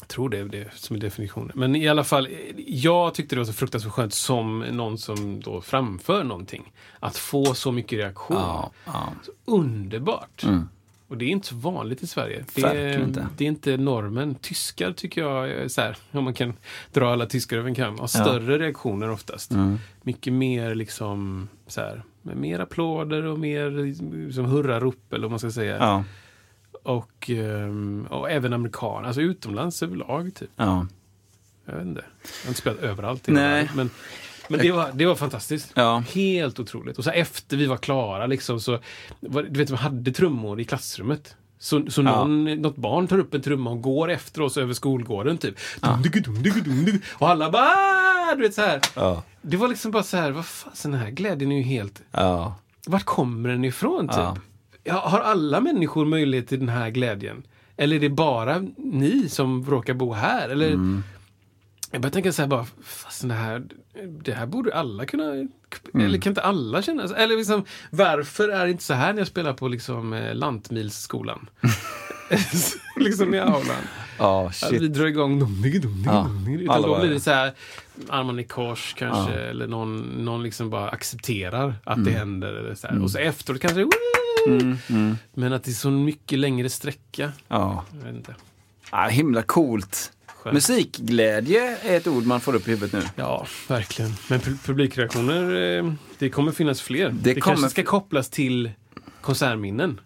Jag 0.00 0.08
tror 0.08 0.28
det 0.28 0.38
är 0.38 0.44
det 0.44 0.70
som 0.74 0.96
är 0.96 1.00
definitionen. 1.00 1.52
Men 1.54 1.76
i 1.76 1.88
alla 1.88 2.04
fall, 2.04 2.26
eh, 2.26 2.32
jag 2.66 3.14
tyckte 3.14 3.34
det 3.34 3.40
var 3.40 3.46
så 3.46 3.52
fruktansvärt 3.52 3.92
skönt 3.92 4.14
som 4.14 4.58
någon 4.58 4.98
som 4.98 5.40
då 5.40 5.60
framför 5.60 6.24
någonting. 6.24 6.72
Att 7.00 7.16
få 7.16 7.54
så 7.54 7.72
mycket 7.72 7.98
reaktion. 7.98 8.36
Ja, 8.36 8.70
ja. 8.84 9.12
Så 9.22 9.32
underbart. 9.44 10.44
Mm. 10.44 10.68
Och 11.08 11.18
det 11.18 11.24
är 11.24 11.28
inte 11.28 11.48
så 11.48 11.54
vanligt 11.54 12.02
i 12.02 12.06
Sverige. 12.06 12.44
Det 12.54 12.62
är, 12.62 13.02
inte. 13.02 13.28
det 13.36 13.44
är 13.44 13.48
inte 13.48 13.76
normen. 13.76 14.34
Tyskar 14.34 14.92
tycker 14.92 15.20
jag, 15.20 15.50
är 15.50 15.68
så 15.68 15.80
här, 15.80 15.96
om 16.10 16.24
man 16.24 16.34
kan 16.34 16.52
dra 16.92 17.12
alla 17.12 17.26
tyskar 17.26 17.56
över 17.56 17.68
en 17.68 17.74
kam, 17.74 17.98
har 17.98 18.06
större 18.06 18.58
reaktioner 18.58 19.10
oftast. 19.10 19.50
Mm. 19.50 19.78
Mycket 20.02 20.32
mer 20.32 20.74
liksom 20.74 21.48
så 21.66 21.80
här, 21.80 22.02
med 22.24 22.36
mer 22.36 22.58
applåder 22.58 23.22
och 23.24 23.38
mer 23.38 23.70
liksom, 24.24 24.44
hurrarop 24.44 25.12
eller 25.12 25.22
vad 25.22 25.30
man 25.30 25.38
ska 25.38 25.50
säga. 25.50 25.76
Ja, 25.78 26.04
Och, 26.82 27.30
ehm, 27.30 28.06
och 28.10 28.30
även 28.30 28.52
amerikaner, 28.52 29.06
alltså 29.06 29.20
utomlands 29.20 29.82
överlag 29.82 30.34
typ. 30.34 30.50
ja. 30.56 30.86
Jag 31.66 31.74
vet 31.74 31.86
inte. 31.86 32.04
Jag 32.22 32.44
har 32.44 32.48
inte 32.48 32.60
spelat 32.60 32.78
överallt. 32.80 33.22
Nej. 33.26 33.70
Men, 33.74 33.90
men 34.48 34.60
det 34.60 34.72
var, 34.72 34.90
det 34.94 35.06
var 35.06 35.14
fantastiskt. 35.14 35.72
Ja. 35.74 36.02
Helt 36.14 36.60
otroligt. 36.60 36.98
Och 36.98 37.04
så 37.04 37.10
efter 37.10 37.56
vi 37.56 37.66
var 37.66 37.76
klara 37.76 38.26
liksom 38.26 38.60
så, 38.60 38.78
du 39.20 39.58
vet 39.58 39.70
man 39.70 39.78
hade 39.78 40.12
trummor 40.12 40.60
i 40.60 40.64
klassrummet. 40.64 41.36
Så, 41.58 41.90
så 41.90 42.02
Ja. 42.02 42.04
någon, 42.24 42.44
något 42.44 42.76
barn 42.76 43.06
tar 43.08 43.18
upp 43.18 43.34
en 43.34 43.42
trumma 43.42 43.70
och 43.70 43.82
går 43.82 44.10
efter 44.10 44.40
oss 44.42 44.56
över 44.56 44.72
skolgården 44.74 45.38
typ. 45.38 45.54
Dum-diggu-dum-diggu-dum-diggu. 45.80 47.00
Och 47.12 47.28
alla 47.28 47.50
bara 47.50 47.64
"Ah!" 47.64 48.34
du 48.36 48.42
vet 48.42 48.54
så 48.54 48.60
här. 48.60 48.80
Ja. 48.96 49.22
Det 49.46 49.56
var 49.56 49.68
liksom 49.68 49.90
bara 49.90 50.02
så 50.02 50.16
här, 50.16 50.30
vad 50.30 50.44
fan, 50.46 50.72
den 50.82 50.94
här 51.00 51.10
glädjen 51.10 51.52
är 51.52 51.56
ju 51.56 51.62
helt, 51.62 52.02
Ja. 52.12 52.54
vart 52.86 53.04
kommer 53.04 53.48
den 53.48 53.64
ifrån 53.64 54.08
typ? 54.08 54.16
Ja. 54.16 54.36
Ja, 54.84 54.94
har 55.08 55.20
alla 55.20 55.60
människor 55.60 56.04
möjlighet 56.04 56.48
till 56.48 56.58
den 56.58 56.68
här 56.68 56.90
glädjen? 56.90 57.46
Eller 57.76 57.96
är 57.96 58.00
det 58.00 58.08
bara 58.10 58.58
ni 58.76 59.28
som 59.28 59.64
råkar 59.70 59.94
bo 59.94 60.12
här? 60.12 60.48
Eller, 60.48 60.68
Mm. 60.68 61.02
Jag 61.90 62.00
börjar 62.02 62.12
tänka 62.12 62.32
så 62.32 62.42
här 62.42 62.48
bara, 62.48 62.66
fast 62.84 63.28
det 63.28 63.34
här, 63.34 63.62
det 64.24 64.32
här 64.32 64.46
borde 64.46 64.74
alla 64.74 65.06
kunna, 65.06 65.24
Mm. 65.24 65.48
eller 65.94 66.18
kan 66.18 66.30
inte 66.30 66.42
alla 66.42 66.82
känna? 66.82 67.02
Eller 67.02 67.36
liksom, 67.36 67.64
varför 67.90 68.48
är 68.48 68.64
det 68.64 68.70
inte 68.70 68.84
så 68.84 68.94
här 68.94 69.12
när 69.12 69.20
jag 69.20 69.26
spelar 69.28 69.52
på 69.52 69.68
liksom, 69.68 70.12
eh, 70.12 70.34
Lantmilsskolan? 70.34 71.48
liksom 72.96 73.34
i 73.34 73.38
aulan. 73.38 73.76
Ja, 74.18 74.46
Att 74.62 74.72
vi 74.72 74.78
shit. 74.78 74.92
drar 74.94 75.06
igång 75.06 75.38
dum, 75.38 75.62
digga, 75.62 75.80
dum, 75.80 75.96
digga, 76.02 76.12
Ja. 76.12 76.22
dum, 76.22 76.44
digga. 76.58 76.72
Alla 76.72 76.86
Utan 76.86 76.98
då 77.00 77.00
blir 77.04 77.14
det 77.14 77.20
så 77.20 77.30
här, 77.30 77.52
armarna 78.08 78.40
i 78.40 78.44
kors 78.44 78.94
kanske, 78.98 79.32
Ja. 79.32 79.38
eller 79.38 79.66
någon, 79.66 79.96
någon 80.24 80.42
liksom 80.42 80.70
bara 80.70 80.88
accepterar 80.88 81.74
att 81.84 81.96
Mm. 81.96 82.12
det 82.12 82.18
händer. 82.18 82.52
Eller 82.52 82.74
så 82.74 82.86
här. 82.86 83.02
Och 83.02 83.10
så 83.10 83.18
efteråt 83.18 83.60
kanske 83.60 83.78
det 83.80 83.82
är, 83.84 85.16
Men 85.34 85.52
att 85.52 85.64
det 85.64 85.70
är 85.70 85.72
så 85.72 85.90
mycket 85.90 86.38
längre 86.38 86.68
sträcka. 86.70 87.32
Ja. 87.48 87.84
Jag 87.98 88.06
vet 88.06 88.14
inte. 88.16 88.34
ja, 88.92 89.06
himla 89.08 89.42
coolt. 89.42 90.12
Skönt. 90.26 90.54
Musikglädje 90.54 91.76
är 91.82 91.96
ett 91.96 92.06
ord 92.06 92.26
man 92.26 92.40
får 92.40 92.54
upp 92.54 92.68
i 92.68 92.70
huvudet 92.70 92.92
nu. 92.92 93.02
Ja, 93.16 93.46
verkligen. 93.68 94.10
Men 94.28 94.40
pu- 94.40 94.66
publikreaktioner, 94.66 95.76
eh, 95.78 95.92
det 96.18 96.30
kommer 96.30 96.52
finnas 96.52 96.80
fler. 96.82 97.08
Det, 97.20 97.34
kommer- 97.34 97.40
kanske 97.56 97.70
ska 97.70 97.82
kopplas 97.82 98.30
till 98.30 98.70
konsertminnen. 99.20 100.00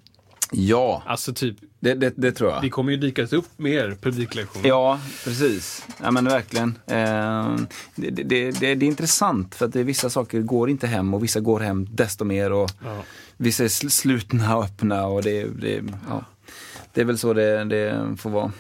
Ja, 0.53 1.03
Alltså 1.07 1.33
typ, 1.35 1.57
det, 1.81 1.95
det, 1.95 2.13
det 2.17 2.33
tror 2.33 2.49
det 2.49 2.59
jag. 2.63 2.73
kommer 2.73 2.91
ju 2.93 2.99
dykas 2.99 3.33
upp 3.33 3.47
mer 3.57 3.97
publikreaktioner. 4.01 4.69
Ja, 4.69 5.01
precis. 5.25 5.87
Ja, 6.03 6.11
men 6.11 6.25
verkligen. 6.25 6.79
Eh, 6.87 7.57
det, 7.95 8.11
det, 8.11 8.23
det, 8.23 8.51
det 8.51 8.67
är 8.67 8.83
intressant 8.83 9.55
för 9.55 9.67
att 9.67 9.73
det, 9.73 9.83
vissa 9.83 10.11
saker 10.11 10.41
går 10.41 10.71
inte 10.71 10.87
hem 10.87 11.15
och 11.15 11.25
vissa 11.25 11.41
går 11.41 11.61
hem 11.61 11.87
desto 11.91 12.25
mer. 12.25 12.53
Och 12.53 12.71
Ja. 12.85 13.03
Vissa 13.37 13.65
är 13.65 13.69
sl- 13.69 13.89
slutna 13.89 14.57
och 14.57 14.65
öppna 14.65 15.07
och 15.07 15.23
det, 15.23 15.45
det, 15.45 15.83
ja. 16.09 16.25
det 16.93 17.01
är 17.01 17.05
väl 17.05 17.19
så 17.19 17.33
det, 17.33 17.65
det 17.65 18.17
får 18.19 18.31
vara. 18.31 18.53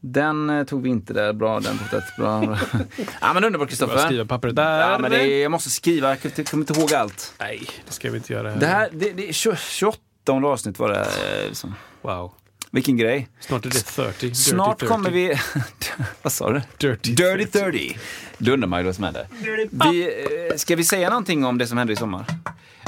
Den 0.00 0.50
eh, 0.50 0.64
tog 0.64 0.82
vi 0.82 0.88
inte 0.88 1.12
där. 1.12 1.32
Bra, 1.32 1.60
den 1.60 1.78
fortsatt 1.78 2.16
bra. 2.16 2.58
ja 3.20 3.34
men 3.34 3.44
underbart 3.44 3.58
Bara 3.58 3.66
Kristoffer. 3.68 3.98
skriva 3.98 4.24
pappret 4.24 4.56
där. 4.56 4.90
Ja, 4.90 4.98
men 4.98 5.10
det, 5.10 5.20
är- 5.22 5.42
jag 5.42 5.50
måste 5.50 5.70
skriva, 5.70 6.08
jag 6.34 6.46
kommer 6.46 6.62
inte 6.68 6.80
ihåg 6.80 6.94
allt. 6.94 7.34
Nej, 7.40 7.62
det 7.86 7.92
ska 7.92 8.10
vi 8.10 8.16
inte 8.16 8.32
göra. 8.32 8.54
Det 8.56 8.66
här, 8.66 8.88
det, 8.92 9.10
det 9.12 9.28
är 9.28 9.32
28 9.32 9.98
avsnitt 10.44 10.78
var 10.78 10.88
det. 10.88 11.06
Liksom. 11.46 11.74
Wow. 12.02 12.32
Vilken 12.70 12.96
grej. 12.96 13.28
Snart 13.40 13.66
är 13.66 13.70
det 13.70 13.80
30. 13.80 14.26
Dirty 14.26 14.34
Snart 14.34 14.78
30. 14.78 14.92
kommer 14.92 15.10
vi... 15.10 15.34
vad 16.22 16.32
sa 16.32 16.50
du? 16.52 16.62
Dirty, 16.78 17.14
Dirty 17.14 17.46
30. 17.46 17.98
Då 18.38 18.52
undrar 18.52 18.68
man 18.68 18.80
ju 18.80 18.86
vad 18.86 18.94
som 18.94 19.04
händer. 19.04 19.26
Vi, 19.70 20.02
eh, 20.50 20.56
ska 20.56 20.76
vi 20.76 20.84
säga 20.84 21.08
någonting 21.08 21.44
om 21.44 21.58
det 21.58 21.66
som 21.66 21.78
händer 21.78 21.94
i 21.94 21.96
sommar? 21.96 22.24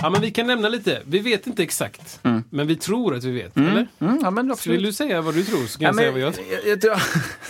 Ja, 0.02 0.10
men 0.10 0.20
vi 0.20 0.31
kan 0.31 0.47
nämna 0.47 0.68
lite. 0.68 1.02
Vi 1.06 1.18
vet 1.18 1.47
inte 1.47 1.62
exakt. 1.62 2.20
Men 2.51 2.66
vi 2.66 2.77
tror 2.77 3.14
att 3.16 3.24
vi 3.24 3.31
vet, 3.31 3.56
eller? 3.56 3.86
Mm, 3.98 4.18
ja, 4.22 4.31
men 4.31 4.51
absolut. 4.51 4.78
vill 4.78 4.85
du 4.86 4.93
säga 4.93 5.20
vad 5.20 5.35
du 5.35 5.44
tror 5.44 5.66
så 5.66 5.78
kan 5.78 5.85
Ja, 5.85 5.89
jag 5.89 5.97
säga 5.97 6.10
vad 6.12 6.20
jag 6.20 6.35
tror. 6.35 6.47
jag, 6.52 6.66
jag 6.72 6.81
tror, 6.81 6.97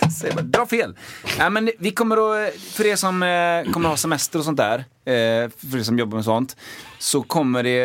Säger 0.19 0.33
bara, 0.35 0.41
dra 0.41 0.65
fel. 0.65 0.95
Ja, 1.37 1.49
men 1.49 1.71
vi 1.79 1.91
kommer 1.91 2.45
att, 2.47 2.53
för 2.55 2.85
er 2.85 2.95
som 2.95 3.23
eh, 3.23 3.71
kommer 3.73 3.85
att 3.89 3.91
ha 3.91 3.97
semester 3.97 4.39
och 4.39 4.45
sånt 4.45 4.57
där, 4.57 4.77
eh, 4.79 5.49
för 5.69 5.77
er 5.77 5.83
som 5.83 5.99
jobbar 5.99 6.15
med 6.15 6.25
sånt, 6.25 6.55
så 6.99 7.21
kommer 7.21 7.63
det, 7.63 7.83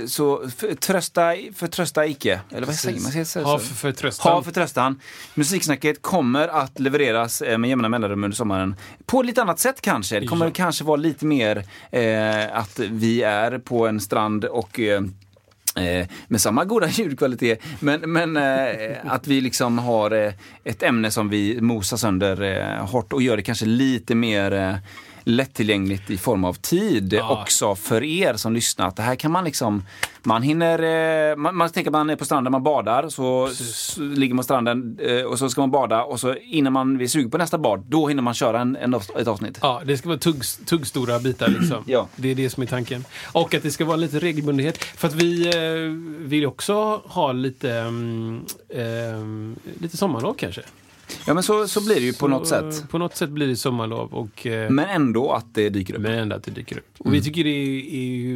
eh, 0.00 0.06
så 0.06 0.48
för, 0.56 0.74
trösta, 0.74 1.32
förtrösta 1.54 2.06
icke. 2.06 2.40
Eller 2.50 2.66
vad 2.66 2.76
säger 2.76 3.00
man? 3.00 3.24
Säger 3.24 3.46
Ha 3.46 3.58
för 3.58 3.74
förtröstan. 3.74 4.32
Ha 4.32 4.42
förtröstan. 4.42 5.00
Musiksnacket 5.34 6.02
kommer 6.02 6.48
att 6.48 6.80
levereras 6.80 7.42
eh, 7.42 7.58
med 7.58 7.70
jämna 7.70 7.88
mellanrum 7.88 8.24
under 8.24 8.36
sommaren. 8.36 8.76
På 9.06 9.22
lite 9.34 9.42
annat 9.42 9.58
sätt 9.58 9.80
kanske. 9.80 10.20
Det 10.20 10.26
kommer 10.26 10.46
Ja. 10.46 10.52
kanske 10.54 10.84
vara 10.84 10.96
lite 10.96 11.26
mer 11.26 11.56
eh, 11.90 12.56
att 12.58 12.78
vi 12.78 13.22
är 13.22 13.58
på 13.58 13.86
en 13.86 14.00
strand 14.00 14.44
och 14.44 14.80
eh, 14.80 15.02
Eh, 15.76 16.06
med 16.28 16.40
samma 16.40 16.64
goda 16.64 16.88
ljudkvalitet. 16.90 17.62
Men, 17.80 18.00
men 18.12 18.36
eh, 18.36 18.96
att 19.06 19.26
vi 19.26 19.40
liksom 19.40 19.78
har 19.78 20.10
eh, 20.10 20.32
ett 20.64 20.82
ämne 20.82 21.10
som 21.10 21.28
vi 21.28 21.60
mosar 21.60 21.96
sönder 21.96 22.76
hårt 22.78 23.12
och 23.12 23.22
gör 23.22 23.36
det 23.36 23.42
kanske 23.42 23.66
lite 23.66 24.14
mer 24.14 24.78
lättillgängligt 25.24 26.10
i 26.10 26.18
form 26.18 26.44
av 26.44 26.54
tid 26.54 27.12
Ja. 27.12 27.42
också 27.42 27.74
för 27.74 28.02
er 28.02 28.34
som 28.34 28.52
lyssnar. 28.52 28.88
Att 28.88 28.96
det 28.96 29.02
här 29.02 29.16
kan 29.16 29.32
man 29.32 29.44
liksom, 29.44 29.82
man 30.22 30.42
hinner, 30.42 31.30
eh, 31.30 31.36
man, 31.36 31.56
man 31.56 31.70
tänker 31.70 31.90
att 31.90 31.92
man 31.92 32.10
är 32.10 32.16
på 32.16 32.24
stranden, 32.24 32.50
man 32.52 32.62
badar, 32.62 33.08
så, 33.08 33.48
så 33.54 34.00
ligger 34.00 34.34
man 34.34 34.42
på 34.42 34.44
stranden 34.44 34.98
eh, 35.02 35.22
och 35.22 35.38
så 35.38 35.48
ska 35.50 35.60
man 35.60 35.70
bada 35.70 36.04
och 36.04 36.20
så 36.20 36.34
innan 36.34 36.72
man 36.72 37.00
är 37.00 37.06
sugen 37.06 37.30
på 37.30 37.38
nästa 37.38 37.58
bad, 37.58 37.84
då 37.88 38.08
hinner 38.08 38.22
man 38.22 38.34
köra 38.34 38.60
en, 38.60 38.76
en, 38.76 38.94
ett 38.94 39.28
avsnitt. 39.28 39.58
Ja, 39.62 39.82
det 39.84 39.96
ska 39.98 40.08
vara 40.08 40.18
tugg, 40.18 40.42
tuggstora 40.66 41.18
bitar 41.18 41.48
liksom. 41.48 41.82
Ja. 41.86 42.08
Det 42.16 42.28
är 42.28 42.34
det 42.34 42.50
som 42.50 42.62
är 42.62 42.66
tanken. 42.66 43.04
Och 43.32 43.54
att 43.54 43.62
det 43.62 43.70
ska 43.70 43.84
vara 43.84 43.96
lite 43.96 44.18
regelbundenhet. 44.18 44.84
För 44.84 45.08
att 45.08 45.14
vi 45.14 45.46
eh, 45.46 45.90
vill 46.28 46.46
också 46.46 47.02
ha 47.04 47.32
lite, 47.32 47.72
mm, 47.72 48.44
ehm, 48.74 49.56
lite 49.80 49.96
sommarlov 49.96 50.34
kanske. 50.34 50.62
Ja 51.26 51.34
men 51.34 51.42
så, 51.42 51.68
så 51.68 51.84
blir 51.84 51.94
det 51.94 52.00
ju 52.00 52.12
på 52.12 52.18
Så, 52.18 52.28
något 52.28 52.48
sätt. 52.48 52.88
På 52.90 52.98
något 52.98 53.16
sätt 53.16 53.30
blir 53.30 53.46
det 53.46 53.56
sommarlov. 53.56 54.14
Och, 54.14 54.46
eh, 54.46 54.70
Men 54.70 54.84
ändå 54.88 55.32
att 55.32 55.46
det 55.54 55.68
dyker 55.68 55.94
upp. 55.94 56.00
Men 56.00 56.12
ändå 56.12 56.36
att 56.36 56.42
det 56.42 56.50
dyker 56.50 56.78
upp. 56.78 56.94
Och 56.98 57.14
vi 57.14 57.22
tycker 57.22 57.44
det 57.44 57.50
är, 57.50 57.94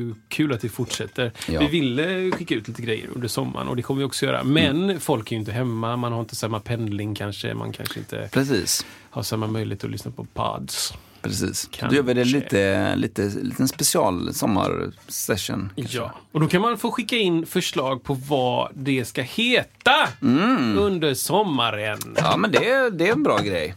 är 0.09 0.15
kul 0.29 0.53
att 0.53 0.61
det 0.61 0.69
fortsätter. 0.69 1.33
Ja. 1.49 1.61
Vi 1.61 1.67
ville 1.67 2.31
skicka 2.31 2.55
ut 2.55 2.69
lite 2.69 2.83
grejer 2.83 3.07
under 3.15 3.29
sommaren 3.29 3.69
och 3.69 3.77
det 3.77 3.83
kommer 3.83 3.99
vi 3.99 4.05
också 4.05 4.27
göra. 4.27 4.45
Men 4.45 4.85
Mm. 4.85 5.01
folk 5.01 5.29
är 5.33 5.37
ju 5.37 5.41
inte 5.41 5.53
hemma, 5.53 5.97
man 5.97 6.13
har 6.13 6.21
inte 6.21 6.37
samma 6.37 6.61
pendling 6.61 7.15
kanske. 7.15 7.55
Man 7.55 7.73
kanske 7.73 7.99
inte 7.99 8.29
Precis. 8.33 8.87
har 9.11 9.23
samma 9.23 9.47
möjlighet 9.47 9.85
att 9.85 9.91
lyssna 9.91 10.11
på 10.11 10.25
pods. 10.25 10.95
Precis. 11.23 11.69
Kanske. 11.71 11.87
Då 11.87 11.95
gör 11.95 12.03
vi 12.03 12.15
det 12.15 12.25
lite, 12.25 12.97
lite, 12.97 13.23
liten 13.43 13.69
special 13.69 14.35
sommarsession. 14.35 15.73
kanske. 15.77 15.97
Ja, 15.99 16.15
och 16.33 16.41
då 16.41 16.49
kan 16.49 16.63
man 16.63 16.79
få 16.79 16.91
skicka 16.91 17.17
in 17.17 17.47
förslag 17.47 18.03
på 18.03 18.15
vad 18.15 18.71
det 18.75 19.05
ska 19.05 19.23
heta 19.23 20.09
under 20.79 21.15
sommaren. 21.15 21.99
Mm. 22.03 22.15
Ja 22.17 22.37
men 22.37 22.51
det, 22.51 22.91
det 22.91 23.09
är 23.09 23.13
en 23.13 23.23
bra 23.23 23.39
grej. 23.39 23.75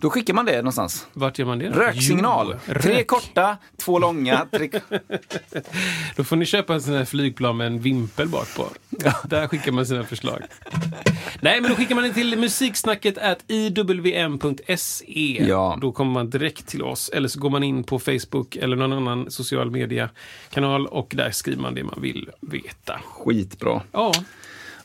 Då 0.00 0.10
skickar 0.10 0.34
man 0.34 0.44
det 0.44 0.56
någonstans. 0.56 1.06
Vart 1.12 1.38
gör 1.38 1.46
man 1.46 1.58
det? 1.58 1.68
då? 1.68 1.74
Röksignal. 1.78 2.56
Jo, 2.68 2.74
Tre 2.82 2.94
rök. 2.98 3.06
korta, 3.06 3.56
två 3.76 3.98
långa. 3.98 4.46
Tre... 4.52 4.70
Då 6.16 6.24
får 6.24 6.36
ni 6.36 6.46
köpa 6.46 6.74
en 6.74 6.82
sån 6.82 6.94
här 6.94 7.04
flygplan 7.04 7.56
med 7.56 7.66
en 7.66 7.80
vimpel 7.80 8.28
bak 8.28 8.48
på. 8.56 8.68
Där 9.28 9.46
skickar 9.48 9.72
man 9.72 9.86
sina 9.86 10.04
förslag. 10.04 10.42
Nej, 11.40 11.60
men 11.60 11.70
då 11.70 11.76
skickar 11.76 11.94
man 11.94 12.04
det 12.04 12.12
till 12.12 12.38
musiksnacket 12.38 13.18
at 13.18 13.38
iwm.se. 13.48 15.44
Ja. 15.48 15.78
Då 15.80 15.92
kommer 15.92 16.12
man 16.12 16.30
direkt 16.30 16.66
till 16.66 16.82
oss. 16.82 17.08
Eller 17.08 17.28
så 17.28 17.40
går 17.40 17.50
man 17.50 17.62
in 17.62 17.84
på 17.84 17.98
Facebook 17.98 18.56
eller 18.56 18.76
någon 18.76 18.92
annan 18.92 19.30
social 19.30 19.70
media-kanal 19.70 20.86
och 20.86 21.12
där 21.16 21.30
skriver 21.30 21.62
man 21.62 21.74
det 21.74 21.84
man 21.84 21.98
vill 22.02 22.30
veta. 22.40 23.00
Skitbra. 23.04 23.82
Ja, 23.92 24.12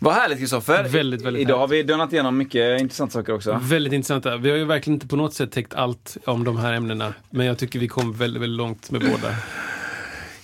Vad 0.04 0.14
härligt 0.14 0.40
Kristoffer. 0.40 0.84
Väldigt, 0.84 1.22
väldigt 1.22 1.42
Idag 1.42 1.58
har 1.58 1.68
härligt. 1.68 1.86
vi 1.86 1.88
dönat 1.88 2.14
igenom 2.14 2.38
mycket 2.38 2.82
intressanta 2.82 3.14
saker 3.14 3.34
också. 3.34 3.60
väldigt 3.64 3.94
intressanta. 3.94 4.38
Vi 4.38 4.50
har 4.50 4.58
ju 4.58 4.66
verkligen 4.66 4.94
inte 4.96 5.08
på 5.08 5.16
något 5.16 5.34
sätt 5.34 5.52
täckt 5.52 5.74
allt 5.74 6.18
om 6.26 6.44
de 6.44 6.58
här 6.58 6.74
ämnena. 6.74 7.14
Men 7.30 7.46
jag 7.46 7.58
tycker 7.58 7.80
vi 7.80 7.88
kom 7.88 8.14
väldigt, 8.14 8.42
väldigt 8.42 8.58
långt 8.58 8.92
med 8.92 9.02
båda. 9.02 9.36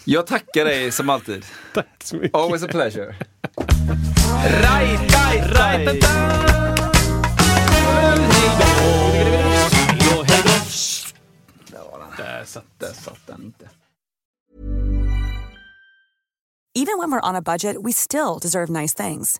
Jag 0.06 0.28
tackar 0.28 0.66
dig 0.66 0.92
som 0.92 1.10
alltid. 1.10 1.46
Tack 1.74 2.04
så 2.04 2.16
mycket. 2.16 2.36
Always 2.36 2.64
a 2.64 2.68
pleasure. 2.70 3.16
Där 12.18 12.46
satt 12.46 12.66
Där 12.78 12.94
satt 12.94 13.28
den 13.28 13.44
inte. 13.44 13.70
Even 16.76 17.00
when 17.00 17.12
we're 17.12 17.30
on 17.30 17.36
a 17.36 17.42
budget, 17.42 17.76
we 17.86 17.92
still 17.92 18.40
deserve 18.42 18.82
nice 18.82 18.94
things. 18.94 19.40